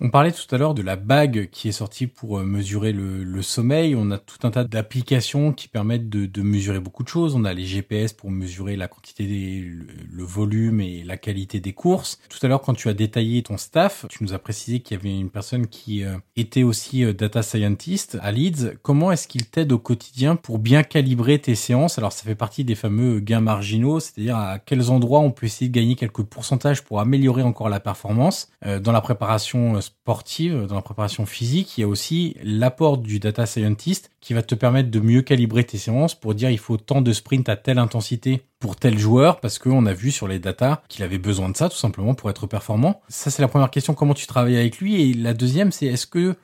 On 0.03 0.09
parlait 0.09 0.31
tout 0.31 0.55
à 0.55 0.57
l'heure 0.57 0.73
de 0.73 0.81
la 0.81 0.95
bague 0.95 1.49
qui 1.51 1.69
est 1.69 1.73
sortie 1.73 2.07
pour 2.07 2.39
euh, 2.39 2.43
mesurer 2.43 2.91
le, 2.91 3.41
sommeil. 3.43 3.95
On 3.95 4.09
a 4.09 4.17
tout 4.17 4.47
un 4.47 4.49
tas 4.49 4.63
d'applications 4.63 5.53
qui 5.53 5.67
permettent 5.67 6.09
de, 6.09 6.41
mesurer 6.41 6.79
beaucoup 6.79 7.03
de 7.03 7.07
choses. 7.07 7.35
On 7.35 7.45
a 7.45 7.53
les 7.53 7.65
GPS 7.65 8.11
pour 8.11 8.31
mesurer 8.31 8.75
la 8.75 8.87
quantité, 8.87 9.25
le, 9.27 10.23
volume 10.23 10.81
et 10.81 11.03
la 11.03 11.17
qualité 11.17 11.59
des 11.59 11.73
courses. 11.73 12.19
Tout 12.29 12.39
à 12.41 12.47
l'heure, 12.47 12.61
quand 12.61 12.73
tu 12.73 12.89
as 12.89 12.95
détaillé 12.95 13.43
ton 13.43 13.57
staff, 13.57 14.07
tu 14.09 14.23
nous 14.23 14.33
as 14.33 14.39
précisé 14.39 14.79
qu'il 14.79 14.97
y 14.97 14.99
avait 14.99 15.15
une 15.15 15.29
personne 15.29 15.67
qui 15.67 16.03
euh, 16.03 16.17
était 16.35 16.63
aussi 16.63 17.03
euh, 17.03 17.13
data 17.13 17.43
scientist 17.43 18.17
à 18.23 18.31
Leeds. 18.31 18.77
Comment 18.81 19.11
est-ce 19.11 19.27
qu'il 19.27 19.45
t'aide 19.45 19.71
au 19.71 19.77
quotidien 19.77 20.35
pour 20.35 20.57
bien 20.57 20.81
calibrer 20.81 21.37
tes 21.37 21.53
séances? 21.53 21.99
Alors, 21.99 22.11
ça 22.11 22.23
fait 22.23 22.33
partie 22.33 22.63
des 22.63 22.75
fameux 22.75 23.19
gains 23.19 23.41
marginaux, 23.41 23.99
c'est-à-dire 23.99 24.37
à 24.37 24.57
quels 24.57 24.89
endroits 24.89 25.19
on 25.19 25.29
peut 25.29 25.45
essayer 25.45 25.69
de 25.69 25.75
gagner 25.75 25.95
quelques 25.95 26.23
pourcentages 26.23 26.83
pour 26.83 26.99
améliorer 26.99 27.43
encore 27.43 27.69
la 27.69 27.79
performance 27.79 28.49
dans 28.63 28.91
la 28.91 29.01
préparation 29.01 29.79
dans 30.05 30.75
la 30.75 30.81
préparation 30.81 31.25
physique, 31.25 31.77
il 31.77 31.81
y 31.81 31.83
a 31.83 31.87
aussi 31.87 32.35
l'apport 32.43 32.97
du 32.97 33.19
data 33.19 33.45
scientist 33.45 34.11
qui 34.19 34.33
va 34.33 34.41
te 34.41 34.55
permettre 34.55 34.91
de 34.91 34.99
mieux 34.99 35.21
calibrer 35.21 35.63
tes 35.63 35.77
séances 35.77 36.15
pour 36.15 36.35
dire 36.35 36.49
il 36.49 36.57
faut 36.57 36.77
tant 36.77 37.01
de 37.01 37.13
sprint 37.13 37.47
à 37.47 37.55
telle 37.55 37.77
intensité 37.77 38.41
pour 38.59 38.75
tel 38.75 38.97
joueur 38.99 39.39
parce 39.39 39.57
qu'on 39.57 39.85
a 39.85 39.93
vu 39.93 40.11
sur 40.11 40.27
les 40.27 40.39
data 40.39 40.83
qu'il 40.89 41.03
avait 41.03 41.17
besoin 41.17 41.49
de 41.49 41.55
ça 41.55 41.69
tout 41.69 41.77
simplement 41.77 42.13
pour 42.13 42.29
être 42.29 42.47
performant. 42.47 43.01
Ça 43.07 43.31
c'est 43.31 43.41
la 43.41 43.47
première 43.47 43.71
question, 43.71 43.93
comment 43.93 44.13
tu 44.13 44.27
travailles 44.27 44.57
avec 44.57 44.79
lui? 44.79 45.01
Et 45.01 45.13
la 45.13 45.33
deuxième 45.33 45.71
c'est 45.71 45.85
est-ce 45.85 46.07
que 46.07 46.35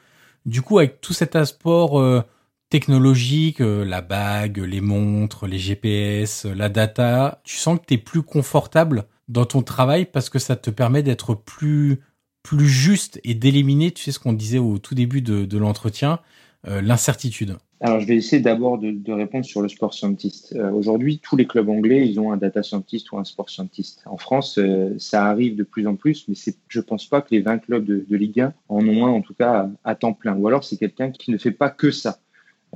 du 0.45 0.61
coup 0.61 0.77
avec 0.77 1.01
tout 1.01 1.13
cet 1.13 1.35
apport 1.35 1.99
euh, 1.99 2.21
technologique, 2.69 3.59
euh, 3.61 3.83
la 3.83 4.01
bague, 4.01 4.59
les 4.59 4.81
montres, 4.81 5.45
les 5.45 5.59
GPS, 5.59 6.45
la 6.45 6.69
data, 6.69 7.41
tu 7.43 7.57
sens 7.57 7.79
que 7.79 7.85
tu 7.85 7.95
es 7.95 7.97
plus 7.97 8.21
confortable 8.21 9.05
dans 9.27 9.45
ton 9.45 9.61
travail 9.61 10.05
parce 10.05 10.29
que 10.29 10.39
ça 10.39 10.55
te 10.55 10.69
permet 10.69 11.03
d'être 11.03 11.33
plus 11.33 11.99
plus 12.47 12.69
juste 12.69 13.19
et 13.25 13.33
d'éliminer, 13.33 13.91
tu 13.91 14.01
sais 14.01 14.13
ce 14.13 14.19
qu'on 14.19 14.31
disait 14.31 14.57
au 14.57 14.77
tout 14.77 14.95
début 14.95 15.21
de, 15.21 15.57
l'entretien, 15.57 16.19
euh, 16.67 16.81
l'incertitude 16.81 17.57
alors, 17.79 17.99
je 17.99 18.07
vais 18.07 18.15
essayer 18.15 18.41
d'abord 18.41 18.79
de, 18.79 19.11
répondre 19.11 19.45
sur 19.45 19.61
le 19.61 19.67
sport 19.67 19.93
scientist. 19.93 20.51
Euh, 20.55 20.71
aujourd'hui, 20.71 21.19
tous 21.21 21.35
les 21.35 21.45
clubs 21.45 21.69
anglais, 21.69 22.07
ils 22.07 22.19
ont 22.19 22.31
un 22.31 22.37
data 22.37 22.63
scientist 22.63 23.11
ou 23.11 23.19
un 23.19 23.23
sport 23.23 23.51
scientist. 23.51 24.01
En 24.07 24.17
France, 24.17 24.57
euh, 24.57 24.95
ça 24.97 25.25
arrive 25.25 25.55
de 25.55 25.61
plus 25.61 25.85
en 25.85 25.93
plus, 25.93 26.25
mais 26.27 26.33
je 26.67 26.79
ne 26.79 26.83
pense 26.83 27.05
pas 27.05 27.21
que 27.21 27.27
les 27.29 27.41
20 27.41 27.59
clubs 27.59 27.85
de, 27.85 28.15
Ligue 28.15 28.39
1 28.41 28.53
en 28.69 28.87
ont 28.87 29.05
un, 29.05 29.11
en 29.11 29.21
tout 29.21 29.35
cas, 29.35 29.69
à, 29.83 29.93
temps 29.93 30.13
plein. 30.13 30.35
Ou 30.37 30.47
alors, 30.47 30.63
c'est 30.63 30.77
quelqu'un 30.77 31.11
qui 31.11 31.29
ne 31.29 31.37
fait 31.37 31.51
pas 31.51 31.69
que 31.69 31.91
ça. 31.91 32.17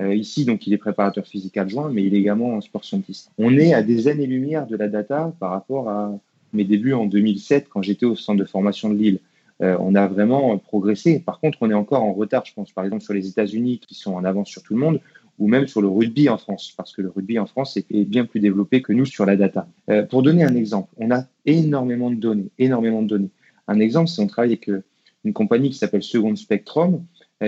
ici, 0.00 0.44
donc, 0.44 0.68
il 0.68 0.72
est 0.72 0.78
préparateur 0.78 1.26
physique 1.26 1.56
adjoint, 1.56 1.90
mais 1.90 2.04
il 2.04 2.14
est 2.14 2.20
également 2.20 2.56
un 2.56 2.60
sport 2.60 2.84
scientist. 2.84 3.28
On 3.38 3.58
est 3.58 3.74
à 3.74 3.82
des 3.82 4.06
années-lumière 4.06 4.68
de 4.68 4.76
la 4.76 4.86
data 4.86 5.34
par 5.40 5.50
rapport 5.50 5.88
à 5.88 6.16
mes 6.52 6.62
débuts 6.62 6.92
en 6.92 7.06
2007, 7.06 7.66
quand 7.68 7.82
j'étais 7.82 8.06
au 8.06 8.14
centre 8.14 8.38
de 8.38 8.44
formation 8.44 8.88
de 8.88 8.94
Lille. 8.94 9.18
Euh, 9.62 9.76
on 9.78 9.94
a 9.94 10.06
vraiment 10.08 10.58
progressé. 10.58 11.20
Par 11.20 11.38
contre, 11.38 11.58
on 11.60 11.70
est 11.70 11.74
encore 11.74 12.02
en 12.02 12.12
retard, 12.12 12.44
je 12.44 12.52
pense, 12.52 12.72
par 12.72 12.84
exemple, 12.84 13.02
sur 13.02 13.14
les 13.14 13.28
États-Unis 13.28 13.78
qui 13.78 13.94
sont 13.94 14.14
en 14.14 14.24
avance 14.24 14.48
sur 14.48 14.62
tout 14.62 14.74
le 14.74 14.80
monde, 14.80 15.00
ou 15.38 15.46
même 15.46 15.66
sur 15.66 15.80
le 15.80 15.88
rugby 15.88 16.28
en 16.28 16.36
France, 16.36 16.72
parce 16.76 16.92
que 16.92 17.00
le 17.00 17.08
rugby 17.08 17.38
en 17.38 17.46
France 17.46 17.76
est, 17.76 18.04
bien 18.04 18.24
plus 18.24 18.40
développé 18.40 18.82
que 18.82 18.92
nous 18.92 19.06
sur 19.06 19.24
la 19.24 19.36
data. 19.36 19.68
Euh, 19.88 20.02
pour 20.04 20.22
donner 20.22 20.44
un 20.44 20.54
exemple, 20.56 20.92
on 20.98 21.10
a 21.10 21.24
énormément 21.46 22.10
de 22.10 22.16
données, 22.16 22.50
énormément 22.58 23.02
de 23.02 23.08
données. 23.08 23.30
Un 23.68 23.78
exemple, 23.78 24.08
c'est 24.08 24.20
on 24.20 24.26
travaille 24.26 24.50
avec 24.50 24.68
euh, 24.68 24.82
une 25.24 25.32
compagnie 25.32 25.70
qui 25.70 25.78
s'appelle 25.78 26.02
Second 26.02 26.34
Spectrum, 26.36 27.04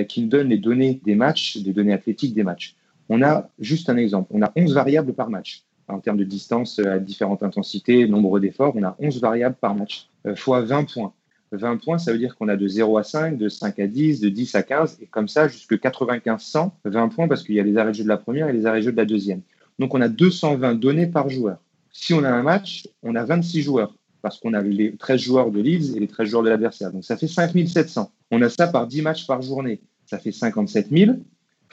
qui 0.09 0.23
nous 0.23 0.29
donne 0.29 0.49
les 0.49 0.59
données 0.59 1.01
des 1.05 1.15
matchs, 1.15 1.59
des 1.59 1.73
données 1.73 1.93
athlétiques 1.93 2.35
des 2.35 2.43
matchs. 2.43 2.75
On 3.09 3.23
a 3.23 3.49
juste 3.61 3.89
un 3.89 3.97
exemple, 3.97 4.29
on 4.35 4.43
a 4.43 4.51
11 4.57 4.75
variables 4.75 5.13
par 5.13 5.31
match. 5.31 5.63
En 5.87 6.01
termes 6.01 6.17
de 6.17 6.25
distance 6.25 6.81
à 6.81 6.99
différentes 6.99 7.45
intensités, 7.45 8.09
nombre 8.09 8.41
d'efforts, 8.41 8.75
on 8.75 8.83
a 8.83 8.97
11 8.99 9.21
variables 9.21 9.55
par 9.55 9.77
match, 9.77 10.09
fois 10.35 10.63
20 10.63 10.93
points. 10.93 11.13
20 11.57 11.79
points, 11.79 11.99
ça 11.99 12.13
veut 12.13 12.19
dire 12.19 12.37
qu'on 12.37 12.49
a 12.49 12.57
de 12.57 12.67
0 12.67 12.99
à 12.99 13.03
5, 13.03 13.39
de 13.39 13.49
5 13.49 13.79
à 13.79 13.87
10, 13.87 14.21
de 14.21 14.29
10 14.29 14.55
à 14.55 14.63
15, 14.63 14.99
et 15.01 15.07
comme 15.07 15.29
ça 15.29 15.49
jusque 15.49 15.79
95, 15.79 16.43
100, 16.43 16.77
20 16.85 17.09
points 17.09 17.29
parce 17.29 17.43
qu'il 17.43 17.55
y 17.55 17.61
a 17.61 17.63
les 17.63 17.77
arrêts 17.77 17.93
de 17.93 17.97
jeu 17.97 18.05
de 18.05 18.09
la 18.09 18.17
première 18.17 18.49
et 18.49 18.53
les 18.53 18.67
arrêts 18.67 18.81
de 18.81 18.87
jeu 18.87 18.93
de 18.93 18.97
la 18.97 19.05
deuxième. 19.05 19.43
Donc 19.79 19.95
on 19.95 20.01
a 20.01 20.09
220 20.09 20.75
données 20.75 21.07
par 21.07 21.29
joueur. 21.29 21.59
Si 21.91 22.15
on 22.15 22.25
a 22.25 22.31
un 22.31 22.43
match, 22.43 22.89
on 23.03 23.15
a 23.15 23.25
26 23.25 23.63
joueurs 23.63 23.95
parce 24.23 24.39
qu'on 24.39 24.55
a 24.55 24.63
les 24.63 24.97
13 24.97 25.21
joueurs 25.21 25.51
de 25.51 25.61
Leeds 25.61 25.97
et 25.97 26.01
les 26.01 26.09
13 26.09 26.29
joueurs 26.29 26.43
de 26.43 26.49
l'adversaire. 26.49 26.93
Donc 26.93 27.05
ça 27.05 27.17
fait 27.17 27.29
5700. 27.29 28.11
On 28.31 28.43
a 28.43 28.49
ça 28.49 28.67
par 28.67 28.87
10 28.87 29.03
matchs 29.03 29.27
par 29.27 29.43
journée. 29.43 29.81
Ça 30.07 30.19
fait 30.19 30.33
57 30.33 30.89
000 30.91 31.13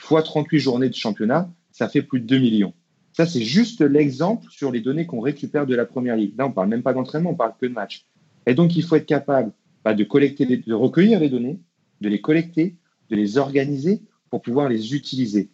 fois 0.02 0.22
38 0.22 0.58
journées 0.58 0.88
de 0.88 0.94
championnat, 0.94 1.48
ça 1.70 1.88
fait 1.88 2.02
plus 2.02 2.20
de 2.20 2.26
2 2.26 2.38
millions. 2.38 2.74
Ça, 3.12 3.26
c'est 3.26 3.42
juste 3.42 3.80
l'exemple 3.82 4.46
sur 4.50 4.72
les 4.72 4.80
données 4.80 5.06
qu'on 5.06 5.20
récupère 5.20 5.66
de 5.66 5.74
la 5.74 5.84
première 5.84 6.16
ligue. 6.16 6.36
Là, 6.36 6.46
on 6.46 6.50
parle 6.50 6.68
même 6.68 6.82
pas 6.82 6.92
d'entraînement, 6.92 7.30
on 7.30 7.34
parle 7.34 7.52
que 7.60 7.66
de 7.66 7.72
match. 7.72 8.06
Et 8.46 8.54
donc, 8.54 8.74
il 8.76 8.82
faut 8.82 8.96
être 8.96 9.06
capable 9.06 9.52
de 9.84 10.04
collecter, 10.04 10.46
de 10.46 10.74
recueillir 10.74 11.20
les 11.20 11.28
données, 11.28 11.60
de 12.00 12.08
les 12.08 12.20
collecter, 12.20 12.76
de 13.10 13.16
les 13.16 13.36
organiser 13.38 14.02
pour 14.30 14.42
pouvoir 14.42 14.68
les 14.68 14.94
utiliser. 14.94 15.50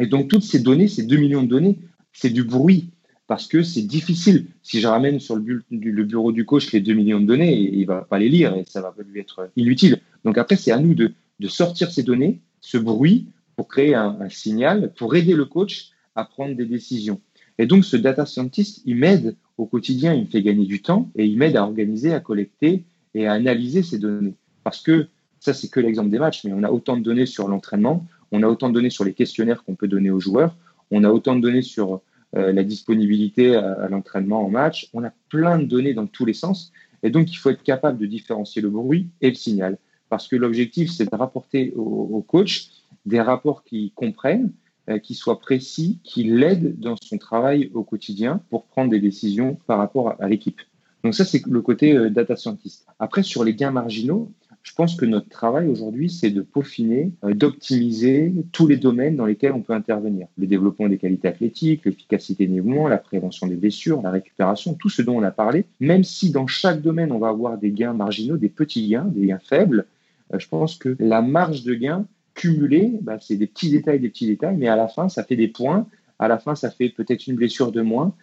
Et 0.00 0.06
donc 0.06 0.28
toutes 0.28 0.42
ces 0.42 0.60
données, 0.60 0.88
ces 0.88 1.04
2 1.04 1.16
millions 1.16 1.42
de 1.42 1.48
données, 1.48 1.78
c'est 2.12 2.30
du 2.30 2.44
bruit 2.44 2.90
parce 3.26 3.46
que 3.46 3.62
c'est 3.62 3.82
difficile. 3.82 4.46
Si 4.62 4.80
je 4.80 4.86
ramène 4.86 5.18
sur 5.18 5.36
le, 5.36 5.62
bureau 6.04 6.32
du 6.32 6.44
coach 6.44 6.72
les 6.72 6.80
2 6.80 6.92
millions 6.92 7.20
de 7.20 7.26
données, 7.26 7.58
il 7.58 7.86
va 7.86 8.02
pas 8.02 8.18
les 8.18 8.28
lire 8.28 8.54
et 8.54 8.64
ça 8.66 8.80
va 8.80 8.94
lui 9.06 9.20
être 9.20 9.50
inutile. 9.56 10.00
Donc 10.24 10.36
après, 10.36 10.56
c'est 10.56 10.72
à 10.72 10.78
nous 10.78 10.94
de, 10.94 11.12
sortir 11.48 11.90
ces 11.90 12.02
données, 12.02 12.40
ce 12.60 12.78
bruit, 12.78 13.28
pour 13.56 13.68
créer 13.68 13.94
un, 13.94 14.16
un, 14.20 14.28
signal, 14.28 14.92
pour 14.94 15.14
aider 15.14 15.34
le 15.34 15.44
coach 15.44 15.90
à 16.14 16.24
prendre 16.24 16.54
des 16.54 16.66
décisions. 16.66 17.20
Et 17.58 17.66
donc 17.66 17.84
ce 17.84 17.96
data 17.96 18.26
scientist, 18.26 18.82
il 18.84 18.96
m'aide 18.96 19.36
au 19.58 19.66
quotidien, 19.66 20.12
il 20.12 20.22
me 20.22 20.26
fait 20.26 20.42
gagner 20.42 20.66
du 20.66 20.82
temps 20.82 21.10
et 21.14 21.24
il 21.24 21.38
m'aide 21.38 21.56
à 21.56 21.62
organiser, 21.62 22.12
à 22.12 22.20
collecter 22.20 22.84
et 23.14 23.26
à 23.26 23.32
analyser 23.32 23.82
ces 23.82 23.98
données. 23.98 24.34
Parce 24.62 24.82
que 24.82 25.08
ça, 25.40 25.52
c'est 25.52 25.68
que 25.68 25.80
l'exemple 25.80 26.10
des 26.10 26.18
matchs, 26.18 26.44
mais 26.44 26.52
on 26.54 26.62
a 26.62 26.70
autant 26.70 26.96
de 26.96 27.02
données 27.02 27.26
sur 27.26 27.48
l'entraînement, 27.48 28.06
on 28.32 28.42
a 28.42 28.48
autant 28.48 28.68
de 28.68 28.74
données 28.74 28.90
sur 28.90 29.04
les 29.04 29.12
questionnaires 29.12 29.62
qu'on 29.64 29.74
peut 29.74 29.88
donner 29.88 30.10
aux 30.10 30.20
joueurs, 30.20 30.56
on 30.90 31.04
a 31.04 31.10
autant 31.10 31.36
de 31.36 31.40
données 31.40 31.62
sur 31.62 32.00
euh, 32.36 32.52
la 32.52 32.64
disponibilité 32.64 33.54
à, 33.54 33.88
l'entraînement 33.88 34.44
en 34.44 34.48
match, 34.48 34.88
on 34.92 35.04
a 35.04 35.12
plein 35.28 35.58
de 35.58 35.64
données 35.64 35.94
dans 35.94 36.06
tous 36.06 36.24
les 36.24 36.34
sens. 36.34 36.72
Et 37.02 37.10
donc, 37.10 37.30
il 37.30 37.36
faut 37.36 37.50
être 37.50 37.62
capable 37.62 37.98
de 37.98 38.06
différencier 38.06 38.62
le 38.62 38.70
bruit 38.70 39.08
et 39.20 39.28
le 39.28 39.34
signal. 39.34 39.78
Parce 40.08 40.26
que 40.28 40.36
l'objectif, 40.36 40.90
c'est 40.90 41.10
de 41.10 41.16
rapporter 41.16 41.72
au, 41.76 42.24
coach 42.26 42.70
des 43.04 43.20
rapports 43.20 43.64
qui 43.64 43.92
comprennent, 43.94 44.52
euh, 44.88 44.98
qui 44.98 45.14
soient 45.14 45.40
précis, 45.40 45.98
qui 46.02 46.24
l'aident 46.24 46.78
dans 46.78 46.96
son 46.96 47.18
travail 47.18 47.70
au 47.74 47.84
quotidien 47.84 48.40
pour 48.50 48.64
prendre 48.64 48.90
des 48.90 49.00
décisions 49.00 49.58
par 49.66 49.78
rapport 49.78 50.14
à 50.18 50.28
l'équipe. 50.28 50.60
Donc 51.04 51.14
ça, 51.14 51.24
c'est 51.24 51.46
le 51.46 51.60
côté 51.60 51.96
euh, 51.96 52.10
data 52.10 52.34
scientist. 52.34 52.86
Après, 52.98 53.22
sur 53.22 53.44
les 53.44 53.54
gains 53.54 53.70
marginaux, 53.70 54.32
je 54.62 54.72
pense 54.72 54.96
que 54.96 55.04
notre 55.04 55.28
travail 55.28 55.68
aujourd'hui, 55.68 56.08
c'est 56.08 56.30
de 56.30 56.40
peaufiner, 56.40 57.12
euh, 57.22 57.34
d'optimiser 57.34 58.32
tous 58.50 58.66
les 58.66 58.78
domaines 58.78 59.14
dans 59.14 59.26
lesquels 59.26 59.52
on 59.52 59.60
peut 59.60 59.74
intervenir. 59.74 60.26
Le 60.38 60.46
développement 60.46 60.88
des 60.88 60.96
qualités 60.96 61.28
athlétiques, 61.28 61.84
l'efficacité 61.84 62.46
des 62.46 62.60
mouvements, 62.62 62.88
la 62.88 62.96
prévention 62.96 63.46
des 63.46 63.56
blessures, 63.56 64.00
la 64.00 64.10
récupération, 64.10 64.72
tout 64.72 64.88
ce 64.88 65.02
dont 65.02 65.18
on 65.18 65.22
a 65.22 65.30
parlé. 65.30 65.66
Même 65.80 66.02
si 66.02 66.30
dans 66.30 66.46
chaque 66.46 66.80
domaine, 66.80 67.12
on 67.12 67.18
va 67.18 67.28
avoir 67.28 67.58
des 67.58 67.70
gains 67.70 67.92
marginaux, 67.92 68.38
des 68.38 68.48
petits 68.48 68.88
gains, 68.88 69.04
des 69.04 69.26
gains 69.26 69.38
faibles, 69.38 69.84
euh, 70.32 70.38
je 70.38 70.48
pense 70.48 70.76
que 70.76 70.96
la 70.98 71.20
marge 71.20 71.64
de 71.64 71.74
gains 71.74 72.06
cumulée, 72.32 72.94
bah, 73.02 73.18
c'est 73.20 73.36
des 73.36 73.46
petits 73.46 73.70
détails, 73.70 74.00
des 74.00 74.08
petits 74.08 74.26
détails, 74.26 74.56
mais 74.56 74.68
à 74.68 74.76
la 74.76 74.88
fin, 74.88 75.10
ça 75.10 75.22
fait 75.22 75.36
des 75.36 75.48
points. 75.48 75.86
À 76.18 76.28
la 76.28 76.38
fin, 76.38 76.54
ça 76.54 76.70
fait 76.70 76.88
peut-être 76.88 77.26
une 77.26 77.36
blessure 77.36 77.70
de 77.70 77.82
moins. 77.82 78.14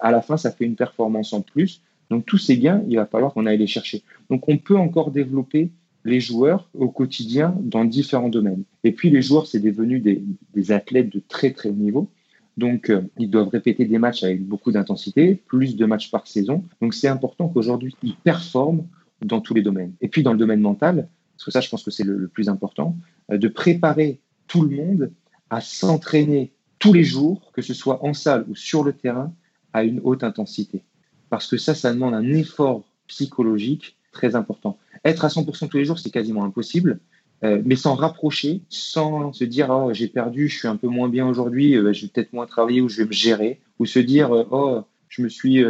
À 0.00 0.10
la 0.10 0.22
fin, 0.22 0.38
ça 0.38 0.50
fait 0.50 0.64
une 0.64 0.76
performance 0.76 1.34
en 1.34 1.42
plus. 1.42 1.82
Donc 2.10 2.26
tous 2.26 2.38
ces 2.38 2.58
gains, 2.58 2.82
il 2.88 2.96
va 2.96 3.06
falloir 3.06 3.32
qu'on 3.32 3.46
aille 3.46 3.58
les 3.58 3.68
chercher. 3.68 4.02
Donc 4.28 4.48
on 4.48 4.58
peut 4.58 4.76
encore 4.76 5.12
développer 5.12 5.70
les 6.04 6.20
joueurs 6.20 6.68
au 6.74 6.88
quotidien 6.88 7.54
dans 7.60 7.84
différents 7.84 8.28
domaines. 8.28 8.64
Et 8.84 8.92
puis 8.92 9.10
les 9.10 9.22
joueurs, 9.22 9.46
c'est 9.46 9.60
devenu 9.60 10.00
des, 10.00 10.72
athlètes 10.72 11.10
de 11.10 11.20
très 11.20 11.52
très 11.52 11.68
haut 11.68 11.74
niveau. 11.74 12.10
Donc 12.56 12.90
euh, 12.90 13.02
ils 13.18 13.30
doivent 13.30 13.48
répéter 13.48 13.84
des 13.84 13.98
matchs 13.98 14.24
avec 14.24 14.44
beaucoup 14.44 14.72
d'intensité, 14.72 15.34
plus 15.46 15.76
de 15.76 15.86
matchs 15.86 16.10
par 16.10 16.26
saison. 16.26 16.64
Donc 16.80 16.94
c'est 16.94 17.08
important 17.08 17.48
qu'aujourd'hui, 17.48 17.94
ils 18.02 18.16
performent 18.16 18.86
dans 19.22 19.40
tous 19.40 19.54
les 19.54 19.62
domaines. 19.62 19.92
Et 20.00 20.08
puis 20.08 20.22
dans 20.22 20.32
le 20.32 20.38
domaine 20.38 20.60
mental, 20.60 21.08
parce 21.36 21.44
que 21.44 21.50
ça, 21.52 21.60
je 21.60 21.68
pense 21.70 21.84
que 21.84 21.90
c'est 21.90 22.04
le, 22.04 22.28
plus 22.28 22.48
important, 22.48 22.96
euh, 23.30 23.38
de 23.38 23.48
préparer 23.48 24.20
tout 24.48 24.62
le 24.62 24.76
monde 24.76 25.12
à 25.48 25.60
s'entraîner 25.60 26.52
tous 26.78 26.92
les 26.92 27.04
jours, 27.04 27.52
que 27.52 27.62
ce 27.62 27.74
soit 27.74 28.04
en 28.04 28.14
salle 28.14 28.44
ou 28.48 28.56
sur 28.56 28.82
le 28.82 28.92
terrain, 28.94 29.32
à 29.72 29.84
une 29.84 30.00
haute 30.02 30.24
intensité 30.24 30.82
parce 31.30 31.46
que 31.46 31.56
ça, 31.56 31.74
ça 31.74 31.92
demande 31.92 32.14
un 32.14 32.26
effort 32.26 32.84
psychologique 33.06 33.96
très 34.12 34.34
important. 34.34 34.76
Être 35.04 35.24
à 35.24 35.28
100% 35.28 35.68
tous 35.68 35.76
les 35.78 35.84
jours, 35.84 35.98
c'est 35.98 36.10
quasiment 36.10 36.44
impossible, 36.44 37.00
mais 37.42 37.76
sans 37.76 37.94
rapprocher, 37.94 38.60
sans 38.68 39.32
se 39.32 39.44
dire 39.44 39.70
oh 39.70 39.94
j'ai 39.94 40.08
perdu, 40.08 40.48
je 40.48 40.58
suis 40.58 40.68
un 40.68 40.76
peu 40.76 40.88
moins 40.88 41.08
bien 41.08 41.26
aujourd'hui, 41.26 41.72
je 41.72 42.02
vais 42.02 42.08
peut-être 42.08 42.34
moins 42.34 42.46
travailler 42.46 42.82
ou 42.82 42.88
je 42.88 42.98
vais 42.98 43.06
me 43.06 43.12
gérer, 43.12 43.60
ou 43.78 43.86
se 43.86 43.98
dire 43.98 44.30
oh 44.50 44.82
je 45.08 45.22
me 45.22 45.28
suis 45.28 45.64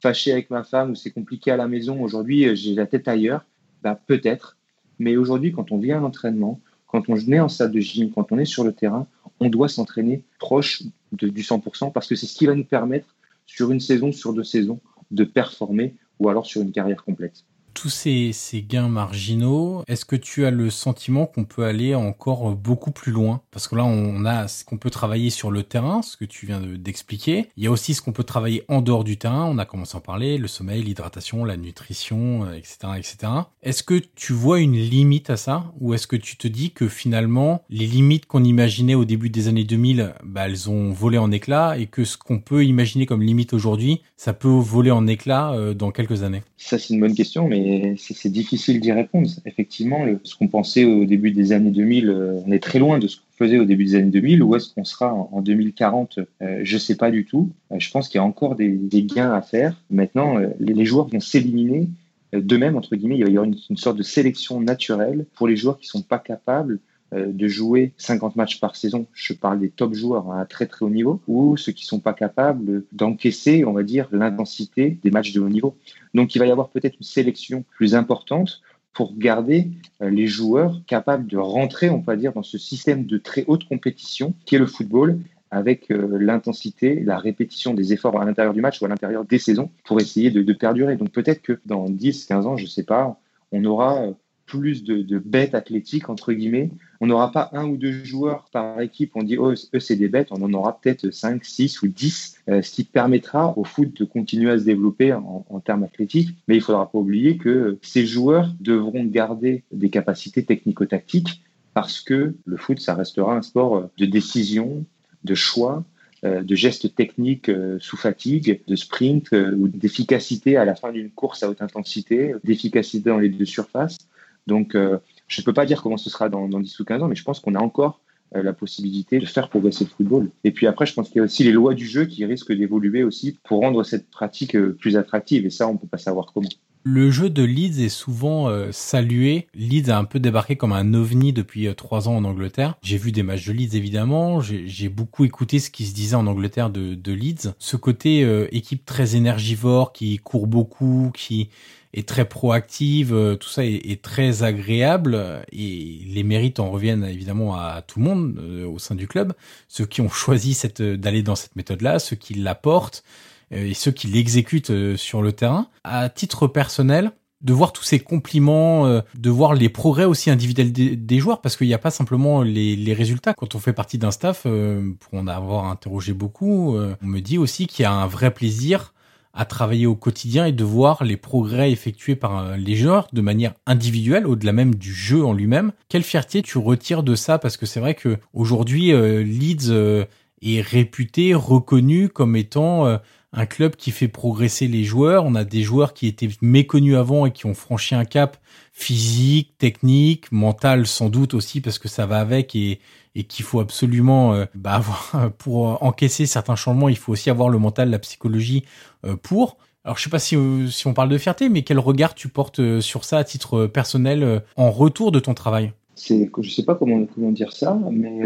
fâché 0.00 0.32
avec 0.32 0.50
ma 0.50 0.64
femme 0.64 0.90
ou 0.90 0.94
c'est 0.96 1.12
compliqué 1.12 1.52
à 1.52 1.56
la 1.56 1.68
maison 1.68 2.02
aujourd'hui, 2.02 2.56
j'ai 2.56 2.74
la 2.74 2.86
tête 2.86 3.06
ailleurs. 3.06 3.44
Bah, 3.82 4.00
peut-être, 4.06 4.56
mais 4.98 5.16
aujourd'hui 5.16 5.52
quand 5.52 5.70
on 5.70 5.78
vient 5.78 5.98
à 5.98 6.00
l'entraînement, 6.00 6.60
quand 6.88 7.08
on 7.08 7.16
est 7.16 7.40
en 7.40 7.48
salle 7.48 7.70
de 7.70 7.80
gym, 7.80 8.10
quand 8.10 8.32
on 8.32 8.38
est 8.38 8.44
sur 8.44 8.64
le 8.64 8.72
terrain, 8.72 9.06
on 9.38 9.48
doit 9.48 9.68
s'entraîner 9.68 10.24
proche 10.40 10.82
du 11.12 11.42
100% 11.42 11.92
parce 11.92 12.08
que 12.08 12.16
c'est 12.16 12.26
ce 12.26 12.36
qui 12.36 12.46
va 12.46 12.54
nous 12.54 12.64
permettre 12.64 13.14
sur 13.46 13.70
une 13.70 13.80
saison, 13.80 14.12
sur 14.12 14.32
deux 14.32 14.44
saisons, 14.44 14.80
de 15.10 15.24
performer 15.24 15.96
ou 16.18 16.28
alors 16.28 16.46
sur 16.46 16.62
une 16.62 16.72
carrière 16.72 17.04
complète 17.04 17.44
tous 17.76 17.90
ces, 17.90 18.32
gains 18.66 18.88
marginaux, 18.88 19.84
est-ce 19.86 20.06
que 20.06 20.16
tu 20.16 20.46
as 20.46 20.50
le 20.50 20.70
sentiment 20.70 21.26
qu'on 21.26 21.44
peut 21.44 21.64
aller 21.64 21.94
encore 21.94 22.56
beaucoup 22.56 22.90
plus 22.90 23.12
loin? 23.12 23.42
Parce 23.50 23.68
que 23.68 23.76
là, 23.76 23.84
on 23.84 24.24
a 24.24 24.48
ce 24.48 24.64
qu'on 24.64 24.78
peut 24.78 24.88
travailler 24.88 25.28
sur 25.28 25.50
le 25.50 25.62
terrain, 25.62 26.00
ce 26.00 26.16
que 26.16 26.24
tu 26.24 26.46
viens 26.46 26.60
d'expliquer. 26.60 27.48
Il 27.56 27.64
y 27.64 27.66
a 27.66 27.70
aussi 27.70 27.92
ce 27.92 28.00
qu'on 28.00 28.12
peut 28.12 28.24
travailler 28.24 28.64
en 28.68 28.80
dehors 28.80 29.04
du 29.04 29.18
terrain. 29.18 29.44
On 29.44 29.58
a 29.58 29.66
commencé 29.66 29.94
à 29.94 29.98
en 29.98 30.00
parler, 30.00 30.38
le 30.38 30.48
sommeil, 30.48 30.82
l'hydratation, 30.82 31.44
la 31.44 31.58
nutrition, 31.58 32.50
etc., 32.50 32.78
euh, 32.84 32.94
etc. 32.94 33.16
Est-ce 33.62 33.82
que 33.82 34.00
tu 34.14 34.32
vois 34.32 34.60
une 34.60 34.76
limite 34.76 35.28
à 35.28 35.36
ça? 35.36 35.66
Ou 35.78 35.92
est-ce 35.92 36.06
que 36.06 36.16
tu 36.16 36.38
te 36.38 36.48
dis 36.48 36.70
que 36.70 36.88
finalement, 36.88 37.62
les 37.68 37.86
limites 37.86 38.24
qu'on 38.24 38.42
imaginait 38.42 38.94
au 38.94 39.04
début 39.04 39.28
des 39.28 39.48
années 39.48 39.64
2000, 39.64 40.14
bah, 40.24 40.46
elles 40.46 40.70
ont 40.70 40.92
volé 40.92 41.18
en 41.18 41.30
éclats 41.30 41.78
et 41.78 41.86
que 41.86 42.04
ce 42.04 42.16
qu'on 42.16 42.40
peut 42.40 42.64
imaginer 42.64 43.04
comme 43.04 43.22
limite 43.22 43.52
aujourd'hui, 43.52 44.00
ça 44.16 44.32
peut 44.32 44.48
voler 44.48 44.90
en 44.90 45.06
éclats 45.06 45.52
euh, 45.52 45.74
dans 45.74 45.90
quelques 45.90 46.22
années? 46.22 46.42
Ça, 46.56 46.78
c'est 46.78 46.94
une 46.94 47.00
bonne 47.00 47.14
question, 47.14 47.46
mais 47.48 47.65
c'est 47.96 48.30
difficile 48.30 48.80
d'y 48.80 48.92
répondre. 48.92 49.28
Effectivement, 49.44 50.04
ce 50.22 50.36
qu'on 50.36 50.48
pensait 50.48 50.84
au 50.84 51.04
début 51.04 51.30
des 51.30 51.52
années 51.52 51.70
2000, 51.70 52.08
euh, 52.08 52.40
on 52.46 52.52
est 52.52 52.62
très 52.62 52.78
loin 52.78 52.98
de 52.98 53.08
ce 53.08 53.16
qu'on 53.16 53.44
faisait 53.44 53.58
au 53.58 53.64
début 53.64 53.84
des 53.84 53.94
années 53.94 54.10
2000. 54.10 54.42
Où 54.42 54.54
est-ce 54.56 54.74
qu'on 54.74 54.84
sera 54.84 55.12
en 55.14 55.40
2040 55.40 56.18
euh, 56.42 56.60
Je 56.62 56.74
ne 56.74 56.78
sais 56.78 56.96
pas 56.96 57.10
du 57.10 57.24
tout. 57.24 57.50
Euh, 57.72 57.76
je 57.78 57.90
pense 57.90 58.08
qu'il 58.08 58.18
y 58.18 58.20
a 58.20 58.24
encore 58.24 58.56
des, 58.56 58.78
gains 59.04 59.32
à 59.32 59.42
faire. 59.42 59.82
Maintenant, 59.90 60.36
les, 60.58 60.84
joueurs 60.84 61.08
vont 61.08 61.20
s'éliminer 61.20 61.88
d'eux-mêmes, 62.32 62.76
entre 62.76 62.96
guillemets. 62.96 63.18
Il 63.18 63.24
va 63.24 63.30
y 63.30 63.36
avoir 63.36 63.44
une, 63.44 63.76
sorte 63.76 63.96
de 63.96 64.02
sélection 64.02 64.60
naturelle 64.60 65.26
pour 65.34 65.48
les 65.48 65.56
joueurs 65.56 65.78
qui 65.78 65.86
ne 65.86 66.00
sont 66.00 66.02
pas 66.02 66.18
capables 66.18 66.80
de 67.12 67.48
jouer 67.48 67.92
50 67.98 68.36
matchs 68.36 68.60
par 68.60 68.74
saison, 68.74 69.06
je 69.12 69.32
parle 69.32 69.60
des 69.60 69.70
top 69.70 69.94
joueurs 69.94 70.30
à 70.32 70.40
un 70.40 70.44
très 70.44 70.66
très 70.66 70.84
haut 70.84 70.90
niveau, 70.90 71.20
ou 71.28 71.56
ceux 71.56 71.72
qui 71.72 71.84
sont 71.84 72.00
pas 72.00 72.12
capables 72.12 72.84
d'encaisser, 72.92 73.64
on 73.64 73.72
va 73.72 73.82
dire, 73.82 74.08
l'intensité 74.10 74.98
des 75.02 75.10
matchs 75.10 75.32
de 75.32 75.40
haut 75.40 75.48
niveau. 75.48 75.76
Donc 76.14 76.34
il 76.34 76.38
va 76.38 76.46
y 76.46 76.50
avoir 76.50 76.70
peut-être 76.70 76.96
une 76.96 77.06
sélection 77.06 77.64
plus 77.76 77.94
importante 77.94 78.60
pour 78.96 79.14
garder 79.14 79.68
euh, 80.00 80.08
les 80.08 80.26
joueurs 80.26 80.80
capables 80.86 81.26
de 81.26 81.36
rentrer, 81.36 81.90
on 81.90 81.98
va 81.98 82.16
dire, 82.16 82.32
dans 82.32 82.42
ce 82.42 82.56
système 82.56 83.04
de 83.04 83.18
très 83.18 83.44
haute 83.46 83.68
compétition 83.68 84.32
qui 84.46 84.54
est 84.54 84.58
le 84.58 84.66
football 84.66 85.20
avec 85.50 85.90
euh, 85.90 86.16
l'intensité, 86.18 87.00
la 87.00 87.18
répétition 87.18 87.74
des 87.74 87.92
efforts 87.92 88.18
à 88.18 88.24
l'intérieur 88.24 88.54
du 88.54 88.62
match 88.62 88.80
ou 88.80 88.86
à 88.86 88.88
l'intérieur 88.88 89.26
des 89.26 89.38
saisons 89.38 89.70
pour 89.84 90.00
essayer 90.00 90.30
de, 90.30 90.42
de 90.42 90.52
perdurer. 90.54 90.96
Donc 90.96 91.10
peut-être 91.10 91.42
que 91.42 91.60
dans 91.66 91.90
10, 91.90 92.24
15 92.24 92.46
ans, 92.46 92.56
je 92.56 92.64
ne 92.64 92.68
sais 92.68 92.84
pas, 92.84 93.20
on 93.52 93.62
aura 93.66 94.06
plus 94.46 94.84
de, 94.84 95.18
bêtes 95.18 95.54
athlétiques, 95.54 96.08
entre 96.08 96.32
guillemets. 96.32 96.70
On 97.00 97.06
n'aura 97.06 97.32
pas 97.32 97.50
un 97.52 97.66
ou 97.66 97.76
deux 97.76 98.04
joueurs 98.04 98.48
par 98.52 98.80
équipe, 98.80 99.12
on 99.14 99.22
dit, 99.22 99.36
oh, 99.36 99.52
eux, 99.52 99.80
c'est 99.80 99.96
des 99.96 100.08
bêtes, 100.08 100.28
on 100.30 100.40
en 100.42 100.52
aura 100.54 100.80
peut-être 100.80 101.10
5, 101.10 101.44
6 101.44 101.82
ou 101.82 101.88
10, 101.88 102.38
euh, 102.48 102.62
ce 102.62 102.70
qui 102.70 102.84
permettra 102.84 103.56
au 103.58 103.64
foot 103.64 103.94
de 104.00 104.04
continuer 104.04 104.50
à 104.50 104.58
se 104.58 104.64
développer 104.64 105.12
en, 105.12 105.44
termes 105.64 105.82
athlétiques. 105.82 106.36
Mais 106.48 106.54
il 106.54 106.58
ne 106.58 106.64
faudra 106.64 106.90
pas 106.90 106.98
oublier 106.98 107.36
que 107.36 107.76
ces 107.82 108.06
joueurs 108.06 108.54
devront 108.60 109.04
garder 109.04 109.64
des 109.72 109.90
capacités 109.90 110.44
technico-tactiques 110.44 111.42
parce 111.74 112.00
que 112.00 112.34
le 112.44 112.56
foot, 112.56 112.80
ça 112.80 112.94
restera 112.94 113.36
un 113.36 113.42
sport 113.42 113.90
de 113.98 114.06
décision, 114.06 114.84
de 115.24 115.34
choix, 115.34 115.84
euh, 116.24 116.42
de 116.42 116.54
gestes 116.54 116.94
techniques 116.94 117.50
euh, 117.50 117.78
sous 117.80 117.96
fatigue, 117.96 118.60
de 118.66 118.76
sprint 118.76 119.32
ou 119.32 119.68
d'efficacité 119.68 120.56
à 120.56 120.64
la 120.64 120.74
fin 120.74 120.92
d'une 120.92 121.10
course 121.10 121.42
à 121.42 121.50
haute 121.50 121.60
intensité, 121.60 122.32
d'efficacité 122.44 123.10
dans 123.10 123.18
les 123.18 123.28
deux 123.28 123.44
surfaces. 123.44 123.98
Donc, 124.46 124.74
euh, 124.74 124.98
je 125.28 125.40
ne 125.40 125.44
peux 125.44 125.52
pas 125.52 125.66
dire 125.66 125.82
comment 125.82 125.96
ce 125.96 126.10
sera 126.10 126.28
dans, 126.28 126.48
dans 126.48 126.60
10 126.60 126.80
ou 126.80 126.84
15 126.84 127.02
ans, 127.02 127.08
mais 127.08 127.16
je 127.16 127.24
pense 127.24 127.40
qu'on 127.40 127.54
a 127.54 127.60
encore 127.60 128.00
euh, 128.34 128.42
la 128.42 128.52
possibilité 128.52 129.18
de 129.18 129.26
faire 129.26 129.48
progresser 129.48 129.84
le 129.84 129.90
football. 129.90 130.30
Et 130.42 130.50
puis 130.50 130.66
après, 130.66 130.84
je 130.84 130.94
pense 130.94 131.08
qu'il 131.08 131.18
y 131.18 131.20
a 131.20 131.24
aussi 131.24 131.44
les 131.44 131.52
lois 131.52 131.74
du 131.74 131.86
jeu 131.86 132.06
qui 132.06 132.24
risquent 132.24 132.52
d'évoluer 132.52 133.04
aussi 133.04 133.38
pour 133.44 133.60
rendre 133.60 133.84
cette 133.84 134.10
pratique 134.10 134.56
euh, 134.56 134.76
plus 134.78 134.96
attractive. 134.96 135.46
Et 135.46 135.50
ça, 135.50 135.68
on 135.68 135.74
ne 135.74 135.78
peut 135.78 135.86
pas 135.86 135.98
savoir 135.98 136.32
comment. 136.34 136.48
Le 136.88 137.10
jeu 137.10 137.30
de 137.30 137.42
Leeds 137.42 137.84
est 137.84 137.88
souvent 137.88 138.48
salué. 138.70 139.48
Leeds 139.54 139.90
a 139.90 139.98
un 139.98 140.04
peu 140.04 140.20
débarqué 140.20 140.54
comme 140.54 140.72
un 140.72 140.94
ovni 140.94 141.32
depuis 141.32 141.68
trois 141.74 142.08
ans 142.08 142.14
en 142.14 142.22
Angleterre. 142.22 142.76
J'ai 142.80 142.96
vu 142.96 143.10
des 143.10 143.24
matchs 143.24 143.46
de 143.46 143.52
Leeds 143.52 143.76
évidemment. 143.76 144.40
J'ai 144.40 144.88
beaucoup 144.88 145.24
écouté 145.24 145.58
ce 145.58 145.70
qui 145.70 145.84
se 145.84 145.94
disait 145.94 146.14
en 146.14 146.28
Angleterre 146.28 146.70
de, 146.70 147.12
Leeds. 147.12 147.54
Ce 147.58 147.76
côté 147.76 148.20
équipe 148.52 148.86
très 148.86 149.16
énergivore 149.16 149.92
qui 149.92 150.18
court 150.18 150.46
beaucoup, 150.46 151.10
qui 151.12 151.50
est 151.96 152.06
très 152.06 152.26
proactive, 152.26 153.14
euh, 153.14 153.36
tout 153.36 153.48
ça 153.48 153.64
est, 153.64 154.02
très 154.02 154.42
agréable 154.42 155.42
et 155.50 156.00
les 156.06 156.22
mérites 156.22 156.60
en 156.60 156.70
reviennent 156.70 157.04
évidemment 157.04 157.56
à, 157.56 157.82
tout 157.82 157.98
le 157.98 158.04
monde 158.04 158.38
euh, 158.38 158.66
au 158.66 158.78
sein 158.78 158.94
du 158.94 159.08
club, 159.08 159.32
ceux 159.68 159.86
qui 159.86 160.02
ont 160.02 160.08
choisi 160.08 160.56
d'aller 160.78 161.22
dans 161.22 161.34
cette 161.34 161.56
méthode-là, 161.56 161.98
ceux 161.98 162.16
qui 162.16 162.34
l'apportent 162.34 163.02
euh, 163.06 163.35
et 163.50 163.74
ceux 163.74 163.90
qui 163.90 164.06
l'exécutent 164.08 164.96
sur 164.96 165.22
le 165.22 165.32
terrain. 165.32 165.68
À 165.84 166.08
titre 166.08 166.46
personnel, 166.46 167.12
de 167.42 167.52
voir 167.52 167.72
tous 167.72 167.84
ces 167.84 168.00
compliments, 168.00 169.02
de 169.14 169.30
voir 169.30 169.54
les 169.54 169.68
progrès 169.68 170.04
aussi 170.04 170.30
individuels 170.30 170.72
des, 170.72 171.18
joueurs, 171.18 171.40
parce 171.40 171.56
qu'il 171.56 171.66
n'y 171.66 171.74
a 171.74 171.78
pas 171.78 171.90
simplement 171.90 172.42
les, 172.42 172.74
les, 172.76 172.92
résultats. 172.92 173.34
Quand 173.34 173.54
on 173.54 173.58
fait 173.58 173.72
partie 173.72 173.98
d'un 173.98 174.10
staff, 174.10 174.42
pour 174.42 175.14
en 175.14 175.26
avoir 175.26 175.66
interrogé 175.66 176.12
beaucoup, 176.12 176.76
on 176.76 177.06
me 177.06 177.20
dit 177.20 177.38
aussi 177.38 177.66
qu'il 177.66 177.84
y 177.84 177.86
a 177.86 177.92
un 177.92 178.06
vrai 178.06 178.32
plaisir 178.32 178.94
à 179.36 179.44
travailler 179.44 179.86
au 179.86 179.94
quotidien 179.94 180.46
et 180.46 180.52
de 180.52 180.64
voir 180.64 181.04
les 181.04 181.18
progrès 181.18 181.70
effectués 181.70 182.16
par 182.16 182.38
euh, 182.38 182.56
les 182.56 182.74
joueurs 182.74 183.06
de 183.12 183.20
manière 183.20 183.52
individuelle, 183.66 184.26
au-delà 184.26 184.52
même 184.52 184.74
du 184.74 184.92
jeu 184.92 185.24
en 185.24 185.34
lui-même. 185.34 185.72
Quelle 185.88 186.02
fierté 186.02 186.42
tu 186.42 186.58
retires 186.58 187.02
de 187.02 187.14
ça? 187.14 187.38
Parce 187.38 187.58
que 187.58 187.66
c'est 187.66 187.78
vrai 187.78 187.94
que 187.94 188.16
aujourd'hui, 188.32 188.92
euh, 188.92 189.22
Leeds 189.22 189.70
euh, 189.70 190.06
est 190.40 190.62
réputé, 190.62 191.34
reconnu 191.34 192.08
comme 192.08 192.34
étant 192.34 192.98
un 193.36 193.46
club 193.46 193.76
qui 193.76 193.90
fait 193.90 194.08
progresser 194.08 194.66
les 194.66 194.82
joueurs. 194.82 195.24
On 195.24 195.34
a 195.34 195.44
des 195.44 195.62
joueurs 195.62 195.92
qui 195.92 196.06
étaient 196.08 196.30
méconnus 196.40 196.96
avant 196.96 197.26
et 197.26 197.30
qui 197.30 197.46
ont 197.46 197.54
franchi 197.54 197.94
un 197.94 198.06
cap 198.06 198.38
physique, 198.72 199.56
technique, 199.58 200.32
mental 200.32 200.86
sans 200.86 201.10
doute 201.10 201.34
aussi 201.34 201.60
parce 201.60 201.78
que 201.78 201.88
ça 201.88 202.06
va 202.06 202.18
avec 202.18 202.56
et, 202.56 202.80
et 203.14 203.24
qu'il 203.24 203.44
faut 203.44 203.60
absolument 203.60 204.32
euh, 204.32 204.46
bah, 204.54 204.82
pour 205.38 205.82
encaisser 205.82 206.26
certains 206.26 206.56
changements, 206.56 206.88
il 206.88 206.96
faut 206.96 207.12
aussi 207.12 207.30
avoir 207.30 207.50
le 207.50 207.58
mental, 207.58 207.90
la 207.90 207.98
psychologie 207.98 208.64
euh, 209.04 209.16
pour. 209.16 209.58
Alors 209.84 209.98
je 209.98 210.02
sais 210.02 210.10
pas 210.10 210.18
si, 210.18 210.34
euh, 210.34 210.66
si 210.68 210.86
on 210.86 210.94
parle 210.94 211.10
de 211.10 211.18
fierté, 211.18 211.48
mais 211.48 211.62
quel 211.62 211.78
regard 211.78 212.14
tu 212.14 212.28
portes 212.28 212.80
sur 212.80 213.04
ça 213.04 213.18
à 213.18 213.24
titre 213.24 213.66
personnel 213.66 214.42
en 214.56 214.70
retour 214.70 215.12
de 215.12 215.20
ton 215.20 215.34
travail? 215.34 215.72
C'est 215.94 216.30
je 216.40 216.50
sais 216.50 216.64
pas 216.64 216.74
comment 216.74 217.06
comment 217.06 217.32
dire 217.32 217.52
ça, 217.52 217.78
mais 217.90 218.20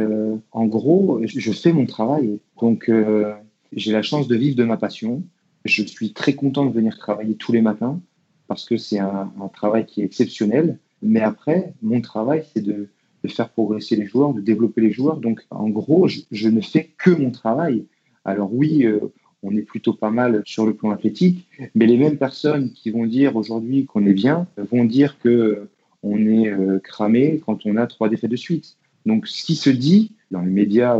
en 0.51 0.67
gros, 0.67 1.21
je 1.25 1.53
fais 1.53 1.73
mon 1.73 1.87
travail. 1.87 2.41
Donc 2.61 2.91
j'ai 3.73 3.93
la 3.93 4.03
chance 4.03 4.29
de 4.29 4.37
vivre 4.37 4.57
de 4.57 4.65
ma 4.65 4.77
passion. 4.77 5.23
Je 5.65 5.83
suis 5.83 6.13
très 6.13 6.35
content 6.35 6.65
de 6.65 6.73
venir 6.73 6.99
travailler 6.99 7.35
tous 7.35 7.53
les 7.53 7.63
matins 7.63 8.01
parce 8.49 8.65
que 8.65 8.77
c'est 8.77 8.99
un, 8.99 9.31
travail 9.55 9.87
qui 9.87 10.03
est 10.03 10.05
exceptionnel. 10.05 10.79
Mais 11.03 11.21
après, 11.21 11.73
mon 11.83 12.01
travail, 12.01 12.45
c'est 12.53 12.63
de, 12.63 12.89
faire 13.29 13.51
progresser 13.51 13.97
les 13.97 14.07
joueurs, 14.07 14.35
de 14.35 14.41
développer 14.41 14.81
les 14.81 14.91
joueurs. 14.91 15.19
Donc, 15.19 15.47
en 15.51 15.69
gros, 15.69 16.09
je, 16.09 16.49
ne 16.49 16.61
fais 16.61 16.91
que 16.99 17.11
mon 17.11 17.31
travail. 17.31 17.85
Alors 18.25 18.53
oui, 18.53 18.85
euh, 18.87 18.99
on 19.43 19.55
est 19.55 19.63
plutôt 19.63 19.93
pas 19.93 20.11
mal 20.11 20.43
sur 20.47 20.67
le 20.67 20.75
plan 20.75 20.91
athlétique, 20.91 21.47
mais 21.75 21.87
les 21.87 21.97
mêmes 21.97 22.19
personnes 22.19 22.73
qui 22.73 22.91
vont 22.91 23.07
dire 23.07 23.37
aujourd'hui 23.37 23.87
qu'on 23.87 24.05
est 24.07 24.13
bien 24.15 24.47
vont 24.57 24.85
dire 24.85 25.19
que 25.21 25.69
on 26.03 26.19
est 26.19 26.49
euh, 26.49 26.79
cramé 26.81 27.41
quand 27.45 27.67
on 27.67 27.77
a 27.77 27.87
trois 27.87 28.09
défaites 28.09 28.31
de 28.31 28.37
suite. 28.37 28.77
Donc, 29.07 29.29
ce 29.29 29.45
qui 29.45 29.55
se 29.55 29.71
dit 29.71 30.13
dans 30.31 30.41
les 30.41 30.51
médias, 30.51 30.99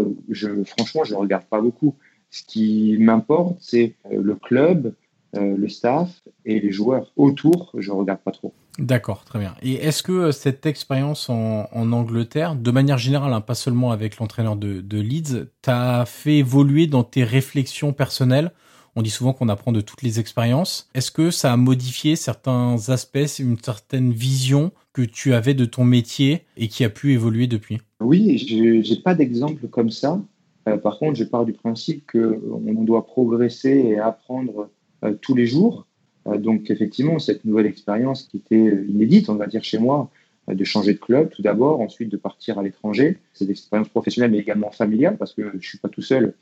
franchement, 0.67 1.05
je 1.05 1.15
ne 1.15 1.19
regarde 1.19 1.45
pas 1.47 1.61
beaucoup. 1.61 1.97
Ce 2.31 2.43
qui 2.45 2.97
m'importe, 2.99 3.57
c'est 3.61 3.95
euh, 4.07 4.23
le 4.23 4.35
club, 4.37 4.95
euh, 5.37 5.57
le 5.57 5.69
staff 5.69 6.09
et 6.45 6.61
les 6.61 6.73
joueurs 6.73 7.13
autour. 7.17 7.73
Je 7.77 7.91
regarde 7.91 8.21
pas 8.21 8.31
trop. 8.31 8.53
D'accord, 8.79 9.25
très 9.25 9.39
bien. 9.39 9.55
Et 9.63 9.75
est-ce 9.75 10.03
que 10.03 10.13
euh, 10.13 10.33
cette 10.33 10.65
expérience 10.67 11.29
en, 11.29 11.67
Angleterre, 11.73 12.55
de 12.55 12.71
manière 12.71 12.99
générale, 12.99 13.33
hein, 13.33 13.41
pas 13.41 13.55
seulement 13.55 13.91
avec 13.91 14.19
l'entraîneur 14.19 14.57
de, 14.57 14.81
de 14.81 15.01
Leeds, 15.01 15.47
t'a 15.63 16.05
fait 16.07 16.39
évoluer 16.39 16.87
dans 16.87 17.05
tes 17.05 17.25
réflexions 17.25 17.93
personnelles? 17.93 18.53
On 18.97 19.03
dit 19.03 19.11
souvent 19.11 19.33
qu'on 19.33 19.49
apprend 19.49 19.73
de 19.73 19.81
toutes 19.81 20.03
les 20.03 20.19
expériences. 20.19 20.89
Est-ce 20.95 21.11
que 21.11 21.31
ça 21.31 21.53
a 21.53 21.57
modifié 21.57 22.17
certains 22.17 22.77
aspects, 22.89 23.39
une 23.39 23.57
certaine 23.59 24.13
vision 24.13 24.73
que 24.93 25.03
tu 25.03 25.33
avais 25.33 25.55
de 25.55 25.65
ton 25.65 25.85
métier 25.85 26.43
et 26.57 26.69
qui 26.69 26.85
a 26.85 26.91
pu 26.91 27.13
évoluer 27.13 27.47
depuis? 27.47 27.79
Oui, 28.01 28.39
je 28.39 28.89
n'ai 28.89 29.01
pas 29.01 29.15
d'exemple 29.15 29.69
comme 29.69 29.91
ça. 29.91 30.21
Euh, 30.69 30.77
par 30.77 30.99
contre, 30.99 31.17
je 31.17 31.25
pars 31.25 31.45
du 31.45 31.53
principe 31.53 32.11
qu'on 32.11 32.85
doit 32.85 33.07
progresser 33.07 33.71
et 33.71 33.99
apprendre 33.99 34.71
euh, 35.05 35.15
tous 35.21 35.35
les 35.35 35.47
jours. 35.47 35.87
Euh, 36.27 36.37
donc, 36.39 36.71
effectivement, 36.71 37.19
cette 37.19 37.45
nouvelle 37.45 37.67
expérience 37.67 38.25
qui 38.25 38.39
était 38.39 38.85
inédite, 38.89 39.29
on 39.29 39.37
va 39.37 39.47
dire 39.47 39.65
chez 39.65 39.79
moi, 39.79 40.11
de 40.49 40.65
changer 40.65 40.95
de 40.95 40.99
club 40.99 41.31
tout 41.31 41.43
d'abord, 41.43 41.81
ensuite 41.81 42.09
de 42.09 42.17
partir 42.17 42.59
à 42.59 42.63
l'étranger. 42.63 43.19
C'est 43.35 43.45
des 43.45 43.53
expériences 43.53 43.89
professionnelles 43.89 44.33
mais 44.33 44.39
également 44.39 44.73
familiales 44.73 45.17
parce 45.17 45.33
que 45.33 45.43
je 45.61 45.69
suis 45.69 45.79
pas 45.79 45.89
tout 45.89 46.03
seul, 46.03 46.35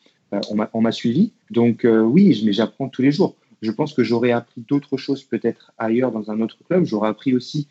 on 0.73 0.81
m'a 0.81 0.93
suivi. 0.93 1.33
Donc 1.51 1.85
oui, 1.85 2.41
mais 2.47 2.55
j'apprends 2.55 2.89
tous 2.89 3.03
les 3.03 3.13
jours. 3.13 3.37
Je 3.61 3.71
pense 3.71 3.93
que 3.93 4.03
j'aurais 4.05 4.31
appris 4.31 4.63
d'autres 4.67 4.97
choses 4.97 5.25
peut-être 5.25 5.73
ailleurs 5.77 6.11
dans 6.11 6.31
un 6.31 6.41
autre 6.41 6.57
club. 6.67 6.87
J'aurais 6.87 7.09
appris 7.11 7.35
aussi 7.35 7.67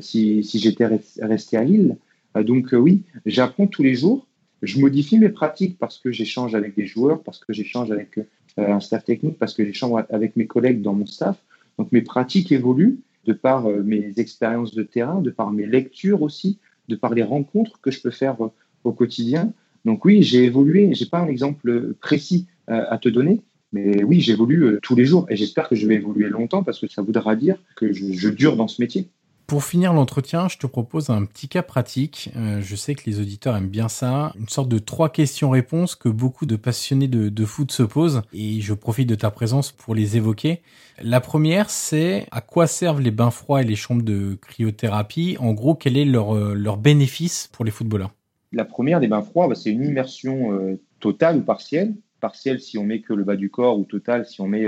si, 0.00 0.42
si 0.44 0.58
j'étais 0.58 0.86
resté 1.20 1.58
à 1.58 1.64
Lille. 1.64 1.98
donc 2.36 2.68
oui, 2.72 3.02
j'apprends 3.26 3.66
tous 3.66 3.82
les 3.82 3.94
jours. 3.94 4.26
Je 4.62 4.80
modifie 4.80 5.18
mes 5.18 5.28
pratiques 5.28 5.76
parce 5.78 5.98
que 5.98 6.12
j'échange 6.12 6.54
avec 6.54 6.76
des 6.76 6.86
joueurs, 6.86 7.22
parce 7.22 7.40
que 7.40 7.52
j'échange 7.52 7.90
avec 7.90 8.20
un 8.56 8.80
staff 8.80 9.04
technique, 9.04 9.38
parce 9.38 9.54
que 9.54 9.64
j'échange 9.64 10.04
avec 10.10 10.36
mes 10.36 10.46
collègues 10.46 10.82
dans 10.82 10.94
mon 10.94 11.06
staff. 11.06 11.36
Donc 11.78 11.90
mes 11.92 12.02
pratiques 12.02 12.52
évoluent 12.52 13.00
de 13.24 13.32
par 13.32 13.66
euh, 13.66 13.82
mes 13.82 14.12
expériences 14.18 14.74
de 14.74 14.82
terrain, 14.82 15.20
de 15.20 15.30
par 15.30 15.52
mes 15.52 15.66
lectures 15.66 16.22
aussi, 16.22 16.58
de 16.88 16.96
par 16.96 17.14
les 17.14 17.22
rencontres 17.22 17.80
que 17.80 17.90
je 17.90 18.00
peux 18.00 18.10
faire 18.10 18.42
euh, 18.44 18.48
au 18.84 18.92
quotidien. 18.92 19.52
Donc 19.84 20.04
oui, 20.04 20.22
j'ai 20.22 20.44
évolué. 20.44 20.94
J'ai 20.94 21.06
pas 21.06 21.18
un 21.18 21.28
exemple 21.28 21.94
précis 22.00 22.46
euh, 22.70 22.84
à 22.88 22.98
te 22.98 23.08
donner, 23.08 23.40
mais 23.72 24.04
oui, 24.04 24.20
j'évolue 24.20 24.78
tous 24.82 24.94
les 24.94 25.06
jours 25.06 25.26
et 25.28 25.36
j'espère 25.36 25.68
que 25.68 25.74
je 25.74 25.86
vais 25.86 25.96
évoluer 25.96 26.28
longtemps 26.28 26.62
parce 26.62 26.78
que 26.78 26.88
ça 26.88 27.02
voudra 27.02 27.36
dire 27.36 27.56
que 27.76 27.92
je 27.92 28.28
dure 28.28 28.56
dans 28.56 28.68
ce 28.68 28.80
métier. 28.80 29.08
Pour 29.52 29.64
finir 29.64 29.92
l'entretien, 29.92 30.48
je 30.48 30.56
te 30.56 30.66
propose 30.66 31.10
un 31.10 31.26
petit 31.26 31.46
cas 31.46 31.60
pratique. 31.60 32.30
Euh, 32.36 32.62
je 32.62 32.74
sais 32.74 32.94
que 32.94 33.02
les 33.04 33.20
auditeurs 33.20 33.54
aiment 33.54 33.68
bien 33.68 33.90
ça. 33.90 34.32
Une 34.40 34.48
sorte 34.48 34.70
de 34.70 34.78
trois 34.78 35.10
questions-réponses 35.10 35.94
que 35.94 36.08
beaucoup 36.08 36.46
de 36.46 36.56
passionnés 36.56 37.06
de, 37.06 37.44
foot 37.44 37.70
se 37.70 37.82
posent 37.82 38.22
et 38.32 38.62
je 38.62 38.72
profite 38.72 39.10
de 39.10 39.14
ta 39.14 39.30
présence 39.30 39.70
pour 39.70 39.94
les 39.94 40.16
évoquer. 40.16 40.62
La 41.02 41.20
première, 41.20 41.68
c'est 41.68 42.26
à 42.30 42.40
quoi 42.40 42.66
servent 42.66 43.02
les 43.02 43.10
bains 43.10 43.30
froids 43.30 43.60
et 43.60 43.66
les 43.66 43.76
chambres 43.76 44.02
de 44.02 44.38
cryothérapie? 44.40 45.36
En 45.38 45.52
gros, 45.52 45.74
quel 45.74 45.98
est 45.98 46.06
leur, 46.06 46.34
euh, 46.34 46.76
bénéfice 46.78 47.50
pour 47.52 47.66
les 47.66 47.70
footballeurs? 47.70 48.14
La 48.52 48.64
première 48.64 49.00
des 49.00 49.08
bains 49.08 49.20
froids, 49.20 49.48
bah, 49.48 49.54
c'est 49.54 49.70
une 49.70 49.84
immersion 49.84 50.54
euh, 50.54 50.80
totale 50.98 51.36
ou 51.36 51.42
partielle. 51.42 51.94
Partielle 52.20 52.58
si 52.58 52.78
on 52.78 52.84
met 52.84 53.02
que 53.02 53.12
le 53.12 53.22
bas 53.22 53.36
du 53.36 53.50
corps 53.50 53.78
ou 53.78 53.84
totale 53.84 54.24
si 54.24 54.40
on 54.40 54.48
met 54.48 54.66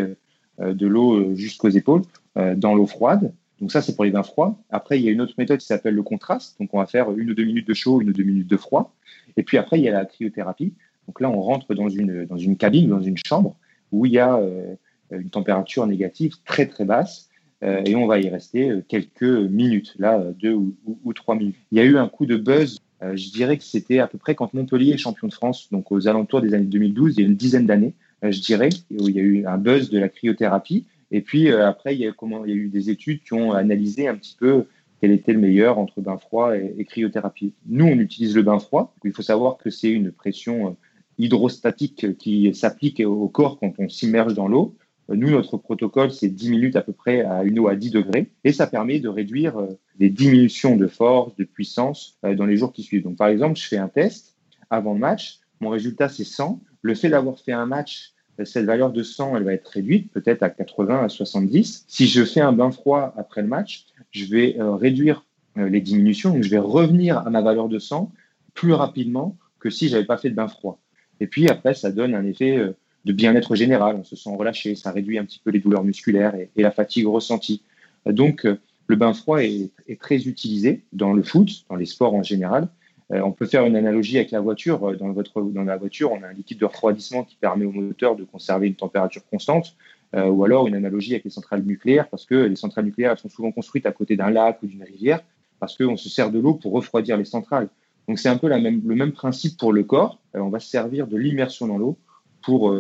de 0.59 0.86
l'eau 0.86 1.35
jusqu'aux 1.35 1.70
épaules 1.70 2.02
dans 2.36 2.74
l'eau 2.74 2.86
froide. 2.86 3.32
Donc 3.61 3.73
ça, 3.73 3.83
c'est 3.83 3.95
pour 3.95 4.05
les 4.05 4.11
bains 4.11 4.23
froids. 4.23 4.59
Après, 4.71 4.99
il 4.99 5.05
y 5.05 5.09
a 5.09 5.13
une 5.13 5.21
autre 5.21 5.35
méthode 5.39 5.59
qui 5.59 5.67
s'appelle 5.67 5.95
le 5.95 6.03
contraste. 6.03 6.59
Donc 6.61 6.71
on 6.73 6.79
va 6.79 6.87
faire 6.87 7.11
une 7.13 7.31
ou 7.31 7.35
deux 7.35 7.45
minutes 7.45 7.69
de 7.69 7.75
chaud, 7.75 8.01
une 8.01 8.11
ou 8.11 8.13
deux 8.13 8.25
minutes 8.25 8.49
de 8.49 8.57
froid. 8.57 8.95
Et 9.37 9.43
puis 9.43 9.59
après, 9.59 9.79
il 9.79 9.85
y 9.85 9.89
a 9.89 9.93
la 9.93 10.05
cryothérapie. 10.05 10.75
Donc 11.07 11.21
là, 11.21 11.31
on 11.31 11.41
rentre 11.41 11.75
dans 11.75 11.89
une, 11.89 12.25
dans 12.25 12.37
une 12.37 12.57
cabine, 12.57 12.89
dans 12.89 13.03
une 13.03 13.17
chambre 13.17 13.57
où 13.93 14.07
il 14.07 14.13
y 14.13 14.19
a 14.19 14.37
euh, 14.37 14.75
une 15.11 15.31
température 15.31 15.87
négative 15.87 16.35
très 16.45 16.67
très 16.67 16.85
basse. 16.85 17.31
Euh, 17.63 17.83
et 17.85 17.95
on 17.95 18.07
va 18.07 18.19
y 18.19 18.29
rester 18.29 18.71
euh, 18.71 18.85
quelques 18.87 19.23
minutes, 19.23 19.95
là, 19.99 20.23
deux 20.39 20.53
ou, 20.53 21.13
trois 21.15 21.37
minutes. 21.37 21.57
Il 21.73 21.79
y 21.79 21.81
a 21.81 21.85
eu 21.85 21.97
un 21.97 22.09
coup 22.09 22.27
de 22.27 22.37
buzz. 22.37 22.79
je 23.03 23.31
dirais 23.31 23.57
que 23.57 23.65
c'était 23.65 24.01
à 24.01 24.07
peu 24.07 24.19
près 24.19 24.35
quand 24.35 24.53
Montpellier 24.55 24.93
est 24.93 24.99
champion 24.99 25.29
de 25.29 25.33
France, 25.33 25.69
donc 25.71 25.93
aux 25.93 26.09
alentours 26.09 26.41
des 26.41 26.55
années 26.55 26.65
2012, 26.65 27.15
il 27.17 27.21
y 27.21 27.25
a 27.25 27.29
une 27.29 27.37
dizaine 27.37 27.67
d'années, 27.67 27.95
je 28.23 28.41
dirais, 28.41 28.71
où 28.91 29.09
il 29.09 29.15
y 29.15 29.21
a 29.21 29.23
eu 29.23 29.47
un 29.47 29.59
buzz 29.59 29.91
de 29.91 29.99
la 29.99 30.09
cryothérapie. 30.09 30.87
Et 31.15 31.20
puis 31.20 31.49
euh, 31.49 31.69
après, 31.69 31.95
il 31.95 32.01
y, 32.01 32.09
a, 32.09 32.12
eu 32.49 32.69
des 32.69 32.91
études 32.91 33.23
qui 33.23 33.35
ont 33.35 33.53
analysé 33.53 34.09
un 34.09 34.16
petit 34.16 34.36
peu 34.36 34.66
quel 35.01 35.12
était 35.12 35.32
le 35.32 35.39
meilleur 35.39 35.78
entre 35.78 36.01
bain 36.01 36.19
froid 36.19 36.57
et, 36.57 36.85
cryothérapie. 36.85 37.53
Nous, 37.66 37.85
on 37.85 38.01
utilise 38.01 38.35
le 38.35 38.43
bain 38.43 38.59
froid. 38.59 38.93
Il 39.05 39.12
faut 39.12 39.23
savoir 39.23 39.57
que 39.57 39.70
c'est 39.70 39.91
une 39.91 40.11
pression 40.11 40.70
euh, 40.70 40.70
hydrostatique 41.19 42.19
qui 42.19 42.53
s'applique 42.53 42.99
au 42.99 43.28
corps 43.28 43.61
quand 43.61 43.74
on 43.78 43.89
s'immerge 43.89 44.35
dans 44.35 44.49
l'eau. 44.49 44.74
Euh, 45.09 45.15
nous, 45.15 45.31
notre 45.31 45.57
protocole, 45.57 46.11
c'est 46.11 46.31
10 46.31 46.51
minutes 46.51 46.74
à 46.74 46.82
peu 46.82 46.93
près 46.93 47.20
à 47.20 47.45
une 47.45 47.61
eau 47.61 47.69
à 47.69 47.77
10 47.77 47.93
degrés 47.93 48.32
et 48.43 48.53
ça 48.53 48.66
permet 48.66 48.99
de 48.99 49.09
réduire 49.09 49.55
les 50.01 50.11
diminutions 50.11 50.77
de 50.77 50.89
force, 50.89 51.36
de 51.36 51.45
puissance 51.45 52.19
dans 52.24 52.47
les 52.47 52.57
jours 52.57 52.73
qui 52.73 52.82
suivent. 52.82 53.05
Donc, 53.05 53.19
par 53.19 53.28
exemple, 53.28 53.57
je 53.57 53.69
fais 53.69 53.78
un 53.78 53.86
test 53.89 54.35
avant 54.69 54.95
le 54.95 54.99
match, 54.99 55.39
mon 55.61 55.69
résultat 55.69 56.09
c'est 56.09 56.24
100. 56.24 56.61
Le 56.82 56.97
fait 56.97 57.09
d'avoir 57.09 57.39
fait 57.39 57.53
un 57.53 57.66
match 57.66 58.14
cette 58.43 58.65
valeur 58.65 58.90
de 58.90 59.02
100, 59.02 59.36
elle 59.36 59.44
va 59.44 59.52
être 59.52 59.69
réduite 59.69 60.11
peut-être 60.11 60.43
à 60.43 60.51
80, 60.51 61.05
à 61.05 61.09
70. 61.09 61.85
Si 61.86 62.06
je 62.06 62.24
fais 62.24 62.40
un 62.40 62.52
bain 62.52 62.70
froid 62.70 63.15
après 63.16 63.43
le 63.43 63.48
match, 63.48 63.86
je 64.11 64.24
vais 64.24 64.59
euh, 64.59 64.74
réduire 64.74 65.24
euh, 65.56 65.69
les 65.69 65.81
diminutions, 65.81 66.32
donc 66.32 66.43
je 66.43 66.51
vais 66.51 66.59
revenir 66.59 67.19
à 67.19 67.31
ma 67.31 67.43
valeur 67.43 67.69
de 67.69 67.78
100 67.78 68.11
plus 68.55 68.73
rapidement 68.73 69.36
que 69.61 69.70
si 69.70 69.89
j'avais 69.89 70.05
pas 70.05 70.16
fait 70.16 70.31
de 70.31 70.35
bain 70.35 70.48
froid. 70.48 70.81
Et 71.20 71.27
puis 71.27 71.48
après, 71.48 71.74
ça 71.74 71.93
donne 71.93 72.15
un 72.15 72.24
effet 72.24 72.56
euh, 72.56 72.73
de 73.05 73.12
bien-être 73.12 73.55
général, 73.55 73.97
on 73.97 74.05
se 74.05 74.16
sent 74.16 74.35
relâché, 74.36 74.74
ça 74.74 74.90
réduit 74.90 75.19
un 75.19 75.24
petit 75.24 75.40
peu 75.43 75.51
les 75.51 75.61
douleurs 75.61 75.85
musculaires 75.85 76.35
et, 76.35 76.51
la 76.56 76.70
fatigue 76.70 77.06
ressentie. 77.06 77.62
Donc, 78.06 78.47
le 78.86 78.97
bain 78.97 79.12
froid 79.12 79.43
est, 79.43 79.70
très 80.01 80.27
utilisé 80.27 80.85
dans 80.94 81.12
le 81.12 81.23
foot, 81.23 81.66
dans 81.69 81.77
les 81.77 81.85
sports 81.85 82.15
en 82.15 82.23
général, 82.23 82.69
on 83.11 83.33
peut 83.33 83.47
faire 83.47 83.65
une 83.67 83.77
analogie 83.77 84.17
avec 84.17 84.31
la 84.31 84.41
voiture. 84.41 84.83
Euh, 84.85 84.97
dans, 84.97 85.13
votre, 85.13 85.43
dans 85.43 85.65
la 85.65 85.77
voiture, 85.77 86.13
on 86.13 86.23
a 86.23 86.29
un 86.29 86.33
liquide 86.33 86.59
de 86.59 86.65
refroidissement 86.65 87.25
qui 87.25 87.37
permet 87.37 87.65
au 87.65 87.73
moteur 87.73 88.17
de 88.17 88.25
conserver 88.25 88.69
une 88.69 88.75
température 88.75 89.23
constante, 89.31 89.77
euh, 90.15 90.27
ou 90.27 90.45
alors 90.45 90.67
une 90.67 90.75
analogie 90.75 91.13
avec 91.13 91.25
les 91.25 91.31
centrales 91.31 91.63
nucléaires, 91.63 92.09
parce 92.09 92.25
que 92.25 92.35
les 92.35 92.57
centrales 92.57 92.85
nucléaires 92.85 93.19
sont 93.19 93.29
souvent 93.29 93.53
construites 93.53 93.87
à 93.87 93.93
côté 93.93 94.17
d'un 94.17 94.31
lac 94.31 94.63
ou 94.63 94.67
d'une 94.67 94.83
rivière, 94.83 95.21
parce 95.61 95.77
qu'on 95.77 95.97
se 95.97 96.09
sert 96.09 96.31
de 96.31 96.39
l'eau 96.39 96.55
pour 96.55 96.73
refroidir 96.73 97.17
les 97.17 97.25
centrales. 97.25 97.69
Donc 98.09 98.19
c'est 98.19 98.29
un 98.29 98.37
peu 98.37 98.49
le 98.49 98.95
même 98.95 99.13
principe 99.13 99.59
pour 99.59 99.73
le 99.73 99.83
corps. 99.83 100.19
on 100.35 100.51
va 100.51 100.61
se 100.61 100.69
servir 100.69 101.07
de 101.07 101.17
l'immersion 101.17 101.67
dans 101.67 101.79
l'eau 101.79 101.97
pour 102.45 102.79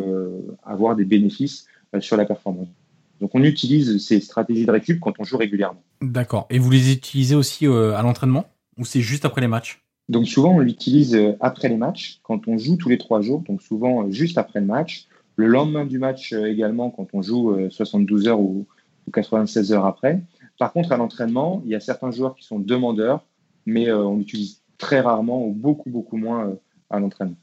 avoir 0.64 0.94
des 0.94 1.06
bénéfices 1.06 1.66
sur 2.00 2.18
la 2.18 2.26
performance. 2.26 2.68
Donc 3.22 3.30
on 3.32 3.42
utilise 3.42 4.04
ces 4.06 4.20
stratégies 4.20 4.66
de 4.66 4.70
récup 4.70 5.00
quand 5.00 5.14
on 5.18 5.24
joue 5.24 5.38
régulièrement. 5.38 5.82
D'accord. 6.02 6.46
Et 6.50 6.58
vous 6.58 6.70
les 6.70 6.92
utilisez 6.92 7.34
aussi 7.34 7.66
à 7.66 8.02
l'entraînement 8.02 8.44
ou 8.76 8.84
c'est 8.84 9.00
juste 9.00 9.24
après 9.24 9.40
les 9.40 9.48
matchs? 9.48 9.83
Donc 10.08 10.28
souvent, 10.28 10.56
on 10.56 10.58
l'utilise 10.58 11.14
euh, 11.14 11.32
après 11.40 11.68
les 11.68 11.76
matchs, 11.76 12.20
quand 12.22 12.46
on 12.46 12.58
joue 12.58 12.76
tous 12.76 12.88
les 12.88 12.98
trois 12.98 13.22
jours, 13.22 13.40
donc 13.40 13.62
souvent 13.62 14.04
euh, 14.04 14.10
juste 14.10 14.36
après 14.36 14.60
le 14.60 14.66
match. 14.66 15.06
Le 15.36 15.46
lendemain 15.46 15.86
du 15.86 15.98
match 15.98 16.32
euh, 16.32 16.44
également, 16.44 16.90
quand 16.90 17.08
on 17.14 17.22
joue 17.22 17.56
72 17.70 18.28
heures 18.28 18.40
ou 18.40 18.66
96 19.12 19.72
heures 19.72 19.86
après. 19.86 20.22
Par 20.58 20.72
contre, 20.72 20.92
à 20.92 20.96
l'entraînement, 20.96 21.62
il 21.64 21.70
y 21.70 21.74
a 21.74 21.80
certains 21.80 22.10
joueurs 22.10 22.36
qui 22.36 22.44
sont 22.44 22.58
demandeurs, 22.58 23.24
mais 23.66 23.92
on 23.92 24.16
l'utilise 24.16 24.62
très 24.78 25.00
rarement 25.00 25.44
ou 25.46 25.52
beaucoup, 25.52 25.90
beaucoup 25.90 26.16
moins 26.16 26.54
à 26.90 27.00
l'entraînement. 27.00 27.36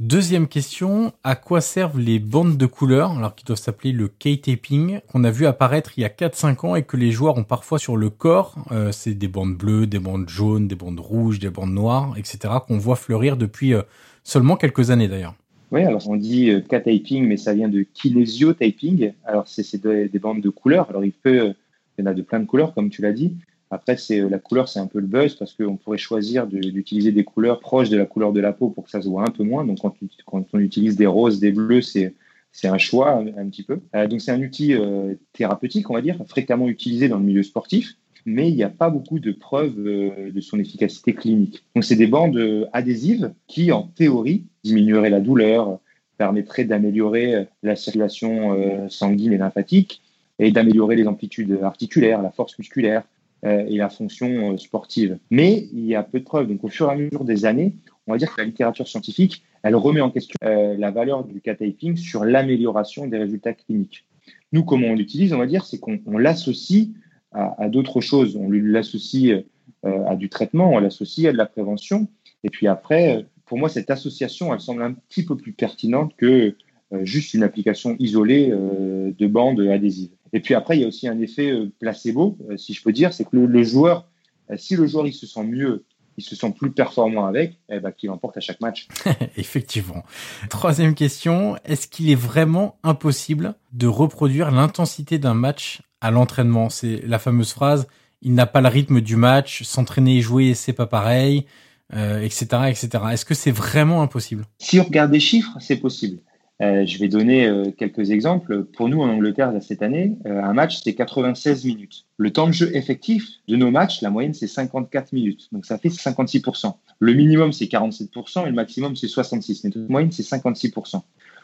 Deuxième 0.00 0.48
question, 0.48 1.12
à 1.22 1.36
quoi 1.36 1.60
servent 1.60 2.00
les 2.00 2.18
bandes 2.18 2.56
de 2.56 2.66
couleurs, 2.66 3.12
alors 3.12 3.36
qui 3.36 3.44
doivent 3.44 3.60
s'appeler 3.60 3.92
le 3.92 4.08
K-taping, 4.08 4.98
qu'on 5.06 5.22
a 5.22 5.30
vu 5.30 5.46
apparaître 5.46 5.92
il 5.96 6.00
y 6.00 6.04
a 6.04 6.08
4-5 6.08 6.66
ans 6.66 6.74
et 6.74 6.82
que 6.82 6.96
les 6.96 7.12
joueurs 7.12 7.38
ont 7.38 7.44
parfois 7.44 7.78
sur 7.78 7.96
le 7.96 8.10
corps, 8.10 8.56
euh, 8.72 8.90
c'est 8.90 9.14
des 9.14 9.28
bandes 9.28 9.54
bleues, 9.54 9.86
des 9.86 10.00
bandes 10.00 10.28
jaunes, 10.28 10.66
des 10.66 10.74
bandes 10.74 10.98
rouges, 10.98 11.38
des 11.38 11.48
bandes 11.48 11.72
noires, 11.72 12.16
etc., 12.18 12.54
qu'on 12.66 12.76
voit 12.76 12.96
fleurir 12.96 13.36
depuis 13.36 13.72
euh, 13.72 13.82
seulement 14.24 14.56
quelques 14.56 14.90
années 14.90 15.06
d'ailleurs. 15.06 15.36
Oui, 15.70 15.84
alors 15.84 16.08
on 16.08 16.16
dit 16.16 16.50
euh, 16.50 16.60
K-taping, 16.60 17.24
mais 17.28 17.36
ça 17.36 17.54
vient 17.54 17.68
de 17.68 17.82
kinésio-taping, 17.94 19.12
alors 19.24 19.46
c'est 19.46 19.80
des 19.86 20.18
bandes 20.18 20.40
de 20.40 20.50
couleurs, 20.50 20.90
alors 20.90 21.04
il 21.04 21.12
peut, 21.12 21.54
il 21.96 22.04
y 22.04 22.08
en 22.08 22.10
a 22.10 22.14
de 22.14 22.22
plein 22.22 22.40
de 22.40 22.46
couleurs 22.46 22.74
comme 22.74 22.90
tu 22.90 23.00
l'as 23.00 23.12
dit, 23.12 23.36
après, 23.74 23.96
c'est 23.96 24.20
euh, 24.20 24.28
la 24.28 24.38
couleur, 24.38 24.68
c'est 24.68 24.78
un 24.78 24.86
peu 24.86 25.00
le 25.00 25.06
buzz 25.06 25.34
parce 25.34 25.52
qu'on 25.52 25.76
pourrait 25.76 25.98
choisir 25.98 26.46
d'utiliser 26.46 27.10
des 27.10 27.24
couleurs 27.24 27.58
proches 27.58 27.90
de 27.90 27.96
la 27.96 28.06
couleur 28.06 28.32
de 28.32 28.40
la 28.40 28.52
peau 28.52 28.70
pour 28.70 28.84
que 28.84 28.90
ça 28.90 29.02
se 29.02 29.08
voit 29.08 29.22
un 29.22 29.30
peu 29.30 29.42
moins. 29.42 29.64
Donc, 29.64 29.78
quand, 29.80 30.46
on 30.52 30.58
utilise 30.60 30.96
des 30.96 31.06
roses, 31.06 31.40
des 31.40 31.50
bleus, 31.50 31.82
c'est 31.82 32.14
c'est 32.52 32.68
un 32.68 32.78
choix 32.78 33.14
un, 33.16 33.48
petit 33.48 33.64
peu. 33.64 33.80
Euh, 33.96 34.06
donc, 34.06 34.20
c'est 34.20 34.30
un 34.30 34.40
outil 34.40 34.74
euh, 34.74 35.14
thérapeutique, 35.32 35.90
on 35.90 35.94
va 35.94 36.02
dire, 36.02 36.16
fréquemment 36.28 36.68
utilisé 36.68 37.08
dans 37.08 37.18
le 37.18 37.24
milieu 37.24 37.42
sportif, 37.42 37.96
mais 38.26 38.48
il 38.48 38.54
n'y 38.54 38.62
a 38.62 38.68
pas 38.68 38.90
beaucoup 38.90 39.18
de 39.18 39.32
preuves 39.32 39.74
de 39.76 40.40
son 40.40 40.60
efficacité 40.60 41.14
clinique. 41.14 41.64
Donc, 41.74 41.82
c'est 41.82 41.96
des 41.96 42.06
bandes 42.06 42.68
adhésives 42.72 43.32
qui, 43.48 43.72
en 43.72 43.82
théorie, 43.82 44.44
diminueraient 44.62 45.10
la 45.10 45.18
douleur, 45.18 45.80
permettraient 46.16 46.64
d'améliorer 46.64 47.48
la 47.64 47.74
circulation 47.74 48.88
sanguine 48.88 49.32
et 49.32 49.38
lymphatique 49.38 50.00
et 50.38 50.52
d'améliorer 50.52 50.94
les 50.94 51.08
amplitudes 51.08 51.58
articulaires, 51.60 52.22
la 52.22 52.30
force 52.30 52.56
musculaire, 52.56 53.02
et 53.44 53.76
la 53.76 53.90
fonction 53.90 54.52
euh, 54.52 54.56
sportive. 54.56 55.18
Mais 55.30 55.68
il 55.72 55.84
y 55.84 55.94
a 55.94 56.02
peu 56.02 56.18
de 56.18 56.24
preuves. 56.24 56.48
Donc, 56.48 56.64
au 56.64 56.68
fur 56.68 56.88
et 56.88 56.92
à 56.92 56.96
mesure 56.96 57.24
des 57.24 57.44
années, 57.44 57.74
on 58.06 58.12
va 58.12 58.18
dire 58.18 58.34
que 58.34 58.40
la 58.40 58.46
littérature 58.46 58.88
scientifique, 58.88 59.44
elle 59.62 59.76
remet 59.76 60.00
en 60.00 60.10
question 60.10 60.36
euh, 60.44 60.76
la 60.78 60.90
valeur 60.90 61.24
du 61.24 61.40
K-taping 61.40 61.96
sur 61.96 62.24
l'amélioration 62.24 63.06
des 63.06 63.18
résultats 63.18 63.52
cliniques. 63.52 64.06
Nous, 64.52 64.64
comment 64.64 64.88
on 64.88 64.94
l'utilise, 64.94 65.32
on 65.34 65.38
va 65.38 65.46
dire, 65.46 65.64
c'est 65.64 65.78
qu'on 65.78 66.18
l'associe 66.18 66.88
à, 67.32 67.68
d'autres 67.68 68.00
choses. 68.00 68.36
On 68.36 68.48
l'associe 68.48 69.44
à 69.82 70.14
du 70.14 70.28
traitement, 70.28 70.70
on 70.70 70.78
l'associe 70.78 71.26
à 71.26 71.32
de 71.32 71.36
la 71.36 71.46
prévention. 71.46 72.06
Et 72.44 72.50
puis 72.50 72.68
après, 72.68 73.26
pour 73.44 73.58
moi, 73.58 73.68
cette 73.68 73.90
association, 73.90 74.54
elle 74.54 74.60
semble 74.60 74.82
un 74.82 74.92
petit 74.92 75.24
peu 75.24 75.36
plus 75.36 75.52
pertinente 75.52 76.14
que 76.16 76.54
juste 77.02 77.34
une 77.34 77.42
application 77.42 77.96
isolée 77.98 78.50
de 78.50 79.26
bandes 79.26 79.60
adhésives. 79.60 80.12
Et 80.34 80.40
puis 80.40 80.54
après, 80.54 80.76
il 80.76 80.80
y 80.80 80.84
a 80.84 80.88
aussi 80.88 81.06
un 81.06 81.18
effet 81.20 81.50
euh, 81.50 81.72
placebo, 81.78 82.36
euh, 82.50 82.56
si 82.56 82.74
je 82.74 82.82
peux 82.82 82.92
dire, 82.92 83.14
c'est 83.14 83.24
que 83.24 83.36
le, 83.36 83.62
joueur, 83.62 84.08
euh, 84.50 84.56
si 84.58 84.74
le 84.74 84.84
joueur 84.88 85.06
il 85.06 85.14
se 85.14 85.28
sent 85.28 85.44
mieux, 85.44 85.84
il 86.16 86.24
se 86.24 86.34
sent 86.34 86.52
plus 86.58 86.72
performant 86.72 87.26
avec, 87.26 87.60
eh 87.70 87.78
ben, 87.78 87.92
qu'il 87.92 88.10
emporte 88.10 88.36
à 88.36 88.40
chaque 88.40 88.60
match. 88.60 88.88
Effectivement. 89.36 90.02
Troisième 90.50 90.96
question, 90.96 91.56
est-ce 91.64 91.86
qu'il 91.86 92.10
est 92.10 92.16
vraiment 92.16 92.78
impossible 92.82 93.54
de 93.72 93.86
reproduire 93.86 94.50
l'intensité 94.50 95.18
d'un 95.18 95.34
match 95.34 95.82
à 96.00 96.10
l'entraînement? 96.10 96.68
C'est 96.68 97.00
la 97.06 97.18
fameuse 97.18 97.52
phrase 97.52 97.86
il 98.26 98.32
n'a 98.32 98.46
pas 98.46 98.62
le 98.62 98.68
rythme 98.68 99.02
du 99.02 99.16
match, 99.16 99.64
s'entraîner 99.64 100.16
et 100.16 100.20
jouer, 100.22 100.54
c'est 100.54 100.72
pas 100.72 100.86
pareil, 100.86 101.44
etc., 101.92 102.46
etc. 102.70 102.88
Est-ce 103.12 103.26
que 103.26 103.34
c'est 103.34 103.50
vraiment 103.50 104.00
impossible? 104.00 104.46
Si 104.58 104.80
on 104.80 104.84
regarde 104.84 105.10
des 105.10 105.20
chiffres, 105.20 105.54
c'est 105.60 105.76
possible. 105.76 106.20
Euh, 106.62 106.86
je 106.86 106.98
vais 106.98 107.08
donner 107.08 107.46
euh, 107.46 107.72
quelques 107.72 108.10
exemples. 108.10 108.64
Pour 108.64 108.88
nous, 108.88 109.00
en 109.00 109.08
Angleterre, 109.08 109.52
cette 109.60 109.82
année, 109.82 110.16
euh, 110.26 110.42
un 110.42 110.52
match, 110.52 110.80
c'est 110.82 110.94
96 110.94 111.64
minutes. 111.64 112.06
Le 112.16 112.32
temps 112.32 112.46
de 112.46 112.52
jeu 112.52 112.74
effectif 112.76 113.28
de 113.48 113.56
nos 113.56 113.70
matchs, 113.70 114.02
la 114.02 114.10
moyenne, 114.10 114.34
c'est 114.34 114.46
54 114.46 115.12
minutes. 115.12 115.48
Donc, 115.50 115.66
ça 115.66 115.78
fait 115.78 115.88
56%. 115.88 116.76
Le 117.00 117.12
minimum, 117.12 117.52
c'est 117.52 117.64
47% 117.64 118.44
et 118.44 118.46
le 118.46 118.52
maximum, 118.52 118.94
c'est 118.94 119.08
66%. 119.08 119.62
Mais 119.64 119.70
notre 119.74 119.90
moyenne, 119.90 120.12
c'est 120.12 120.22
56%. 120.22 121.02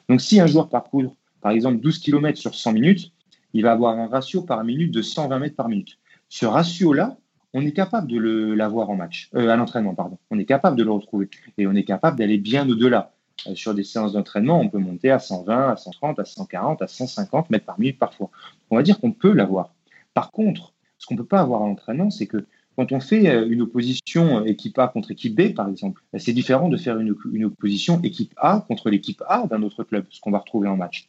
Donc, 0.08 0.20
si 0.20 0.40
un 0.40 0.46
joueur 0.46 0.68
parcourt, 0.68 1.16
par 1.40 1.52
exemple, 1.52 1.80
12 1.80 1.98
km 1.98 2.38
sur 2.38 2.54
100 2.54 2.72
minutes, 2.72 3.12
il 3.52 3.62
va 3.62 3.72
avoir 3.72 3.98
un 3.98 4.06
ratio 4.06 4.42
par 4.42 4.62
minute 4.62 4.92
de 4.92 5.02
120 5.02 5.38
mètres 5.40 5.56
par 5.56 5.68
minute. 5.68 5.98
Ce 6.28 6.46
ratio-là, 6.46 7.16
on 7.52 7.66
est 7.66 7.72
capable 7.72 8.06
de 8.06 8.52
l'avoir 8.52 8.90
en 8.90 8.96
match, 8.96 9.28
à 9.34 9.56
l'entraînement, 9.56 9.94
pardon. 9.94 10.18
On 10.30 10.38
est 10.38 10.44
capable 10.44 10.76
de 10.76 10.84
le 10.84 10.92
retrouver 10.92 11.28
et 11.58 11.66
on 11.66 11.74
est 11.74 11.82
capable 11.82 12.16
d'aller 12.16 12.38
bien 12.38 12.68
au-delà. 12.68 13.12
Euh, 13.46 13.54
sur 13.54 13.74
des 13.74 13.84
séances 13.84 14.12
d'entraînement, 14.12 14.60
on 14.60 14.68
peut 14.68 14.78
monter 14.78 15.10
à 15.10 15.18
120, 15.18 15.70
à 15.70 15.76
130, 15.76 16.18
à 16.18 16.24
140, 16.24 16.82
à 16.82 16.86
150 16.86 17.50
mètres 17.50 17.64
par 17.64 17.78
minute 17.78 17.98
parfois. 17.98 18.30
On 18.70 18.76
va 18.76 18.82
dire 18.82 19.00
qu'on 19.00 19.12
peut 19.12 19.32
l'avoir. 19.32 19.74
Par 20.14 20.30
contre, 20.30 20.72
ce 20.98 21.06
qu'on 21.06 21.14
ne 21.14 21.20
peut 21.20 21.26
pas 21.26 21.40
avoir 21.40 21.62
à 21.62 21.66
l'entraînement, 21.66 22.10
c'est 22.10 22.26
que 22.26 22.46
quand 22.76 22.92
on 22.92 23.00
fait 23.00 23.28
euh, 23.28 23.48
une 23.48 23.62
opposition 23.62 24.44
équipe 24.44 24.78
A 24.78 24.88
contre 24.88 25.10
équipe 25.10 25.34
B, 25.34 25.54
par 25.54 25.68
exemple, 25.68 26.02
euh, 26.14 26.18
c'est 26.18 26.32
différent 26.32 26.68
de 26.68 26.76
faire 26.76 26.98
une, 26.98 27.14
une, 27.32 27.44
opposition 27.44 28.00
équipe 28.02 28.32
A 28.36 28.64
contre 28.66 28.90
l'équipe 28.90 29.22
A 29.28 29.46
d'un 29.46 29.62
autre 29.62 29.84
club, 29.84 30.06
ce 30.10 30.20
qu'on 30.20 30.30
va 30.30 30.38
retrouver 30.38 30.68
en 30.68 30.76
match. 30.76 31.08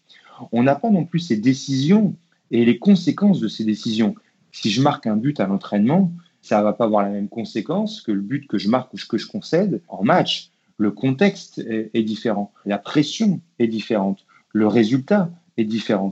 On 0.52 0.64
n'a 0.64 0.76
pas 0.76 0.90
non 0.90 1.06
plus 1.06 1.20
ces 1.20 1.38
décisions 1.38 2.16
et 2.49 2.66
les 2.66 2.80
conséquences 2.80 3.40
de 3.40 3.48
ces 3.48 3.64
décisions. 3.64 4.16
Si 4.52 4.70
je 4.70 4.82
marque 4.82 5.08
un 5.08 5.16
but 5.16 5.40
à 5.40 5.48
l'entraînement, 5.48 6.12
ça 6.41 6.58
ne 6.60 6.64
va 6.64 6.74
pas 6.74 6.86
avoir 6.86 7.03
la 7.03 7.10
même 7.10 7.30
conséquence 7.30 8.02
que 8.02 8.12
le 8.12 8.22
but 8.22 8.48
que 8.48 8.58
je 8.58 8.70
marque 8.70 8.94
ou 8.94 8.98
que 9.08 9.18
je 9.18 9.28
concède 9.28 9.82
en 9.88 10.03
match 10.03 10.52
le 10.82 10.90
contexte 10.90 11.60
est, 11.60 12.02
différent, 12.02 12.52
la 12.66 12.80
pression 12.80 13.40
est 13.60 13.68
différente, 13.68 14.26
le 14.52 14.66
résultat 14.66 15.30
est 15.58 15.64
différent, 15.64 16.12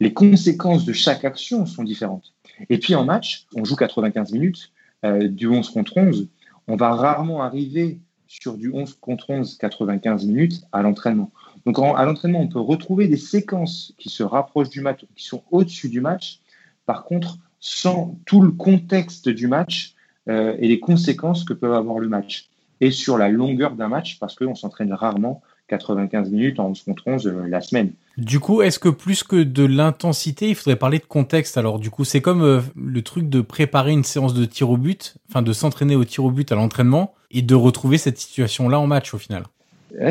les 0.00 0.12
conséquences 0.12 0.84
de 0.84 0.92
chaque 0.92 1.24
action 1.24 1.66
sont 1.66 1.84
différentes. 1.84 2.34
Et 2.68 2.78
puis 2.78 2.96
en 2.96 3.04
match, 3.04 3.46
on 3.54 3.64
joue 3.64 3.76
95 3.76 4.32
minutes, 4.32 4.72
euh, 5.04 5.28
du 5.28 5.46
11 5.46 5.70
contre 5.70 5.96
11, 5.98 6.28
on 6.66 6.74
va 6.74 6.94
rarement 6.94 7.42
arriver 7.42 8.00
sur 8.26 8.56
du 8.56 8.72
11 8.72 8.94
contre 8.94 9.30
11, 9.30 9.56
95 9.56 10.26
minutes 10.26 10.62
à 10.72 10.82
l'entraînement. 10.82 11.30
Donc 11.64 11.78
à 11.78 12.04
l'entraînement, 12.04 12.40
on 12.40 12.48
peut 12.48 12.58
retrouver 12.58 13.06
des 13.06 13.16
séquences 13.16 13.94
qui 13.98 14.08
se 14.08 14.24
rapprochent 14.24 14.70
du 14.70 14.80
match, 14.80 15.06
qui 15.14 15.24
sont 15.26 15.44
au-dessus 15.52 15.88
du 15.88 16.00
match. 16.00 16.40
Par 16.86 17.04
contre, 17.04 17.38
sans 17.60 18.18
tout 18.26 18.42
le 18.42 18.50
contexte 18.50 19.28
du 19.28 19.46
match 19.46 19.94
euh, 20.28 20.56
et 20.58 20.66
les 20.66 20.80
conséquences 20.80 21.44
que 21.44 21.52
peut 21.52 21.76
avoir 21.76 22.00
le 22.00 22.08
match 22.08 22.48
et 22.80 22.90
sur 22.90 23.18
la 23.18 23.28
longueur 23.28 23.72
d'un 23.72 23.88
match 23.88 24.18
parce 24.18 24.34
qu'on 24.34 24.54
s'entraîne 24.54 24.92
rarement 24.92 25.42
95 25.68 26.30
minutes 26.30 26.58
en 26.58 26.70
11 26.70 26.82
contre 26.82 27.02
11 27.06 27.26
euh, 27.26 27.46
la 27.46 27.60
semaine. 27.60 27.92
Du 28.16 28.40
coup, 28.40 28.62
est-ce 28.62 28.78
que 28.78 28.88
plus 28.88 29.22
que 29.22 29.42
de 29.42 29.64
l'intensité, 29.64 30.48
il 30.48 30.54
faudrait 30.54 30.76
parler 30.76 30.98
de 30.98 31.04
contexte? 31.04 31.56
Alors, 31.56 31.78
du 31.78 31.90
coup, 31.90 32.04
c'est 32.04 32.20
comme 32.20 32.42
euh, 32.42 32.60
le 32.74 33.02
truc 33.02 33.28
de 33.28 33.40
préparer 33.40 33.92
une 33.92 34.04
séance 34.04 34.34
de 34.34 34.44
tir 34.44 34.70
au 34.70 34.76
but, 34.76 35.16
enfin 35.28 35.42
de 35.42 35.52
s'entraîner 35.52 35.94
au 35.94 36.04
tir 36.04 36.24
au 36.24 36.30
but 36.30 36.50
à 36.50 36.54
l'entraînement 36.56 37.14
et 37.30 37.42
de 37.42 37.54
retrouver 37.54 37.98
cette 37.98 38.18
situation-là 38.18 38.80
en 38.80 38.86
match 38.86 39.12
au 39.12 39.18
final. 39.18 39.44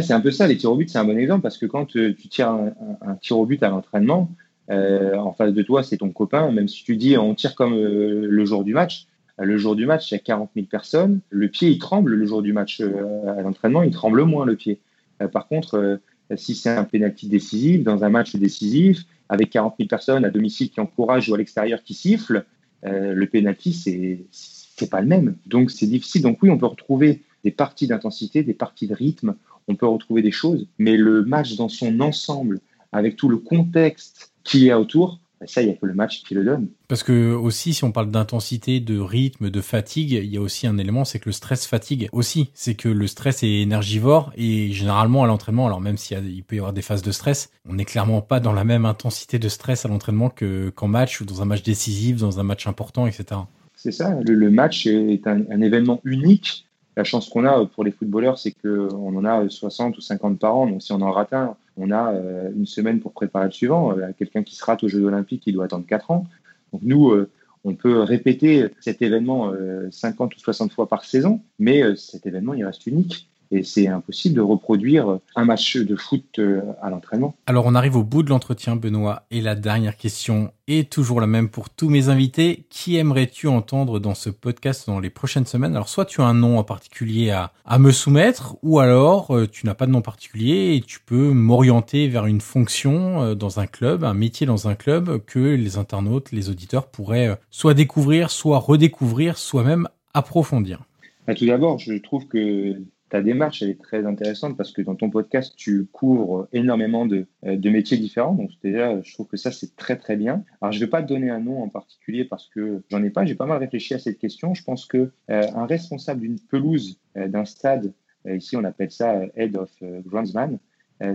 c'est 0.01 0.13
un 0.13 0.21
peu 0.21 0.31
ça, 0.31 0.47
les 0.47 0.57
tirs 0.57 0.71
au 0.71 0.75
but, 0.75 0.89
c'est 0.89 0.99
un 0.99 1.05
bon 1.05 1.17
exemple 1.17 1.41
parce 1.41 1.57
que 1.57 1.65
quand 1.65 1.95
euh, 1.95 2.13
tu 2.13 2.27
tires 2.29 2.49
un, 2.49 3.15
tir 3.15 3.39
au 3.39 3.45
but 3.45 3.61
à 3.63 3.69
l'entraînement, 3.69 4.29
en 4.69 5.31
face 5.31 5.53
de 5.53 5.63
toi, 5.63 5.81
c'est 5.81 5.95
ton 5.95 6.09
copain, 6.09 6.51
même 6.51 6.67
si 6.67 6.83
tu 6.83 6.97
dis 6.97 7.17
on 7.17 7.33
tire 7.33 7.55
comme 7.55 7.73
le 7.73 8.45
jour 8.45 8.65
du 8.65 8.73
match, 8.73 9.07
le 9.45 9.57
jour 9.57 9.75
du 9.75 9.85
match, 9.85 10.11
il 10.11 10.15
y 10.15 10.17
a 10.17 10.19
40 10.19 10.51
000 10.55 10.67
personnes. 10.67 11.19
Le 11.29 11.47
pied, 11.47 11.69
il 11.69 11.77
tremble 11.77 12.13
le 12.13 12.25
jour 12.25 12.41
du 12.41 12.53
match 12.53 12.81
euh, 12.81 13.37
à 13.37 13.41
l'entraînement, 13.41 13.83
il 13.83 13.91
tremble 13.91 14.23
moins 14.23 14.45
le 14.45 14.55
pied. 14.55 14.79
Euh, 15.21 15.27
par 15.27 15.47
contre, 15.47 15.77
euh, 15.77 15.97
si 16.35 16.55
c'est 16.55 16.69
un 16.69 16.83
pénalty 16.83 17.27
décisif, 17.27 17.83
dans 17.83 18.03
un 18.03 18.09
match 18.09 18.35
décisif, 18.35 19.03
avec 19.29 19.51
40 19.51 19.75
000 19.77 19.87
personnes 19.87 20.25
à 20.25 20.29
domicile 20.29 20.69
qui 20.69 20.79
encouragent 20.79 21.29
ou 21.29 21.35
à 21.35 21.37
l'extérieur 21.37 21.83
qui 21.83 21.93
sifflent, 21.93 22.45
le 22.83 23.25
pénalty, 23.25 23.73
c'est 23.73 24.89
pas 24.89 25.01
le 25.01 25.07
même. 25.07 25.35
Donc 25.45 25.71
c'est 25.71 25.87
difficile. 25.87 26.21
Donc 26.21 26.41
oui, 26.41 26.49
on 26.49 26.57
peut 26.57 26.67
retrouver 26.67 27.21
des 27.43 27.51
parties 27.51 27.87
d'intensité, 27.87 28.43
des 28.43 28.53
parties 28.53 28.87
de 28.87 28.93
rythme, 28.93 29.35
on 29.67 29.75
peut 29.75 29.87
retrouver 29.87 30.21
des 30.21 30.31
choses, 30.31 30.67
mais 30.77 30.95
le 30.95 31.25
match 31.25 31.55
dans 31.55 31.67
son 31.67 31.99
ensemble, 31.99 32.61
avec 32.93 33.17
tout 33.17 33.27
le 33.27 33.37
contexte 33.37 34.31
qui 34.43 34.67
est 34.69 34.73
autour, 34.73 35.19
ça, 35.45 35.61
il 35.61 35.67
n'y 35.67 35.73
a 35.73 35.75
que 35.75 35.85
le 35.85 35.93
match 35.93 36.23
qui 36.23 36.33
le 36.33 36.43
donne. 36.43 36.67
Parce 36.87 37.03
que 37.03 37.33
aussi, 37.33 37.73
si 37.73 37.83
on 37.83 37.91
parle 37.91 38.09
d'intensité, 38.09 38.79
de 38.79 38.99
rythme, 38.99 39.49
de 39.49 39.61
fatigue, 39.61 40.11
il 40.11 40.25
y 40.25 40.37
a 40.37 40.41
aussi 40.41 40.65
un 40.65 40.77
élément, 40.77 41.05
c'est 41.05 41.19
que 41.19 41.29
le 41.29 41.33
stress 41.33 41.67
fatigue 41.67 42.09
aussi. 42.11 42.49
C'est 42.53 42.75
que 42.75 42.89
le 42.89 43.07
stress 43.07 43.43
est 43.43 43.61
énergivore 43.61 44.31
et 44.35 44.71
généralement 44.71 45.23
à 45.23 45.27
l'entraînement, 45.27 45.67
alors 45.67 45.81
même 45.81 45.97
s'il 45.97 46.17
il 46.27 46.43
peut 46.43 46.55
y 46.55 46.59
avoir 46.59 46.73
des 46.73 46.81
phases 46.81 47.03
de 47.03 47.11
stress, 47.11 47.51
on 47.69 47.73
n'est 47.73 47.85
clairement 47.85 48.21
pas 48.21 48.39
dans 48.39 48.53
la 48.53 48.63
même 48.63 48.85
intensité 48.85 49.37
de 49.37 49.49
stress 49.49 49.85
à 49.85 49.89
l'entraînement 49.89 50.29
que 50.29 50.69
qu'en 50.69 50.87
match 50.87 51.21
ou 51.21 51.25
dans 51.25 51.41
un 51.41 51.45
match 51.45 51.61
décisif, 51.61 52.17
dans 52.17 52.39
un 52.39 52.43
match 52.43 52.65
important, 52.67 53.05
etc. 53.05 53.41
C'est 53.75 53.91
ça. 53.91 54.17
Le, 54.25 54.49
match 54.49 54.87
est 54.87 55.27
un, 55.27 55.61
événement 55.61 56.01
unique. 56.03 56.65
La 56.95 57.03
chance 57.03 57.29
qu'on 57.29 57.45
a 57.45 57.63
pour 57.67 57.83
les 57.83 57.91
footballeurs, 57.91 58.39
c'est 58.39 58.51
qu'on 58.51 59.15
en 59.15 59.23
a 59.23 59.47
60 59.47 59.97
ou 59.97 60.01
50 60.01 60.39
par 60.39 60.55
an. 60.55 60.65
Donc 60.65 60.81
si 60.81 60.91
on 60.91 61.01
en 61.01 61.11
rate 61.11 61.33
un, 61.33 61.55
on 61.77 61.91
a 61.91 62.13
euh, 62.13 62.51
une 62.55 62.65
semaine 62.65 62.99
pour 62.99 63.13
préparer 63.13 63.45
le 63.45 63.51
suivant. 63.51 63.97
Euh, 63.97 64.11
quelqu'un 64.17 64.43
qui 64.43 64.55
se 64.55 64.65
rate 64.65 64.83
aux 64.83 64.87
Jeux 64.87 65.03
Olympiques, 65.03 65.43
il 65.45 65.53
doit 65.53 65.65
attendre 65.65 65.85
4 65.85 66.11
ans. 66.11 66.25
Donc 66.73 66.81
nous, 66.83 67.11
euh, 67.11 67.29
on 67.63 67.75
peut 67.75 68.01
répéter 68.01 68.67
cet 68.79 69.01
événement 69.01 69.51
50 69.91 70.35
ou 70.35 70.39
60 70.39 70.71
fois 70.71 70.87
par 70.87 71.03
saison, 71.03 71.41
mais 71.59 71.95
cet 71.97 72.25
événement, 72.25 72.53
il 72.53 72.63
reste 72.63 72.87
unique 72.87 73.29
et 73.51 73.63
c'est 73.63 73.87
impossible 73.87 74.35
de 74.35 74.41
reproduire 74.41 75.19
un 75.35 75.45
match 75.45 75.77
de 75.77 75.95
foot 75.95 76.23
euh, 76.39 76.61
à 76.81 76.89
l'entraînement. 76.89 77.35
Alors 77.45 77.65
on 77.65 77.75
arrive 77.75 77.95
au 77.95 78.03
bout 78.03 78.23
de 78.23 78.29
l'entretien 78.29 78.75
Benoît 78.75 79.23
et 79.31 79.41
la 79.41 79.55
dernière 79.55 79.97
question 79.97 80.51
est 80.67 80.91
toujours 80.91 81.21
la 81.21 81.27
même 81.27 81.49
pour 81.49 81.69
tous 81.69 81.89
mes 81.89 82.09
invités. 82.09 82.65
Qui 82.69 82.97
aimerais-tu 82.97 83.47
entendre 83.47 83.99
dans 83.99 84.15
ce 84.15 84.29
podcast 84.29 84.87
dans 84.87 84.99
les 84.99 85.09
prochaines 85.09 85.45
semaines? 85.45 85.75
Alors 85.75 85.89
soit 85.89 86.05
tu 86.05 86.21
as 86.21 86.25
un 86.25 86.33
nom 86.33 86.57
en 86.59 86.63
particulier 86.63 87.29
à, 87.31 87.53
à 87.65 87.79
me 87.79 87.91
soumettre 87.91 88.57
ou 88.63 88.79
alors 88.79 89.35
euh, 89.35 89.47
tu 89.47 89.65
n'as 89.65 89.75
pas 89.75 89.85
de 89.85 89.91
nom 89.91 90.01
particulier 90.01 90.75
et 90.75 90.81
tu 90.81 90.99
peux 90.99 91.31
m'orienter 91.31 92.07
vers 92.07 92.25
une 92.25 92.41
fonction 92.41 93.21
euh, 93.21 93.35
dans 93.35 93.59
un 93.59 93.67
club, 93.67 94.03
un 94.03 94.13
métier 94.13 94.45
dans 94.45 94.67
un 94.67 94.75
club 94.75 95.23
que 95.25 95.39
les 95.39 95.77
internautes, 95.77 96.31
les 96.31 96.49
auditeurs 96.49 96.87
pourraient 96.87 97.39
soit 97.49 97.73
découvrir, 97.73 98.29
soit 98.29 98.59
redécouvrir, 98.59 99.37
soit 99.37 99.63
même 99.63 99.87
approfondir. 100.13 100.83
Bah, 101.27 101.35
tout 101.35 101.45
d'abord, 101.45 101.77
je 101.77 101.93
trouve 101.95 102.25
que 102.27 102.81
ta 103.09 103.21
démarche 103.21 103.61
elle 103.61 103.69
est 103.69 103.81
très 103.81 104.05
intéressante 104.05 104.57
parce 104.57 104.71
que 104.71 104.81
dans 104.81 104.95
ton 104.95 105.09
podcast, 105.09 105.53
tu 105.55 105.85
couvres 105.85 106.47
énormément 106.51 107.05
de, 107.05 107.25
euh, 107.45 107.57
métiers 107.71 107.97
différents. 107.97 108.33
Donc 108.33 108.51
déjà, 108.63 109.01
je 109.01 109.13
trouve 109.13 109.27
que 109.27 109.37
ça, 109.37 109.51
c'est 109.51 109.75
très 109.75 109.97
très 109.97 110.15
bien. 110.15 110.43
Alors 110.61 110.71
je 110.71 110.79
ne 110.79 110.85
vais 110.85 110.89
pas 110.89 111.01
te 111.01 111.07
donner 111.07 111.29
un 111.29 111.39
nom 111.39 111.63
en 111.63 111.69
particulier 111.69 112.25
parce 112.25 112.47
que 112.47 112.81
j'en 112.89 113.03
ai 113.03 113.09
pas. 113.09 113.25
J'ai 113.25 113.35
pas 113.35 113.45
mal 113.45 113.59
réfléchi 113.59 113.93
à 113.93 113.99
cette 113.99 114.17
question. 114.17 114.53
Je 114.53 114.63
pense 114.63 114.85
que 114.85 115.11
euh, 115.29 115.43
un 115.55 115.65
responsable 115.65 116.21
d'une 116.21 116.39
pelouse 116.39 116.99
euh, 117.17 117.27
d'un 117.27 117.45
stade, 117.45 117.93
ici 118.29 118.57
on 118.57 118.63
appelle 118.65 118.91
ça 118.91 119.21
Head 119.35 119.55
of 119.55 119.71
Groundsman, 120.05 120.59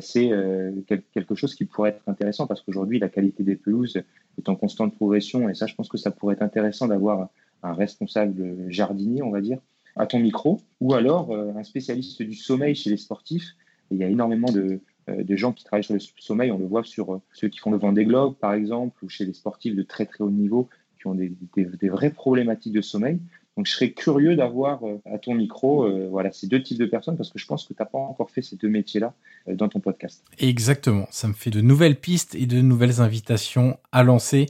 c'est 0.00 0.30
quelque 1.12 1.34
chose 1.34 1.54
qui 1.54 1.66
pourrait 1.66 1.90
être 1.90 2.08
intéressant 2.08 2.46
parce 2.46 2.62
qu'aujourd'hui, 2.62 2.98
la 2.98 3.10
qualité 3.10 3.42
des 3.42 3.54
pelouses 3.54 4.00
est 4.38 4.48
en 4.48 4.56
constante 4.56 4.94
progression 4.94 5.50
et 5.50 5.54
ça, 5.54 5.66
je 5.66 5.74
pense 5.74 5.90
que 5.90 5.98
ça 5.98 6.10
pourrait 6.10 6.36
être 6.36 6.42
intéressant 6.42 6.88
d'avoir 6.88 7.28
un 7.62 7.74
responsable 7.74 8.70
jardinier, 8.70 9.20
on 9.22 9.30
va 9.30 9.42
dire, 9.42 9.58
à 9.96 10.06
ton 10.06 10.18
micro, 10.18 10.60
ou 10.80 10.94
alors 10.94 11.32
euh, 11.32 11.52
un 11.56 11.64
spécialiste 11.64 12.22
du 12.22 12.34
sommeil 12.34 12.74
chez 12.74 12.90
les 12.90 12.96
sportifs. 12.96 13.54
il 13.90 13.98
y 13.98 14.04
a 14.04 14.08
énormément 14.08 14.50
de, 14.50 14.80
euh, 15.08 15.22
de, 15.22 15.36
gens 15.36 15.52
qui 15.52 15.64
travaillent 15.64 15.84
sur 15.84 15.94
le 15.94 16.00
sommeil, 16.18 16.50
on 16.50 16.58
le 16.58 16.66
voit 16.66 16.84
sur 16.84 17.14
euh, 17.14 17.20
ceux 17.32 17.48
qui 17.48 17.58
font 17.58 17.70
le 17.70 17.78
Vendée 17.78 18.04
Globe, 18.04 18.34
par 18.36 18.54
exemple, 18.54 19.04
ou 19.04 19.08
chez 19.08 19.24
les 19.24 19.34
sportifs 19.34 19.76
de 19.76 19.82
très 19.82 20.06
très 20.06 20.24
haut 20.24 20.30
niveau 20.30 20.68
qui 20.98 21.06
ont 21.06 21.14
des, 21.14 21.32
des, 21.56 21.88
vraies 21.88 22.10
problématiques 22.10 22.72
de 22.72 22.80
sommeil. 22.80 23.18
Donc, 23.56 23.66
je 23.66 23.72
serais 23.72 23.90
curieux 23.90 24.34
d'avoir 24.34 24.80
à 25.04 25.18
ton 25.18 25.34
micro 25.34 26.08
voilà, 26.08 26.32
ces 26.32 26.46
deux 26.46 26.62
types 26.62 26.78
de 26.78 26.86
personnes 26.86 27.18
parce 27.18 27.28
que 27.28 27.38
je 27.38 27.44
pense 27.44 27.66
que 27.66 27.74
tu 27.74 27.82
n'as 27.82 27.86
pas 27.86 27.98
encore 27.98 28.30
fait 28.30 28.40
ces 28.40 28.56
deux 28.56 28.68
métiers-là 28.68 29.12
dans 29.46 29.68
ton 29.68 29.80
podcast. 29.80 30.24
Exactement. 30.38 31.06
Ça 31.10 31.28
me 31.28 31.34
fait 31.34 31.50
de 31.50 31.60
nouvelles 31.60 31.96
pistes 31.96 32.34
et 32.34 32.46
de 32.46 32.62
nouvelles 32.62 33.02
invitations 33.02 33.76
à 33.90 34.04
lancer. 34.04 34.46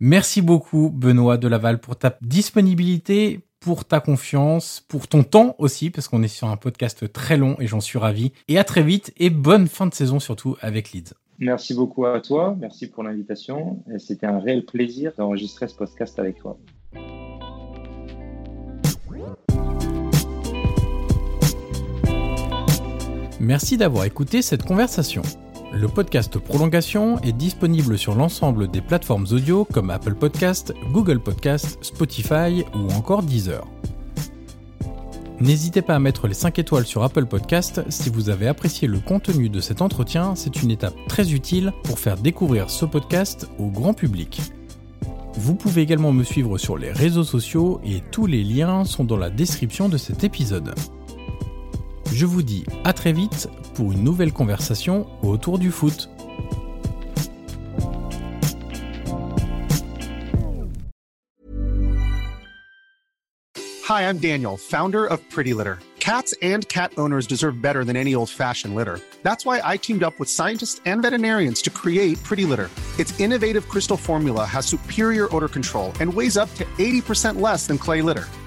Merci 0.00 0.42
beaucoup, 0.42 0.90
Benoît 0.90 1.38
de 1.38 1.48
Laval, 1.48 1.80
pour 1.80 1.96
ta 1.96 2.16
disponibilité, 2.22 3.40
pour 3.60 3.84
ta 3.84 4.00
confiance, 4.00 4.84
pour 4.88 5.08
ton 5.08 5.22
temps 5.22 5.54
aussi, 5.58 5.90
parce 5.90 6.08
qu'on 6.08 6.22
est 6.22 6.28
sur 6.28 6.48
un 6.48 6.56
podcast 6.56 7.12
très 7.12 7.36
long 7.36 7.56
et 7.58 7.66
j'en 7.66 7.80
suis 7.80 7.98
ravi. 7.98 8.32
Et 8.48 8.58
à 8.58 8.64
très 8.64 8.82
vite 8.82 9.12
et 9.16 9.30
bonne 9.30 9.66
fin 9.68 9.86
de 9.86 9.94
saison 9.94 10.20
surtout 10.20 10.56
avec 10.60 10.92
Leeds. 10.92 11.14
Merci 11.38 11.74
beaucoup 11.74 12.06
à 12.06 12.20
toi, 12.20 12.56
merci 12.58 12.86
pour 12.86 13.02
l'invitation. 13.02 13.82
C'était 13.98 14.26
un 14.26 14.38
réel 14.38 14.64
plaisir 14.64 15.12
d'enregistrer 15.18 15.68
ce 15.68 15.74
podcast 15.74 16.18
avec 16.18 16.38
toi. 16.38 16.58
Merci 23.38 23.76
d'avoir 23.76 24.04
écouté 24.06 24.40
cette 24.40 24.64
conversation. 24.64 25.22
Le 25.78 25.88
podcast 25.88 26.38
Prolongation 26.38 27.20
est 27.20 27.34
disponible 27.34 27.98
sur 27.98 28.14
l'ensemble 28.14 28.70
des 28.70 28.80
plateformes 28.80 29.26
audio 29.30 29.66
comme 29.70 29.90
Apple 29.90 30.14
Podcast, 30.14 30.72
Google 30.90 31.20
Podcast, 31.20 31.76
Spotify 31.82 32.64
ou 32.74 32.90
encore 32.94 33.22
Deezer. 33.22 33.66
N'hésitez 35.38 35.82
pas 35.82 35.94
à 35.94 35.98
mettre 35.98 36.28
les 36.28 36.34
5 36.34 36.58
étoiles 36.58 36.86
sur 36.86 37.02
Apple 37.02 37.26
Podcast 37.26 37.82
si 37.90 38.08
vous 38.08 38.30
avez 38.30 38.48
apprécié 38.48 38.88
le 38.88 39.00
contenu 39.00 39.50
de 39.50 39.60
cet 39.60 39.82
entretien, 39.82 40.34
c'est 40.34 40.62
une 40.62 40.70
étape 40.70 40.96
très 41.08 41.34
utile 41.34 41.74
pour 41.82 41.98
faire 41.98 42.16
découvrir 42.16 42.70
ce 42.70 42.86
podcast 42.86 43.46
au 43.58 43.66
grand 43.66 43.92
public. 43.92 44.40
Vous 45.34 45.56
pouvez 45.56 45.82
également 45.82 46.12
me 46.12 46.24
suivre 46.24 46.56
sur 46.56 46.78
les 46.78 46.90
réseaux 46.90 47.22
sociaux 47.22 47.82
et 47.84 48.02
tous 48.10 48.24
les 48.24 48.44
liens 48.44 48.84
sont 48.84 49.04
dans 49.04 49.18
la 49.18 49.28
description 49.28 49.90
de 49.90 49.98
cet 49.98 50.24
épisode. 50.24 50.74
Je 52.12 52.24
vous 52.24 52.42
dis 52.42 52.64
à 52.84 52.92
très 52.92 53.12
vite 53.12 53.48
pour 53.74 53.92
une 53.92 54.02
nouvelle 54.02 54.32
conversation 54.32 55.06
autour 55.22 55.58
du 55.58 55.70
foot. 55.70 56.08
Hi, 63.88 64.08
I'm 64.08 64.18
Daniel, 64.18 64.56
founder 64.56 65.06
of 65.06 65.20
Pretty 65.30 65.54
Litter. 65.54 65.78
Cats 66.00 66.34
and 66.40 66.68
cat 66.68 66.92
owners 66.98 67.26
deserve 67.26 67.60
better 67.60 67.84
than 67.84 67.96
any 67.96 68.14
old-fashioned 68.14 68.74
litter. 68.74 69.00
That's 69.22 69.44
why 69.44 69.60
I 69.64 69.76
teamed 69.76 70.02
up 70.02 70.18
with 70.18 70.28
scientists 70.28 70.80
and 70.86 71.02
veterinarians 71.02 71.60
to 71.62 71.70
create 71.70 72.22
Pretty 72.22 72.44
Litter. 72.44 72.70
Its 72.98 73.18
innovative 73.20 73.68
crystal 73.68 73.96
formula 73.96 74.44
has 74.44 74.66
superior 74.66 75.28
odor 75.34 75.48
control 75.48 75.92
and 76.00 76.12
weighs 76.12 76.36
up 76.36 76.52
to 76.54 76.64
80% 76.78 77.40
less 77.40 77.66
than 77.66 77.78
clay 77.78 78.02
litter. 78.02 78.26